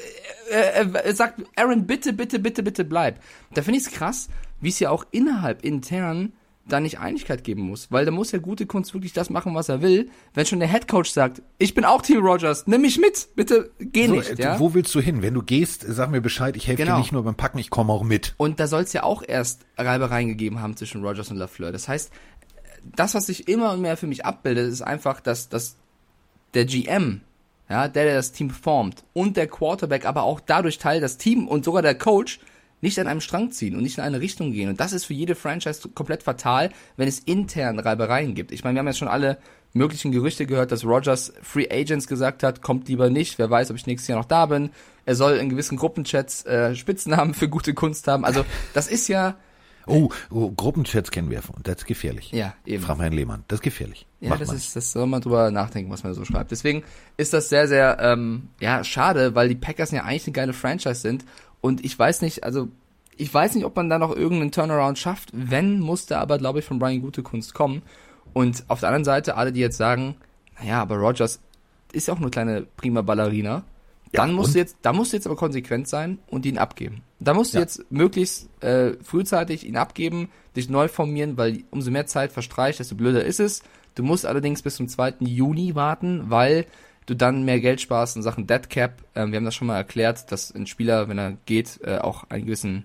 Er, 0.51 0.75
er, 0.75 0.95
er 1.07 1.15
sagt, 1.15 1.43
Aaron, 1.57 1.87
bitte, 1.87 2.13
bitte, 2.13 2.39
bitte, 2.39 2.63
bitte 2.63 2.85
bleib. 2.85 3.21
Da 3.55 3.63
finde 3.63 3.79
ich 3.79 3.87
es 3.87 3.93
krass, 3.93 4.29
wie 4.61 4.69
es 4.71 4.81
ja 4.81 4.91
auch 4.91 5.05
innerhalb 5.11 5.65
intern 5.65 6.33
da 6.67 6.81
nicht 6.81 6.99
Einigkeit 6.99 7.45
geben 7.45 7.63
muss. 7.63 7.91
Weil 7.93 8.05
da 8.07 8.11
muss 8.11 8.33
ja 8.33 8.39
gute 8.39 8.65
Kunst 8.67 8.95
wirklich 8.95 9.13
das 9.13 9.29
machen, 9.31 9.55
was 9.55 9.69
er 9.69 9.83
will. 9.83 10.11
Wenn 10.33 10.47
schon 10.47 10.61
der 10.61 10.69
Headcoach 10.69 11.07
sagt, 11.13 11.43
ich 11.59 11.75
bin 11.75 11.85
auch 11.85 12.01
Team 12.03 12.25
Rogers, 12.25 12.67
nimm 12.67 12.81
mich 12.83 12.99
mit, 12.99 13.29
bitte 13.37 13.71
geh 13.79 14.07
So, 14.07 14.15
nicht. 14.15 14.39
äh, 14.39 14.43
Ja? 14.43 14.59
Wo 14.59 14.73
willst 14.73 14.95
du 14.95 15.01
hin? 15.01 15.21
Wenn 15.21 15.35
du 15.35 15.43
gehst, 15.43 15.85
sag 15.87 16.11
mir 16.11 16.21
Bescheid, 16.23 16.57
ich 16.57 16.67
helfe 16.67 16.83
Genau. 16.85 16.97
dir 16.97 17.01
nicht 17.03 17.13
nur 17.13 17.23
beim 17.25 17.35
Packen, 17.35 17.59
ich 17.59 17.69
komme 17.71 17.93
auch 17.93 18.03
mit. 18.03 18.35
Und 18.39 18.61
da 18.61 18.67
soll 18.67 18.83
es 18.83 18.93
ja 18.95 19.03
auch 19.03 19.23
erst 19.27 19.67
Reibereien 19.77 20.29
gegeben 20.29 20.61
haben 20.63 20.77
zwischen 20.77 21.05
Rogers 21.05 21.31
und 21.31 21.37
Lafleur. 21.37 21.71
Das 21.73 21.87
heißt, 21.89 22.11
das, 22.97 23.15
was 23.15 23.27
sich 23.27 23.49
immer 23.49 23.73
und 23.73 23.81
mehr 23.83 23.97
für 23.97 24.07
mich 24.07 24.25
abbildet, 24.25 24.71
ist 24.73 24.83
einfach, 24.83 25.21
dass, 25.21 25.49
dass 25.49 25.77
der 26.55 26.65
GM, 26.67 27.21
ja, 27.69 27.89
der, 27.89 28.05
der 28.05 28.15
das 28.15 28.33
Team 28.33 28.51
formt 28.51 29.05
und 29.13 29.37
der 29.37 29.47
Quarterback 29.49 30.05
aber 30.07 30.23
auch 30.23 30.41
dadurch 30.41 30.79
Teil 30.79 31.01
das 31.01 31.17
Team 31.19 31.49
und 31.49 31.65
sogar 31.65 31.83
der 31.83 31.95
Coach 31.97 32.41
nicht 32.85 33.01
an 33.01 33.09
einem 33.09 33.21
Strang 33.21 33.51
ziehen 33.51 33.75
und 33.75 33.83
nicht 33.83 33.99
in 33.99 34.05
eine 34.05 34.21
Richtung 34.21 34.53
gehen. 34.53 34.69
Und 34.69 34.79
das 34.79 34.93
ist 34.93 35.07
für 35.07 35.15
jede 35.15 35.35
Franchise 35.35 35.89
komplett 35.89 36.23
fatal, 36.23 36.71
wenn 36.97 37.09
es 37.09 37.19
intern 37.19 37.79
Reibereien 37.79 38.35
gibt. 38.35 38.53
Ich 38.53 38.63
meine, 38.63 38.77
wir 38.77 38.81
haben 38.81 38.87
jetzt 38.87 38.99
schon 38.99 39.09
alle 39.09 39.39
möglichen 39.73 40.13
Gerüchte 40.13 40.47
gehört, 40.47 40.71
dass 40.71 40.85
Rogers 40.85 41.33
Free 41.43 41.67
Agents 41.71 42.07
gesagt 42.07 42.43
hat, 42.43 42.61
kommt 42.61 42.89
lieber 42.89 43.09
nicht, 43.09 43.39
wer 43.39 43.51
weiß, 43.51 43.71
ob 43.71 43.77
ich 43.77 43.87
nächstes 43.87 44.09
Jahr 44.09 44.19
noch 44.19 44.27
da 44.27 44.47
bin. 44.47 44.71
Er 45.07 45.17
soll 45.17 45.37
in 45.37 45.49
gewissen 45.49 45.79
Gruppenchats 45.79 46.45
äh, 46.45 46.77
Spitznamen 46.77 47.33
für 47.35 47.49
gute 47.49 47.73
Kunst 47.75 48.07
haben. 48.07 48.25
Also 48.25 48.45
das 48.75 48.87
ist 48.87 49.09
ja, 49.09 49.37
Oh, 49.87 50.09
oh 50.31 50.51
Gruppenchats 50.51 51.11
kennen 51.11 51.31
wir 51.31 51.43
und 51.55 51.69
das 51.69 51.77
ist 51.79 51.87
gefährlich. 51.87 52.33
Ja, 52.33 52.55
eben. 52.65 52.83
Frag 52.83 52.97
mal 52.97 53.05
Herrn 53.05 53.13
Lehmann, 53.13 53.45
das 53.49 53.59
ist 53.59 53.63
gefährlich. 53.63 54.07
Ja, 54.21 54.31
Macht 54.31 54.41
das 54.41 54.53
ist, 54.53 54.75
das 54.77 54.93
soll 54.93 55.07
man 55.07 55.21
drüber 55.21 55.51
nachdenken, 55.51 55.91
was 55.91 56.03
man 56.03 56.15
so 56.15 56.25
schreibt. 56.25 56.51
Deswegen 56.51 56.83
ist 57.17 57.35
das 57.35 57.49
sehr, 57.49 57.69
sehr, 57.69 57.99
ähm, 58.01 58.49
ja, 58.61 58.83
schade, 58.83 59.35
weil 59.35 59.49
die 59.49 59.55
Packers 59.55 59.91
ja 59.91 60.03
eigentlich 60.05 60.27
eine 60.27 60.33
geile 60.33 60.53
Franchise 60.53 61.01
sind. 61.01 61.25
Und 61.65 61.83
ich 61.83 61.99
weiß 61.99 62.21
nicht, 62.21 62.45
also, 62.45 62.69
ich 63.17 63.33
weiß 63.33 63.55
nicht, 63.55 63.65
ob 63.65 63.75
man 63.75 63.89
da 63.89 63.99
noch 63.99 64.15
irgendeinen 64.15 64.53
Turnaround 64.53 64.99
schafft. 64.99 65.31
Wenn, 65.33 65.81
musste 65.81 66.19
aber, 66.19 66.37
glaube 66.37 66.59
ich, 66.59 66.67
von 66.67 66.79
Brian 66.79 67.01
gute 67.01 67.23
Kunst 67.23 67.55
kommen. 67.55 67.81
Und 68.35 68.65
auf 68.69 68.81
der 68.81 68.91
anderen 68.91 69.07
Seite, 69.07 69.39
alle, 69.39 69.51
die 69.51 69.61
jetzt 69.61 69.79
sagen, 69.79 70.15
naja, 70.61 70.83
aber 70.83 70.97
Rogers 70.97 71.41
ist 71.95 72.07
ja 72.07 72.13
auch 72.13 72.19
eine 72.21 72.29
kleine 72.29 72.67
prima 72.77 73.01
Ballerina. 73.01 73.65
Dann 74.13 74.35
musst 74.35 74.49
und? 74.49 74.55
du 74.57 74.59
jetzt, 74.59 74.77
da 74.83 74.93
musst 74.93 75.15
du 75.15 75.17
jetzt 75.17 75.25
aber 75.27 75.37
konsequent 75.37 75.89
sein 75.89 76.19
und 76.27 76.45
ihn 76.45 76.59
abgeben. 76.59 77.01
Da 77.19 77.33
musst 77.33 77.55
du 77.55 77.57
Ja. 77.57 77.63
jetzt 77.63 77.91
möglichst 77.91 78.51
äh, 78.63 78.93
frühzeitig 79.03 79.67
ihn 79.67 79.79
abgeben, 79.79 80.29
dich 80.57 80.69
neu 80.69 80.89
formieren, 80.89 81.39
weil 81.39 81.65
umso 81.71 81.91
mehr 81.91 82.05
Zeit 82.05 82.31
verstreicht, 82.31 82.79
desto 82.79 82.95
blöder 82.95 83.25
ist 83.25 83.41
es. 83.41 83.63
Du 83.95 84.03
musst 84.03 84.27
allerdings 84.27 84.61
bis 84.61 84.77
zum 84.77 84.87
2. 84.87 85.15
Juni 85.21 85.75
warten, 85.75 86.25
weil 86.29 86.67
du 87.07 87.15
dann 87.15 87.45
mehr 87.45 87.61
Geld 87.61 87.81
sparst 87.81 88.17
in 88.17 88.23
Sachen 88.23 88.47
Dead 88.47 88.69
Cap. 88.69 89.03
Ähm, 89.15 89.33
wir 89.33 89.37
haben 89.37 89.45
das 89.45 89.55
schon 89.55 89.67
mal 89.67 89.77
erklärt, 89.77 90.31
dass 90.33 90.55
ein 90.55 90.67
Spieler, 90.67 91.09
wenn 91.09 91.19
er 91.19 91.37
geht, 91.47 91.81
äh, 91.85 91.99
auch 91.99 92.25
einen 92.31 92.47
gewissen 92.47 92.85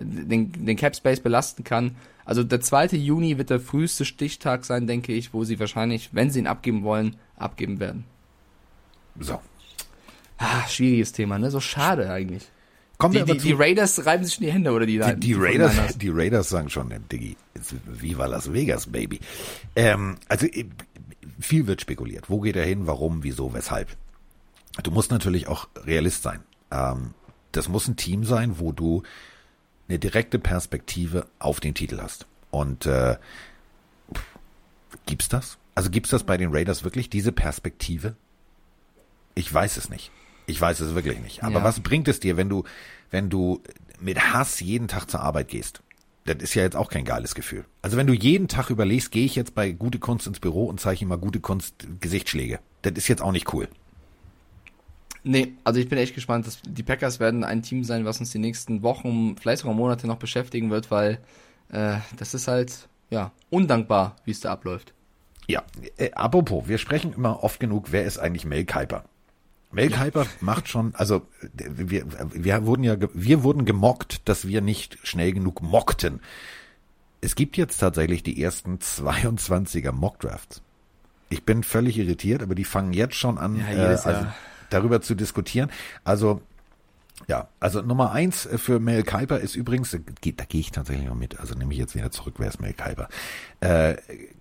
den, 0.00 0.52
den 0.64 0.76
Cap 0.76 0.96
Space 0.96 1.20
belasten 1.20 1.64
kann. 1.64 1.96
Also 2.24 2.42
der 2.42 2.60
2. 2.60 2.96
Juni 2.96 3.38
wird 3.38 3.50
der 3.50 3.60
früheste 3.60 4.04
Stichtag 4.04 4.64
sein, 4.64 4.86
denke 4.86 5.12
ich, 5.12 5.34
wo 5.34 5.44
sie 5.44 5.58
wahrscheinlich, 5.58 6.10
wenn 6.12 6.30
sie 6.30 6.38
ihn 6.38 6.46
abgeben 6.46 6.82
wollen, 6.84 7.16
abgeben 7.36 7.80
werden. 7.80 8.04
So. 9.18 9.40
Ah, 10.38 10.66
schwieriges 10.68 11.12
Thema, 11.12 11.38
ne? 11.38 11.50
So 11.50 11.60
schade 11.60 12.10
eigentlich. 12.10 12.48
Kommen 12.96 13.14
wir 13.14 13.24
Die, 13.24 13.32
die, 13.32 13.38
die 13.38 13.52
Raiders 13.52 14.04
reiben 14.04 14.24
sich 14.24 14.38
in 14.38 14.46
die 14.46 14.52
Hände 14.52 14.72
oder 14.72 14.86
die 14.86 14.98
die, 14.98 15.16
die, 15.16 15.34
Raiders, 15.34 15.74
49ers. 15.74 15.98
die 15.98 16.08
Raiders 16.10 16.48
sagen 16.50 16.70
schon, 16.70 16.90
äh, 16.90 17.00
Diggi, 17.10 17.36
it's 17.54 17.74
Viva 17.86 18.26
Las 18.26 18.52
Vegas, 18.52 18.86
Baby. 18.86 19.20
Ähm, 19.74 20.16
also 20.28 20.46
äh, 20.46 20.66
viel 21.38 21.66
wird 21.66 21.80
spekuliert. 21.80 22.28
Wo 22.30 22.40
geht 22.40 22.56
er 22.56 22.64
hin? 22.64 22.86
Warum? 22.86 23.22
Wieso? 23.22 23.52
Weshalb? 23.54 23.96
Du 24.82 24.90
musst 24.90 25.10
natürlich 25.10 25.46
auch 25.48 25.68
Realist 25.84 26.22
sein. 26.22 26.40
Ähm, 26.70 27.14
das 27.52 27.68
muss 27.68 27.88
ein 27.88 27.96
Team 27.96 28.24
sein, 28.24 28.58
wo 28.58 28.72
du 28.72 29.02
eine 29.88 29.98
direkte 29.98 30.38
Perspektive 30.38 31.26
auf 31.38 31.60
den 31.60 31.74
Titel 31.74 32.00
hast. 32.00 32.26
Und 32.50 32.86
äh, 32.86 33.16
gibt's 35.06 35.28
das? 35.28 35.58
Also 35.74 35.90
gibt's 35.90 36.10
das 36.10 36.24
bei 36.24 36.36
den 36.36 36.50
Raiders 36.54 36.84
wirklich 36.84 37.10
diese 37.10 37.32
Perspektive? 37.32 38.16
Ich 39.34 39.52
weiß 39.52 39.76
es 39.76 39.88
nicht. 39.88 40.10
Ich 40.46 40.60
weiß 40.60 40.80
es 40.80 40.94
wirklich 40.94 41.20
nicht. 41.20 41.42
Aber 41.44 41.58
Ja. 41.58 41.64
was 41.64 41.80
bringt 41.80 42.08
es 42.08 42.20
dir, 42.20 42.36
wenn 42.36 42.48
du, 42.48 42.64
wenn 43.10 43.30
du 43.30 43.62
mit 44.00 44.32
Hass 44.32 44.60
jeden 44.60 44.88
Tag 44.88 45.08
zur 45.10 45.20
Arbeit 45.20 45.48
gehst? 45.48 45.82
Das 46.34 46.42
ist 46.42 46.54
ja 46.54 46.62
jetzt 46.62 46.76
auch 46.76 46.88
kein 46.88 47.04
geiles 47.04 47.34
Gefühl. 47.34 47.64
Also 47.82 47.96
wenn 47.96 48.06
du 48.06 48.12
jeden 48.12 48.48
Tag 48.48 48.70
überlegst, 48.70 49.10
gehe 49.10 49.24
ich 49.24 49.34
jetzt 49.34 49.54
bei 49.54 49.72
Gute 49.72 49.98
Kunst 49.98 50.26
ins 50.26 50.40
Büro 50.40 50.64
und 50.66 50.80
zeige 50.80 51.02
ihm 51.02 51.08
mal 51.08 51.18
Gute 51.18 51.40
Kunst 51.40 51.74
Gesichtsschläge. 52.00 52.60
Das 52.82 52.92
ist 52.94 53.08
jetzt 53.08 53.22
auch 53.22 53.32
nicht 53.32 53.52
cool. 53.52 53.68
Nee, 55.22 55.52
also 55.64 55.80
ich 55.80 55.88
bin 55.88 55.98
echt 55.98 56.14
gespannt. 56.14 56.46
Dass 56.46 56.60
die 56.62 56.82
Packers 56.82 57.20
werden 57.20 57.44
ein 57.44 57.62
Team 57.62 57.84
sein, 57.84 58.04
was 58.04 58.20
uns 58.20 58.30
die 58.30 58.38
nächsten 58.38 58.82
Wochen, 58.82 59.36
vielleicht 59.36 59.62
sogar 59.62 59.74
Monate 59.74 60.06
noch 60.06 60.16
beschäftigen 60.16 60.70
wird, 60.70 60.90
weil 60.90 61.18
äh, 61.70 61.96
das 62.16 62.34
ist 62.34 62.48
halt, 62.48 62.88
ja, 63.10 63.32
undankbar, 63.50 64.16
wie 64.24 64.30
es 64.30 64.40
da 64.40 64.52
abläuft. 64.52 64.94
Ja, 65.46 65.62
äh, 65.96 66.12
apropos, 66.12 66.68
wir 66.68 66.78
sprechen 66.78 67.12
immer 67.12 67.42
oft 67.42 67.60
genug, 67.60 67.88
wer 67.90 68.04
ist 68.04 68.18
eigentlich 68.18 68.44
Mel 68.44 68.64
Kiper? 68.64 69.04
Mel 69.72 69.90
Kiper 69.90 70.26
macht 70.40 70.68
schon, 70.68 70.94
also 70.96 71.26
wir, 71.52 72.04
wir 72.32 72.66
wurden 72.66 72.82
ja, 72.82 72.96
wir 73.14 73.42
wurden 73.44 73.64
gemockt, 73.64 74.28
dass 74.28 74.46
wir 74.48 74.60
nicht 74.60 74.98
schnell 75.02 75.32
genug 75.32 75.62
mockten. 75.62 76.20
Es 77.20 77.34
gibt 77.34 77.56
jetzt 77.56 77.78
tatsächlich 77.78 78.22
die 78.22 78.42
ersten 78.42 78.78
22er 78.78 79.92
Mockdrafts. 79.92 80.62
Ich 81.28 81.44
bin 81.44 81.62
völlig 81.62 81.98
irritiert, 81.98 82.42
aber 82.42 82.54
die 82.54 82.64
fangen 82.64 82.92
jetzt 82.92 83.14
schon 83.14 83.38
an, 83.38 83.56
Ja, 83.56 83.92
äh, 83.92 83.98
also 84.02 84.26
darüber 84.70 85.00
zu 85.02 85.14
diskutieren. 85.14 85.70
Also 86.02 86.40
ja, 87.28 87.48
also 87.60 87.82
Nummer 87.82 88.12
eins 88.12 88.48
für 88.56 88.80
Mel 88.80 89.02
Kiper 89.02 89.38
ist 89.38 89.54
übrigens, 89.56 89.94
äh, 89.94 90.00
da 90.36 90.44
gehe 90.44 90.60
ich 90.60 90.72
tatsächlich 90.72 91.06
noch 91.06 91.14
mit, 91.14 91.38
also 91.38 91.54
nehme 91.54 91.72
ich 91.72 91.78
jetzt 91.78 91.94
wieder 91.94 92.10
zurück, 92.10 92.34
wer 92.38 92.48
ist 92.48 92.60
Mel 92.60 92.72
Kiper? 92.72 93.08
Äh, 93.60 93.96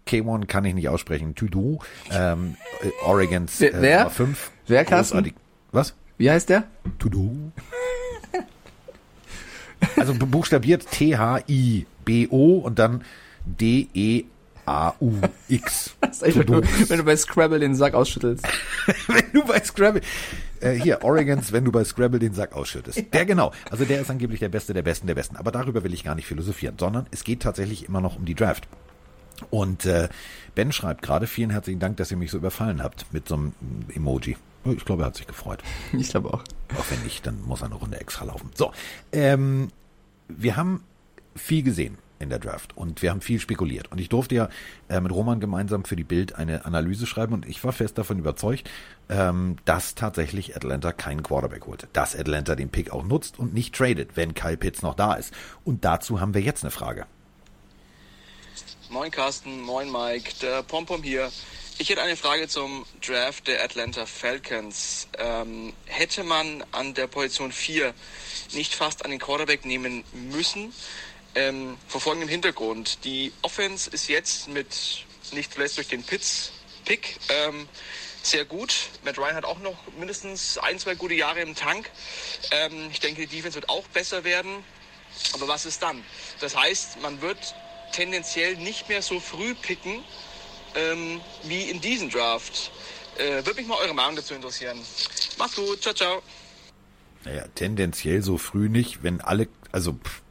K1 0.07 0.45
kann 0.45 0.65
ich 0.65 0.73
nicht 0.73 0.89
aussprechen, 0.89 1.35
Tudu, 1.35 1.79
ähm, 2.11 2.55
äh, 2.81 2.89
Oregons 3.05 3.61
äh, 3.61 3.71
Wer-? 3.73 3.99
Nummer 3.99 4.09
fünf. 4.11 4.51
Wer, 4.67 4.85
Carsten? 4.85 5.33
Was? 5.71 5.95
Wie 6.17 6.29
heißt 6.29 6.49
der? 6.49 6.63
Tudu. 6.97 7.51
Also 9.95 10.13
buchstabiert 10.13 10.89
T-H-I-B-O 10.91 12.57
und 12.57 12.79
dann 12.79 13.03
D-E-A-N. 13.45 14.29
A-U-X. 14.69 15.95
wenn, 16.21 16.45
du, 16.45 16.61
wenn 16.61 16.97
du 16.99 17.03
bei 17.03 17.15
Scrabble 17.15 17.59
den 17.59 17.73
Sack 17.73 17.95
ausschüttelst. 17.95 18.45
wenn 19.07 19.31
du 19.33 19.43
bei 19.43 19.59
Scrabble, 19.63 20.01
äh, 20.59 20.73
hier, 20.73 21.03
Oregons, 21.03 21.51
wenn 21.51 21.65
du 21.65 21.71
bei 21.71 21.83
Scrabble 21.83 22.19
den 22.19 22.35
Sack 22.35 22.53
ausschüttest. 22.53 23.03
Der 23.11 23.25
genau. 23.25 23.51
Also 23.71 23.85
der 23.85 23.99
ist 23.99 24.11
angeblich 24.11 24.39
der 24.39 24.49
Beste 24.49 24.73
der 24.75 24.83
Besten 24.83 25.07
der 25.07 25.15
Besten. 25.15 25.37
Aber 25.37 25.51
darüber 25.51 25.83
will 25.83 25.93
ich 25.93 26.03
gar 26.03 26.13
nicht 26.13 26.27
philosophieren, 26.27 26.75
sondern 26.79 27.07
es 27.09 27.23
geht 27.23 27.41
tatsächlich 27.41 27.87
immer 27.87 27.99
noch 27.99 28.15
um 28.15 28.25
die 28.25 28.35
Draft. 28.35 28.67
Und 29.49 29.87
äh, 29.87 30.07
Ben 30.53 30.71
schreibt 30.71 31.01
gerade, 31.01 31.25
vielen 31.25 31.49
herzlichen 31.49 31.79
Dank, 31.79 31.97
dass 31.97 32.11
ihr 32.11 32.17
mich 32.17 32.29
so 32.29 32.37
überfallen 32.37 32.83
habt 32.83 33.11
mit 33.11 33.27
so 33.27 33.35
einem 33.35 33.53
Emoji. 33.95 34.37
Ich 34.65 34.85
glaube, 34.85 35.01
er 35.03 35.07
hat 35.07 35.15
sich 35.15 35.25
gefreut. 35.25 35.63
Ich 35.93 36.09
glaube 36.09 36.31
auch. 36.31 36.43
Auch 36.77 36.91
wenn 36.91 37.01
nicht, 37.03 37.25
dann 37.25 37.41
muss 37.41 37.61
er 37.61 37.67
eine 37.67 37.75
Runde 37.75 37.99
extra 37.99 38.25
laufen. 38.25 38.51
So, 38.53 38.71
ähm, 39.13 39.69
wir 40.27 40.57
haben 40.57 40.83
viel 41.35 41.63
gesehen 41.63 41.97
in 42.19 42.29
der 42.29 42.39
Draft 42.39 42.75
und 42.75 43.01
wir 43.01 43.11
haben 43.11 43.21
viel 43.21 43.39
spekuliert. 43.39 43.91
Und 43.91 43.99
ich 43.99 44.09
durfte 44.09 44.35
ja 44.35 44.49
äh, 44.89 44.99
mit 44.99 45.11
Roman 45.11 45.39
gemeinsam 45.39 45.85
für 45.85 45.95
die 45.95 46.03
Bild 46.03 46.35
eine 46.35 46.65
Analyse 46.65 47.07
schreiben 47.07 47.33
und 47.33 47.47
ich 47.47 47.63
war 47.63 47.71
fest 47.71 47.97
davon 47.97 48.19
überzeugt, 48.19 48.69
ähm, 49.09 49.57
dass 49.65 49.95
tatsächlich 49.95 50.55
Atlanta 50.55 50.91
keinen 50.91 51.23
Quarterback 51.23 51.65
holte. 51.65 51.87
Dass 51.93 52.15
Atlanta 52.15 52.55
den 52.55 52.69
Pick 52.69 52.91
auch 52.91 53.03
nutzt 53.03 53.39
und 53.39 53.53
nicht 53.53 53.73
tradet, 53.73 54.11
wenn 54.15 54.33
Kyle 54.33 54.57
Pitts 54.57 54.81
noch 54.81 54.95
da 54.95 55.13
ist. 55.13 55.33
Und 55.63 55.85
dazu 55.85 56.19
haben 56.19 56.33
wir 56.33 56.41
jetzt 56.41 56.63
eine 56.63 56.71
Frage. 56.71 57.05
Moin 58.89 59.11
Carsten, 59.11 59.61
moin 59.61 59.91
Mike, 59.91 60.31
der 60.41 60.63
Pompom 60.63 61.03
hier. 61.03 61.31
Ich 61.81 61.89
hätte 61.89 62.01
eine 62.01 62.17
Frage 62.17 62.49
zum 62.49 62.85
Draft 63.05 63.47
der 63.47 63.63
Atlanta 63.63 64.05
Falcons. 64.05 65.07
Ähm, 65.17 65.73
hätte 65.85 66.25
man 66.25 66.61
an 66.73 66.93
der 66.93 67.07
Position 67.07 67.53
4 67.53 67.93
nicht 68.53 68.75
fast 68.75 69.05
einen 69.05 69.17
Quarterback 69.17 69.63
nehmen 69.63 70.03
müssen? 70.11 70.73
Ähm, 71.35 71.77
vor 71.87 72.01
folgendem 72.01 72.29
Hintergrund. 72.29 73.03
Die 73.05 73.31
Offense 73.41 73.89
ist 73.89 74.07
jetzt 74.07 74.47
mit, 74.47 75.05
nicht 75.31 75.53
zuletzt 75.53 75.77
durch 75.77 75.87
den 75.87 76.03
Pitts-Pick, 76.03 77.19
ähm, 77.29 77.67
sehr 78.23 78.45
gut. 78.45 78.89
Matt 79.03 79.17
Ryan 79.17 79.35
hat 79.35 79.45
auch 79.45 79.59
noch 79.59 79.77
mindestens 79.97 80.57
ein, 80.57 80.77
zwei 80.79 80.95
gute 80.95 81.13
Jahre 81.13 81.41
im 81.41 81.55
Tank. 81.55 81.89
Ähm, 82.51 82.89
ich 82.91 82.99
denke, 82.99 83.21
die 83.27 83.37
Defense 83.37 83.55
wird 83.55 83.69
auch 83.69 83.87
besser 83.87 84.23
werden. 84.23 84.63
Aber 85.33 85.47
was 85.47 85.65
ist 85.65 85.81
dann? 85.81 86.03
Das 86.39 86.55
heißt, 86.55 87.01
man 87.01 87.21
wird 87.21 87.55
tendenziell 87.91 88.57
nicht 88.57 88.89
mehr 88.89 89.01
so 89.01 89.19
früh 89.19 89.55
picken 89.55 90.03
ähm, 90.75 91.21
wie 91.43 91.63
in 91.63 91.81
diesem 91.81 92.09
Draft. 92.09 92.71
Äh, 93.17 93.45
Würde 93.45 93.55
mich 93.55 93.67
mal 93.67 93.77
eure 93.77 93.93
Meinung 93.93 94.15
dazu 94.15 94.33
interessieren. 94.33 94.79
Macht's 95.37 95.55
gut, 95.55 95.81
ciao, 95.81 95.93
ciao. 95.93 96.21
Naja, 97.25 97.45
tendenziell 97.55 98.21
so 98.21 98.37
früh 98.37 98.69
nicht, 98.69 99.03
wenn 99.03 99.19
alle, 99.19 99.47
also 99.71 99.93
pff, 99.93 100.21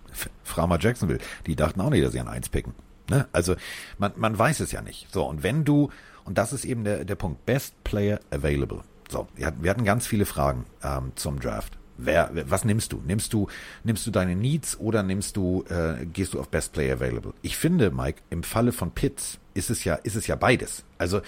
frag 0.45 0.69
mal 0.69 0.79
Jacksonville, 0.81 1.21
die 1.47 1.57
dachten 1.57 1.81
auch 1.81 1.91
nicht, 1.91 2.05
dass 2.05 2.13
sie 2.13 2.21
an 2.21 2.29
eins 2.29 2.49
picken. 2.49 2.75
Ne? 3.09 3.27
Also 3.33 3.57
man, 3.99 4.13
man 4.17 4.39
weiß 4.39 4.61
es 4.61 4.73
ja 4.73 4.83
nicht. 4.83 5.13
So, 5.13 5.25
und 5.25 5.43
wenn 5.43 5.65
du, 5.65 5.91
und 6.25 6.39
das 6.39 6.53
ist 6.53 6.65
eben 6.65 6.85
der, 6.85 7.05
der 7.05 7.15
Punkt, 7.15 7.47
Best 7.47 7.83
Player 7.85 8.21
Available. 8.31 8.83
So, 9.09 9.27
wir 9.35 9.47
hatten, 9.47 9.63
wir 9.63 9.71
hatten 9.71 9.85
ganz 9.85 10.07
viele 10.07 10.27
Fragen 10.27 10.67
ähm, 10.83 11.13
zum 11.15 11.41
Draft. 11.41 11.79
Wer, 11.97 12.31
was 12.49 12.65
nimmst 12.65 12.93
du? 12.93 13.03
Nimmst 13.05 13.33
du, 13.33 13.49
nimmst 13.83 14.07
du 14.07 14.13
deine 14.13 14.37
Needs 14.37 14.79
oder 14.79 15.03
nimmst 15.03 15.37
du, 15.37 15.65
äh, 15.69 16.07
gehst 16.07 16.35
du 16.35 16.41
auf 16.41 16.49
Best 16.49 16.73
Player 16.73 16.95
Available? 16.95 17.35
Ich 17.43 17.57
finde, 17.57 17.91
Mike, 17.91 18.23
im 18.31 18.45
Falle 18.45 18.71
von 18.71 18.93
Pitts 18.93 19.39
ist 19.55 19.71
es 19.71 19.83
ja, 19.83 19.95
ist 19.95 20.15
es 20.15 20.29
ja 20.29 20.37
beides. 20.37 20.85
Also 20.99 21.19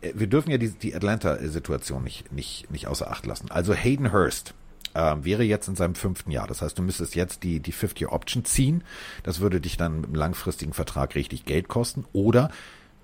äh, 0.00 0.12
wir 0.14 0.26
dürfen 0.26 0.50
ja 0.50 0.56
die, 0.56 0.70
die 0.70 0.94
Atlanta-Situation 0.94 2.02
nicht, 2.02 2.32
nicht, 2.32 2.70
nicht 2.70 2.86
außer 2.86 3.10
Acht 3.10 3.26
lassen. 3.26 3.50
Also 3.50 3.74
Hayden 3.74 4.12
Hurst, 4.12 4.54
äh, 4.94 5.16
wäre 5.20 5.42
jetzt 5.42 5.68
in 5.68 5.76
seinem 5.76 5.94
fünften 5.94 6.30
Jahr. 6.30 6.46
Das 6.46 6.62
heißt, 6.62 6.78
du 6.78 6.82
müsstest 6.82 7.14
jetzt 7.14 7.42
die, 7.42 7.60
die 7.60 7.72
Fifth-Year-Option 7.72 8.44
ziehen. 8.44 8.84
Das 9.22 9.40
würde 9.40 9.60
dich 9.60 9.76
dann 9.76 10.04
im 10.04 10.14
langfristigen 10.14 10.72
Vertrag 10.72 11.14
richtig 11.14 11.44
Geld 11.44 11.68
kosten. 11.68 12.04
Oder 12.12 12.50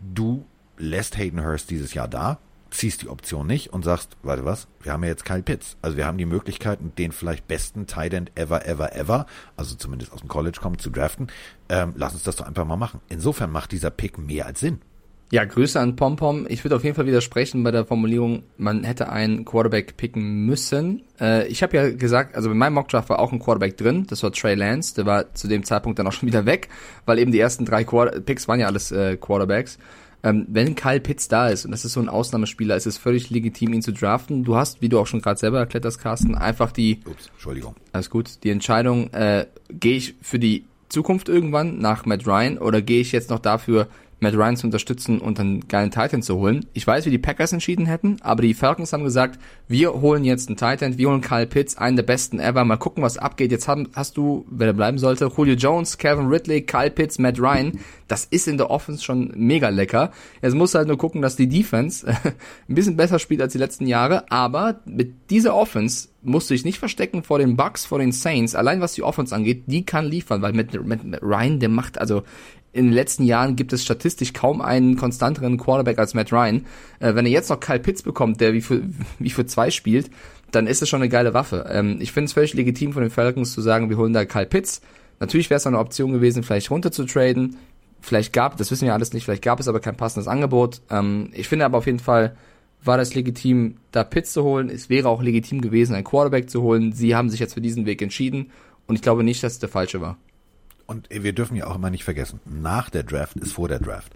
du 0.01 0.47
lässt 0.79 1.19
Hayden 1.19 1.45
Hurst 1.45 1.71
dieses 1.71 1.95
Jahr 1.95 2.09
da, 2.09 2.39
ziehst 2.71 3.03
die 3.03 3.09
Option 3.09 3.47
nicht 3.47 3.73
und 3.73 3.85
sagst, 3.85 4.17
warte 4.23 4.45
was, 4.45 4.69
wir 4.83 4.93
haben 4.93 5.03
ja 5.03 5.11
jetzt 5.11 5.25
Kyle 5.25 5.43
Pitts. 5.43 5.77
Also 5.83 5.97
wir 5.97 6.07
haben 6.07 6.19
die 6.19 6.27
Möglichkeit, 6.27 6.79
den 6.99 7.13
vielleicht 7.13 7.49
besten 7.49 7.87
Tight 7.87 8.15
End 8.15 8.33
ever, 8.37 8.67
ever, 8.67 8.95
ever, 8.95 9.27
also 9.57 9.75
zumindest 9.75 10.13
aus 10.13 10.21
dem 10.21 10.29
College 10.29 10.59
kommt, 10.61 10.81
zu 10.81 10.91
draften. 10.91 11.29
Ähm, 11.69 11.93
lass 11.97 12.15
uns 12.15 12.23
das 12.23 12.37
doch 12.37 12.47
einfach 12.47 12.65
mal 12.65 12.77
machen. 12.77 13.01
Insofern 13.09 13.51
macht 13.51 13.73
dieser 13.73 13.91
Pick 13.91 14.19
mehr 14.19 14.47
als 14.47 14.61
Sinn. 14.61 14.81
Ja, 15.33 15.45
Grüße 15.45 15.79
an 15.79 15.95
Pompom. 15.95 16.47
Ich 16.49 16.65
würde 16.65 16.75
auf 16.75 16.83
jeden 16.83 16.97
Fall 16.97 17.07
widersprechen 17.07 17.63
bei 17.63 17.71
der 17.71 17.85
Formulierung, 17.85 18.43
man 18.57 18.83
hätte 18.83 19.11
einen 19.11 19.45
Quarterback 19.45 19.97
picken 19.97 20.45
müssen. 20.45 21.03
Äh, 21.21 21.47
ich 21.47 21.63
habe 21.63 21.77
ja 21.77 21.91
gesagt, 21.91 22.35
also 22.35 22.51
in 22.51 22.59
meinem 22.59 22.75
Mockdraft 22.75 23.11
war 23.11 23.21
auch 23.21 23.33
ein 23.33 23.39
Quarterback 23.39 23.77
drin, 23.77 24.07
das 24.09 24.25
war 24.25 24.33
Trey 24.33 24.57
Lance, 24.57 24.97
der 24.97 25.07
war 25.07 25.33
zu 25.35 25.47
dem 25.47 25.63
Zeitpunkt 25.63 26.01
dann 26.01 26.07
auch 26.09 26.13
schon 26.13 26.27
wieder 26.29 26.47
weg, 26.47 26.69
weil 27.07 27.21
eben 27.21 27.31
die 27.31 27.39
ersten 27.39 27.65
drei 27.65 27.85
Quarter 27.85 28.21
Picks 28.21 28.49
waren 28.49 28.59
ja 28.59 28.67
alles 28.67 28.91
äh, 28.91 29.17
Quarterbacks. 29.17 29.79
Ähm, 30.23 30.47
wenn 30.49 30.75
Kyle 30.75 31.01
Pitts 31.01 31.29
da 31.29 31.49
ist, 31.49 31.65
und 31.65 31.71
das 31.71 31.85
ist 31.85 31.93
so 31.93 32.01
ein 32.01 32.09
Ausnahmespieler, 32.09 32.77
ist 32.77 32.87
es 32.87 32.99
völlig 32.99 33.31
legitim, 33.31 33.73
ihn 33.73 33.83
zu 33.83 33.93
draften. 33.93 34.45
Du 34.45 34.57
hast, 34.57 34.83
wie 34.83 34.89
du 34.89 34.99
auch 34.99 35.07
schon 35.07 35.23
gerade 35.23 35.39
selber 35.39 35.61
erklärt 35.61 35.85
hast, 35.85 35.99
Carsten, 35.99 36.35
einfach 36.35 36.73
die, 36.73 37.01
Ups, 37.07 37.31
Entschuldigung. 37.33 37.77
alles 37.93 38.11
gut, 38.11 38.43
die 38.43 38.51
Entscheidung, 38.51 39.13
äh, 39.15 39.47
gehe 39.71 39.97
ich 39.97 40.17
für 40.21 40.41
die 40.41 40.65
Zukunft 40.89 41.29
irgendwann 41.29 41.79
nach 41.79 42.05
Matt 42.05 42.27
Ryan 42.27 42.59
oder 42.59 42.83
gehe 42.83 43.01
ich 43.01 43.13
jetzt 43.13 43.31
noch 43.31 43.39
dafür, 43.39 43.87
Matt 44.21 44.35
Ryan 44.35 44.57
zu 44.57 44.67
unterstützen 44.67 45.19
und 45.19 45.41
einen 45.41 45.67
geilen 45.67 45.91
Titan 45.91 46.23
zu 46.23 46.37
holen. 46.37 46.67
Ich 46.75 46.87
weiß, 46.87 47.07
wie 47.07 47.11
die 47.11 47.19
Packers 47.19 47.53
entschieden 47.53 47.87
hätten, 47.87 48.17
aber 48.21 48.43
die 48.43 48.55
Falcons 48.55 48.93
haben 48.93 49.05
gesagt, 49.05 49.41
wir 49.67 49.95
holen 49.95 50.25
jetzt 50.25 50.49
einen 50.49 50.57
Titan, 50.57 50.99
wir 50.99 51.09
holen 51.09 51.23
Kyle 51.23 51.47
Pitts, 51.47 51.77
einen 51.77 51.97
der 51.97 52.03
besten 52.03 52.39
ever, 52.39 52.65
mal 52.65 52.77
gucken, 52.77 53.03
was 53.03 53.19
abgeht. 53.19 53.51
Jetzt 53.51 53.67
haben, 53.67 53.89
hast 53.95 54.17
du, 54.17 54.45
wer 54.51 54.69
da 54.69 54.73
bleiben 54.73 54.99
sollte, 54.99 55.31
Julio 55.35 55.55
Jones, 55.55 55.99
Kevin 55.99 56.27
Ridley, 56.27 56.63
Kyle 56.63 56.91
Pitts, 56.91 57.19
Matt 57.19 57.41
Ryan. 57.41 57.79
Das 58.09 58.25
ist 58.25 58.47
in 58.47 58.59
der 58.59 58.71
Offense 58.71 59.03
schon 59.03 59.33
mega 59.35 59.69
lecker. 59.69 60.13
Jetzt 60.43 60.55
musst 60.55 60.75
du 60.75 60.79
halt 60.79 60.89
nur 60.89 60.99
gucken, 60.99 61.23
dass 61.23 61.37
die 61.37 61.49
Defense 61.49 62.07
ein 62.69 62.75
bisschen 62.75 62.97
besser 62.97 63.19
spielt 63.19 63.41
als 63.41 63.53
die 63.53 63.59
letzten 63.59 63.87
Jahre, 63.87 64.31
aber 64.31 64.81
mit 64.85 65.31
dieser 65.31 65.55
Offense 65.55 66.09
musst 66.23 66.51
du 66.51 66.55
dich 66.55 66.65
nicht 66.65 66.79
verstecken 66.79 67.23
vor 67.23 67.39
den 67.39 67.57
Bucks, 67.57 67.87
vor 67.87 67.99
den 67.99 68.13
Saints. 68.13 68.55
Allein 68.55 68.81
was 68.81 68.93
die 68.93 69.03
Offense 69.03 69.35
angeht, 69.35 69.65
die 69.67 69.85
kann 69.85 70.05
liefern, 70.05 70.43
weil 70.43 70.53
mit, 70.53 70.73
mit, 70.85 71.05
mit 71.05 71.23
Ryan, 71.23 71.61
der 71.61 71.69
macht 71.69 71.99
also 71.99 72.23
in 72.73 72.87
den 72.87 72.93
letzten 72.93 73.25
Jahren 73.25 73.57
gibt 73.57 73.73
es 73.73 73.83
statistisch 73.83 74.33
kaum 74.33 74.61
einen 74.61 74.97
konstanteren 74.97 75.59
Quarterback 75.59 75.99
als 75.99 76.15
Matt 76.15 76.33
Ryan. 76.33 76.67
Äh, 77.01 77.15
wenn 77.15 77.27
er 77.27 77.33
jetzt 77.33 77.51
noch 77.51 77.61
Kyle 77.61 77.81
Pitts 77.81 78.03
bekommt, 78.03 78.41
der 78.41 78.53
wie 78.53 78.61
für, 78.61 78.83
wie 79.19 79.31
für 79.31 79.47
zwei 79.47 79.71
spielt, 79.71 80.11
dann 80.51 80.67
ist 80.67 80.83
es 80.83 80.89
schon 80.89 81.01
eine 81.01 81.09
geile 81.09 81.35
Waffe. 81.35 81.67
Ähm, 81.71 81.99
ich 82.01 82.13
finde 82.13 82.27
es 82.27 82.33
völlig 82.33 82.55
legitim 82.55 82.93
von 82.93 83.03
den 83.03 83.11
Falcons 83.11 83.53
zu 83.53 83.61
sagen, 83.61 83.91
wir 83.91 83.97
holen 83.97 84.13
da 84.13 84.25
Kyle 84.25 84.47
Pitts. 84.47 84.81
Natürlich 85.19 85.51
wäre 85.51 85.59
es 85.59 85.67
eine 85.67 85.79
Option 85.79 86.13
gewesen, 86.13 86.43
vielleicht 86.43 86.71
runter 86.71 86.93
zu 86.93 87.05
traden. 87.05 87.57
Vielleicht 88.01 88.33
gab, 88.33 88.57
das 88.57 88.71
wissen 88.71 88.87
wir 88.87 88.95
alles 88.95 89.13
nicht, 89.13 89.25
vielleicht 89.25 89.45
gab 89.45 89.61
es 89.61 89.69
aber 89.69 89.81
kein 89.81 89.97
passendes 89.97 90.29
Angebot. 90.29 90.81
Ähm, 90.91 91.31
ich 91.33 91.49
finde 91.49 91.65
aber 91.65 91.79
auf 91.79 91.87
jeden 91.87 91.99
Fall, 91.99 92.37
war 92.83 92.97
das 92.97 93.15
legitim, 93.15 93.77
da 93.93 94.05
Pitts 94.05 94.33
zu 94.33 94.43
holen. 94.43 94.71
Es 94.71 94.89
wäre 94.89 95.09
auch 95.09 95.23
legitim 95.23 95.61
gewesen, 95.61 95.95
einen 95.95 96.05
Quarterback 96.05 96.49
zu 96.49 96.63
holen. 96.63 96.93
Sie 96.93 97.15
haben 97.15 97.29
sich 97.29 97.41
jetzt 97.41 97.55
für 97.55 97.61
diesen 97.61 97.85
Weg 97.85 98.01
entschieden 98.01 98.51
und 98.87 98.95
ich 98.95 99.03
glaube 99.03 99.23
nicht, 99.23 99.43
dass 99.43 99.55
es 99.55 99.59
der 99.59 99.69
falsche 99.69 100.01
war. 100.01 100.17
Und 100.91 101.09
wir 101.09 101.33
dürfen 101.33 101.55
ja 101.55 101.69
auch 101.69 101.77
immer 101.77 101.89
nicht 101.89 102.03
vergessen, 102.03 102.41
nach 102.45 102.91
der 102.91 103.05
Draft 103.05 103.37
ist 103.37 103.53
vor 103.53 103.69
der 103.69 103.79
Draft. 103.79 104.13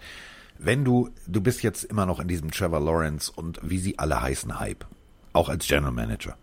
Wenn 0.59 0.83
du, 0.83 1.09
du 1.25 1.39
bist 1.39 1.63
jetzt 1.63 1.85
immer 1.85 2.05
noch 2.05 2.19
in 2.19 2.27
diesem 2.27 2.51
Trevor 2.51 2.81
Lawrence 2.81 3.31
und 3.33 3.61
wie 3.63 3.77
sie 3.77 3.97
alle 3.97 4.21
heißen 4.21 4.59
Hype, 4.59 4.85
auch 5.31 5.47
als 5.47 5.65
General 5.65 5.93
Manager. 5.93 6.35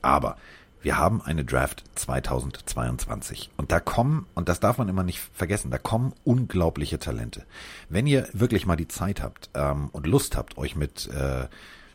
Aber 0.00 0.36
wir 0.82 0.98
haben 0.98 1.20
eine 1.20 1.44
Draft 1.44 1.82
2022 1.96 3.50
und 3.56 3.72
da 3.72 3.80
kommen, 3.80 4.26
und 4.34 4.48
das 4.48 4.60
darf 4.60 4.78
man 4.78 4.88
immer 4.88 5.02
nicht 5.02 5.18
vergessen, 5.34 5.72
da 5.72 5.78
kommen 5.78 6.12
unglaubliche 6.22 7.00
Talente. 7.00 7.44
Wenn 7.88 8.06
ihr 8.06 8.28
wirklich 8.32 8.66
mal 8.66 8.76
die 8.76 8.86
Zeit 8.86 9.20
habt 9.20 9.50
ähm, 9.54 9.88
und 9.90 10.06
Lust 10.06 10.36
habt, 10.36 10.58
euch 10.58 10.76
mit 10.76 11.08
äh, 11.08 11.48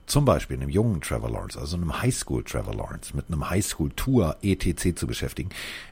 zum 0.08 0.26
Beispiel 0.26 0.58
einem 0.58 0.70
jungen 0.70 1.02
Trevor 1.02 1.30
Lawrence, 1.30 1.60
also 1.60 1.76
einem 1.76 2.02
Highschool 2.02 2.44
Trevor 2.44 2.74
Lawrence, 2.74 3.16
mit 3.16 3.26
einem 3.28 3.50
Highschool 3.50 3.92
Tour 3.92 4.38
ETC 4.42 4.98
zu 4.98 5.06
beschäftigen, 5.06 5.50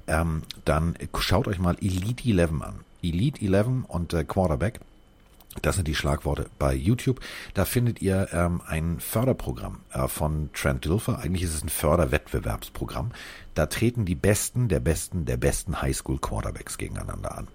ähm, 0.07 0.41
dann 0.63 0.95
schaut 1.19 1.47
euch 1.47 1.59
mal 1.59 1.75
Elite 1.81 2.27
11 2.27 2.61
an. 2.61 2.79
Elite 3.03 3.45
11 3.45 3.85
und 3.87 4.13
äh, 4.13 4.23
Quarterback. 4.23 4.79
Das 5.61 5.75
sind 5.75 5.87
die 5.87 5.95
Schlagworte 5.95 6.49
bei 6.59 6.73
YouTube. 6.73 7.19
Da 7.53 7.65
findet 7.65 8.01
ihr 8.01 8.29
ähm, 8.33 8.61
ein 8.65 8.99
Förderprogramm 8.99 9.79
äh, 9.91 10.07
von 10.07 10.49
Trent 10.53 10.85
Dilfer. 10.85 11.19
Eigentlich 11.19 11.43
ist 11.43 11.53
es 11.53 11.63
ein 11.63 11.69
Förderwettbewerbsprogramm. 11.69 13.11
Da 13.53 13.65
treten 13.67 14.05
die 14.05 14.15
Besten 14.15 14.67
der 14.67 14.79
Besten 14.79 15.25
der 15.25 15.37
besten 15.37 15.81
Highschool 15.81 16.19
Quarterbacks 16.19 16.77
gegeneinander 16.77 17.37
an. 17.37 17.47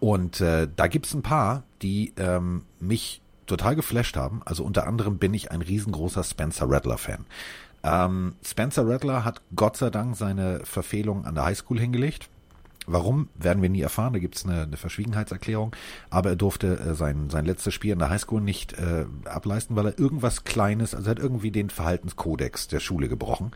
Und 0.00 0.40
äh, 0.40 0.68
da 0.74 0.86
gibt's 0.86 1.14
ein 1.14 1.22
paar, 1.22 1.64
die 1.82 2.12
ähm, 2.16 2.62
mich 2.80 3.22
total 3.48 3.76
geflasht 3.76 4.16
haben. 4.16 4.42
Also 4.44 4.64
unter 4.64 4.86
anderem 4.86 5.18
bin 5.18 5.34
ich 5.34 5.50
ein 5.50 5.62
riesengroßer 5.62 6.22
Spencer 6.22 6.70
Rattler-Fan. 6.70 7.24
Ähm, 7.82 8.34
Spencer 8.44 8.86
Rattler 8.86 9.24
hat 9.24 9.40
Gott 9.54 9.76
sei 9.76 9.90
Dank 9.90 10.16
seine 10.16 10.60
Verfehlung 10.64 11.24
an 11.24 11.34
der 11.34 11.44
Highschool 11.44 11.78
hingelegt. 11.78 12.28
Warum, 12.86 13.28
werden 13.34 13.62
wir 13.62 13.68
nie 13.68 13.82
erfahren. 13.82 14.14
Da 14.14 14.18
gibt 14.18 14.36
es 14.36 14.46
eine, 14.46 14.62
eine 14.62 14.76
Verschwiegenheitserklärung. 14.76 15.76
Aber 16.08 16.30
er 16.30 16.36
durfte 16.36 16.78
äh, 16.78 16.94
sein, 16.94 17.28
sein 17.30 17.44
letztes 17.44 17.74
Spiel 17.74 17.92
in 17.92 17.98
der 17.98 18.08
Highschool 18.08 18.40
nicht 18.40 18.72
äh, 18.74 19.04
ableisten, 19.26 19.76
weil 19.76 19.86
er 19.86 19.98
irgendwas 19.98 20.44
Kleines, 20.44 20.94
also 20.94 21.08
er 21.08 21.10
hat 21.12 21.18
irgendwie 21.18 21.50
den 21.50 21.70
Verhaltenskodex 21.70 22.68
der 22.68 22.80
Schule 22.80 23.08
gebrochen. 23.08 23.52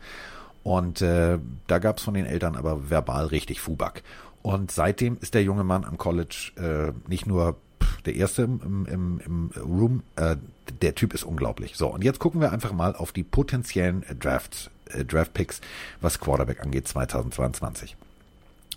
Und 0.61 1.01
äh, 1.01 1.39
da 1.67 1.79
gab 1.79 1.97
es 1.97 2.03
von 2.03 2.13
den 2.13 2.25
Eltern 2.25 2.55
aber 2.55 2.89
verbal 2.89 3.25
richtig 3.25 3.59
Fuback. 3.59 4.03
Und 4.43 4.71
seitdem 4.71 5.17
ist 5.19 5.33
der 5.33 5.43
junge 5.43 5.63
Mann 5.63 5.83
am 5.83 5.97
College 5.97 6.51
äh, 6.57 7.09
nicht 7.09 7.25
nur 7.25 7.57
der 8.05 8.15
erste 8.15 8.43
im, 8.43 8.85
im, 8.85 9.21
im 9.25 9.51
Room, 9.61 10.03
äh, 10.15 10.35
der 10.81 10.95
Typ 10.95 11.13
ist 11.13 11.23
unglaublich. 11.23 11.75
So, 11.75 11.87
und 11.87 12.03
jetzt 12.03 12.19
gucken 12.19 12.41
wir 12.41 12.51
einfach 12.51 12.73
mal 12.73 12.95
auf 12.95 13.11
die 13.11 13.23
potenziellen 13.23 14.03
äh, 14.03 14.15
Drafts, 14.15 14.69
äh, 14.89 15.05
Draft 15.05 15.33
Picks, 15.33 15.61
was 16.01 16.19
Quarterback 16.19 16.61
angeht 16.61 16.87
2022. 16.87 17.95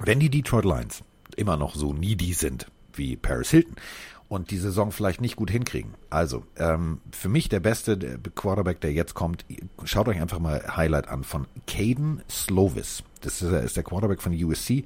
Wenn 0.01 0.21
die 0.21 0.31
Detroit 0.31 0.65
Lions 0.65 1.03
immer 1.37 1.57
noch 1.57 1.75
so 1.75 1.93
needy 1.93 2.33
sind 2.33 2.67
wie 2.95 3.17
Paris 3.17 3.51
Hilton 3.51 3.77
und 4.29 4.51
die 4.51 4.59
Saison 4.59 4.91
vielleicht 4.91 5.21
nicht 5.21 5.37
gut 5.37 5.51
hinkriegen. 5.51 5.95
Also, 6.11 6.45
ähm, 6.57 7.01
für 7.13 7.29
mich 7.29 7.49
der 7.49 7.61
beste 7.61 8.19
Quarterback, 8.35 8.81
der 8.81 8.93
jetzt 8.93 9.15
kommt, 9.15 9.45
schaut 9.85 10.09
euch 10.09 10.21
einfach 10.21 10.39
mal 10.39 10.77
Highlight 10.77 11.09
an 11.09 11.25
von 11.25 11.47
Caden 11.67 12.23
Slovis. 12.29 13.03
Das 13.21 13.43
ist, 13.43 13.53
ist 13.53 13.77
der 13.77 13.85
Quarterback 13.85 14.21
von 14.21 14.33
USC. 14.33 14.85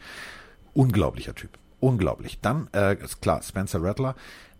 Unglaublicher 0.75 1.35
Typ. 1.35 1.60
Unglaublich. 1.81 2.39
Dann, 2.41 2.69
äh, 2.75 3.03
ist 3.03 3.21
klar, 3.21 3.43
Spencer 3.43 3.83
Rattler. 3.83 4.15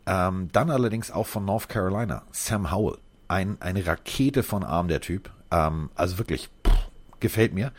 Ähm, 0.07 0.49
dann 0.53 0.71
allerdings 0.71 1.11
auch 1.11 1.27
von 1.27 1.45
North 1.45 1.69
Carolina, 1.69 2.23
Sam 2.33 2.71
Howell. 2.73 2.99
Ein, 3.29 3.59
eine 3.61 3.87
Rakete 3.87 4.43
von 4.43 4.65
Arm, 4.65 4.89
der 4.89 5.01
Typ. 5.01 5.31
Ähm, 5.51 5.91
also 5.95 6.19
wirklich, 6.19 6.49
pff, 6.67 6.89
gefällt 7.21 7.55
mir. 7.55 7.73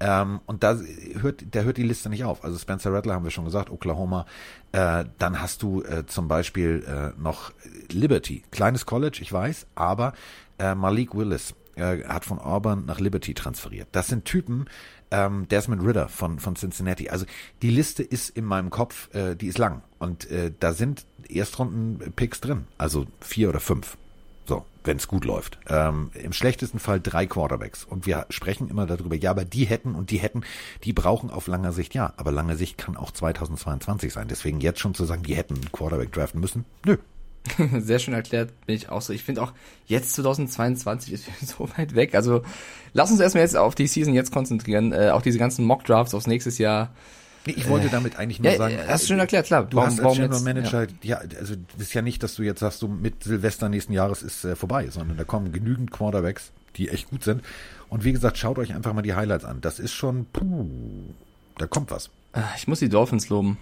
Ähm, 0.00 0.40
und 0.46 0.62
da 0.62 0.76
hört, 1.20 1.44
da 1.54 1.60
hört 1.60 1.76
die 1.76 1.82
Liste 1.82 2.08
nicht 2.08 2.24
auf. 2.24 2.42
Also 2.42 2.58
Spencer 2.58 2.92
Rattler 2.92 3.14
haben 3.14 3.24
wir 3.24 3.30
schon 3.30 3.44
gesagt, 3.44 3.70
Oklahoma. 3.70 4.26
Äh, 4.72 5.04
dann 5.18 5.40
hast 5.40 5.62
du 5.62 5.82
äh, 5.82 6.06
zum 6.06 6.26
Beispiel 6.26 6.84
äh, 6.86 7.20
noch 7.20 7.52
Liberty. 7.90 8.42
Kleines 8.50 8.86
College, 8.86 9.18
ich 9.20 9.32
weiß, 9.32 9.66
aber 9.74 10.14
äh, 10.58 10.74
Malik 10.74 11.14
Willis 11.14 11.54
äh, 11.76 12.02
hat 12.04 12.24
von 12.24 12.38
Auburn 12.38 12.86
nach 12.86 12.98
Liberty 12.98 13.34
transferiert. 13.34 13.88
Das 13.92 14.08
sind 14.08 14.24
Typen, 14.24 14.66
ähm, 15.10 15.48
Desmond 15.48 15.84
Ritter 15.84 16.08
von, 16.08 16.38
von 16.38 16.56
Cincinnati. 16.56 17.08
Also 17.08 17.26
die 17.62 17.70
Liste 17.70 18.02
ist 18.02 18.30
in 18.30 18.44
meinem 18.44 18.70
Kopf, 18.70 19.12
äh, 19.14 19.34
die 19.34 19.48
ist 19.48 19.58
lang. 19.58 19.82
Und 19.98 20.30
äh, 20.30 20.52
da 20.58 20.72
sind 20.72 21.06
Erstrunden-Picks 21.28 22.40
drin. 22.40 22.66
Also 22.78 23.06
vier 23.20 23.48
oder 23.48 23.60
fünf. 23.60 23.96
So, 24.46 24.64
wenn 24.82 24.96
es 24.96 25.06
gut 25.06 25.24
läuft. 25.24 25.58
Ähm, 25.68 26.10
Im 26.14 26.32
schlechtesten 26.32 26.78
Fall 26.78 27.00
drei 27.00 27.26
Quarterbacks. 27.26 27.84
Und 27.84 28.06
wir 28.06 28.26
sprechen 28.30 28.68
immer 28.68 28.86
darüber, 28.86 29.14
ja, 29.14 29.30
aber 29.30 29.44
die 29.44 29.64
hätten 29.64 29.94
und 29.94 30.10
die 30.10 30.18
hätten, 30.18 30.42
die 30.82 30.92
brauchen 30.92 31.30
auf 31.30 31.46
langer 31.46 31.72
Sicht, 31.72 31.94
ja. 31.94 32.14
Aber 32.16 32.32
lange 32.32 32.56
Sicht 32.56 32.78
kann 32.78 32.96
auch 32.96 33.10
2022 33.10 34.12
sein. 34.12 34.28
Deswegen 34.28 34.60
jetzt 34.60 34.80
schon 34.80 34.94
zu 34.94 35.04
sagen, 35.04 35.22
die 35.22 35.36
hätten 35.36 35.54
einen 35.54 35.72
Quarterback 35.72 36.12
draften 36.12 36.40
müssen, 36.40 36.64
nö. 36.84 36.96
Sehr 37.78 37.98
schön 37.98 38.14
erklärt, 38.14 38.52
bin 38.66 38.74
ich 38.76 38.88
auch 38.90 39.02
so. 39.02 39.12
Ich 39.12 39.24
finde 39.24 39.42
auch, 39.42 39.52
jetzt 39.86 40.12
2022 40.14 41.12
ist 41.12 41.26
so 41.46 41.68
weit 41.76 41.94
weg. 41.94 42.14
Also 42.14 42.42
lass 42.92 43.10
uns 43.10 43.20
erstmal 43.20 43.42
jetzt 43.42 43.56
auf 43.56 43.74
die 43.74 43.86
Season 43.86 44.14
jetzt 44.14 44.30
konzentrieren. 44.32 44.92
Äh, 44.92 45.10
auch 45.10 45.22
diese 45.22 45.38
ganzen 45.38 45.64
Mock-Drafts 45.64 46.14
aufs 46.14 46.26
nächstes 46.26 46.58
Jahr. 46.58 46.90
Nee, 47.46 47.54
ich 47.56 47.68
wollte 47.70 47.86
Äh, 47.86 47.90
damit 47.90 48.16
eigentlich 48.16 48.38
nur 48.40 48.52
ja, 48.52 48.58
sagen. 48.58 48.74
ja, 48.74 48.86
hast 48.86 49.04
du 49.04 49.08
schön 49.08 49.18
erklärt, 49.18 49.46
klar. 49.46 49.64
Du 49.64 49.78
Warum- 49.78 49.86
hast 49.88 49.98
als 49.98 50.04
warum 50.04 50.16
General 50.18 50.36
jetzt- 50.36 50.44
Manager, 50.44 50.86
ja. 51.02 51.16
also 51.38 51.54
das 51.72 51.86
ist 51.86 51.94
ja 51.94 52.02
nicht, 52.02 52.22
dass 52.22 52.34
du 52.34 52.42
jetzt 52.42 52.60
sagst, 52.60 52.82
du 52.82 52.88
mit 52.88 53.24
Silvester 53.24 53.70
nächsten 53.70 53.94
Jahres 53.94 54.22
ist 54.22 54.44
äh, 54.44 54.54
vorbei, 54.56 54.88
sondern 54.90 55.16
da 55.16 55.24
kommen 55.24 55.50
genügend 55.50 55.90
Quarterbacks, 55.90 56.50
die 56.76 56.90
echt 56.90 57.08
gut 57.08 57.24
sind. 57.24 57.42
Und 57.88 58.04
wie 58.04 58.12
gesagt, 58.12 58.36
schaut 58.36 58.58
euch 58.58 58.74
einfach 58.74 58.92
mal 58.92 59.00
die 59.02 59.14
Highlights 59.14 59.46
an. 59.46 59.62
Das 59.62 59.78
ist 59.78 59.92
schon, 59.92 60.26
puh, 60.26 60.68
da 61.56 61.66
kommt 61.66 61.90
was. 61.90 62.10
Ah, 62.34 62.42
Ich 62.58 62.68
muss 62.68 62.78
die 62.80 62.90
Dolphins 62.90 63.30
loben. 63.30 63.56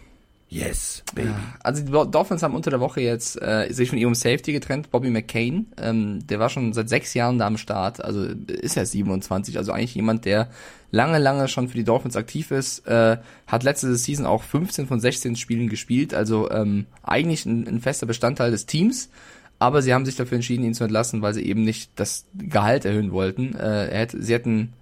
Yes, 0.51 1.03
baby. 1.15 1.29
Also 1.63 1.83
die 1.83 1.91
Dolphins 2.11 2.43
haben 2.43 2.55
unter 2.55 2.71
der 2.71 2.81
Woche 2.81 3.03
jetzt 3.03 3.41
äh, 3.43 3.71
sich 3.71 3.91
von 3.91 3.99
ihrem 3.99 4.15
Safety 4.15 4.53
getrennt, 4.53 4.91
Bobby 4.91 5.11
McCain. 5.11 5.67
Ähm, 5.77 6.27
der 6.27 6.39
war 6.39 6.49
schon 6.49 6.73
seit 6.73 6.89
sechs 6.89 7.13
Jahren 7.13 7.39
da 7.39 7.47
am 7.47 7.59
Start, 7.59 8.03
also 8.03 8.25
ist 8.25 8.79
er 8.79 8.87
27, 8.87 9.59
also 9.59 9.73
eigentlich 9.73 9.95
jemand, 9.95 10.25
der 10.25 10.49
lange, 10.91 11.19
lange 11.19 11.49
schon 11.49 11.69
für 11.69 11.77
die 11.77 11.85
Dolphins 11.85 12.17
aktiv 12.17 12.51
ist. 12.51 12.87
Äh, 12.87 13.19
hat 13.47 13.63
letzte 13.63 13.95
Season 13.95 14.25
auch 14.25 14.43
15 14.43 14.87
von 14.87 15.01
16 15.01 15.37
Spielen 15.37 15.69
gespielt, 15.69 16.15
also 16.15 16.51
ähm, 16.51 16.87
eigentlich 17.03 17.45
ein, 17.45 17.69
ein 17.69 17.81
fester 17.83 18.07
Bestandteil 18.07 18.51
des 18.51 18.65
Teams. 18.65 19.11
Aber 19.59 19.83
sie 19.83 19.93
haben 19.93 20.07
sich 20.07 20.17
dafür 20.17 20.37
entschieden, 20.37 20.65
ihn 20.65 20.75
zu 20.75 20.85
entlassen, 20.85 21.21
weil 21.21 21.35
sie 21.35 21.45
eben 21.45 21.63
nicht 21.63 21.91
das 21.97 22.25
Gehalt 22.39 22.87
erhöhen 22.87 23.13
wollten. 23.13 23.55
Äh, 23.55 23.89
er 23.89 23.99
hätte, 24.01 24.23
sie 24.23 24.33
hätten 24.33 24.73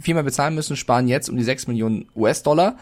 viel 0.00 0.14
mehr 0.14 0.24
bezahlen 0.24 0.54
müssen, 0.54 0.76
sparen 0.76 1.08
jetzt 1.08 1.30
um 1.30 1.36
die 1.36 1.44
6 1.44 1.68
Millionen 1.68 2.06
US-Dollar 2.14 2.76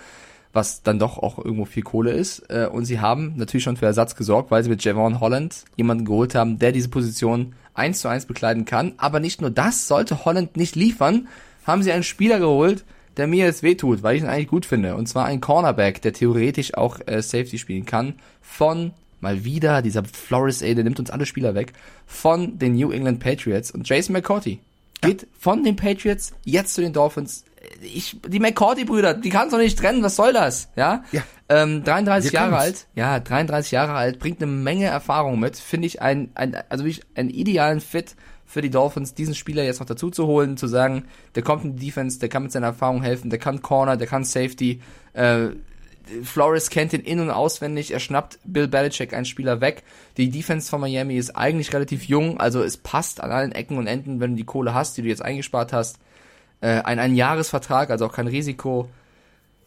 was 0.58 0.82
dann 0.82 0.98
doch 0.98 1.18
auch 1.18 1.38
irgendwo 1.38 1.64
viel 1.64 1.84
Kohle 1.84 2.10
ist. 2.10 2.50
Äh, 2.50 2.68
Und 2.70 2.84
sie 2.84 3.00
haben 3.00 3.34
natürlich 3.36 3.64
schon 3.64 3.76
für 3.76 3.86
Ersatz 3.86 4.16
gesorgt, 4.16 4.50
weil 4.50 4.62
sie 4.64 4.70
mit 4.70 4.82
Javon 4.82 5.20
Holland 5.20 5.64
jemanden 5.76 6.04
geholt 6.04 6.34
haben, 6.34 6.58
der 6.58 6.72
diese 6.72 6.88
Position 6.88 7.54
eins 7.74 8.00
zu 8.00 8.08
eins 8.08 8.26
bekleiden 8.26 8.64
kann. 8.64 8.94
Aber 8.96 9.20
nicht 9.20 9.40
nur 9.40 9.50
das, 9.50 9.86
sollte 9.86 10.24
Holland 10.24 10.56
nicht 10.56 10.74
liefern, 10.74 11.28
haben 11.64 11.82
sie 11.82 11.92
einen 11.92 12.02
Spieler 12.02 12.40
geholt, 12.40 12.84
der 13.16 13.28
mir 13.28 13.44
jetzt 13.44 13.62
wehtut, 13.62 14.02
weil 14.02 14.16
ich 14.16 14.22
ihn 14.22 14.28
eigentlich 14.28 14.48
gut 14.48 14.66
finde. 14.66 14.96
Und 14.96 15.08
zwar 15.08 15.26
ein 15.26 15.40
Cornerback, 15.40 16.02
der 16.02 16.12
theoretisch 16.12 16.74
auch 16.74 16.98
äh, 17.06 17.22
Safety 17.22 17.58
spielen 17.58 17.86
kann, 17.86 18.14
von 18.42 18.92
mal 19.20 19.44
wieder, 19.44 19.82
dieser 19.82 20.04
Flores, 20.04 20.62
ey, 20.62 20.74
der 20.74 20.84
nimmt 20.84 21.00
uns 21.00 21.10
alle 21.10 21.26
Spieler 21.26 21.54
weg, 21.54 21.72
von 22.06 22.58
den 22.58 22.74
New 22.74 22.90
England 22.90 23.20
Patriots 23.20 23.70
und 23.70 23.88
Jason 23.88 24.12
McCourty. 24.12 24.60
Geht 25.00 25.26
von 25.38 25.62
den 25.62 25.76
Patriots 25.76 26.32
jetzt 26.44 26.74
zu 26.74 26.80
den 26.80 26.92
Dolphins. 26.92 27.44
Ich, 27.82 28.16
die 28.26 28.40
McCourty-Brüder, 28.40 29.14
die 29.14 29.30
kannst 29.30 29.52
du 29.52 29.58
nicht 29.58 29.78
trennen, 29.78 30.02
was 30.02 30.16
soll 30.16 30.32
das? 30.32 30.70
Ja? 30.76 31.04
Ja. 31.12 31.22
Ähm, 31.48 31.84
33 31.84 32.32
Wir 32.32 32.40
Jahre 32.40 32.50
können's. 32.50 32.64
alt, 32.64 32.86
ja, 32.94 33.20
33 33.20 33.72
Jahre 33.72 33.92
alt, 33.92 34.18
bringt 34.18 34.42
eine 34.42 34.50
Menge 34.50 34.86
Erfahrung 34.86 35.38
mit, 35.40 35.56
finde 35.56 35.86
ich 35.86 36.02
ein, 36.02 36.30
ein, 36.34 36.56
also 36.68 36.84
wirklich 36.84 37.04
einen 37.14 37.30
idealen 37.30 37.80
Fit 37.80 38.16
für 38.44 38.62
die 38.62 38.70
Dolphins, 38.70 39.14
diesen 39.14 39.34
Spieler 39.34 39.62
jetzt 39.64 39.80
noch 39.80 39.86
dazu 39.86 40.10
zu 40.10 40.26
holen, 40.26 40.56
zu 40.56 40.66
sagen, 40.66 41.04
der 41.34 41.42
kommt 41.42 41.64
in 41.64 41.76
die 41.76 41.86
Defense, 41.86 42.18
der 42.18 42.28
kann 42.28 42.44
mit 42.44 42.52
seiner 42.52 42.68
Erfahrung 42.68 43.02
helfen, 43.02 43.30
der 43.30 43.38
kann 43.38 43.62
Corner, 43.62 43.96
der 43.96 44.06
kann 44.06 44.24
Safety, 44.24 44.80
äh, 45.12 45.48
Flores 46.22 46.70
kennt 46.70 46.94
ihn 46.94 47.02
in- 47.02 47.20
und 47.20 47.30
auswendig, 47.30 47.92
er 47.92 48.00
schnappt 48.00 48.38
Bill 48.44 48.66
Belichick 48.68 49.12
einen 49.12 49.26
Spieler 49.26 49.60
weg. 49.60 49.82
Die 50.16 50.30
Defense 50.30 50.70
von 50.70 50.80
Miami 50.80 51.16
ist 51.16 51.36
eigentlich 51.36 51.72
relativ 51.74 52.04
jung, 52.04 52.40
also 52.40 52.62
es 52.62 52.78
passt 52.78 53.20
an 53.22 53.30
allen 53.30 53.52
Ecken 53.52 53.76
und 53.76 53.86
Enden, 53.86 54.18
wenn 54.20 54.30
du 54.30 54.36
die 54.38 54.44
Kohle 54.44 54.72
hast, 54.72 54.96
die 54.96 55.02
du 55.02 55.08
jetzt 55.08 55.22
eingespart 55.22 55.72
hast. 55.74 55.98
Äh, 56.60 56.80
ein, 56.82 56.98
ein 56.98 57.14
Jahresvertrag, 57.14 57.90
also 57.90 58.06
auch 58.06 58.12
kein 58.12 58.26
Risiko. 58.26 58.88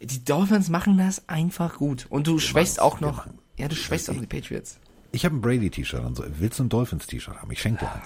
Die 0.02 0.24
Dolphins 0.26 0.70
machen 0.70 0.98
das 0.98 1.28
einfach 1.30 1.78
gut. 1.78 2.08
Und 2.10 2.28
du 2.28 2.40
schwächst 2.40 2.78
machen's, 2.78 2.94
auch 2.94 3.00
wir 3.02 3.08
noch, 3.08 3.18
machen- 3.18 3.40
ja, 3.58 3.68
du 3.68 3.76
schwächst 3.76 4.10
auch 4.10 4.16
die 4.16 4.26
Patriots. 4.28 4.80
Ich 5.12 5.26
habe 5.26 5.36
ein 5.36 5.42
Brady-T-Shirt 5.42 6.04
und 6.04 6.16
so. 6.16 6.24
Willst 6.40 6.60
du 6.60 6.64
ein 6.64 6.70
Dolphins-T-Shirt 6.70 7.36
haben? 7.42 7.52
Ich 7.52 7.62
schenke 7.62 7.86
dir 7.86 7.92
eins. 7.92 8.06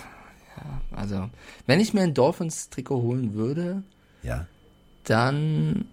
Also, 0.95 1.29
wenn 1.67 1.79
ich 1.79 1.93
mir 1.93 2.01
ein 2.01 2.13
Dolphins-Trikot 2.13 3.01
holen 3.01 3.33
würde, 3.33 3.83
Ja, 4.23 4.47
dann, 5.03 5.85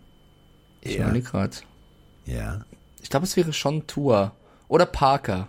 ich 0.81 0.95
Ja. 0.97 1.05
überlege 1.05 1.27
gerade, 1.29 1.57
ja. 2.25 2.65
ich 3.03 3.11
glaube, 3.11 3.25
es 3.27 3.37
wäre 3.37 3.53
schon 3.53 3.87
Tour 3.87 4.33
oder 4.69 4.87
Parker. 4.87 5.49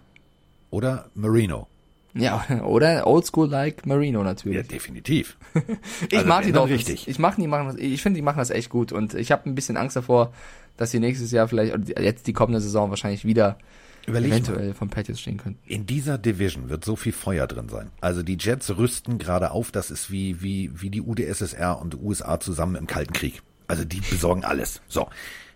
Oder 0.69 1.09
Marino. 1.13 1.67
Ja, 2.15 2.45
oder 2.63 3.07
Oldschool 3.07 3.49
like 3.49 3.85
Marino 3.85 4.23
natürlich. 4.23 4.57
Ja, 4.57 4.63
definitiv. 4.63 5.37
Ich 6.09 6.17
Also 6.17 6.27
mag 6.29 6.43
die 6.45 6.51
Dolphins. 6.51 6.79
richtig. 6.87 7.07
Ich 7.07 7.17
mag 7.19 7.35
die 7.37 7.47
machen 7.47 7.67
das, 7.67 7.75
ich 7.77 8.01
finde, 8.01 8.17
die 8.17 8.21
machen 8.21 8.37
das 8.37 8.49
echt 8.51 8.69
gut 8.69 8.91
und 8.91 9.13
ich 9.15 9.31
habe 9.31 9.49
ein 9.49 9.55
bisschen 9.55 9.77
Angst 9.77 9.95
davor, 9.95 10.31
dass 10.77 10.91
sie 10.91 10.99
nächstes 10.99 11.31
Jahr 11.31 11.47
vielleicht 11.47 11.73
oder 11.73 12.01
jetzt 12.01 12.27
die 12.27 12.33
kommende 12.33 12.61
Saison 12.61 12.89
wahrscheinlich 12.89 13.25
wieder 13.25 13.57
Überleg 14.05 14.29
mal. 14.31 14.35
eventuell 14.37 14.73
vom 14.73 14.89
Patriots 14.89 15.21
stehen 15.21 15.37
könnten. 15.37 15.59
In 15.65 15.85
dieser 15.85 16.17
Division 16.17 16.69
wird 16.69 16.83
so 16.85 16.95
viel 16.95 17.13
Feuer 17.13 17.47
drin 17.47 17.69
sein. 17.69 17.89
Also 18.01 18.21
die 18.21 18.37
Jets 18.39 18.75
rüsten 18.77 19.17
gerade 19.17 19.51
auf, 19.51 19.71
das 19.71 19.89
ist 19.91 20.11
wie, 20.11 20.41
wie, 20.43 20.69
wie 20.81 20.89
die 20.89 21.01
UdSSR 21.01 21.79
und 21.81 21.93
die 21.93 21.97
USA 21.97 22.39
zusammen 22.39 22.75
im 22.75 22.85
Kalten 22.87 23.13
Krieg. 23.13 23.41
Also 23.67 23.85
die 23.85 24.01
besorgen 24.01 24.43
alles. 24.43 24.81
So. 24.87 25.07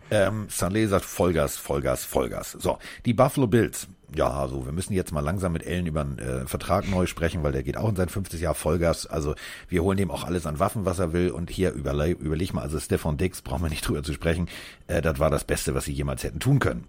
Ähm, 0.09 0.47
Saleh 0.49 0.87
sagt 0.87 1.05
Vollgas, 1.05 1.57
Vollgas, 1.57 2.05
Vollgas. 2.05 2.51
So, 2.53 2.77
die 3.05 3.13
Buffalo 3.13 3.47
Bills. 3.47 3.87
Ja, 4.15 4.29
also 4.29 4.65
wir 4.65 4.71
müssen 4.71 4.93
jetzt 4.93 5.11
mal 5.11 5.19
langsam 5.19 5.51
mit 5.51 5.65
Ellen 5.65 5.85
über 5.85 5.99
einen 5.99 6.17
äh, 6.17 6.47
Vertrag 6.47 6.87
neu 6.89 7.07
sprechen, 7.07 7.43
weil 7.43 7.51
der 7.51 7.63
geht 7.63 7.75
auch 7.75 7.89
in 7.89 7.97
sein 7.97 8.07
fünftes 8.07 8.39
Jahr 8.39 8.55
Vollgas. 8.55 9.05
Also 9.05 9.35
wir 9.67 9.83
holen 9.83 9.97
dem 9.97 10.11
auch 10.11 10.23
alles 10.23 10.45
an 10.45 10.59
Waffen, 10.59 10.85
was 10.85 10.99
er 10.99 11.11
will. 11.11 11.29
Und 11.29 11.49
hier 11.49 11.73
überle 11.73 12.11
überleg 12.11 12.53
mal, 12.53 12.61
also 12.61 12.79
Stefan 12.79 13.17
Dix, 13.17 13.41
brauchen 13.41 13.63
wir 13.63 13.69
nicht 13.69 13.85
drüber 13.85 14.03
zu 14.03 14.13
sprechen, 14.13 14.47
äh, 14.87 15.01
das 15.01 15.19
war 15.19 15.29
das 15.29 15.43
Beste, 15.43 15.75
was 15.75 15.85
sie 15.85 15.93
jemals 15.93 16.23
hätten 16.23 16.39
tun 16.39 16.59
können. 16.59 16.87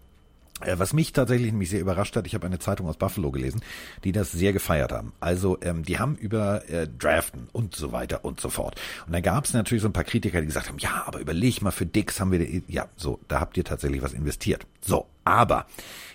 Äh, 0.60 0.78
Was 0.78 0.92
mich 0.92 1.12
tatsächlich 1.12 1.52
nämlich 1.52 1.70
sehr 1.70 1.80
überrascht 1.80 2.16
hat, 2.16 2.26
ich 2.26 2.34
habe 2.34 2.46
eine 2.46 2.58
Zeitung 2.58 2.88
aus 2.88 2.96
Buffalo 2.96 3.30
gelesen, 3.30 3.60
die 4.04 4.12
das 4.12 4.32
sehr 4.32 4.52
gefeiert 4.52 4.92
haben. 4.92 5.12
Also 5.20 5.58
ähm, 5.62 5.84
die 5.84 5.98
haben 5.98 6.16
über 6.16 6.68
äh, 6.68 6.88
Draften 6.88 7.48
und 7.52 7.74
so 7.74 7.92
weiter 7.92 8.24
und 8.24 8.40
so 8.40 8.48
fort. 8.48 8.80
Und 9.06 9.12
da 9.12 9.20
gab 9.20 9.44
es 9.44 9.52
natürlich 9.52 9.82
so 9.82 9.88
ein 9.88 9.92
paar 9.92 10.04
Kritiker, 10.04 10.40
die 10.40 10.46
gesagt 10.46 10.68
haben, 10.68 10.78
ja, 10.78 11.04
aber 11.06 11.20
überleg 11.20 11.62
mal, 11.62 11.70
für 11.70 11.86
Dix 11.86 12.20
haben 12.20 12.32
wir, 12.32 12.62
ja, 12.68 12.88
so, 12.96 13.20
da 13.28 13.40
habt 13.40 13.56
ihr 13.56 13.64
tatsächlich 13.64 14.02
was 14.02 14.12
investiert. 14.12 14.66
So, 14.80 15.06
aber 15.24 15.66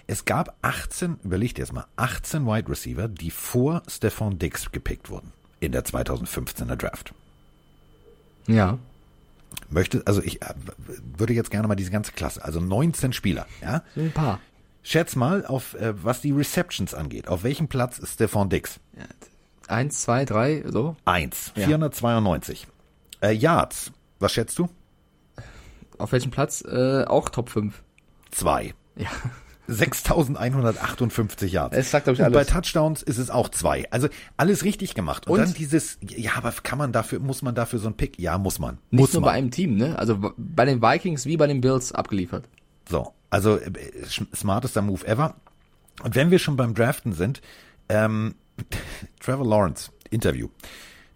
es 0.08 0.26
gab 0.26 0.56
18, 0.62 1.20
überlegt 1.24 1.60
es 1.60 1.72
mal, 1.72 1.86
18 1.96 2.46
Wide 2.46 2.70
Receiver, 2.70 3.08
die 3.08 3.32
vor 3.32 3.84
Stefan 3.88 4.38
Dix 4.38 4.72
gepickt 4.72 5.10
wurden 5.10 5.32
in 5.60 5.72
der 5.72 5.86
2015er 5.86 6.76
Draft. 6.76 7.14
Ja. 8.48 8.78
Möchte, 9.70 10.04
also 10.06 10.22
ich 10.22 10.42
äh, 10.42 10.54
würde 11.18 11.34
jetzt 11.34 11.52
gerne 11.52 11.68
mal 11.68 11.76
diese 11.76 11.92
ganze 11.92 12.12
Klasse, 12.12 12.44
also 12.44 12.60
19 12.60 13.14
Spieler, 13.14 13.48
ja, 13.62 13.84
Ein 13.96 14.12
paar. 14.12 14.40
Schätz 14.84 15.16
mal, 15.16 15.46
auf 15.46 15.76
äh, 15.76 15.94
was 16.04 16.22
die 16.22 16.32
Receptions 16.32 16.94
angeht. 16.94 17.28
Auf 17.30 17.44
welchem 17.44 17.68
Platz 17.68 18.00
ist 18.00 18.16
Stefan 18.16 18.50
Dix? 18.50 18.80
Eins, 19.68 20.02
zwei, 20.02 20.26
drei, 20.26 20.64
so. 20.68 20.98
Eins. 21.06 21.54
Ja. 21.56 21.66
492. 21.68 22.68
Äh, 23.22 23.32
Yards. 23.32 23.92
Was 24.20 24.34
schätzt 24.34 24.60
du? 24.60 24.70
Auf 25.98 26.12
welchem 26.12 26.32
Platz? 26.32 26.64
Äh, 26.68 27.06
auch 27.06 27.30
Top 27.30 27.50
5. 27.50 27.82
Zwei. 28.32 28.74
Ja. 28.96 29.08
6158 29.68 31.52
Yards. 31.52 31.76
Es 31.76 31.92
sagt, 31.92 32.08
ich, 32.08 32.20
Und 32.20 32.32
bei 32.32 32.40
alles. 32.40 32.48
Touchdowns 32.48 33.02
ist 33.02 33.18
es 33.18 33.30
auch 33.30 33.50
zwei. 33.50 33.90
Also 33.92 34.10
alles 34.36 34.64
richtig 34.64 34.94
gemacht. 34.94 35.28
Und, 35.28 35.40
Und? 35.40 35.46
dann 35.46 35.54
dieses, 35.54 35.98
ja, 36.02 36.32
aber 36.36 36.52
kann 36.52 36.78
man 36.78 36.92
dafür, 36.92 37.20
muss 37.20 37.42
man 37.42 37.56
dafür 37.56 37.80
so 37.80 37.88
einen 37.88 37.96
Pick? 37.96 38.20
Ja, 38.20 38.38
muss 38.38 38.60
man. 38.60 38.78
Nicht 38.92 39.00
muss 39.00 39.14
nur 39.14 39.22
man. 39.22 39.30
bei 39.30 39.34
einem 39.38 39.52
Team, 39.52 39.76
ne? 39.76 39.98
Also 39.98 40.34
bei 40.38 40.66
den 40.66 40.82
Vikings 40.82 41.26
wie 41.26 41.38
bei 41.38 41.48
den 41.48 41.62
Bills 41.62 41.94
abgeliefert. 41.94 42.50
So, 42.90 43.14
also 43.30 43.58
äh, 43.58 43.72
smartester 44.36 44.82
Move 44.82 45.08
ever. 45.08 45.36
Und 46.04 46.16
wenn 46.16 46.32
wir 46.32 46.40
schon 46.40 46.58
beim 46.58 46.74
Draften 46.74 47.14
sind, 47.14 47.42
ähm, 47.88 48.36
Trevor 49.20 49.48
Lawrence, 49.48 49.92
Interview. 50.10 50.50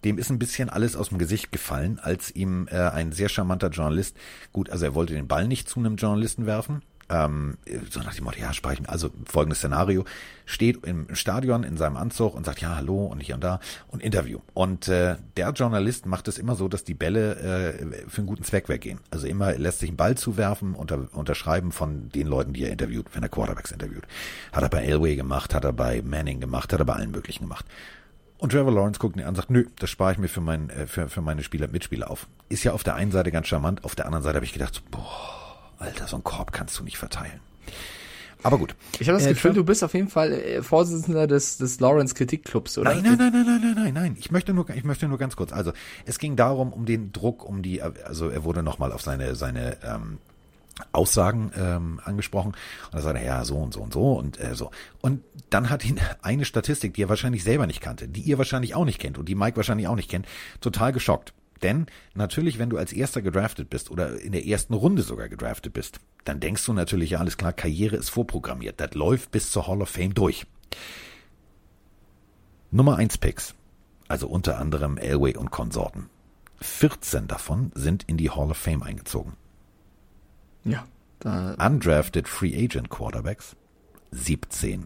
Dem 0.04 0.18
ist 0.18 0.30
ein 0.30 0.40
bisschen 0.40 0.70
alles 0.70 0.96
aus 0.96 1.10
dem 1.10 1.18
Gesicht 1.18 1.52
gefallen, 1.52 2.00
als 2.00 2.34
ihm 2.34 2.68
äh, 2.70 2.78
ein 2.78 3.12
sehr 3.12 3.30
charmanter 3.30 3.70
Journalist, 3.70 4.16
gut, 4.54 4.70
also 4.70 4.86
er 4.86 4.96
wollte 4.96 5.14
den 5.14 5.28
Ball 5.28 5.48
nicht 5.48 5.68
zu 5.68 5.80
einem 5.80 5.96
Journalisten 5.96 6.46
werfen, 6.46 6.84
ähm, 7.10 7.58
so 7.90 8.00
nach 8.02 8.14
dem 8.14 8.26
Motto, 8.26 8.40
ja, 8.40 8.54
sprach 8.54 8.74
ich 8.74 8.82
mir, 8.82 8.90
also 8.90 9.10
folgendes 9.26 9.60
Szenario, 9.60 10.06
steht 10.46 10.86
im 10.86 11.14
Stadion 11.16 11.64
in 11.64 11.78
seinem 11.78 11.98
Anzug 11.98 12.36
und 12.36 12.46
sagt, 12.46 12.62
ja, 12.62 12.76
hallo 12.76 13.06
und 13.06 13.22
hier 13.22 13.36
und 13.36 13.44
da 13.44 13.60
und 13.88 14.02
Interview. 14.02 14.40
Und 14.54 14.88
äh, 14.88 15.16
der 15.36 15.52
Journalist 15.52 16.06
macht 16.06 16.28
es 16.28 16.38
immer 16.38 16.56
so, 16.56 16.68
dass 16.68 16.84
die 16.84 16.94
Bälle 16.94 17.36
äh, 17.36 18.08
für 18.10 18.20
einen 18.20 18.28
guten 18.28 18.44
Zweck 18.44 18.70
weggehen. 18.70 19.00
Also 19.12 19.28
immer 19.28 19.54
lässt 19.54 19.80
sich 19.80 19.90
einen 19.90 19.98
Ball 19.98 20.16
zuwerfen, 20.16 20.74
unter, 20.74 21.08
unterschreiben 21.14 21.72
von 21.72 22.10
den 22.10 22.28
Leuten, 22.28 22.54
die 22.54 22.64
er 22.64 22.72
interviewt, 22.72 23.08
wenn 23.14 23.24
er 23.24 23.30
Quarterbacks 23.30 23.72
interviewt. 23.72 24.04
Hat 24.52 24.64
er 24.64 24.70
bei 24.70 24.84
Elway 24.84 25.16
gemacht, 25.16 25.54
hat 25.54 25.66
er 25.66 25.74
bei 25.74 26.02
Manning 26.02 26.40
gemacht, 26.40 26.72
hat 26.74 26.80
er 26.80 26.86
bei 26.86 26.94
allen 26.94 27.12
möglichen 27.12 27.44
gemacht. 27.44 27.66
Und 28.40 28.52
Trevor 28.52 28.72
Lawrence 28.72 29.00
guckt 29.00 29.16
ihn 29.16 29.24
an 29.24 29.30
und 29.30 29.36
sagt, 29.36 29.50
nö, 29.50 29.66
das 29.80 29.90
spare 29.90 30.12
ich 30.12 30.18
mir 30.20 30.28
für, 30.28 30.42
mein, 30.42 30.70
äh, 30.70 30.88
für, 30.88 31.10
für 31.10 31.22
meine 31.22 31.44
Spieler, 31.44 31.68
Mitspieler 31.68 32.12
auf. 32.12 32.28
Ist 32.50 32.64
ja 32.64 32.74
auf 32.74 32.84
der 32.84 32.96
einen 32.96 33.12
Seite 33.12 33.32
ganz 33.32 33.48
charmant, 33.48 33.84
auf 33.84 33.96
der 33.96 34.06
anderen 34.06 34.24
Seite 34.24 34.36
habe 34.36 34.46
ich 34.46 34.54
gedacht, 34.54 34.76
so, 34.76 34.82
boah, 34.92 35.47
Alter, 35.80 36.08
so 36.08 36.16
einen 36.16 36.24
Korb 36.24 36.52
kannst 36.52 36.80
du 36.80 36.84
nicht 36.84 36.98
verteilen. 36.98 37.40
Aber 38.44 38.58
gut. 38.58 38.76
Ich 39.00 39.10
habe 39.10 39.18
das 39.18 39.26
Äh, 39.28 39.34
Gefühl, 39.34 39.54
du 39.54 39.64
bist 39.64 39.84
auf 39.84 39.94
jeden 39.94 40.10
Fall 40.10 40.32
äh, 40.32 40.62
Vorsitzender 40.62 41.28
des, 41.28 41.58
des 41.58 41.80
Lawrence 41.80 42.14
Kritikclubs, 42.14 42.78
oder? 42.78 42.94
Nein, 42.94 43.04
nein, 43.04 43.18
nein, 43.18 43.32
nein, 43.32 43.46
nein, 43.46 43.62
nein, 43.62 43.76
nein, 43.76 43.94
nein. 43.94 44.18
Ich 44.20 44.32
möchte 44.32 44.54
nur, 44.54 44.70
ich 44.70 44.84
möchte 44.84 45.08
nur 45.08 45.18
ganz 45.18 45.36
kurz. 45.36 45.52
Also 45.52 45.74
es 46.06 46.20
ging 46.20 46.36
darum, 46.36 46.72
um 46.72 46.86
den 46.86 47.12
Druck, 47.12 47.44
um 47.44 47.62
die, 47.64 47.82
also 47.82 48.30
er 48.30 48.44
wurde 48.44 48.64
nochmal 48.64 48.92
auf 48.92 49.02
seine, 49.02 49.36
seine 49.36 49.78
ähm, 49.84 50.20
Aussagen 50.92 51.52
ähm, 51.58 52.00
angesprochen 52.06 52.54
und 52.92 53.00
er 53.00 53.02
sagte, 53.02 53.26
ja, 53.26 53.44
so 53.44 53.56
und 53.58 53.74
so 53.74 53.82
und 53.82 53.94
so 53.94 54.14
und 54.14 54.40
äh, 54.40 54.54
so. 54.54 54.70
Und 55.02 55.24
dann 55.50 55.70
hat 55.72 55.84
ihn 55.84 56.00
eine 56.22 56.46
Statistik, 56.46 56.94
die 56.94 57.04
er 57.04 57.10
wahrscheinlich 57.10 57.44
selber 57.44 57.66
nicht 57.66 57.82
kannte, 57.82 58.08
die 58.08 58.22
ihr 58.22 58.38
wahrscheinlich 58.38 58.76
auch 58.76 58.86
nicht 58.86 59.00
kennt 59.00 59.18
und 59.18 59.28
die 59.28 59.36
Mike 59.36 59.58
wahrscheinlich 59.58 59.88
auch 59.88 59.96
nicht 59.96 60.10
kennt, 60.10 60.28
total 60.62 60.94
geschockt. 60.94 61.34
Denn 61.64 61.88
natürlich, 62.14 62.60
wenn 62.60 62.70
du 62.70 62.78
als 62.78 62.94
erster 62.94 63.22
gedraftet 63.22 63.70
bist 63.70 63.92
oder 63.92 64.20
in 64.20 64.32
der 64.32 64.46
ersten 64.46 64.74
Runde 64.74 65.02
sogar 65.04 65.30
gedraftet 65.30 65.74
bist, 65.74 66.00
dann 66.24 66.40
denkst 66.40 66.66
du 66.66 66.74
natürlich, 66.74 67.12
ja, 67.12 67.20
alles 67.20 67.38
klar, 67.38 67.54
Karriere 67.54 67.96
ist 67.96 68.10
vorprogrammiert. 68.10 68.80
Das 68.80 68.94
läuft 68.94 69.32
bis 69.32 69.52
zur 69.52 69.68
Hall 69.68 69.82
of 69.82 69.90
Fame 69.90 70.14
durch. 70.14 70.46
Nummer 72.72 72.98
1 72.98 73.18
Picks, 73.18 73.56
also 74.08 74.28
unter 74.28 74.58
anderem 74.58 74.98
Elway 74.98 75.36
und 75.36 75.52
Konsorten. 75.52 76.10
14 76.60 77.28
davon 77.28 77.72
sind 77.76 78.04
in 78.04 78.18
die 78.18 78.30
Hall 78.30 78.50
of 78.50 78.58
Fame 78.58 78.84
eingezogen. 78.84 79.34
Ja. 80.64 80.86
Da, 81.20 81.54
Undrafted 81.54 82.28
Free 82.28 82.56
Agent 82.56 82.90
Quarterbacks 82.90 83.56
17. 84.12 84.86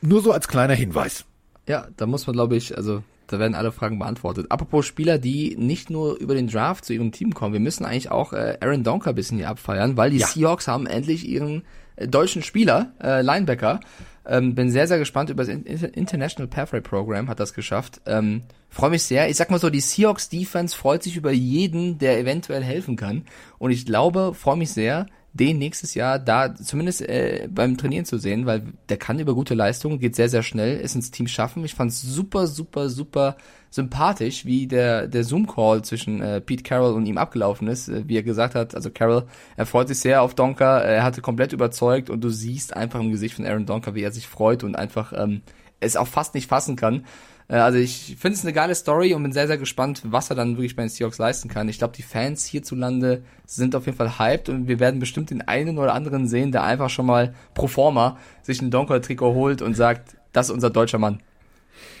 Nur 0.00 0.22
so 0.22 0.32
als 0.32 0.48
kleiner 0.48 0.74
Hinweis. 0.74 1.24
ja, 1.66 1.88
da 1.96 2.06
muss 2.06 2.26
man, 2.26 2.34
glaube 2.34 2.56
ich, 2.56 2.76
also 2.76 3.02
da 3.32 3.38
werden 3.38 3.54
alle 3.54 3.72
Fragen 3.72 3.98
beantwortet. 3.98 4.46
Apropos 4.50 4.86
Spieler, 4.86 5.18
die 5.18 5.56
nicht 5.56 5.90
nur 5.90 6.16
über 6.18 6.34
den 6.34 6.48
Draft 6.48 6.84
zu 6.84 6.92
ihrem 6.92 7.12
Team 7.12 7.34
kommen, 7.34 7.52
wir 7.52 7.60
müssen 7.60 7.84
eigentlich 7.84 8.10
auch 8.10 8.32
äh, 8.32 8.58
Aaron 8.60 8.84
Donker 8.84 9.10
ein 9.10 9.14
bisschen 9.16 9.38
hier 9.38 9.48
abfeiern, 9.48 9.96
weil 9.96 10.10
die 10.10 10.18
Ja. 10.18 10.26
Seahawks 10.26 10.68
haben 10.68 10.86
endlich 10.86 11.26
ihren 11.26 11.62
äh, 11.96 12.06
deutschen 12.08 12.42
Spieler, 12.42 12.92
äh, 13.02 13.22
Linebacker. 13.22 13.80
Ähm, 14.24 14.54
bin 14.54 14.70
sehr, 14.70 14.86
sehr 14.86 14.98
gespannt 15.00 15.30
über 15.30 15.42
das 15.42 15.52
In- 15.52 15.64
Inter- 15.64 15.96
International 15.96 16.46
Pathway 16.46 16.80
Program, 16.80 17.28
hat 17.28 17.40
das 17.40 17.54
geschafft. 17.54 18.00
Ähm, 18.06 18.42
Freue 18.68 18.90
mich 18.90 19.02
sehr. 19.02 19.28
Ich 19.28 19.36
sag 19.36 19.50
mal 19.50 19.58
so, 19.58 19.68
die 19.68 19.80
Seahawks 19.80 20.28
Defense 20.30 20.74
freut 20.76 21.02
sich 21.02 21.16
über 21.16 21.30
jeden, 21.32 21.98
der 21.98 22.18
eventuell 22.18 22.62
helfen 22.62 22.96
kann. 22.96 23.24
Und 23.58 23.70
ich 23.72 23.84
glaube, 23.84 24.32
freue 24.32 24.56
mich 24.56 24.70
sehr, 24.70 25.06
den 25.34 25.58
nächstes 25.58 25.94
Jahr 25.94 26.18
da 26.18 26.54
zumindest 26.54 27.02
äh, 27.02 27.48
beim 27.50 27.78
Trainieren 27.78 28.04
zu 28.04 28.18
sehen, 28.18 28.44
weil 28.44 28.64
der 28.88 28.98
kann 28.98 29.18
über 29.18 29.34
gute 29.34 29.54
Leistungen, 29.54 29.98
geht 29.98 30.14
sehr, 30.14 30.28
sehr 30.28 30.42
schnell, 30.42 30.78
ist 30.78 30.94
ins 30.94 31.10
Team 31.10 31.26
schaffen. 31.26 31.64
Ich 31.64 31.74
fand's 31.74 32.02
super, 32.02 32.46
super, 32.46 32.90
super 32.90 33.36
sympathisch, 33.70 34.44
wie 34.44 34.66
der, 34.66 35.08
der 35.08 35.24
Zoom-Call 35.24 35.82
zwischen 35.82 36.20
äh, 36.20 36.42
Pete 36.42 36.62
Carroll 36.62 36.92
und 36.92 37.06
ihm 37.06 37.16
abgelaufen 37.16 37.68
ist, 37.68 37.88
äh, 37.88 38.06
wie 38.06 38.18
er 38.18 38.22
gesagt 38.22 38.54
hat, 38.54 38.74
also 38.74 38.90
Carroll, 38.90 39.26
er 39.56 39.64
freut 39.64 39.88
sich 39.88 40.00
sehr 40.00 40.20
auf 40.20 40.34
Donker, 40.34 40.82
er 40.82 41.02
hatte 41.02 41.22
komplett 41.22 41.54
überzeugt 41.54 42.10
und 42.10 42.22
du 42.22 42.28
siehst 42.28 42.76
einfach 42.76 43.00
im 43.00 43.10
Gesicht 43.10 43.34
von 43.34 43.46
Aaron 43.46 43.64
Donker, 43.64 43.94
wie 43.94 44.02
er 44.02 44.12
sich 44.12 44.26
freut 44.26 44.62
und 44.62 44.76
einfach 44.76 45.14
ähm, 45.16 45.40
es 45.80 45.96
auch 45.96 46.06
fast 46.06 46.34
nicht 46.34 46.48
fassen 46.48 46.76
kann. 46.76 47.06
Äh, 47.48 47.56
Also 47.56 47.78
ich 47.78 48.16
finde 48.18 48.36
es 48.36 48.44
eine 48.44 48.52
geile 48.52 48.74
Story 48.74 49.14
und 49.14 49.22
bin 49.22 49.32
sehr, 49.32 49.46
sehr 49.46 49.58
gespannt, 49.58 50.02
was 50.04 50.30
er 50.30 50.36
dann 50.36 50.56
wirklich 50.56 50.76
bei 50.76 50.82
den 50.82 50.88
Seahawks 50.88 51.18
leisten 51.18 51.48
kann. 51.48 51.68
Ich 51.68 51.78
glaube, 51.78 51.94
die 51.96 52.02
Fans 52.02 52.44
hierzulande 52.44 53.22
sind 53.46 53.74
auf 53.76 53.86
jeden 53.86 53.98
Fall 53.98 54.18
hyped 54.18 54.48
und 54.48 54.68
wir 54.68 54.80
werden 54.80 55.00
bestimmt 55.00 55.30
den 55.30 55.42
einen 55.42 55.78
oder 55.78 55.94
anderen 55.94 56.26
sehen, 56.28 56.52
der 56.52 56.62
einfach 56.62 56.90
schon 56.90 57.06
mal 57.06 57.34
pro 57.54 57.66
forma 57.66 58.18
sich 58.42 58.60
ein 58.62 58.70
Donker-Trikot 58.70 59.34
holt 59.34 59.62
und 59.62 59.74
sagt, 59.74 60.16
das 60.32 60.46
ist 60.46 60.52
unser 60.52 60.70
deutscher 60.70 60.98
Mann. 60.98 61.22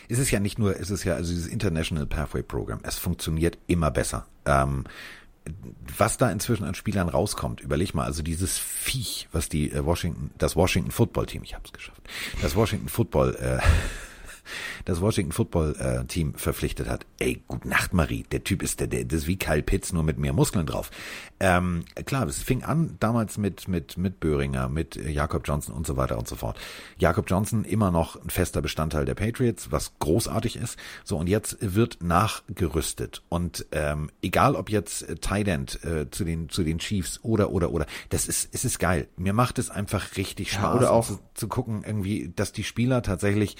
Es 0.08 0.18
ist 0.18 0.30
ja 0.30 0.40
nicht 0.40 0.58
nur, 0.58 0.78
es 0.78 0.90
ist 0.90 1.04
ja 1.04 1.14
also 1.14 1.32
dieses 1.32 1.46
International 1.46 2.06
Pathway 2.06 2.42
Program. 2.42 2.80
Es 2.82 2.98
funktioniert 2.98 3.58
immer 3.66 3.90
besser. 3.90 4.26
Ähm, 4.44 4.84
was 5.96 6.18
da 6.18 6.30
inzwischen 6.30 6.64
an 6.64 6.74
Spielern 6.74 7.08
rauskommt, 7.08 7.60
überleg 7.60 7.94
mal, 7.94 8.04
also 8.04 8.22
dieses 8.22 8.58
Viech, 8.58 9.28
was 9.32 9.48
die 9.48 9.72
äh, 9.72 9.84
Washington, 9.84 10.30
das 10.38 10.54
Washington 10.54 10.90
Football 10.90 11.26
Team, 11.26 11.42
ich 11.42 11.54
hab's 11.54 11.72
geschafft, 11.72 12.00
das 12.40 12.54
Washington 12.54 12.88
Football, 12.88 13.34
äh, 13.36 13.58
das 14.84 15.00
Washington 15.00 15.32
Football 15.32 15.76
äh, 15.78 16.04
Team 16.06 16.34
verpflichtet 16.34 16.88
hat. 16.88 17.06
Ey, 17.18 17.42
gute 17.48 17.68
Nacht, 17.68 17.92
Marie. 17.94 18.24
Der 18.32 18.44
Typ 18.44 18.62
ist 18.62 18.80
der, 18.80 18.86
der 18.86 19.04
das 19.04 19.20
ist 19.22 19.26
wie 19.26 19.36
Kyle 19.36 19.62
Pitts, 19.62 19.92
nur 19.92 20.02
mit 20.02 20.18
mehr 20.18 20.32
Muskeln 20.32 20.66
drauf. 20.66 20.90
Ähm, 21.40 21.84
klar, 22.06 22.26
es 22.26 22.42
fing 22.42 22.62
an 22.62 22.96
damals 23.00 23.38
mit 23.38 23.68
mit 23.68 23.96
mit 23.98 24.20
Böhringer, 24.20 24.68
mit 24.68 24.96
Jakob 24.96 25.42
Johnson 25.46 25.74
und 25.74 25.86
so 25.86 25.96
weiter 25.96 26.18
und 26.18 26.28
so 26.28 26.36
fort. 26.36 26.58
Jakob 26.98 27.28
Johnson 27.28 27.64
immer 27.64 27.90
noch 27.90 28.16
ein 28.22 28.30
fester 28.30 28.62
Bestandteil 28.62 29.04
der 29.04 29.14
Patriots, 29.14 29.70
was 29.72 29.92
großartig 29.98 30.56
ist. 30.56 30.78
So 31.04 31.16
und 31.16 31.28
jetzt 31.28 31.56
wird 31.60 32.02
nachgerüstet 32.02 33.22
und 33.28 33.66
ähm, 33.72 34.10
egal 34.22 34.54
ob 34.56 34.70
jetzt 34.70 35.08
äh, 35.08 35.16
Tight 35.16 35.48
End 35.48 35.84
äh, 35.84 36.10
zu 36.10 36.24
den 36.24 36.48
zu 36.48 36.62
den 36.64 36.78
Chiefs 36.78 37.20
oder 37.22 37.50
oder 37.50 37.70
oder, 37.72 37.86
das 38.10 38.26
ist 38.26 38.48
es 38.52 38.64
ist 38.64 38.78
geil. 38.78 39.08
Mir 39.16 39.32
macht 39.32 39.58
es 39.58 39.70
einfach 39.70 40.16
richtig 40.16 40.52
Ja, 40.52 40.58
Spaß 40.58 40.76
oder 40.76 40.90
auch- 40.92 41.06
zu, 41.06 41.18
zu 41.34 41.48
gucken 41.48 41.82
irgendwie, 41.84 42.32
dass 42.34 42.52
die 42.52 42.64
Spieler 42.64 43.02
tatsächlich 43.02 43.56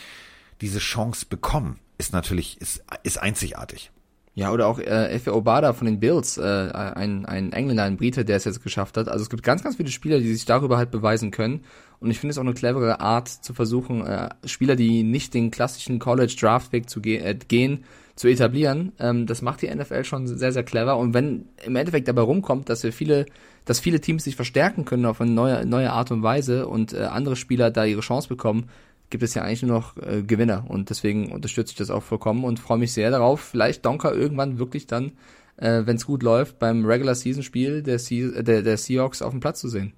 diese 0.63 0.79
Chance 0.79 1.27
bekommen, 1.29 1.79
ist 1.99 2.13
natürlich, 2.13 2.61
ist, 2.61 2.83
ist 3.03 3.21
einzigartig. 3.21 3.91
Ja, 4.35 4.51
oder 4.51 4.67
auch 4.67 4.79
äh, 4.79 5.15
Efe 5.15 5.35
Obada 5.37 5.75
von 5.75 5.87
den 5.87 6.01
Bills, 6.01 6.39
äh, 6.39 6.43
ein, 6.43 7.27
ein 7.27 7.53
Engländer, 7.53 7.83
ein 7.83 7.99
Brite, 7.99 8.25
der 8.25 8.37
es 8.37 8.45
jetzt 8.45 8.63
geschafft 8.63 8.97
hat. 8.97 9.09
Also 9.09 9.23
es 9.23 9.29
gibt 9.29 9.43
ganz, 9.43 9.63
ganz 9.63 9.77
viele 9.77 9.91
Spieler, 9.91 10.21
die 10.21 10.33
sich 10.33 10.47
darüber 10.47 10.79
halt 10.79 10.91
beweisen 10.91 11.31
können. 11.31 11.65
Und 12.01 12.11
ich 12.11 12.19
finde 12.19 12.31
es 12.31 12.39
auch 12.39 12.43
eine 12.43 12.55
clevere 12.55 13.01
Art 13.01 13.29
zu 13.29 13.53
versuchen, 13.53 14.07
äh, 14.07 14.31
Spieler, 14.47 14.75
die 14.75 15.03
nicht 15.03 15.35
den 15.35 15.51
klassischen 15.51 15.99
College 15.99 16.35
Draft 16.41 16.73
Weg 16.73 16.89
zu 16.89 17.03
ge 17.03 17.19
äh, 17.19 17.35
gehen, 17.35 17.85
zu 18.17 18.27
etablieren. 18.27 18.93
Ähm, 18.99 19.27
das 19.27 19.43
macht 19.43 19.61
die 19.61 19.75
NFL 19.75 20.05
schon 20.05 20.27
sehr, 20.27 20.53
sehr 20.53 20.65
clever. 20.65 20.97
Und 20.97 21.13
wenn 21.13 21.49
im 21.63 21.77
Endeffekt 21.77 22.09
dabei 22.09 22.23
rumkommt, 22.23 22.71
dass 22.71 22.83
wir 22.85 22.93
viele, 22.95 23.27
dass 23.67 23.81
viele 23.81 24.01
Teams 24.01 24.25
sich 24.25 24.37
verstärken 24.37 24.87
können 24.87 25.05
auf 25.05 25.21
eine 25.21 25.31
neue, 25.31 25.67
neue 25.67 25.93
Art 25.93 26.11
und 26.11 26.23
Weise 26.23 26.69
und 26.69 26.95
äh, 26.95 27.03
andere 27.03 27.37
Spieler 27.37 27.71
da 27.71 27.85
ihre 27.85 28.01
Chance 28.01 28.29
bekommen, 28.29 28.71
gibt 29.13 29.23
es 29.23 29.35
ja 29.35 29.43
eigentlich 29.43 29.63
nur 29.63 29.79
noch 29.79 29.97
äh, 29.99 30.23
Gewinner 30.23 30.65
und 30.67 30.91
deswegen 30.91 31.31
unterstütze 31.31 31.73
ich 31.73 31.77
das 31.77 31.91
auch 31.91 32.03
vollkommen 32.03 32.43
und 32.45 32.59
freue 32.59 32.79
mich 32.79 32.93
sehr 32.93 33.11
darauf, 33.11 33.41
vielleicht 33.41 33.85
Donker 33.85 34.13
irgendwann 34.13 34.59
wirklich 34.59 34.89
dann, 34.89 35.13
äh, 35.59 35.83
wenn 35.85 35.97
es 35.97 36.07
gut 36.07 36.23
läuft, 36.25 36.59
beim 36.59 36.85
Regular 36.85 37.15
Season 37.15 37.43
Spiel 37.43 37.83
der, 37.83 37.99
Se 38.01 38.43
der, 38.43 38.63
der 38.63 38.77
Seahawks 38.79 39.23
auf 39.23 39.31
dem 39.31 39.41
Platz 39.41 39.61
zu 39.61 39.69
sehen. 39.69 39.93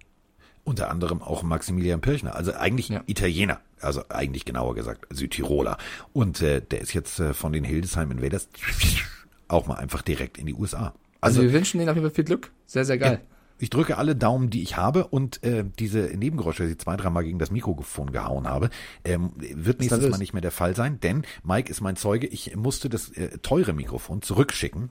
Unter 0.65 0.91
anderem 0.91 1.23
auch 1.23 1.43
Maximilian 1.43 2.01
Pirchner, 2.01 2.35
also 2.35 2.53
eigentlich 2.55 2.89
Ja. 2.89 3.03
Italiener, 3.07 3.61
also 3.81 4.03
eigentlich 4.09 4.45
genauer 4.45 4.75
gesagt 4.75 5.07
Südtiroler. 5.11 5.79
Und 6.13 6.43
äh, 6.43 6.61
der 6.61 6.81
ist 6.81 6.93
jetzt 6.93 7.21
äh, 7.21 7.35
von 7.35 7.53
den 7.53 7.65
Hildesheim 7.65 8.11
Invaders 8.11 8.49
auch 9.49 9.67
mal 9.67 9.77
einfach 9.77 10.03
direkt 10.03 10.39
in 10.39 10.47
die 10.47 10.55
USA. 10.55 10.95
Also, 11.21 11.41
Also 11.41 11.43
wir 11.43 11.53
wünschen 11.53 11.79
denen 11.79 11.89
auf 11.89 11.97
jeden 11.97 12.07
Fall 12.09 12.15
viel 12.15 12.25
Glück. 12.25 12.51
Sehr, 12.67 12.85
sehr 12.85 12.99
geil. 12.99 13.21
Ich 13.65 13.71
drücke 13.71 13.99
alle 13.99 14.15
Daumen, 14.15 14.49
die 14.51 14.63
ich 14.63 14.77
habe 14.77 15.09
und 15.09 15.43
äh, 15.43 15.65
diese 15.79 15.99
Nebengeräusche, 16.17 16.65
die 16.67 16.73
ich 16.73 16.79
zwei, 16.79 16.97
dreimal 16.97 17.25
gegen 17.25 17.39
das 17.39 17.51
Mikrofon 17.51 18.13
gehauen 18.13 18.47
habe, 18.47 18.71
ähm, 19.05 19.33
wird 19.37 19.81
nächstes. 19.81 20.09
Mal 20.11 20.19
nicht 20.19 20.33
mehr 20.35 20.43
der 20.43 20.53
Fall 20.53 20.77
sein, 20.77 21.01
denn 21.01 21.23
Mike 21.43 21.71
ist 21.71 21.81
mein 21.81 21.97
Zeuge. 21.97 22.27
Ich 22.29 22.55
musste 22.55 22.89
das 22.89 23.09
äh, 23.11 23.39
teure 23.39 23.73
Mikrofon 23.73 24.23
zurückschicken, 24.23 24.91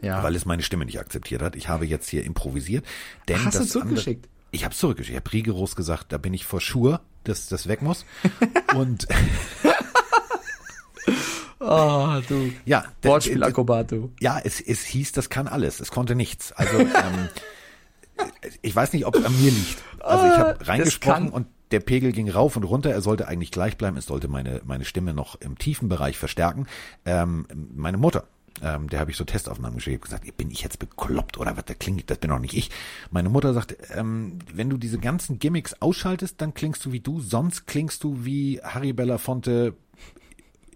Ja. 0.00 0.22
weil 0.22 0.34
es 0.36 0.46
meine 0.46 0.62
Stimme 0.62 0.84
nicht 0.86 0.98
akzeptiert 1.00 1.42
hat. 1.42 1.56
Ich 1.56 1.68
habe 1.68 1.84
jetzt 1.86 2.08
hier 2.08 2.24
improvisiert. 2.24 2.84
Denn 3.28 3.44
Hast 3.44 3.58
du 3.60 3.64
zurückgeschickt? 3.64 4.24
Andere, 4.26 4.30
ich 4.52 4.64
habe 4.64 4.74
zurückgeschickt. 4.74 5.16
Ich 5.18 5.20
habe 5.20 5.32
rigoros 5.32 5.76
gesagt, 5.76 6.12
da 6.12 6.18
bin 6.18 6.32
ich 6.32 6.44
vor 6.46 6.60
Schuhe, 6.60 7.00
dass 7.24 7.48
das 7.48 7.66
weg 7.68 7.82
muss. 7.82 8.06
und 8.76 9.06
Oh, 11.60 12.20
du. 12.28 12.52
ja, 12.64 12.84
d- 13.02 13.08
Wortspiel 13.08 13.38
d- 13.38 13.44
Akrobat, 13.44 13.90
du. 13.92 14.12
ja, 14.20 14.38
es, 14.42 14.60
es 14.60 14.82
hieß, 14.84 15.12
das 15.12 15.30
kann 15.30 15.48
alles. 15.48 15.80
Es 15.80 15.90
konnte 15.90 16.14
nichts. 16.14 16.52
Also 16.52 16.78
ähm, 16.78 17.28
ich 18.62 18.74
weiß 18.74 18.92
nicht, 18.92 19.06
ob 19.06 19.16
es 19.16 19.24
an 19.24 19.32
mir 19.40 19.50
liegt. 19.50 19.82
Also 20.00 20.26
ich 20.26 20.32
habe 20.32 20.56
das 20.58 20.68
reingesprochen 20.68 21.30
und 21.30 21.46
der 21.70 21.80
Pegel 21.80 22.12
ging 22.12 22.30
rauf 22.30 22.56
und 22.56 22.64
runter. 22.64 22.90
Er 22.90 23.00
sollte 23.00 23.26
eigentlich 23.26 23.50
gleich 23.50 23.76
bleiben. 23.76 23.96
Es 23.96 24.06
sollte 24.06 24.28
meine, 24.28 24.60
meine 24.64 24.84
Stimme 24.84 25.14
noch 25.14 25.40
im 25.40 25.58
tiefen 25.58 25.88
Bereich 25.88 26.18
verstärken. 26.18 26.66
Ähm, 27.04 27.46
meine 27.74 27.96
Mutter, 27.96 28.24
ähm, 28.62 28.88
der 28.88 29.00
habe 29.00 29.10
ich 29.10 29.16
so 29.16 29.24
Testaufnahmen 29.24 29.76
geschickt, 29.76 29.96
hab 29.96 30.02
gesagt, 30.02 30.36
bin 30.36 30.50
ich 30.50 30.62
jetzt 30.62 30.78
bekloppt 30.78 31.38
oder 31.38 31.56
was? 31.56 31.64
Das 31.64 31.78
klingt, 31.78 32.08
das 32.10 32.18
bin 32.18 32.30
doch 32.30 32.38
nicht 32.38 32.54
ich. 32.54 32.70
Meine 33.10 33.28
Mutter 33.28 33.52
sagt, 33.54 33.76
ähm, 33.94 34.38
wenn 34.52 34.70
du 34.70 34.76
diese 34.76 34.98
ganzen 34.98 35.38
Gimmicks 35.38 35.74
ausschaltest, 35.80 36.40
dann 36.40 36.54
klingst 36.54 36.84
du 36.84 36.92
wie 36.92 37.00
du, 37.00 37.20
sonst 37.20 37.66
klingst 37.66 38.04
du 38.04 38.24
wie 38.24 38.60
Harry 38.62 38.92
Belafonte 38.92 39.74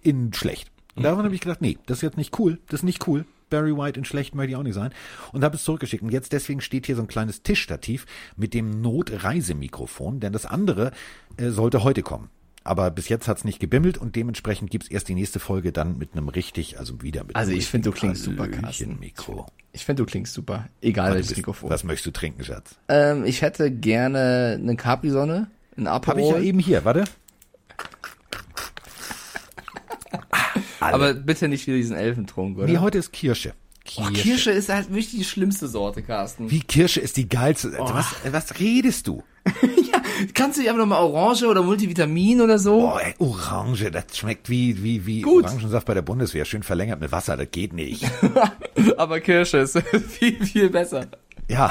in 0.02 0.32
schlecht. 0.32 0.70
Und 0.96 1.04
davon 1.04 1.24
habe 1.24 1.34
ich 1.34 1.40
gedacht, 1.40 1.60
nee, 1.60 1.78
das 1.86 1.98
ist 1.98 2.02
jetzt 2.02 2.16
nicht 2.16 2.38
cool, 2.40 2.58
das 2.66 2.80
ist 2.80 2.84
nicht 2.84 3.06
cool. 3.06 3.24
Barry 3.50 3.76
White 3.76 3.98
in 3.98 4.04
schlecht 4.04 4.34
möchte 4.34 4.50
ich 4.50 4.56
auch 4.56 4.62
nicht 4.62 4.74
sein. 4.74 4.92
Und 5.32 5.44
habe 5.44 5.56
es 5.56 5.64
zurückgeschickt. 5.64 6.02
Und 6.02 6.10
jetzt 6.10 6.32
deswegen 6.32 6.60
steht 6.60 6.86
hier 6.86 6.96
so 6.96 7.02
ein 7.02 7.08
kleines 7.08 7.42
Tischstativ 7.42 8.06
mit 8.36 8.54
dem 8.54 8.80
Notreisemikrofon, 8.80 10.20
denn 10.20 10.32
das 10.32 10.46
andere 10.46 10.92
äh, 11.36 11.50
sollte 11.50 11.84
heute 11.84 12.02
kommen. 12.02 12.30
Aber 12.64 12.90
bis 12.90 13.08
jetzt 13.08 13.28
hat's 13.28 13.44
nicht 13.44 13.60
gebimmelt 13.60 13.96
und 13.96 14.14
dementsprechend 14.14 14.70
gibt's 14.70 14.88
erst 14.88 15.08
die 15.08 15.14
nächste 15.14 15.40
Folge 15.40 15.72
dann 15.72 15.96
mit 15.96 16.12
einem 16.12 16.28
richtig, 16.28 16.78
also 16.78 17.00
wieder 17.00 17.24
mit 17.24 17.34
Also 17.34 17.52
ich 17.52 17.66
finde, 17.66 17.88
du 17.88 17.96
klingst 17.96 18.24
super, 18.24 18.46
Carsten. 18.46 18.98
Mikro. 19.00 19.46
Ich 19.72 19.86
finde, 19.86 20.02
du 20.02 20.06
klingst 20.06 20.34
super. 20.34 20.68
Egal 20.82 21.14
welches 21.14 21.36
Mikrofon. 21.36 21.70
Was 21.70 21.84
möchtest 21.84 22.06
du 22.06 22.10
trinken, 22.10 22.44
Schatz? 22.44 22.76
Ähm, 22.88 23.24
ich 23.24 23.40
hätte 23.40 23.70
gerne 23.70 24.58
eine 24.60 24.76
Capri-Sonne, 24.76 25.46
ein 25.78 25.86
Aperol. 25.86 26.10
Habe 26.10 26.20
ich 26.20 26.44
ja 26.44 26.48
eben 26.48 26.58
hier, 26.58 26.84
warte. 26.84 27.04
Alle. 30.80 30.94
aber 30.94 31.14
bitte 31.14 31.48
nicht 31.48 31.66
wieder 31.66 31.76
diesen 31.76 31.96
Elfentrunk, 31.96 32.58
oder? 32.58 32.66
nee, 32.66 32.78
heute 32.78 32.98
ist 32.98 33.12
Kirsche. 33.12 33.54
Oh, 33.96 34.02
Kirsche 34.12 34.50
ist 34.50 34.68
halt 34.68 34.90
wirklich 34.90 35.10
die 35.10 35.24
schlimmste 35.24 35.66
Sorte, 35.66 36.02
Carsten. 36.02 36.50
Wie 36.50 36.60
Kirsche 36.60 37.00
ist 37.00 37.16
die 37.16 37.28
geilste. 37.28 37.72
Oh. 37.78 37.88
Was, 37.92 38.14
was 38.30 38.60
redest 38.60 39.06
du? 39.06 39.22
Kannst 40.34 40.56
du 40.58 40.60
nicht 40.60 40.68
einfach 40.68 40.80
nochmal 40.82 41.02
Orange 41.02 41.44
oder 41.44 41.62
Multivitamin 41.62 42.40
oder 42.40 42.58
so? 42.58 42.92
Oh, 42.92 42.98
ey, 42.98 43.14
Orange, 43.18 43.90
das 43.90 44.16
schmeckt 44.16 44.50
wie, 44.50 44.82
wie, 44.82 45.06
wie 45.06 45.22
Gut. 45.22 45.44
Orangensaft 45.44 45.86
bei 45.86 45.94
der 45.94 46.02
Bundeswehr. 46.02 46.44
Schön 46.44 46.62
verlängert 46.62 47.00
mit 47.00 47.12
Wasser, 47.12 47.36
das 47.36 47.50
geht 47.50 47.72
nicht. 47.72 48.04
Aber 48.96 49.20
Kirsche 49.20 49.58
ist 49.58 49.78
viel, 50.08 50.44
viel 50.44 50.70
besser. 50.70 51.06
Ja, 51.48 51.70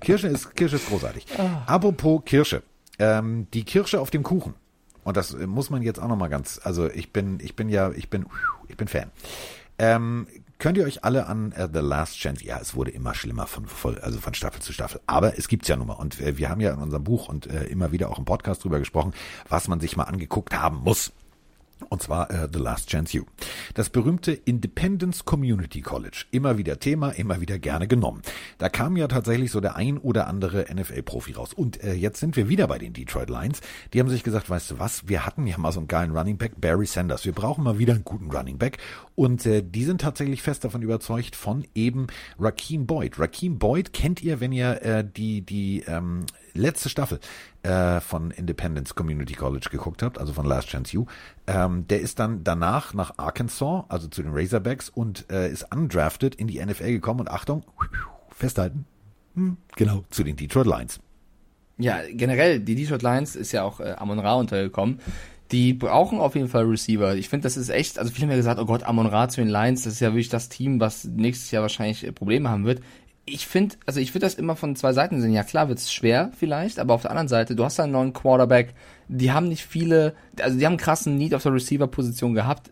Kirsche 0.00 0.28
ist, 0.28 0.56
Kirsche 0.56 0.76
ist 0.76 0.88
großartig. 0.88 1.26
Apropos 1.66 2.22
Kirsche. 2.24 2.62
Ähm, 2.98 3.46
die 3.52 3.64
Kirsche 3.64 4.00
auf 4.00 4.10
dem 4.10 4.22
Kuchen. 4.22 4.54
Und 5.06 5.16
das 5.16 5.32
äh, 5.32 5.46
muss 5.46 5.70
man 5.70 5.82
jetzt 5.82 6.00
auch 6.00 6.08
nochmal 6.08 6.28
ganz, 6.28 6.60
also 6.64 6.90
ich 6.90 7.12
bin, 7.12 7.38
ich 7.40 7.54
bin 7.54 7.68
ja, 7.68 7.92
ich 7.92 8.10
bin, 8.10 8.26
ich 8.66 8.76
bin 8.76 8.88
Fan. 8.88 9.12
Ähm, 9.78 10.26
könnt 10.58 10.76
ihr 10.78 10.84
euch 10.84 11.04
alle 11.04 11.26
an 11.26 11.52
äh, 11.52 11.68
The 11.72 11.78
Last 11.78 12.16
Chance, 12.16 12.44
ja, 12.44 12.58
es 12.60 12.74
wurde 12.74 12.90
immer 12.90 13.14
schlimmer 13.14 13.46
von, 13.46 13.68
also 14.02 14.18
von 14.18 14.34
Staffel 14.34 14.60
zu 14.60 14.72
Staffel, 14.72 15.00
aber 15.06 15.38
es 15.38 15.46
gibt's 15.46 15.68
ja 15.68 15.76
nun 15.76 15.86
mal. 15.86 15.92
Und 15.92 16.20
äh, 16.20 16.38
wir 16.38 16.48
haben 16.48 16.60
ja 16.60 16.72
in 16.72 16.80
unserem 16.80 17.04
Buch 17.04 17.28
und 17.28 17.46
äh, 17.46 17.66
immer 17.66 17.92
wieder 17.92 18.10
auch 18.10 18.18
im 18.18 18.24
Podcast 18.24 18.64
drüber 18.64 18.80
gesprochen, 18.80 19.14
was 19.48 19.68
man 19.68 19.78
sich 19.78 19.96
mal 19.96 20.04
angeguckt 20.04 20.58
haben 20.58 20.78
muss. 20.78 21.12
Und 21.88 22.02
zwar 22.02 22.30
äh, 22.30 22.48
The 22.52 22.58
Last 22.58 22.88
Chance 22.88 23.18
You. 23.18 23.24
Das 23.74 23.90
berühmte 23.90 24.32
Independence 24.32 25.24
Community 25.24 25.82
College. 25.82 26.24
Immer 26.30 26.58
wieder 26.58 26.78
Thema, 26.80 27.10
immer 27.10 27.40
wieder 27.40 27.58
gerne 27.58 27.86
genommen. 27.86 28.22
Da 28.58 28.68
kam 28.68 28.96
ja 28.96 29.08
tatsächlich 29.08 29.50
so 29.50 29.60
der 29.60 29.76
ein 29.76 29.98
oder 29.98 30.26
andere 30.26 30.66
NFL-Profi 30.72 31.32
raus. 31.32 31.52
Und 31.52 31.82
äh, 31.84 31.92
jetzt 31.92 32.18
sind 32.18 32.36
wir 32.36 32.48
wieder 32.48 32.66
bei 32.66 32.78
den 32.78 32.92
Detroit 32.92 33.28
Lions. 33.28 33.60
Die 33.92 34.00
haben 34.00 34.08
sich 34.08 34.22
gesagt, 34.22 34.48
weißt 34.48 34.70
du 34.70 34.78
was, 34.78 35.08
wir 35.08 35.26
hatten 35.26 35.46
ja 35.46 35.58
mal 35.58 35.72
so 35.72 35.80
einen 35.80 35.88
geilen 35.88 36.16
Running 36.16 36.38
Back, 36.38 36.60
Barry 36.60 36.86
Sanders. 36.86 37.24
Wir 37.24 37.32
brauchen 37.32 37.62
mal 37.62 37.78
wieder 37.78 37.94
einen 37.94 38.04
guten 38.04 38.30
Running 38.30 38.58
Back. 38.58 38.78
Und 39.14 39.44
äh, 39.46 39.62
die 39.62 39.84
sind 39.84 40.00
tatsächlich 40.00 40.42
fest 40.42 40.64
davon 40.64 40.82
überzeugt 40.82 41.36
von 41.36 41.66
eben 41.74 42.06
Raheem 42.38 42.86
Boyd. 42.86 43.18
Raheem 43.18 43.58
Boyd 43.58 43.92
kennt 43.92 44.22
ihr, 44.22 44.40
wenn 44.40 44.52
ihr 44.52 44.82
äh, 44.82 45.04
die, 45.04 45.42
die 45.42 45.82
ähm, 45.86 46.24
letzte 46.56 46.88
Staffel 46.88 47.20
äh, 47.62 48.00
von 48.00 48.30
Independence 48.30 48.94
Community 48.94 49.34
College 49.34 49.68
geguckt 49.70 50.02
habt, 50.02 50.18
also 50.18 50.32
von 50.32 50.46
Last 50.46 50.68
Chance 50.68 50.94
You, 50.94 51.06
ähm, 51.46 51.86
der 51.88 52.00
ist 52.00 52.18
dann 52.18 52.44
danach 52.44 52.94
nach 52.94 53.14
Arkansas, 53.16 53.84
also 53.88 54.08
zu 54.08 54.22
den 54.22 54.32
Razorbacks 54.34 54.88
und 54.88 55.30
äh, 55.30 55.50
ist 55.50 55.72
undrafted 55.72 56.34
in 56.34 56.46
die 56.46 56.64
NFL 56.64 56.92
gekommen 56.92 57.20
und 57.20 57.30
Achtung, 57.30 57.64
festhalten, 58.30 58.86
hm, 59.34 59.56
genau, 59.76 60.04
zu 60.10 60.24
den 60.24 60.36
Detroit 60.36 60.66
Lions. 60.66 61.00
Ja, 61.78 62.00
generell, 62.10 62.60
die 62.60 62.74
Detroit 62.74 63.02
Lions 63.02 63.36
ist 63.36 63.52
ja 63.52 63.62
auch 63.62 63.80
äh, 63.80 63.94
Amon 63.98 64.18
Ra 64.18 64.34
untergekommen. 64.34 65.00
Die 65.52 65.74
brauchen 65.74 66.18
auf 66.18 66.34
jeden 66.34 66.48
Fall 66.48 66.64
Receiver. 66.64 67.14
Ich 67.14 67.28
finde, 67.28 67.44
das 67.44 67.56
ist 67.56 67.68
echt, 67.68 67.98
also 67.98 68.10
viele 68.10 68.24
haben 68.24 68.30
ja 68.30 68.36
gesagt, 68.36 68.58
oh 68.58 68.64
Gott, 68.64 68.82
Amon 68.82 69.06
Ra 69.06 69.28
zu 69.28 69.40
den 69.40 69.48
Lions, 69.48 69.84
das 69.84 69.94
ist 69.94 70.00
ja 70.00 70.08
wirklich 70.08 70.28
das 70.28 70.48
Team, 70.48 70.80
was 70.80 71.04
nächstes 71.04 71.50
Jahr 71.50 71.62
wahrscheinlich 71.62 72.04
äh, 72.04 72.12
Probleme 72.12 72.48
haben 72.48 72.64
wird. 72.64 72.80
Ich 73.28 73.48
finde, 73.48 73.74
also 73.86 73.98
ich 73.98 74.14
würde 74.14 74.24
das 74.24 74.34
immer 74.34 74.54
von 74.54 74.76
zwei 74.76 74.92
Seiten 74.92 75.20
sehen. 75.20 75.32
Ja, 75.32 75.42
klar 75.42 75.68
wird's 75.68 75.92
schwer 75.92 76.30
vielleicht, 76.38 76.78
aber 76.78 76.94
auf 76.94 77.02
der 77.02 77.10
anderen 77.10 77.26
Seite, 77.26 77.56
du 77.56 77.64
hast 77.64 77.76
da 77.76 77.82
einen 77.82 77.92
neuen 77.92 78.12
Quarterback, 78.12 78.72
die 79.08 79.32
haben 79.32 79.48
nicht 79.48 79.66
viele, 79.66 80.14
also 80.40 80.56
die 80.56 80.64
haben 80.64 80.74
einen 80.74 80.78
krassen 80.78 81.16
Need 81.16 81.34
auf 81.34 81.42
der 81.42 81.52
Receiver-Position 81.52 82.34
gehabt. 82.34 82.70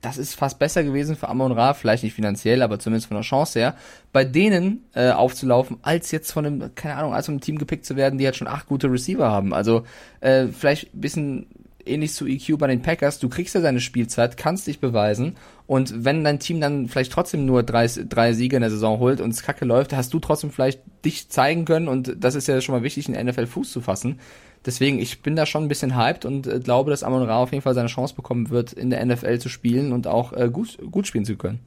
Das 0.00 0.18
ist 0.18 0.34
fast 0.34 0.58
besser 0.58 0.82
gewesen 0.82 1.14
für 1.14 1.28
Amon 1.28 1.52
Ra, 1.52 1.74
vielleicht 1.74 2.02
nicht 2.02 2.14
finanziell, 2.14 2.62
aber 2.62 2.80
zumindest 2.80 3.06
von 3.06 3.16
der 3.16 3.22
Chance 3.22 3.60
her, 3.60 3.76
bei 4.12 4.24
denen 4.24 4.84
äh, 4.94 5.10
aufzulaufen, 5.10 5.76
als 5.82 6.10
jetzt 6.10 6.32
von 6.32 6.44
einem, 6.44 6.74
keine 6.74 6.96
Ahnung, 6.96 7.14
als 7.14 7.26
von 7.26 7.34
einem 7.34 7.40
Team 7.40 7.58
gepickt 7.58 7.86
zu 7.86 7.94
werden, 7.94 8.18
die 8.18 8.24
halt 8.24 8.34
schon 8.34 8.48
acht 8.48 8.66
gute 8.66 8.90
Receiver 8.90 9.30
haben. 9.30 9.54
Also 9.54 9.84
äh, 10.20 10.48
vielleicht 10.48 10.88
bisschen 10.92 11.46
ähnlich 11.86 12.14
zu 12.14 12.26
EQ 12.26 12.58
bei 12.58 12.66
den 12.66 12.82
Packers, 12.82 13.18
du 13.18 13.28
kriegst 13.28 13.54
ja 13.54 13.60
deine 13.60 13.80
Spielzeit, 13.80 14.36
kannst 14.36 14.66
dich 14.66 14.80
beweisen 14.80 15.36
und 15.66 16.04
wenn 16.04 16.24
dein 16.24 16.38
Team 16.38 16.60
dann 16.60 16.88
vielleicht 16.88 17.12
trotzdem 17.12 17.46
nur 17.46 17.62
drei, 17.62 17.86
drei 17.86 18.32
Siege 18.32 18.56
in 18.56 18.62
der 18.62 18.70
Saison 18.70 18.98
holt 18.98 19.20
und 19.20 19.30
es 19.30 19.42
kacke 19.42 19.64
läuft, 19.64 19.92
hast 19.92 20.12
du 20.12 20.18
trotzdem 20.18 20.50
vielleicht 20.50 20.80
dich 21.04 21.28
zeigen 21.28 21.64
können 21.64 21.88
und 21.88 22.16
das 22.18 22.34
ist 22.34 22.48
ja 22.48 22.60
schon 22.60 22.74
mal 22.74 22.82
wichtig, 22.82 23.08
in 23.08 23.14
der 23.14 23.24
NFL 23.24 23.46
Fuß 23.46 23.70
zu 23.72 23.80
fassen. 23.80 24.20
Deswegen, 24.64 25.00
ich 25.00 25.22
bin 25.22 25.34
da 25.34 25.44
schon 25.44 25.64
ein 25.64 25.68
bisschen 25.68 25.96
hyped 25.96 26.24
und 26.24 26.46
äh, 26.46 26.60
glaube, 26.60 26.90
dass 26.90 27.02
Amon 27.02 27.24
Ra 27.24 27.38
auf 27.38 27.50
jeden 27.50 27.62
Fall 27.62 27.74
seine 27.74 27.88
Chance 27.88 28.14
bekommen 28.14 28.50
wird, 28.50 28.72
in 28.72 28.90
der 28.90 29.04
NFL 29.04 29.38
zu 29.38 29.48
spielen 29.48 29.92
und 29.92 30.06
auch 30.06 30.32
äh, 30.32 30.50
gut, 30.52 30.78
gut 30.90 31.06
spielen 31.06 31.24
zu 31.24 31.36
können. 31.36 31.60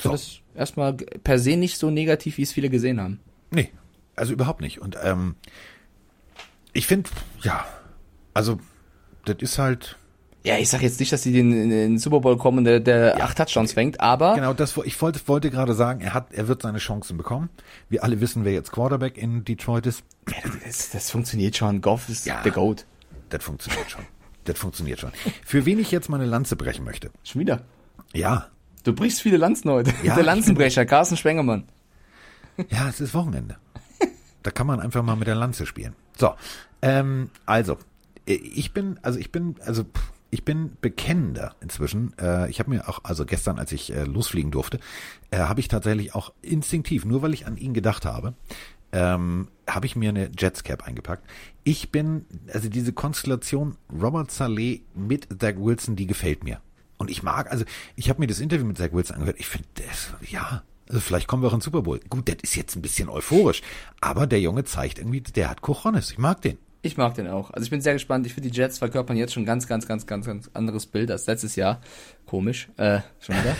So. 0.00 0.10
das 0.10 0.40
erstmal 0.56 0.94
per 0.94 1.38
se 1.38 1.56
nicht 1.56 1.78
so 1.78 1.90
negativ, 1.90 2.38
wie 2.38 2.42
es 2.42 2.52
viele 2.52 2.70
gesehen 2.70 3.00
haben. 3.00 3.20
Nee, 3.50 3.70
also 4.16 4.32
überhaupt 4.32 4.60
nicht. 4.60 4.80
Und 4.80 4.96
ähm, 5.02 5.36
ich 6.72 6.86
finde, 6.86 7.10
ja, 7.42 7.64
also 8.32 8.58
das 9.24 9.36
ist 9.40 9.58
halt, 9.58 9.96
Ja, 10.44 10.56
ich 10.58 10.68
sag 10.68 10.82
jetzt 10.82 11.00
nicht, 11.00 11.12
dass 11.12 11.22
sie 11.22 11.32
den, 11.32 11.52
in 11.52 11.70
den 11.70 11.98
Super 11.98 12.20
Bowl 12.20 12.36
kommen 12.36 12.58
und 12.58 12.64
der, 12.64 12.80
der 12.80 13.22
acht 13.22 13.36
Touchdowns 13.36 13.72
fängt, 13.72 14.00
aber 14.00 14.34
Genau, 14.34 14.52
das 14.54 14.76
ich 14.84 15.00
wollte, 15.00 15.20
wollte 15.26 15.50
gerade 15.50 15.74
sagen, 15.74 16.00
er 16.00 16.14
hat, 16.14 16.32
er 16.32 16.48
wird 16.48 16.62
seine 16.62 16.78
Chancen 16.78 17.16
bekommen. 17.16 17.48
Wir 17.88 18.04
alle 18.04 18.20
wissen, 18.20 18.44
wer 18.44 18.52
jetzt 18.52 18.72
Quarterback 18.72 19.16
in 19.18 19.44
Detroit 19.44 19.86
ist. 19.86 20.02
das, 20.64 20.90
das 20.90 21.10
funktioniert 21.10 21.56
schon. 21.56 21.80
Goff 21.80 22.08
ist 22.08 22.26
Ja. 22.26 22.42
der 22.42 22.52
Goat. 22.52 22.86
Das 23.30 23.42
funktioniert 23.42 23.90
schon. 23.90 24.02
Das 24.44 24.58
funktioniert 24.58 25.00
schon. 25.00 25.10
Für 25.44 25.64
wen 25.64 25.78
ich 25.78 25.90
jetzt 25.90 26.08
meine 26.10 26.26
Lanze 26.26 26.54
brechen 26.56 26.84
möchte. 26.84 27.10
Schon 27.24 27.40
wieder. 27.40 27.62
Ja, 28.12 28.48
Du 28.84 28.92
brichst 28.92 29.22
viele 29.22 29.38
Lanzen 29.38 29.70
heute. 29.70 29.94
Ja, 30.02 30.14
der 30.14 30.24
Lanzenbrecher, 30.24 30.84
Carsten 30.84 31.16
Spengemann. 31.16 31.64
ja, 32.68 32.86
es 32.90 33.00
ist 33.00 33.14
Wochenende. 33.14 33.56
Da 34.42 34.50
kann 34.50 34.66
man 34.66 34.78
einfach 34.78 35.02
mal 35.02 35.16
mit 35.16 35.26
der 35.26 35.34
Lanze 35.36 35.64
spielen. 35.64 35.94
So, 36.18 36.34
ähm, 36.82 37.30
also, 37.46 37.78
ich 38.26 38.72
bin, 38.72 38.98
also 39.02 39.18
ich 39.18 39.30
bin, 39.32 39.56
also 39.64 39.84
ich 40.30 40.44
bin 40.44 40.76
bekennender 40.80 41.54
inzwischen. 41.60 42.12
Äh, 42.18 42.50
ich 42.50 42.58
habe 42.58 42.70
mir 42.70 42.88
auch, 42.88 43.00
also 43.04 43.24
gestern, 43.24 43.58
als 43.58 43.72
ich 43.72 43.92
äh, 43.92 44.04
losfliegen 44.04 44.50
durfte, 44.50 44.80
äh, 45.30 45.38
habe 45.38 45.60
ich 45.60 45.68
tatsächlich 45.68 46.14
auch 46.14 46.32
instinktiv, 46.42 47.04
nur 47.04 47.22
weil 47.22 47.34
ich 47.34 47.46
an 47.46 47.56
ihn 47.56 47.72
gedacht 47.72 48.04
habe, 48.04 48.34
ähm, 48.92 49.48
habe 49.68 49.86
ich 49.86 49.96
mir 49.96 50.08
eine 50.08 50.30
Jetscap 50.36 50.84
eingepackt. 50.84 51.24
Ich 51.62 51.90
bin, 51.90 52.26
also 52.52 52.68
diese 52.68 52.92
Konstellation 52.92 53.76
Robert 53.92 54.30
Saleh 54.30 54.82
mit 54.94 55.28
Zach 55.40 55.54
Wilson, 55.56 55.96
die 55.96 56.06
gefällt 56.06 56.44
mir. 56.44 56.60
Und 56.96 57.10
ich 57.10 57.22
mag, 57.22 57.50
also 57.50 57.64
ich 57.96 58.08
habe 58.08 58.20
mir 58.20 58.26
das 58.26 58.40
Interview 58.40 58.66
mit 58.66 58.78
Zach 58.78 58.92
Wilson 58.92 59.16
angehört. 59.16 59.38
Ich 59.38 59.46
finde, 59.46 59.68
das, 59.74 60.14
ja, 60.30 60.62
also 60.88 61.00
vielleicht 61.00 61.28
kommen 61.28 61.42
wir 61.42 61.48
auch 61.48 61.54
in 61.54 61.60
Super 61.60 61.82
Bowl. 61.82 62.00
Gut, 62.08 62.28
das 62.28 62.36
ist 62.42 62.56
jetzt 62.56 62.76
ein 62.76 62.82
bisschen 62.82 63.08
euphorisch, 63.08 63.62
aber 64.00 64.26
der 64.26 64.40
Junge 64.40 64.64
zeigt 64.64 64.98
irgendwie, 64.98 65.20
der 65.20 65.50
hat 65.50 65.60
Cojones. 65.60 66.10
Ich 66.10 66.18
mag 66.18 66.40
den. 66.42 66.58
Ich 66.84 66.98
mag 66.98 67.14
den 67.14 67.28
auch. 67.28 67.50
Also 67.50 67.64
ich 67.64 67.70
bin 67.70 67.80
sehr 67.80 67.94
gespannt. 67.94 68.26
Ich 68.26 68.34
finde, 68.34 68.50
die 68.50 68.56
Jets 68.56 68.76
verkörpern 68.76 69.16
jetzt 69.16 69.32
schon 69.32 69.46
ganz, 69.46 69.66
ganz, 69.66 69.88
ganz, 69.88 70.06
ganz, 70.06 70.26
ganz 70.26 70.50
anderes 70.52 70.84
Bild 70.84 71.10
als 71.10 71.26
letztes 71.26 71.56
Jahr. 71.56 71.80
Komisch. 72.26 72.68
Äh, 72.76 73.00
schon 73.20 73.36
wieder. 73.36 73.56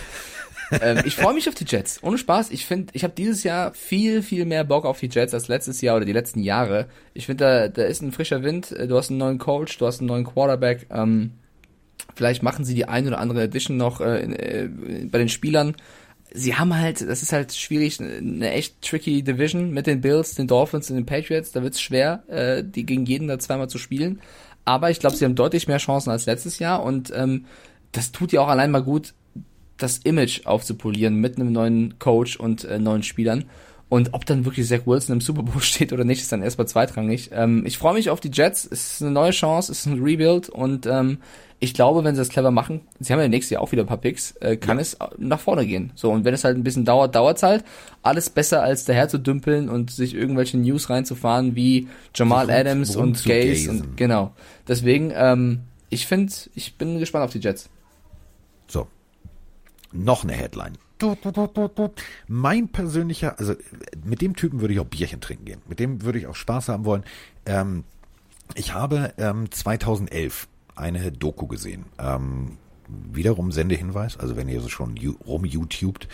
ähm, 0.82 1.02
ich 1.06 1.16
freue 1.16 1.32
mich 1.32 1.48
auf 1.48 1.54
die 1.54 1.64
Jets. 1.64 2.02
Ohne 2.02 2.18
Spaß. 2.18 2.50
Ich 2.50 2.66
finde, 2.66 2.92
ich 2.92 3.02
habe 3.02 3.14
dieses 3.16 3.42
Jahr 3.42 3.72
viel, 3.72 4.22
viel 4.22 4.44
mehr 4.44 4.62
Bock 4.62 4.84
auf 4.84 5.00
die 5.00 5.08
Jets 5.08 5.32
als 5.32 5.48
letztes 5.48 5.80
Jahr 5.80 5.96
oder 5.96 6.04
die 6.04 6.12
letzten 6.12 6.40
Jahre. 6.40 6.86
Ich 7.14 7.24
finde, 7.24 7.44
da, 7.44 7.68
da 7.68 7.84
ist 7.84 8.02
ein 8.02 8.12
frischer 8.12 8.42
Wind. 8.42 8.72
Äh, 8.72 8.88
Du 8.88 8.96
hast 8.98 9.08
einen 9.08 9.18
neuen 9.18 9.38
Coach, 9.38 9.78
du 9.78 9.86
hast 9.86 10.00
einen 10.00 10.08
neuen 10.08 10.24
Quarterback. 10.24 10.86
Ähm, 10.90 11.30
vielleicht 12.14 12.42
machen 12.42 12.66
sie 12.66 12.74
die 12.74 12.84
ein 12.84 13.06
oder 13.06 13.20
andere 13.20 13.44
Edition 13.44 13.78
noch 13.78 14.02
äh, 14.02 14.22
in, 14.22 14.32
äh, 14.34 14.68
bei 15.10 15.16
den 15.16 15.30
Spielern. 15.30 15.76
Sie 16.36 16.56
haben 16.56 16.76
halt, 16.76 17.00
das 17.00 17.22
ist 17.22 17.32
halt 17.32 17.54
schwierig, 17.54 18.00
eine 18.00 18.50
echt 18.50 18.82
tricky 18.82 19.22
Division 19.22 19.70
mit 19.70 19.86
den 19.86 20.00
Bills, 20.00 20.34
den 20.34 20.48
Dolphins 20.48 20.90
und 20.90 20.96
den 20.96 21.06
Patriots. 21.06 21.52
Da 21.52 21.62
wird's 21.62 21.80
schwer, 21.80 22.24
äh, 22.28 22.64
die 22.64 22.84
gegen 22.84 23.06
jeden 23.06 23.28
da 23.28 23.38
zweimal 23.38 23.68
zu 23.68 23.78
spielen. 23.78 24.20
Aber 24.64 24.90
ich 24.90 24.98
glaube, 24.98 25.16
sie 25.16 25.24
haben 25.24 25.36
deutlich 25.36 25.68
mehr 25.68 25.78
Chancen 25.78 26.10
als 26.10 26.26
letztes 26.26 26.58
Jahr 26.58 26.82
und 26.82 27.12
ähm, 27.14 27.44
das 27.92 28.12
tut 28.12 28.32
ja 28.32 28.40
auch 28.40 28.48
allein 28.48 28.70
mal 28.70 28.82
gut, 28.82 29.14
das 29.76 29.98
Image 29.98 30.46
aufzupolieren 30.46 31.16
mit 31.16 31.36
einem 31.36 31.52
neuen 31.52 31.98
Coach 31.98 32.36
und 32.36 32.64
äh, 32.64 32.78
neuen 32.78 33.02
Spielern. 33.02 33.44
Und 33.88 34.14
ob 34.14 34.24
dann 34.26 34.44
wirklich 34.44 34.66
Zach 34.66 34.86
Wilson 34.86 35.14
im 35.14 35.20
Super 35.20 35.42
Bowl 35.42 35.60
steht 35.62 35.92
oder 35.92 36.04
nicht, 36.04 36.20
ist 36.22 36.32
dann 36.32 36.42
erstmal 36.42 36.66
zweitrangig. 36.66 37.30
Ähm, 37.32 37.64
ich 37.66 37.78
freue 37.78 37.94
mich 37.94 38.10
auf 38.10 38.20
die 38.20 38.30
Jets. 38.32 38.66
Es 38.70 38.94
ist 38.94 39.02
eine 39.02 39.12
neue 39.12 39.30
Chance, 39.30 39.70
es 39.70 39.80
ist 39.80 39.86
ein 39.86 40.02
Rebuild 40.02 40.48
und 40.48 40.86
ähm, 40.86 41.18
ich 41.64 41.72
glaube, 41.74 42.04
wenn 42.04 42.14
sie 42.14 42.20
das 42.20 42.28
clever 42.28 42.50
machen, 42.50 42.82
sie 43.00 43.12
haben 43.12 43.20
ja 43.20 43.28
nächstes 43.28 43.50
Jahr 43.50 43.62
auch 43.62 43.72
wieder 43.72 43.82
ein 43.82 43.86
paar 43.86 43.96
Picks, 43.96 44.32
äh, 44.40 44.56
kann 44.56 44.76
ja. 44.76 44.82
es 44.82 44.98
nach 45.16 45.40
vorne 45.40 45.66
gehen. 45.66 45.92
So, 45.94 46.10
und 46.10 46.24
wenn 46.24 46.34
es 46.34 46.44
halt 46.44 46.56
ein 46.56 46.62
bisschen 46.62 46.84
dauert, 46.84 47.14
dauert 47.14 47.38
es 47.38 47.42
halt. 47.42 47.64
Alles 48.02 48.28
besser 48.28 48.62
als 48.62 48.84
daher 48.84 49.08
zu 49.08 49.18
dümpeln 49.18 49.70
und 49.70 49.90
sich 49.90 50.14
irgendwelche 50.14 50.58
News 50.58 50.90
reinzufahren 50.90 51.56
wie 51.56 51.88
Jamal 52.14 52.50
Adams 52.50 52.96
und 52.96 53.24
Gaze 53.24 53.70
und 53.70 53.96
genau. 53.96 54.32
Deswegen, 54.68 55.10
ähm, 55.14 55.60
ich 55.88 56.06
finde, 56.06 56.32
ich 56.54 56.76
bin 56.76 56.98
gespannt 56.98 57.24
auf 57.24 57.32
die 57.32 57.40
Jets. 57.40 57.70
So. 58.68 58.86
Noch 59.92 60.24
eine 60.24 60.34
Headline. 60.34 60.74
Mein 62.28 62.68
persönlicher, 62.68 63.38
also 63.38 63.54
mit 64.04 64.20
dem 64.20 64.36
Typen 64.36 64.60
würde 64.60 64.74
ich 64.74 64.80
auch 64.80 64.86
Bierchen 64.86 65.20
trinken 65.20 65.46
gehen. 65.46 65.62
Mit 65.66 65.80
dem 65.80 66.02
würde 66.02 66.18
ich 66.18 66.26
auch 66.26 66.34
Spaß 66.34 66.68
haben 66.68 66.84
wollen. 66.84 67.04
Ähm, 67.46 67.84
ich 68.54 68.74
habe 68.74 69.14
ähm, 69.16 69.50
2011 69.50 70.48
eine 70.74 71.12
Doku 71.12 71.46
gesehen. 71.46 71.86
Ähm, 71.98 72.58
wiederum 72.88 73.52
Sendehinweis, 73.52 74.18
also 74.18 74.36
wenn 74.36 74.48
ihr 74.48 74.60
so 74.60 74.68
schon 74.68 74.96
rum 75.26 75.44
YouTubed. 75.44 76.08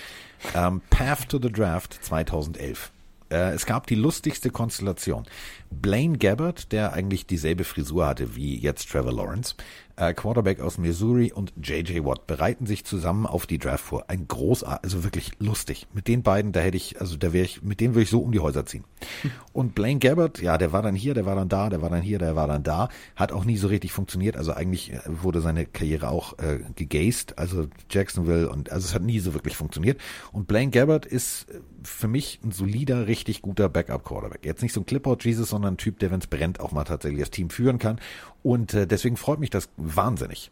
Ähm, 0.54 0.80
Path 0.90 1.28
to 1.28 1.38
the 1.40 1.50
Draft 1.50 1.98
2011. 2.02 2.92
Äh, 3.30 3.52
es 3.52 3.66
gab 3.66 3.86
die 3.86 3.94
lustigste 3.94 4.50
Konstellation. 4.50 5.24
Blaine 5.70 6.18
Gabbard, 6.18 6.72
der 6.72 6.92
eigentlich 6.92 7.26
dieselbe 7.26 7.64
Frisur 7.64 8.06
hatte 8.06 8.34
wie 8.36 8.58
jetzt 8.58 8.90
Trevor 8.90 9.12
Lawrence, 9.12 9.54
äh, 10.00 10.14
Quarterback 10.14 10.60
aus 10.60 10.78
Missouri 10.78 11.30
und 11.32 11.52
JJ 11.62 12.04
Watt 12.04 12.26
bereiten 12.26 12.64
sich 12.64 12.84
zusammen 12.84 13.26
auf 13.26 13.46
die 13.46 13.58
Draft 13.58 13.84
vor. 13.84 14.04
Ein 14.08 14.26
großartig, 14.26 14.82
also 14.82 15.04
wirklich 15.04 15.32
lustig. 15.38 15.86
Mit 15.92 16.08
den 16.08 16.22
beiden, 16.22 16.52
da 16.52 16.60
hätte 16.60 16.78
ich, 16.78 17.00
also 17.00 17.16
da 17.16 17.32
wäre 17.34 17.44
ich, 17.44 17.62
mit 17.62 17.80
denen 17.80 17.94
würde 17.94 18.04
ich 18.04 18.10
so 18.10 18.20
um 18.20 18.32
die 18.32 18.40
Häuser 18.40 18.64
ziehen. 18.64 18.84
Und 19.52 19.74
Blaine 19.74 19.98
Gabbard, 19.98 20.40
ja, 20.40 20.56
der 20.56 20.72
war 20.72 20.82
dann 20.82 20.94
hier, 20.94 21.12
der 21.12 21.26
war 21.26 21.36
dann 21.36 21.50
da, 21.50 21.68
der 21.68 21.82
war 21.82 21.90
dann 21.90 22.00
hier, 22.00 22.18
der 22.18 22.34
war 22.34 22.48
dann 22.48 22.62
da, 22.62 22.88
hat 23.14 23.30
auch 23.30 23.44
nie 23.44 23.58
so 23.58 23.68
richtig 23.68 23.92
funktioniert. 23.92 24.36
Also 24.36 24.52
eigentlich 24.52 24.92
äh, 24.92 25.00
wurde 25.06 25.42
seine 25.42 25.66
Karriere 25.66 26.08
auch 26.08 26.38
äh, 26.38 26.60
gegaced, 26.76 27.38
also 27.38 27.66
Jacksonville 27.90 28.48
und 28.48 28.72
also 28.72 28.86
es 28.86 28.94
hat 28.94 29.02
nie 29.02 29.18
so 29.18 29.34
wirklich 29.34 29.56
funktioniert. 29.56 30.00
Und 30.32 30.48
Blaine 30.48 30.70
Gabbard 30.70 31.04
ist 31.04 31.50
äh, 31.50 31.60
für 31.82 32.08
mich 32.08 32.40
ein 32.42 32.52
solider, 32.52 33.06
richtig 33.06 33.42
guter 33.42 33.68
Backup-Quarterback. 33.68 34.46
Jetzt 34.46 34.62
nicht 34.62 34.72
so 34.72 34.80
ein 34.80 34.86
Clipboard-Jesus, 34.86 35.50
sondern 35.50 35.74
ein 35.74 35.78
Typ, 35.78 35.98
der, 35.98 36.10
wenn 36.10 36.20
es 36.20 36.26
brennt, 36.26 36.60
auch 36.60 36.72
mal 36.72 36.84
tatsächlich 36.84 37.20
das 37.20 37.30
Team 37.30 37.50
führen 37.50 37.78
kann. 37.78 38.00
Und 38.42 38.74
äh, 38.74 38.86
deswegen 38.86 39.16
freut 39.16 39.40
mich 39.40 39.50
das 39.50 39.68
wahnsinnig. 39.76 40.50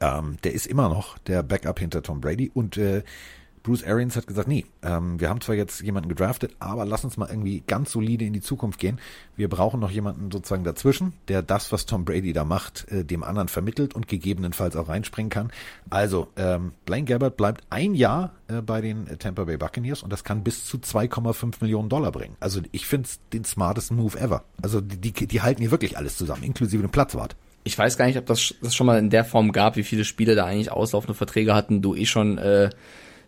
Ähm, 0.00 0.36
der 0.42 0.52
ist 0.52 0.66
immer 0.66 0.88
noch 0.88 1.18
der 1.18 1.42
Backup 1.42 1.78
hinter 1.78 2.02
Tom 2.02 2.20
Brady 2.20 2.50
und 2.52 2.76
äh, 2.76 3.02
Bruce 3.66 3.82
Arians 3.82 4.14
hat 4.14 4.28
gesagt, 4.28 4.46
nee, 4.46 4.64
ähm, 4.84 5.18
wir 5.18 5.28
haben 5.28 5.40
zwar 5.40 5.56
jetzt 5.56 5.80
jemanden 5.80 6.08
gedraftet, 6.08 6.54
aber 6.60 6.84
lass 6.84 7.02
uns 7.02 7.16
mal 7.16 7.28
irgendwie 7.28 7.64
ganz 7.66 7.90
solide 7.90 8.24
in 8.24 8.32
die 8.32 8.40
Zukunft 8.40 8.78
gehen. 8.78 9.00
Wir 9.34 9.48
brauchen 9.48 9.80
noch 9.80 9.90
jemanden 9.90 10.30
sozusagen 10.30 10.62
dazwischen, 10.62 11.14
der 11.26 11.42
das, 11.42 11.72
was 11.72 11.84
Tom 11.84 12.04
Brady 12.04 12.32
da 12.32 12.44
macht, 12.44 12.86
äh, 12.92 13.04
dem 13.04 13.24
anderen 13.24 13.48
vermittelt 13.48 13.92
und 13.92 14.06
gegebenenfalls 14.06 14.76
auch 14.76 14.88
reinspringen 14.88 15.30
kann. 15.30 15.50
Also, 15.90 16.28
ähm, 16.36 16.74
Blaine 16.84 17.06
Gabbard 17.06 17.36
bleibt 17.36 17.64
ein 17.68 17.96
Jahr 17.96 18.34
äh, 18.46 18.62
bei 18.62 18.80
den 18.80 19.06
Tampa 19.18 19.42
Bay 19.42 19.56
Buccaneers 19.56 20.04
und 20.04 20.12
das 20.12 20.22
kann 20.22 20.44
bis 20.44 20.64
zu 20.64 20.76
2,5 20.76 21.54
Millionen 21.60 21.88
Dollar 21.88 22.12
bringen. 22.12 22.36
Also 22.38 22.60
ich 22.70 22.86
finde 22.86 23.08
es 23.08 23.18
den 23.32 23.42
smartesten 23.42 23.96
Move 23.96 24.16
ever. 24.16 24.44
Also 24.62 24.80
die, 24.80 25.10
die, 25.10 25.26
die 25.26 25.42
halten 25.42 25.60
hier 25.60 25.72
wirklich 25.72 25.98
alles 25.98 26.16
zusammen, 26.16 26.44
inklusive 26.44 26.82
dem 26.82 26.90
Platzwart 26.92 27.34
ich 27.64 27.76
weiß 27.76 27.98
gar 27.98 28.06
nicht, 28.06 28.16
ob 28.16 28.26
das, 28.26 28.54
das 28.62 28.76
schon 28.76 28.86
mal 28.86 28.96
in 28.96 29.10
der 29.10 29.24
Form 29.24 29.50
gab, 29.50 29.74
wie 29.74 29.82
viele 29.82 30.04
Spiele 30.04 30.36
da 30.36 30.44
eigentlich 30.44 30.70
auslaufende 30.70 31.14
Verträge 31.14 31.52
hatten, 31.52 31.82
du 31.82 31.96
eh 31.96 32.06
schon 32.06 32.38
äh, 32.38 32.70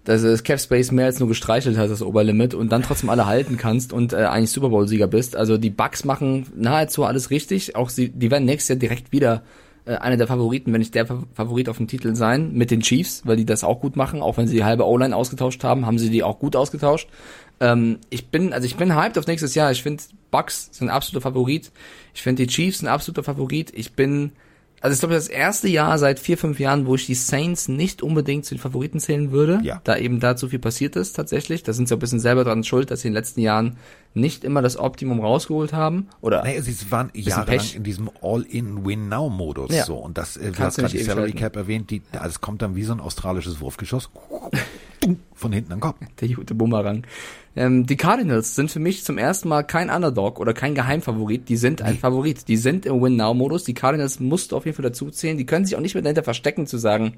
dass 0.05 0.23
das 0.23 0.43
Cap 0.43 0.61
Space 0.61 0.91
mehr 0.91 1.07
als 1.07 1.19
nur 1.19 1.29
gestreichelt 1.29 1.77
hat, 1.77 1.91
das 1.91 2.03
Oberlimit, 2.03 2.55
und 2.55 2.73
dann 2.73 2.83
trotzdem 2.83 3.11
alle 3.11 3.27
halten 3.27 3.57
kannst 3.57 3.93
und 3.93 4.13
äh, 4.13 4.17
eigentlich 4.17 4.51
Super 4.51 4.71
Bowl-Sieger 4.71 5.07
bist. 5.07 5.37
Also 5.37 5.59
die 5.59 5.71
Bucks 5.71 6.05
machen 6.05 6.47
nahezu 6.57 7.05
alles 7.05 7.31
richtig. 7.31 7.77
Auch 7.77 7.91
sie, 7.91 8.09
die 8.09 8.31
werden 8.31 8.45
nächstes 8.45 8.69
Jahr 8.69 8.79
direkt 8.79 9.13
wieder 9.13 9.43
äh, 9.85 9.97
einer 9.97 10.17
der 10.17 10.27
Favoriten, 10.27 10.73
wenn 10.73 10.81
nicht 10.81 10.95
der 10.95 11.07
Favorit 11.07 11.69
auf 11.69 11.79
dem 11.79 11.89
Titel 11.89 12.15
sein, 12.15 12.53
mit 12.53 12.71
den 12.71 12.81
Chiefs, 12.81 13.23
weil 13.25 13.37
die 13.37 13.47
das 13.47 13.65
auch 13.65 13.81
gut 13.81 13.97
machen. 13.97 14.23
Auch 14.23 14.37
wenn 14.37 14.47
sie 14.47 14.57
die 14.57 14.65
halbe 14.65 14.87
O-Line 14.87 15.17
ausgetauscht 15.17 15.65
haben, 15.65 15.87
haben 15.87 15.99
sie 15.99 16.11
die 16.11 16.23
auch 16.23 16.39
gut 16.39 16.57
ausgetauscht. 16.57 17.09
Ähm, 17.61 17.99
ich 18.11 18.29
bin, 18.29 18.53
also 18.53 18.67
ich 18.67 18.77
bin 18.77 18.95
hyped 18.95 19.19
auf 19.19 19.27
nächstes 19.27 19.55
Jahr. 19.55 19.73
Ich 19.73 19.83
finde 19.83 20.03
Bucks 20.31 20.69
sind 20.73 20.91
absoluter 20.91 21.23
Favorit. 21.23 21.73
Ich 22.15 22.23
finde 22.23 22.45
die 22.45 22.53
Chiefs 22.53 22.83
ein 22.83 22.89
absoluter 22.89 23.23
Favorit. 23.23 23.73
Ich 23.75 23.95
bin 23.95 24.33
also 24.81 24.95
ich 24.95 25.01
glaube, 25.01 25.15
das 25.15 25.29
erste 25.29 25.69
Jahr 25.69 25.99
seit 25.99 26.21
vier, 26.21 26.39
fünf 26.39 26.61
Jahren, 26.61 26.87
wo 26.87 26.95
ich 26.95 27.07
die 27.07 27.15
Saints 27.15 27.69
nicht 27.69 28.03
unbedingt 28.03 28.45
zu 28.45 28.55
den 28.55 28.61
Favoriten 28.61 29.01
zählen 29.01 29.33
würde, 29.33 29.61
ja. 29.63 29.81
da 29.85 29.97
eben 29.97 30.21
da 30.21 30.37
zu 30.37 30.49
viel 30.49 30.59
passiert 30.59 30.97
ist 30.97 31.15
tatsächlich. 31.15 31.63
Da 31.63 31.73
sind 31.73 31.89
sie 31.89 31.95
ein 31.95 31.99
bisschen 31.99 32.21
selber 32.21 32.45
dran 32.45 32.65
schuld, 32.65 32.91
dass 32.91 33.01
sie 33.01 33.09
in 33.09 33.13
den 33.13 33.19
letzten 33.19 33.41
Jahren 33.41 33.77
nicht 34.19 34.45
immer 34.45 34.63
das 34.63 34.77
Optimum 34.77 35.21
rausgeholt 35.21 35.73
haben. 35.73 36.09
Oder 36.21 36.43
naja, 36.43 36.61
sie 36.63 36.77
waren 36.91 37.11
jahrelang 37.15 37.65
in 37.75 37.83
diesem 37.83 38.11
All-in-Win-Now-Modus 38.21 39.75
ja. 39.75 39.85
so. 39.85 39.97
Und 39.97 40.19
das, 40.19 40.37
äh, 40.37 40.53
du 40.53 40.59
hast 40.59 40.77
gerade 40.77 40.93
die 40.93 41.03
Salary 41.03 41.33
Cap 41.33 41.57
erwähnt, 41.57 41.91
die, 41.91 42.03
es 42.25 42.41
kommt 42.41 42.63
dann 42.63 42.77
wie 42.77 42.85
so 42.85 42.93
ein 42.93 43.01
australisches 43.01 43.61
Wurfgeschoss 43.61 44.11
von 45.35 45.53
hinten 45.53 45.73
an 45.73 45.79
den 45.79 45.83
Kopf. 45.83 45.97
Der 46.21 46.29
gute 46.29 46.55
Bumerang. 46.55 47.05
Ähm, 47.57 47.87
die 47.87 47.97
Cardinals 47.97 48.55
sind 48.55 48.71
für 48.71 48.81
mich 48.81 49.05
zum 49.05 49.19
ersten 49.19 49.49
Mal 49.49 49.63
kein 49.63 49.91
Underdog 49.91 50.39
oder 50.39 50.55
kein 50.55 50.75
Geheimfavorit. 50.75 51.49
Die 51.49 51.57
sind 51.57 51.83
ein 51.83 51.95
nee. 51.95 51.99
Favorit. 51.99 52.49
Die 52.49 52.57
sind 52.57 52.87
im 52.87 53.01
Win-Now-Modus. 53.01 53.65
Die 53.65 53.75
Cardinals 53.75 54.21
musst 54.21 54.53
du 54.53 54.57
auf 54.57 54.65
jeden 54.65 54.77
Fall 54.77 54.85
dazu 54.85 55.11
zählen. 55.11 55.39
Die 55.39 55.47
können 55.47 55.65
sich 55.65 55.77
auch 55.77 55.81
nicht 55.81 55.95
mehr 55.95 56.03
dahinter 56.03 56.23
verstecken 56.23 56.67
zu 56.67 56.79
sagen, 56.79 57.15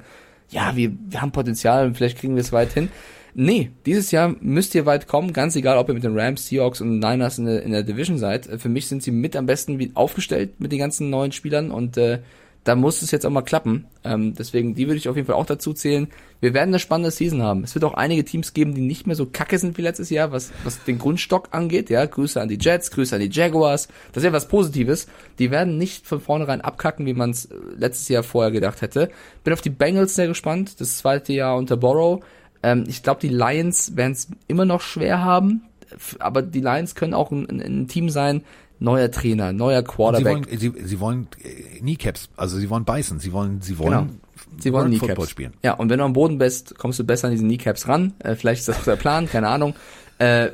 ja, 0.49 0.75
wir, 0.77 0.93
wir 1.09 1.23
haben 1.23 1.33
Potenzial 1.33 1.87
und 1.87 1.97
vielleicht 1.97 2.19
kriegen 2.19 2.35
wir 2.35 2.41
es 2.41 2.53
weit 2.53 2.73
hin. 2.73 2.89
Nee, 3.35 3.71
dieses 3.87 4.11
Jahr 4.11 4.35
müsst 4.41 4.75
ihr 4.75 4.87
weit 4.87 5.07
kommen, 5.07 5.33
ganz 5.33 5.57
egal, 5.57 5.79
ob 5.79 5.89
ihr 5.89 5.95
mit 5.95 6.05
den 6.05 6.19
Rams, 6.19 6.47
Seahawks 6.47 6.81
und 6.81 6.99
Niners 6.99 7.39
in 7.39 7.47
der, 7.47 7.63
in 7.63 7.73
der 7.73 7.83
Division 7.83 8.19
seid. 8.19 8.47
Für 8.47 8.69
mich 8.69 8.89
sind 8.89 9.03
sie 9.03 9.13
mit 9.13 9.37
am 9.37 9.47
besten 9.47 9.91
aufgestellt 9.95 10.61
mit 10.61 10.73
den 10.73 10.79
ganzen 10.79 11.11
neuen 11.11 11.33
Spielern 11.33 11.71
und 11.71 11.97
äh, 11.97 12.21
da 12.65 12.75
muss 12.75 13.01
es 13.01 13.11
jetzt 13.11 13.25
auch 13.25 13.31
mal 13.31 13.43
klappen. 13.43 13.87
Ähm, 14.05 14.35
deswegen, 14.35 14.75
die 14.75 14.87
würde 14.87 14.99
ich 14.99 15.09
auf 15.09 15.17
jeden 15.17 15.27
Fall 15.27 15.37
auch 15.37 15.47
dazu 15.47 15.73
zählen. 15.73 16.09
Wir 16.41 16.53
werden 16.53 16.71
eine 16.71 16.79
spannende 16.79 17.11
Season 17.11 17.43
haben. 17.43 17.65
Es 17.65 17.75
wird 17.75 17.85
auch 17.85 17.95
einige 17.95 18.25
Teams 18.25 18.53
geben, 18.53 18.75
die 18.75 18.83
nicht 18.83 19.07
mehr 19.07 19.17
so 19.17 19.27
kacke 19.27 19.59
sind 19.59 19.79
wie 19.79 19.83
letztes 19.83 20.11
Jahr, 20.11 20.31
was, 20.31 20.53
was 20.63 20.85
den 20.85 20.99
Grundstock 20.99 21.49
angeht. 21.53 21.89
Ja, 21.89 22.05
Grüße 22.05 22.41
an 22.41 22.49
die 22.49 22.59
Jets, 22.61 22.91
Grüße 22.91 23.15
an 23.15 23.23
die 23.23 23.31
Jaguars. 23.31 23.89
Das 24.13 24.23
ist 24.23 24.27
ja 24.27 24.33
was 24.33 24.49
Positives. 24.49 25.07
Die 25.39 25.51
werden 25.51 25.79
nicht 25.79 26.07
von 26.07 26.21
vornherein 26.21 26.61
abkacken, 26.61 27.07
wie 27.07 27.15
man 27.15 27.31
es 27.31 27.47
äh, 27.47 27.55
letztes 27.77 28.09
Jahr 28.09 28.23
vorher 28.23 28.51
gedacht 28.51 28.83
hätte. 28.83 29.11
Bin 29.43 29.55
auf 29.55 29.63
die 29.63 29.71
Bengals 29.71 30.15
sehr 30.15 30.29
gespannt. 30.29 30.81
Das 30.81 30.99
zweite 30.99 31.33
Jahr 31.33 31.57
unter 31.57 31.79
Borrow. 31.79 32.23
Ähm, 32.63 32.85
ich 32.87 33.03
glaube, 33.03 33.21
die 33.21 33.29
Lions 33.29 33.97
werden 33.97 34.13
es 34.13 34.29
immer 34.49 34.65
noch 34.65 34.81
schwer 34.81 35.23
haben. 35.25 35.63
Aber 36.19 36.43
die 36.43 36.61
Lions 36.61 36.95
können 36.95 37.15
auch 37.15 37.31
ein, 37.31 37.49
ein, 37.49 37.61
ein 37.61 37.89
Team 37.89 38.11
sein, 38.11 38.43
neuer 38.79 39.11
Trainer, 39.11 39.53
neuer 39.53 39.83
Quarterback. 39.83 40.47
Sie 40.49 40.73
wollen, 40.73 40.77
sie, 40.77 40.89
sie 40.89 41.01
wollen 41.01 41.29
äh, 41.43 41.79
Kneecaps, 41.79 42.29
also 42.37 42.59
sie 42.59 42.71
wollen 42.71 42.85
beißen, 42.85 43.19
sie 43.19 43.33
wollen, 43.33 43.61
sie 43.61 43.79
wollen, 43.79 43.91
genau. 43.91 44.07
sie 44.59 44.73
wollen 44.73 44.89
Kneecaps. 44.89 45.09
Football 45.09 45.29
spielen. 45.29 45.53
Ja, 45.63 45.75
und 45.75 45.91
wenn 45.91 45.99
du 45.99 46.05
am 46.05 46.13
Boden 46.13 46.39
bist, 46.39 46.79
kommst 46.79 46.99
du 46.99 47.05
besser 47.05 47.27
an 47.27 47.33
diesen 47.33 47.49
Kneecaps 47.49 47.89
ran. 47.89 48.15
Äh, 48.21 48.35
vielleicht 48.37 48.61
ist 48.61 48.69
das 48.69 48.85
der 48.85 48.97
Plan, 48.97 49.29
keine 49.29 49.49
Ahnung. 49.49 49.75
Äh, 50.19 50.51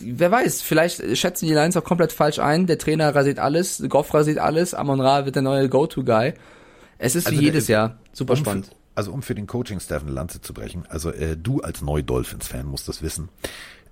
wer 0.00 0.30
weiß, 0.30 0.62
vielleicht 0.62 1.18
schätzen 1.18 1.46
die 1.46 1.52
Lions 1.52 1.76
auch 1.76 1.84
komplett 1.84 2.12
falsch 2.12 2.38
ein. 2.38 2.66
Der 2.66 2.78
Trainer 2.78 3.14
rasiert 3.14 3.38
alles, 3.38 3.82
Goff 3.88 4.12
rasiert 4.14 4.38
alles, 4.38 4.72
Amon 4.74 5.00
Ra 5.00 5.26
wird 5.26 5.36
der 5.36 5.42
neue 5.42 5.68
Go-To-Guy. 5.68 6.34
Es 6.98 7.14
ist 7.14 7.26
also 7.26 7.38
wie 7.38 7.44
jedes 7.44 7.68
Jahr 7.68 7.98
super 8.12 8.36
spannend. 8.36 8.70
Also 8.94 9.12
um 9.12 9.22
für 9.22 9.34
den 9.34 9.46
Coaching-Staff 9.46 10.02
eine 10.02 10.12
Lanze 10.12 10.40
zu 10.40 10.52
brechen, 10.52 10.84
also 10.88 11.10
äh, 11.10 11.36
du 11.36 11.60
als 11.60 11.80
Neu-Dolphins-Fan 11.80 12.66
musst 12.66 12.88
das 12.88 13.02
wissen. 13.02 13.28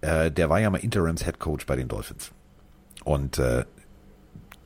Äh, 0.01 0.31
der 0.31 0.51
war 0.51 0.61
ja 0.61 0.71
mal 0.71 0.79
Interims-Head-Coach 0.79 1.67
bei 1.67 1.77
den 1.77 1.89
Dolphins. 1.89 2.33
Und 3.05 3.39
äh, 3.39 3.65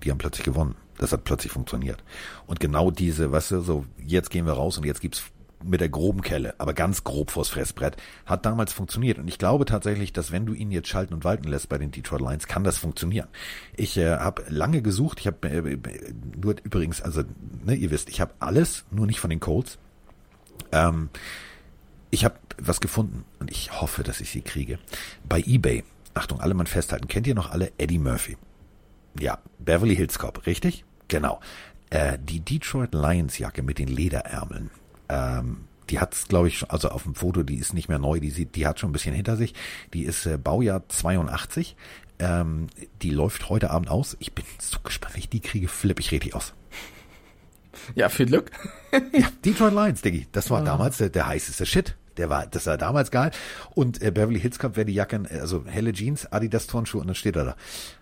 die 0.03 0.11
haben 0.11 0.19
plötzlich 0.19 0.45
gewonnen. 0.45 0.77
Das 0.99 1.13
hat 1.13 1.25
plötzlich 1.25 1.53
funktioniert. 1.53 2.03
Und 2.47 2.61
genau 2.61 2.91
diese, 2.91 3.33
weißt 3.33 3.53
du, 3.53 3.61
so 3.61 3.85
jetzt 3.99 4.31
gehen 4.31 4.47
wir 4.47 4.53
raus 4.53 4.79
und 4.79 4.85
jetzt 4.85 5.01
gibt's 5.01 5.25
mit 5.65 5.81
der 5.81 5.89
groben 5.89 6.21
Kelle, 6.21 6.55
aber 6.59 6.75
ganz 6.75 7.05
grob 7.05 7.31
vors 7.31 7.49
Fressbrett, 7.49 7.97
hat 8.27 8.45
damals 8.45 8.73
funktioniert. 8.73 9.19
Und 9.19 9.29
ich 9.29 9.39
glaube 9.39 9.65
tatsächlich, 9.65 10.13
dass 10.13 10.31
wenn 10.31 10.47
du 10.47 10.53
ihn 10.53 10.71
jetzt 10.71 10.89
schalten 10.89 11.15
und 11.15 11.25
walten 11.25 11.49
lässt 11.49 11.69
bei 11.69 11.79
den 11.79 11.91
Detroit 11.91 12.21
Lions, 12.21 12.47
kann 12.47 12.65
das 12.65 12.79
funktionieren. 12.79 13.29
Ich 13.77 13.97
äh, 13.97 14.17
habe 14.17 14.45
lange 14.49 14.83
gesucht, 14.83 15.21
ich 15.21 15.27
habe 15.27 15.49
äh, 15.49 15.79
nur 16.41 16.57
übrigens, 16.63 17.01
also 17.01 17.23
ne, 17.65 17.75
ihr 17.75 17.91
wisst, 17.91 18.09
ich 18.09 18.21
habe 18.21 18.35
alles, 18.39 18.85
nur 18.91 19.07
nicht 19.07 19.21
von 19.21 19.31
den 19.31 19.41
Colts. 19.41 19.79
Ähm, 20.73 21.11
ich 22.11 22.25
habe 22.25 22.37
was 22.59 22.81
gefunden 22.81 23.25
und 23.41 23.51
ich 23.51 23.81
hoffe, 23.81 24.03
dass 24.03 24.21
ich 24.21 24.31
sie 24.31 24.43
kriege. 24.43 24.79
Bei 25.29 25.41
eBay 25.41 25.85
Achtung, 26.15 26.41
alle 26.41 26.55
mal 26.55 26.67
festhalten. 26.67 27.09
Kennt 27.09 27.27
ihr 27.27 27.35
noch 27.35 27.51
alle 27.51 27.73
Eddie 27.77 27.99
Murphy? 27.99 28.37
Ja, 29.19 29.39
Beverly 29.59 29.97
Hills 29.97 30.19
Cop, 30.19 30.47
richtig? 30.47 30.85
Genau. 31.09 31.41
Äh, 31.91 32.19
die 32.21 32.41
Detroit 32.41 32.95
Lions 32.95 33.39
Jacke 33.39 33.63
mit 33.63 33.79
den 33.79 33.89
Lederärmeln. 33.89 34.71
Ähm, 35.09 35.65
die 35.91 35.99
hat's, 35.99 36.29
glaube 36.29 36.49
ich, 36.49 36.71
also 36.71 36.89
auf 36.89 37.03
dem 37.03 37.15
Foto, 37.15 37.43
die 37.43 37.57
ist 37.57 37.75
nicht 37.75 37.89
mehr 37.89 37.99
neu, 37.99 38.21
die 38.21 38.31
sieht, 38.31 38.55
die 38.55 38.67
hat 38.67 38.81
schon 38.81 38.91
ein 38.91 38.93
bisschen 38.93 39.15
hinter 39.15 39.37
sich. 39.37 39.55
Die 39.93 40.05
ist 40.05 40.25
äh, 40.25 40.39
Baujahr 40.39 40.89
82. 40.89 41.77
Ähm, 42.21 42.69
die 43.03 43.11
läuft 43.11 43.49
heute 43.49 43.71
Abend 43.71 43.91
aus. 43.91 44.17
Ich 44.21 44.33
bin 44.33 44.45
so 44.61 44.79
gespannt, 44.81 45.15
wenn 45.15 45.21
ich 45.21 45.29
die 45.29 45.41
kriege, 45.41 45.69
flippe 45.69 46.01
ich 46.01 46.13
richtig 46.13 46.35
aus. 46.35 46.55
Ja, 47.95 48.09
viel 48.09 48.27
Glück. 48.27 48.51
ja, 48.93 49.29
Detroit 49.45 49.73
Lions, 49.73 50.03
Diggi. 50.03 50.27
Das 50.33 50.51
war 50.51 50.61
ja. 50.61 50.65
damals 50.65 50.99
der, 50.99 51.11
der 51.11 51.27
heißeste 51.27 51.67
Shit. 51.67 51.97
Der 52.17 52.31
war, 52.31 52.47
das 52.47 52.67
war 52.67 52.79
damals 52.79 53.11
geil. 53.11 53.33
Und 53.75 54.01
äh, 54.01 54.11
Beverly 54.11 54.39
Hills 54.39 54.59
Cop 54.59 54.77
wäre 54.77 54.87
die 54.87 54.95
Jacke, 54.95 55.23
äh, 55.29 55.41
also 55.41 55.65
helle 55.67 55.93
Jeans, 55.93 56.31
Adidas 56.33 56.67
Turnschuhe 56.67 57.01
und 57.01 57.09
dann 57.09 57.17
steht 57.17 57.37
er 57.37 57.45
da. 57.45 57.57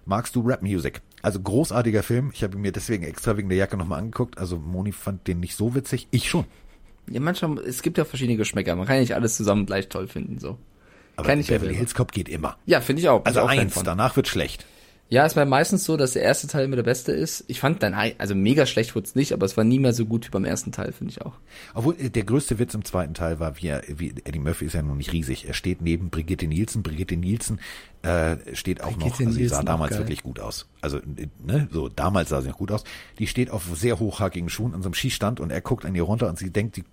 Magst 0.04 0.36
du 0.36 0.42
Rap 0.42 0.62
Music? 0.62 1.00
Also 1.22 1.40
großartiger 1.40 2.02
Film. 2.02 2.30
Ich 2.34 2.42
habe 2.42 2.58
mir 2.58 2.72
deswegen 2.72 3.04
extra 3.04 3.36
wegen 3.36 3.48
der 3.48 3.58
Jacke 3.58 3.76
nochmal 3.76 4.00
angeguckt. 4.00 4.38
Also 4.38 4.58
Moni 4.58 4.92
fand 4.92 5.26
den 5.26 5.40
nicht 5.40 5.56
so 5.56 5.74
witzig. 5.74 6.08
Ich 6.10 6.28
schon. 6.28 6.44
Ja, 7.08 7.20
manchmal, 7.20 7.58
es 7.60 7.82
gibt 7.82 7.98
ja 7.98 8.04
verschiedene 8.04 8.36
Geschmäcker. 8.36 8.76
Man 8.76 8.86
kann 8.86 8.98
nicht 8.98 9.14
alles 9.14 9.36
zusammen 9.36 9.66
gleich 9.66 9.88
toll 9.88 10.08
finden, 10.08 10.38
so. 10.38 10.58
Aber 11.16 11.34
Beverly. 11.34 11.74
Hills 11.74 11.94
Cop 11.94 12.12
geht 12.12 12.28
immer. 12.28 12.56
Ja, 12.66 12.80
finde 12.80 13.00
ich 13.00 13.08
auch. 13.08 13.24
Also 13.24 13.42
eins, 13.42 13.74
danach 13.82 14.16
wird 14.16 14.28
schlecht. 14.28 14.64
Ja, 15.12 15.26
es 15.26 15.36
war 15.36 15.44
meistens 15.44 15.84
so, 15.84 15.98
dass 15.98 16.14
der 16.14 16.22
erste 16.22 16.46
Teil 16.46 16.64
immer 16.64 16.76
der 16.76 16.84
beste 16.84 17.12
ist. 17.12 17.44
Ich 17.46 17.60
fand 17.60 17.82
dann, 17.82 17.92
also 17.92 18.34
mega 18.34 18.64
schlecht 18.64 18.94
wurde 18.94 19.04
es 19.04 19.14
nicht, 19.14 19.34
aber 19.34 19.44
es 19.44 19.58
war 19.58 19.62
nie 19.62 19.78
mehr 19.78 19.92
so 19.92 20.06
gut 20.06 20.26
wie 20.26 20.30
beim 20.30 20.46
ersten 20.46 20.72
Teil, 20.72 20.92
finde 20.92 21.10
ich 21.10 21.20
auch. 21.20 21.34
Obwohl, 21.74 21.96
äh, 22.00 22.08
der 22.08 22.24
größte 22.24 22.58
Witz 22.58 22.72
im 22.72 22.82
zweiten 22.82 23.12
Teil 23.12 23.38
war, 23.38 23.60
wie, 23.60 23.66
er, 23.66 23.82
wie 23.88 24.14
Eddie 24.24 24.38
Murphy 24.38 24.64
ist 24.64 24.72
ja 24.72 24.80
noch 24.80 24.94
nicht 24.94 25.12
riesig. 25.12 25.46
Er 25.46 25.52
steht 25.52 25.82
neben 25.82 26.08
Brigitte 26.08 26.46
Nielsen. 26.46 26.82
Brigitte 26.82 27.18
Nielsen 27.18 27.60
äh, 28.02 28.36
steht 28.54 28.82
auch 28.82 28.96
noch, 28.96 29.18
also 29.20 29.30
die 29.38 29.46
sah 29.48 29.62
damals 29.62 29.96
wirklich 29.96 30.22
gut 30.22 30.40
aus. 30.40 30.66
Also, 30.80 31.00
ne, 31.44 31.68
so 31.70 31.88
damals 31.88 32.30
sah 32.30 32.40
sie 32.40 32.48
noch 32.48 32.58
gut 32.58 32.72
aus. 32.72 32.82
Die 33.18 33.26
steht 33.26 33.50
auf 33.50 33.64
sehr 33.74 33.98
hochhackigen 34.00 34.48
Schuhen 34.48 34.74
an 34.74 34.82
so 34.82 34.88
einem 34.88 34.94
Skistand 34.94 35.38
und 35.38 35.50
er 35.50 35.60
guckt 35.60 35.84
an 35.84 35.94
ihr 35.94 36.02
runter 36.02 36.28
und 36.28 36.38
sie 36.38 36.50
denkt, 36.50 36.76
die, 36.76 36.84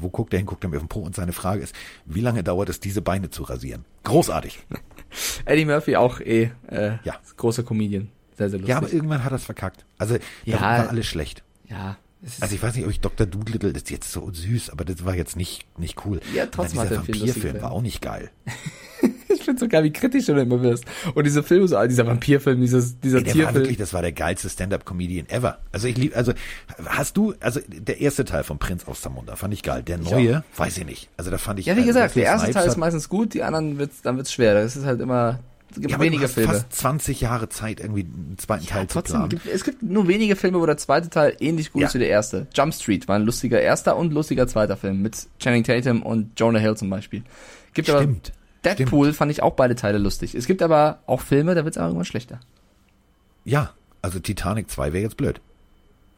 wo 0.00 0.08
guckt 0.10 0.32
er 0.34 0.38
hin, 0.38 0.46
guckt 0.46 0.64
er 0.64 0.70
mir 0.70 0.76
auf 0.76 0.82
den 0.82 0.88
Po 0.88 1.00
und 1.00 1.14
seine 1.14 1.32
Frage 1.32 1.62
ist, 1.62 1.74
wie 2.04 2.20
lange 2.20 2.42
dauert 2.42 2.68
es, 2.68 2.80
diese 2.80 3.00
Beine 3.02 3.30
zu 3.30 3.44
rasieren? 3.44 3.84
Großartig. 4.04 4.58
Eddie 5.44 5.64
Murphy 5.64 5.96
auch 5.96 6.20
eh, 6.20 6.50
äh, 6.68 6.98
Ja. 7.04 7.14
großer 7.36 7.62
Comedian. 7.62 8.08
Sehr, 8.36 8.50
sehr 8.50 8.58
lustig. 8.58 8.68
Ja, 8.70 8.76
aber 8.78 8.92
irgendwann 8.92 9.22
hat 9.24 9.32
er 9.32 9.36
es 9.36 9.44
verkackt. 9.44 9.84
Also, 9.98 10.16
Ja. 10.44 10.56
da 10.56 10.60
war 10.62 10.88
alles 10.90 11.06
schlecht. 11.06 11.42
ja 11.68 11.96
Also 12.40 12.54
ich 12.54 12.62
weiß 12.62 12.74
nicht, 12.74 12.84
ob 12.84 12.90
ich 12.90 13.00
Dr. 13.00 13.26
Doolittle 13.26 13.72
das 13.72 13.82
ist 13.84 13.90
jetzt 13.90 14.10
so 14.10 14.28
süß, 14.32 14.70
aber 14.70 14.84
das 14.84 15.04
war 15.04 15.14
jetzt 15.14 15.36
nicht 15.36 15.64
nicht 15.78 16.04
cool. 16.04 16.20
Ja, 16.34 16.46
trotzdem 16.46 16.78
dann 16.80 16.88
dieser 16.88 16.96
Vampirfilm 16.98 17.62
war 17.62 17.70
auch 17.70 17.82
nicht 17.82 18.02
geil. 18.02 18.30
ich 19.46 19.58
finde 19.58 19.60
so 19.60 19.68
geil, 19.68 19.84
wie 19.84 19.92
kritisch 19.92 20.26
du 20.26 20.34
da 20.34 20.42
immer 20.42 20.60
wirst. 20.62 20.84
Und 21.14 21.24
diese 21.24 21.42
Filme, 21.42 21.68
so, 21.68 21.80
dieser 21.86 22.06
Vampirfilm, 22.06 22.60
dieses, 22.60 22.98
dieser 23.00 23.18
Ey, 23.18 23.24
der 23.24 23.28
war 23.28 23.34
Tierfilm. 23.42 23.54
wirklich, 23.54 23.76
das 23.76 23.92
war 23.94 24.02
der 24.02 24.12
geilste 24.12 24.48
Stand-up-Comedian 24.48 25.28
ever. 25.28 25.58
Also 25.72 25.86
ich 25.86 25.96
lieb, 25.96 26.16
also 26.16 26.32
hast 26.84 27.16
du, 27.16 27.34
also 27.40 27.60
der 27.68 28.00
erste 28.00 28.24
Teil 28.24 28.42
von 28.44 28.58
Prinz 28.58 28.84
aus 28.86 29.00
Zamunda 29.00 29.36
fand 29.36 29.54
ich 29.54 29.62
geil. 29.62 29.82
Der 29.84 29.98
neue, 29.98 30.42
weiß 30.56 30.78
ich 30.78 30.84
nicht. 30.86 31.08
Also 31.16 31.30
da 31.30 31.38
fand 31.38 31.60
ich. 31.60 31.66
ja, 31.66 31.74
wie 31.76 31.80
also, 31.80 31.88
gesagt, 31.88 32.16
der 32.16 32.24
erste 32.24 32.50
Teil 32.50 32.66
ist 32.66 32.76
meistens 32.76 33.08
gut, 33.08 33.34
die 33.34 33.42
anderen 33.44 33.78
wird's, 33.78 34.02
dann 34.02 34.16
wird's 34.16 34.32
schwer. 34.32 34.54
Das 34.54 34.74
ist 34.76 34.84
halt 34.84 35.00
immer, 35.00 35.38
es 35.70 35.76
gibt 35.80 35.90
ja, 35.90 36.00
wenige 36.00 36.26
Filme. 36.28 36.52
fast 36.52 36.72
20 36.72 37.20
Jahre 37.20 37.48
Zeit, 37.48 37.80
irgendwie 37.80 38.02
einen 38.02 38.36
zweiten 38.38 38.64
Ja, 38.64 38.70
Teil 38.70 38.86
zu 38.88 38.94
trotzdem, 38.94 39.14
planen. 39.16 39.28
gibt, 39.30 39.46
es 39.46 39.64
gibt 39.64 39.82
nur 39.82 40.08
wenige 40.08 40.34
Filme, 40.36 40.60
wo 40.60 40.66
der 40.66 40.76
zweite 40.76 41.08
Teil 41.10 41.36
ähnlich 41.40 41.72
gut 41.72 41.82
Ja. 41.82 41.88
ist 41.88 41.94
wie 41.94 41.98
der 42.00 42.08
erste. 42.08 42.46
Jump 42.54 42.74
Street 42.74 43.06
war 43.08 43.16
ein 43.16 43.22
lustiger 43.22 43.60
erster 43.60 43.96
und 43.96 44.12
lustiger 44.12 44.46
zweiter 44.48 44.76
Film 44.76 45.02
mit 45.02 45.26
Channing 45.38 45.64
Tatum 45.64 46.02
und 46.02 46.38
Jonah 46.38 46.58
Hill 46.58 46.76
zum 46.76 46.90
Beispiel. 46.90 47.22
Gibt 47.74 47.88
Stimmt. 47.88 48.32
Deadpool 48.66 49.12
fand 49.12 49.30
ich 49.30 49.42
auch 49.42 49.54
beide 49.54 49.74
Teile 49.74 49.98
lustig. 49.98 50.34
Es 50.34 50.46
gibt 50.46 50.62
aber 50.62 51.00
auch 51.06 51.20
Filme, 51.20 51.54
da 51.54 51.64
wird's 51.64 51.78
aber 51.78 51.88
irgendwann 51.88 52.04
schlechter. 52.04 52.40
Ja, 53.44 53.72
also 54.02 54.18
Titanic 54.18 54.70
2 54.70 54.92
wäre 54.92 55.02
jetzt 55.02 55.16
blöd. 55.16 55.40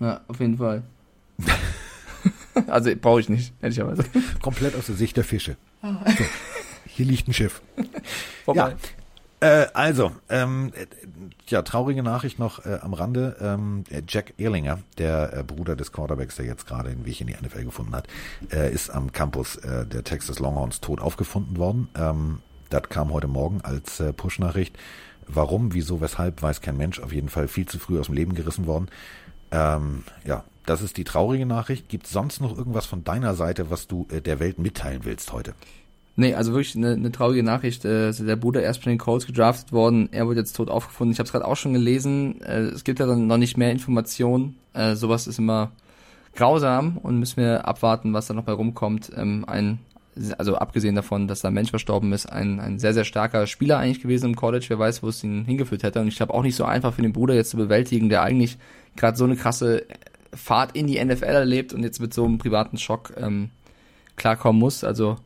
Ja, 0.01 0.21
auf 0.29 0.41
jeden 0.41 0.59
Fall. 0.59 0.83
also 2.67 2.91
brauche 3.01 3.21
ich 3.21 3.29
nicht, 3.29 3.53
ehrlicherweise. 3.61 4.05
Komplett 4.43 4.75
aus 4.77 4.87
der 4.87 4.95
Sicht 4.95 5.17
der 5.17 5.25
Fische. 5.25 5.57
Ah. 5.83 5.97
So, 6.07 6.25
hier 6.87 7.07
liegt 7.07 7.29
ein 7.29 7.35
Schiff. 7.35 7.61
Vorbei. 8.45 8.77
Äh, 9.41 9.67
also, 9.73 10.13
ähm, 10.29 10.73
äh, 10.75 10.87
ja, 11.47 11.63
traurige 11.63 12.03
Nachricht 12.03 12.39
noch 12.39 12.67
äh, 12.67 12.79
am 12.83 12.93
Rande. 12.93 13.37
Ähm, 13.41 13.85
äh, 13.89 14.03
Jack 14.07 14.35
Ehrlinger, 14.37 14.81
der 14.99 15.33
äh, 15.33 15.43
Bruder 15.45 15.77
des 15.77 15.93
Quarterbacks, 15.93 16.37
der 16.37 16.47
jetzt 16.47 16.67
gerade 16.67 16.91
den 16.91 17.07
Weg 17.07 17.21
in 17.21 17.29
die 17.29 17.35
NFL 17.35 17.65
gefunden 17.65 17.95
hat, 17.95 18.09
äh, 18.53 18.73
ist 18.73 18.91
am 18.91 19.13
Campus 19.13 19.57
äh, 19.57 19.87
der 19.87 20.03
Texas 20.03 20.41
Longhorns 20.41 20.81
tot 20.81 21.01
aufgefunden 21.01 21.57
worden. 21.57 21.89
Ähm, 21.97 22.41
das 22.71 22.83
kam 22.89 23.13
heute 23.13 23.29
Morgen 23.29 23.61
als 23.63 24.01
äh, 24.01 24.13
Push-Nachricht. 24.13 24.77
Warum, 25.29 25.73
wieso, 25.73 26.01
weshalb, 26.01 26.43
weiß 26.43 26.61
kein 26.61 26.77
Mensch. 26.77 26.99
Auf 27.01 27.13
jeden 27.13 27.29
Fall 27.29 27.49
viel 27.49 27.67
zu 27.67 27.79
früh 27.79 28.01
aus 28.01 28.07
dem 28.07 28.15
Leben 28.15 28.35
gerissen 28.35 28.67
worden. 28.67 28.89
Ähm, 29.53 30.03
ja, 30.25 30.45
das 30.67 30.83
ist 30.83 30.97
die 30.97 31.05
traurige 31.05 31.47
Nachricht. 31.47 31.89
Gibt 31.89 32.07
sonst 32.07 32.41
noch 32.41 32.57
irgendwas 32.57 32.87
von 32.87 33.05
deiner 33.05 33.35
Seite, 33.35 33.71
was 33.71 33.87
du 33.87 34.09
äh, 34.11 34.21
der 34.21 34.41
Welt 34.41 34.59
mitteilen 34.59 35.05
willst 35.05 35.33
heute? 35.33 35.55
Nee, 36.21 36.35
also 36.35 36.53
wirklich 36.53 36.75
eine, 36.75 36.95
eine 36.95 37.13
traurige 37.13 37.45
Nachricht. 37.45 37.85
Äh, 37.85 38.13
der 38.13 38.35
Bruder 38.35 38.61
erst 38.61 38.83
von 38.83 38.91
den 38.91 38.99
Colts 38.99 39.25
gedraftet 39.25 39.71
worden, 39.71 40.09
er 40.11 40.27
wurde 40.27 40.41
jetzt 40.41 40.55
tot 40.57 40.69
aufgefunden. 40.69 41.13
Ich 41.13 41.21
habe 41.21 41.29
es 41.29 41.31
gerade 41.31 41.47
auch 41.47 41.55
schon 41.55 41.75
gelesen. 41.75 42.43
Äh, 42.43 42.63
es 42.63 42.83
gibt 42.83 42.99
ja 42.99 43.07
dann 43.07 43.29
noch 43.29 43.37
nicht 43.37 43.57
mehr 43.57 43.71
Informationen. 43.71 44.59
Äh, 44.75 44.97
sowas 44.97 45.29
ist 45.29 45.39
immer 45.39 45.71
grausam 46.35 46.99
und 46.99 47.21
müssen 47.21 47.37
wir 47.37 47.69
abwarten, 47.69 48.15
was 48.15 48.27
da 48.27 48.35
noch 48.35 48.43
bei 48.43 48.51
rumkommt. 48.51 49.13
Ähm, 49.17 49.45
ein, 49.47 49.79
also 50.39 50.57
abgesehen 50.57 50.97
davon, 50.97 51.29
dass 51.29 51.43
da 51.43 51.49
ein 51.49 51.55
Mensch 51.55 51.71
verstorben 51.71 52.13
ist, 52.13 52.27
ein, 52.27 52.59
ein 52.59 52.81
sehr, 52.81 52.95
sehr 52.95 53.05
starker 53.05 53.47
Spieler 53.47 53.79
eigentlich 53.79 54.03
gewesen 54.03 54.31
im 54.31 54.35
College. 54.35 54.67
Wer 54.71 54.81
weiß, 54.81 55.05
wo 55.05 55.09
es 55.11 55.23
ihn 55.23 55.45
hingeführt 55.45 55.85
hätte. 55.85 56.01
Und 56.01 56.09
ich 56.09 56.17
glaube 56.17 56.35
auch 56.35 56.43
nicht 56.43 56.57
so 56.57 56.65
einfach 56.65 56.95
für 56.95 57.03
den 57.03 57.13
Bruder 57.13 57.35
jetzt 57.35 57.51
zu 57.51 57.57
bewältigen, 57.57 58.09
der 58.09 58.25
eigentlich 58.25 58.59
gerade 58.97 59.17
so 59.17 59.23
eine 59.23 59.37
krasse 59.37 59.85
Fahrt 60.35 60.75
in 60.75 60.89
die 60.89 60.99
NFL 61.03 61.27
erlebt 61.27 61.73
und 61.73 61.85
jetzt 61.85 62.01
mit 62.01 62.13
so 62.13 62.25
einem 62.25 62.39
privaten 62.39 62.77
Schock 62.77 63.13
ähm, 63.17 63.51
klarkommen 64.17 64.59
muss. 64.59 64.83
Also 64.83 65.19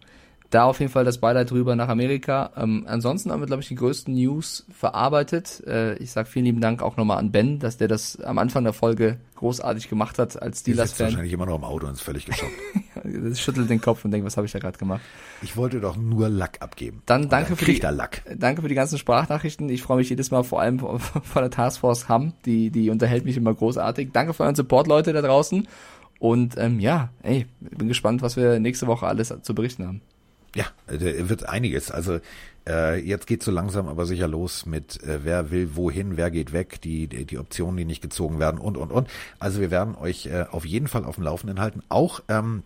da 0.53 0.65
auf 0.65 0.81
jeden 0.81 0.93
Fall 0.93 1.05
das 1.05 1.19
Beileid 1.19 1.51
drüber 1.51 1.75
nach 1.77 1.89
Amerika. 1.89 2.51
Ähm, 2.57 2.85
ansonsten 2.87 3.33
haben 3.33 3.41
wir, 3.41 3.47
glaube 3.47 3.63
ich, 3.63 3.69
die 3.69 3.75
größten 3.75 4.15
News 4.15 4.65
verarbeitet. 4.73 5.63
Äh, 5.67 5.95
ich 5.97 6.13
sage 6.13 6.29
vielen 6.29 6.45
lieben 6.45 6.61
Dank 6.61 6.83
auch 6.83 6.97
nochmal 6.97 7.19
an 7.19 7.33
Ben, 7.33 7.59
dass 7.59 7.77
der 7.79 7.89
das 7.89 8.21
am 8.21 8.39
Anfang 8.39 8.65
der 8.65 8.73
Folge 8.73 9.19
großartig 9.37 9.89
gemacht 9.89 10.19
hat 10.19 10.41
als 10.41 10.61
Steelers-Fan. 10.61 11.07
wahrscheinlich 11.07 11.33
immer 11.33 11.47
noch 11.47 11.57
im 11.57 11.65
Auto 11.65 11.87
und 11.87 11.95
ist 11.95 12.03
völlig 12.03 12.27
geschockt. 12.27 12.53
Das 13.05 13.41
schüttelt 13.41 13.69
den 13.69 13.81
Kopf 13.81 14.05
und 14.05 14.13
denkt, 14.13 14.25
was 14.25 14.37
habe 14.37 14.47
ich 14.47 14.53
da 14.53 14.61
gerade 14.61 14.79
gemacht. 14.79 15.01
Ich 15.43 15.57
wollte 15.57 15.81
doch 15.81 15.97
nur 15.97 16.29
Lack 16.29 16.59
abgeben. 16.63 17.03
Dann 17.07 17.29
danke 17.29 17.49
dann 17.49 17.57
für 17.57 17.65
die- 17.65 17.81
Lack. 17.81 18.23
Danke 18.39 18.63
für 18.63 18.69
die 18.69 18.77
ganzen 18.77 18.97
Sprachnachrichten. 18.97 19.69
Ich 19.71 19.83
freue 19.83 19.97
mich 19.97 20.09
jedes 20.09 20.31
Mal 20.31 20.45
vor 20.45 20.61
allem 20.61 20.79
von 20.79 21.01
der 21.35 21.51
Taskforce 21.51 22.09
Hamm. 22.09 22.33
Die, 22.45 22.71
die 22.71 22.91
unterhält 22.91 23.25
mich 23.25 23.37
immer 23.37 23.53
großartig. 23.55 24.11
Danke 24.13 24.35
für 24.35 24.45
euren 24.45 24.55
Support, 24.55 24.87
Leute 24.87 25.13
da 25.13 25.21
draußen. 25.21 25.67
Und 26.21 26.57
ähm, 26.59 26.79
ja, 26.79 27.09
ey, 27.25 27.47
bin 27.61 27.89
gespannt, 27.89 28.23
was 28.23 28.37
wir 28.37 28.61
nächste 28.61 28.87
Woche 28.87 29.09
alles 29.09 29.35
zu 29.43 29.53
berichten 29.55 29.85
haben. 29.85 30.01
Ja, 30.55 30.67
da 30.87 31.29
wird 31.29 31.49
einiges. 31.49 31.91
Also 31.91 32.21
äh, 32.69 33.01
jetzt 33.01 33.27
geht 33.27 33.43
so 33.43 33.51
langsam 33.51 33.89
aber 33.89 34.07
sicher 34.07 34.29
los 34.29 34.67
mit 34.67 35.03
äh, 35.03 35.25
wer 35.25 35.51
will 35.51 35.75
wohin, 35.75 36.17
wer 36.17 36.31
geht 36.31 36.53
weg, 36.53 36.81
die, 36.83 37.07
die 37.07 37.25
die 37.25 37.39
Optionen, 37.39 37.77
die 37.77 37.85
nicht 37.85 38.03
gezogen 38.03 38.39
werden 38.39 38.61
und 38.61 38.77
und 38.77 38.93
und. 38.93 39.09
Also 39.39 39.61
wir 39.61 39.71
werden 39.71 39.95
euch 39.97 40.27
äh, 40.27 40.45
auf 40.51 40.65
jeden 40.65 40.89
Fall 40.89 41.05
auf 41.05 41.17
dem 41.17 41.25
Laufenden 41.25 41.61
halten. 41.61 41.83
Auch 41.89 42.21
ähm, 42.29 42.63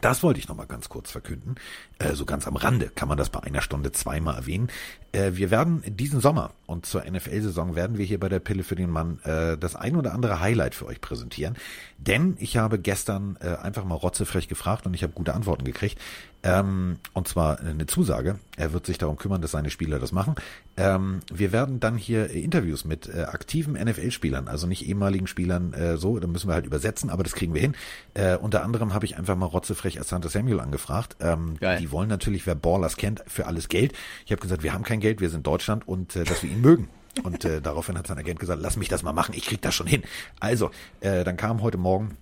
das 0.00 0.22
wollte 0.22 0.38
ich 0.38 0.46
noch 0.46 0.54
mal 0.54 0.66
ganz 0.66 0.88
kurz 0.88 1.10
verkünden. 1.10 1.56
Äh, 1.98 2.14
so 2.14 2.24
ganz 2.24 2.46
am 2.46 2.54
Rande 2.54 2.90
kann 2.94 3.08
man 3.08 3.18
das 3.18 3.28
bei 3.28 3.42
einer 3.42 3.60
Stunde 3.60 3.90
zweimal 3.90 4.36
erwähnen. 4.36 4.68
Äh, 5.10 5.32
wir 5.34 5.50
werden 5.50 5.82
diesen 5.84 6.20
Sommer 6.20 6.52
und 6.66 6.86
zur 6.86 7.04
NFL-Saison 7.04 7.74
werden 7.74 7.98
wir 7.98 8.04
hier 8.04 8.20
bei 8.20 8.28
der 8.28 8.38
Pille 8.38 8.62
für 8.62 8.76
den 8.76 8.90
Mann 8.90 9.18
äh, 9.24 9.58
das 9.58 9.74
ein 9.74 9.96
oder 9.96 10.12
andere 10.12 10.38
Highlight 10.38 10.76
für 10.76 10.86
euch 10.86 11.00
präsentieren. 11.00 11.56
Denn 11.98 12.36
ich 12.38 12.56
habe 12.56 12.78
gestern 12.78 13.36
äh, 13.40 13.56
einfach 13.56 13.84
mal 13.84 13.96
rotzefrech 13.96 14.46
gefragt 14.46 14.86
und 14.86 14.94
ich 14.94 15.02
habe 15.02 15.12
gute 15.12 15.34
Antworten 15.34 15.64
gekriegt. 15.64 15.98
Ähm, 16.42 16.98
und 17.12 17.28
zwar 17.28 17.60
eine 17.60 17.86
Zusage. 17.86 18.38
Er 18.56 18.72
wird 18.72 18.86
sich 18.86 18.96
darum 18.96 19.16
kümmern, 19.16 19.42
dass 19.42 19.50
seine 19.50 19.70
Spieler 19.70 19.98
das 19.98 20.12
machen. 20.12 20.34
Ähm, 20.76 21.20
wir 21.30 21.52
werden 21.52 21.80
dann 21.80 21.96
hier 21.96 22.30
Interviews 22.30 22.84
mit 22.84 23.08
äh, 23.08 23.22
aktiven 23.22 23.74
NFL-Spielern, 23.74 24.48
also 24.48 24.66
nicht 24.66 24.86
ehemaligen 24.86 25.26
Spielern, 25.26 25.74
äh, 25.74 25.96
so, 25.98 26.18
da 26.18 26.26
müssen 26.26 26.48
wir 26.48 26.54
halt 26.54 26.64
übersetzen, 26.64 27.10
aber 27.10 27.22
das 27.22 27.34
kriegen 27.34 27.52
wir 27.52 27.60
hin. 27.60 27.74
Äh, 28.14 28.36
unter 28.36 28.64
anderem 28.64 28.94
habe 28.94 29.04
ich 29.04 29.18
einfach 29.18 29.36
mal 29.36 29.46
rotzefrech 29.46 30.00
Asante 30.00 30.30
Samuel 30.30 30.60
angefragt. 30.60 31.16
Ähm, 31.20 31.58
die 31.78 31.90
wollen 31.90 32.08
natürlich, 32.08 32.46
wer 32.46 32.54
Ballers 32.54 32.96
kennt, 32.96 33.22
für 33.26 33.46
alles 33.46 33.68
Geld. 33.68 33.92
Ich 34.24 34.32
habe 34.32 34.40
gesagt, 34.40 34.62
wir 34.62 34.72
haben 34.72 34.84
kein 34.84 35.00
Geld, 35.00 35.20
wir 35.20 35.30
sind 35.30 35.46
Deutschland 35.46 35.86
und 35.86 36.16
äh, 36.16 36.24
dass 36.24 36.42
wir 36.42 36.50
ihn 36.50 36.62
mögen. 36.62 36.88
Und 37.22 37.44
äh, 37.44 37.60
daraufhin 37.60 37.98
hat 37.98 38.06
sein 38.06 38.18
Agent 38.18 38.38
gesagt, 38.38 38.62
lass 38.62 38.76
mich 38.76 38.88
das 38.88 39.02
mal 39.02 39.12
machen, 39.12 39.34
ich 39.36 39.44
krieg 39.44 39.60
das 39.60 39.74
schon 39.74 39.86
hin. 39.86 40.02
Also, 40.38 40.70
äh, 41.00 41.24
dann 41.24 41.36
kam 41.36 41.60
heute 41.60 41.76
Morgen 41.76 42.16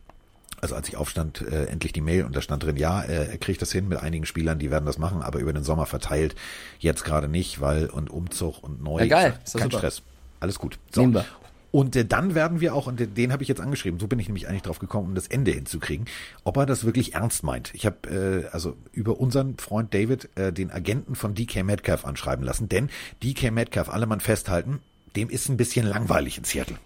also 0.61 0.75
als 0.75 0.89
ich 0.89 0.97
aufstand, 0.97 1.43
äh, 1.43 1.67
endlich 1.67 1.93
die 1.93 2.01
Mail 2.01 2.25
und 2.25 2.35
da 2.35 2.43
stand 2.43 2.63
drin, 2.63 2.77
ja, 2.77 3.03
äh, 3.03 3.31
er 3.31 3.39
kriegt 3.39 3.63
das 3.63 3.73
hin 3.73 3.89
mit 3.89 3.99
einigen 3.99 4.27
Spielern, 4.27 4.59
die 4.59 4.71
werden 4.71 4.87
das 4.87 4.99
machen, 4.99 5.23
aber 5.23 5.39
über 5.39 5.53
den 5.53 5.65
Sommer 5.65 5.87
verteilt, 5.87 6.35
jetzt 6.79 7.05
gerade 7.05 7.29
nicht, 7.29 7.61
weil 7.61 7.87
und 7.87 8.11
Umzug 8.11 8.63
und 8.63 8.83
neu. 8.83 9.01
Ja, 9.01 9.07
geil, 9.07 9.31
kein 9.33 9.63
super. 9.63 9.79
Stress. 9.79 10.03
Alles 10.41 10.59
gut. 10.59 10.79
So. 10.91 11.01
Nehmen 11.01 11.15
wir. 11.15 11.25
Und 11.71 11.97
äh, 11.97 12.05
dann 12.05 12.35
werden 12.35 12.61
wir 12.61 12.75
auch, 12.75 12.87
und 12.87 12.99
den, 12.99 13.15
den 13.15 13.33
habe 13.33 13.43
ich 13.43 13.49
jetzt 13.49 13.61
angeschrieben, 13.61 14.01
so 14.01 14.07
bin 14.07 14.19
ich 14.19 14.29
nämlich 14.29 14.49
eigentlich 14.49 14.63
drauf 14.63 14.79
gekommen, 14.79 15.09
um 15.09 15.15
das 15.15 15.27
Ende 15.27 15.51
hinzukriegen, 15.51 16.07
ob 16.45 16.57
er 16.57 16.67
das 16.67 16.85
wirklich 16.85 17.15
ernst 17.15 17.43
meint. 17.43 17.75
Ich 17.75 17.85
habe 17.85 18.47
äh, 18.47 18.49
also 18.53 18.77
über 18.93 19.21
unseren 19.21 19.59
Freund 19.59 19.93
David 19.93 20.31
äh, 20.37 20.53
den 20.53 20.71
Agenten 20.71 21.15
von 21.15 21.35
DK 21.35 21.65
Metcalf 21.65 22.07
anschreiben 22.07 22.45
lassen, 22.45 22.69
denn 22.69 22.89
DK 23.23 23.51
Metcalf, 23.51 23.91
alle 23.91 24.07
Mann 24.07 24.21
festhalten, 24.21 24.81
dem 25.15 25.29
ist 25.29 25.49
ein 25.49 25.57
bisschen 25.57 25.87
langweilig 25.87 26.39
in 26.39 26.45
Seattle. 26.45 26.77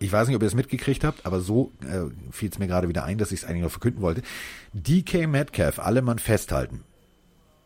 Ich 0.00 0.12
weiß 0.12 0.26
nicht, 0.28 0.36
ob 0.36 0.42
ihr 0.42 0.48
es 0.48 0.54
mitgekriegt 0.54 1.04
habt, 1.04 1.24
aber 1.24 1.40
so 1.40 1.72
äh, 1.82 2.10
fiel 2.30 2.50
es 2.50 2.58
mir 2.58 2.66
gerade 2.66 2.88
wieder 2.88 3.04
ein, 3.04 3.18
dass 3.18 3.32
ich 3.32 3.42
es 3.42 3.44
eigentlich 3.44 3.62
noch 3.62 3.70
verkünden 3.70 4.02
wollte. 4.02 4.22
DK 4.72 5.26
Metcalf, 5.28 5.78
alle 5.78 6.02
Mann 6.02 6.18
festhalten, 6.18 6.82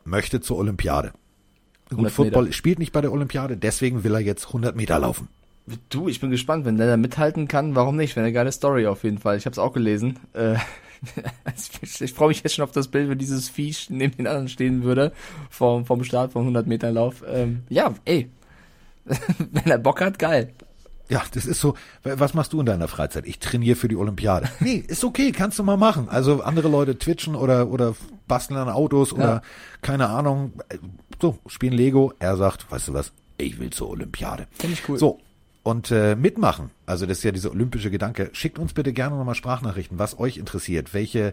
möchte 0.05 0.41
zur 0.41 0.59
Olympiade. 0.59 1.13
Gut, 1.85 1.93
100 1.93 2.13
Football 2.13 2.43
Meter. 2.45 2.53
spielt 2.53 2.79
nicht 2.79 2.93
bei 2.93 3.01
der 3.01 3.13
Olympiade, 3.13 3.57
deswegen 3.57 4.05
will 4.05 4.15
er 4.15 4.21
jetzt 4.21 4.49
100 4.49 4.77
Meter 4.77 4.99
laufen. 4.99 5.29
Du, 5.89 6.09
ich 6.09 6.21
bin 6.21 6.31
gespannt, 6.31 6.65
wenn 6.65 6.77
der 6.77 6.87
da 6.87 6.97
mithalten 6.97 7.49
kann, 7.49 7.75
warum 7.75 7.97
nicht? 7.97 8.17
Wäre 8.17 8.25
eine 8.25 8.33
geile 8.33 8.53
Story 8.53 8.87
auf 8.87 9.05
jeden 9.05 9.19
Fall. 9.19 9.37
Ich 9.37 9.45
habe 9.45 9.53
es 9.53 9.59
auch 9.59 9.73
gelesen. 9.73 10.19
Äh, 10.33 10.55
ich, 11.83 12.01
ich 12.03 12.13
freue 12.13 12.29
mich 12.29 12.43
jetzt 12.43 12.55
schon 12.55 12.65
auf 12.65 12.73
das 12.73 12.89
Bild, 12.89 13.09
wenn 13.09 13.19
dieses 13.19 13.49
Viech 13.49 13.91
neben 13.91 14.17
den 14.17 14.27
anderen 14.27 14.49
stehen 14.49 14.83
würde, 14.83 15.13
vom, 15.51 15.85
vom 15.85 16.05
Start 16.05 16.33
vom 16.33 16.43
100 16.43 16.67
Meter 16.67 16.91
Lauf. 16.91 17.23
Ähm, 17.27 17.63
ja, 17.69 17.95
ey, 18.05 18.31
wenn 19.05 19.71
er 19.71 19.79
Bock 19.79 20.01
hat, 20.01 20.19
geil. 20.19 20.53
Ja, 21.09 21.23
das 21.33 21.47
ist 21.47 21.61
so, 21.61 21.75
was 22.03 22.35
machst 22.35 22.53
du 22.53 22.61
in 22.61 22.67
deiner 22.67 22.89
Freizeit? 22.89 23.27
Ich 23.27 23.39
trainiere 23.39 23.77
für 23.77 23.89
die 23.89 23.97
Olympiade. 23.97 24.49
Nee, 24.61 24.85
ist 24.87 25.05
okay, 25.05 25.33
kannst 25.33 25.59
du 25.59 25.63
mal 25.63 25.77
machen. 25.77 26.09
Also 26.09 26.43
andere 26.43 26.69
Leute 26.69 26.99
twitchen 26.99 27.35
oder, 27.35 27.69
oder 27.69 27.95
basteln 28.27 28.59
an 28.59 28.69
Autos 28.69 29.13
oder 29.13 29.25
Ja. 29.25 29.43
keine 29.81 30.09
Ahnung, 30.09 30.53
so, 31.21 31.39
spielen 31.47 31.73
Lego. 31.73 32.13
Er 32.19 32.37
sagt, 32.37 32.71
weißt 32.71 32.89
du 32.89 32.93
was, 32.95 33.13
ich 33.39 33.59
will 33.59 33.71
zur 33.71 33.89
Olympiade. 33.89 34.47
Finde 34.59 34.75
ich 34.75 34.89
cool. 34.89 34.99
So, 34.99 35.19
und 35.63 35.91
äh, 35.91 36.15
mitmachen, 36.17 36.71
also 36.87 37.07
das 37.07 37.19
ist 37.19 37.25
ja 37.25 37.33
dieser 37.33 37.51
olympische 37.51 37.91
Gedanke, 37.91 38.31
schickt 38.33 38.59
uns 38.59 38.73
bitte 38.73 38.93
gerne 38.93 39.17
nochmal 39.17 39.35
Sprachnachrichten, 39.35 39.99
was 39.99 40.19
euch 40.19 40.37
interessiert, 40.37 40.93
welche 40.95 41.33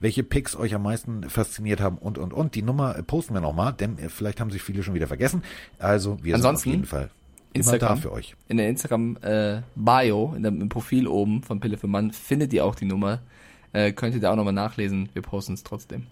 welche 0.00 0.24
Picks 0.24 0.56
euch 0.56 0.74
am 0.74 0.82
meisten 0.82 1.30
fasziniert 1.30 1.80
haben 1.80 1.96
und, 1.96 2.18
und, 2.18 2.32
und. 2.32 2.56
Die 2.56 2.62
Nummer 2.62 2.96
äh, 2.98 3.04
posten 3.04 3.34
wir 3.34 3.40
nochmal, 3.40 3.72
denn 3.72 3.98
äh, 3.98 4.08
vielleicht 4.08 4.40
haben 4.40 4.50
sich 4.50 4.60
viele 4.62 4.82
schon 4.82 4.94
wieder 4.94 5.06
vergessen. 5.06 5.44
Also 5.78 6.18
wir 6.22 6.34
sind 6.36 6.44
Ansonsten 6.44 6.68
auf 6.68 6.74
jeden 6.74 6.86
Fall 6.86 7.10
Instagram. 7.54 7.98
für 7.98 8.12
euch. 8.12 8.34
In 8.48 8.56
der 8.56 8.68
Instagram 8.68 9.16
äh, 9.22 9.62
Bio, 9.74 10.34
in 10.36 10.42
dem 10.42 10.60
im 10.60 10.68
Profil 10.68 11.06
oben 11.06 11.42
von 11.42 11.60
Pille 11.60 11.76
für 11.76 11.86
Mann, 11.86 12.12
findet 12.12 12.52
ihr 12.52 12.64
auch 12.64 12.74
die 12.74 12.84
Nummer. 12.84 13.20
Äh, 13.72 13.92
könnt 13.92 14.14
ihr 14.14 14.20
da 14.20 14.32
auch 14.32 14.36
nochmal 14.36 14.52
nachlesen. 14.52 15.08
Wir 15.12 15.22
posten 15.22 15.54
es 15.54 15.62
trotzdem. 15.62 16.06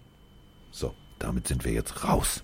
So, 0.71 0.93
damit 1.19 1.47
sind 1.47 1.65
wir 1.65 1.73
jetzt 1.73 2.03
raus. 2.03 2.43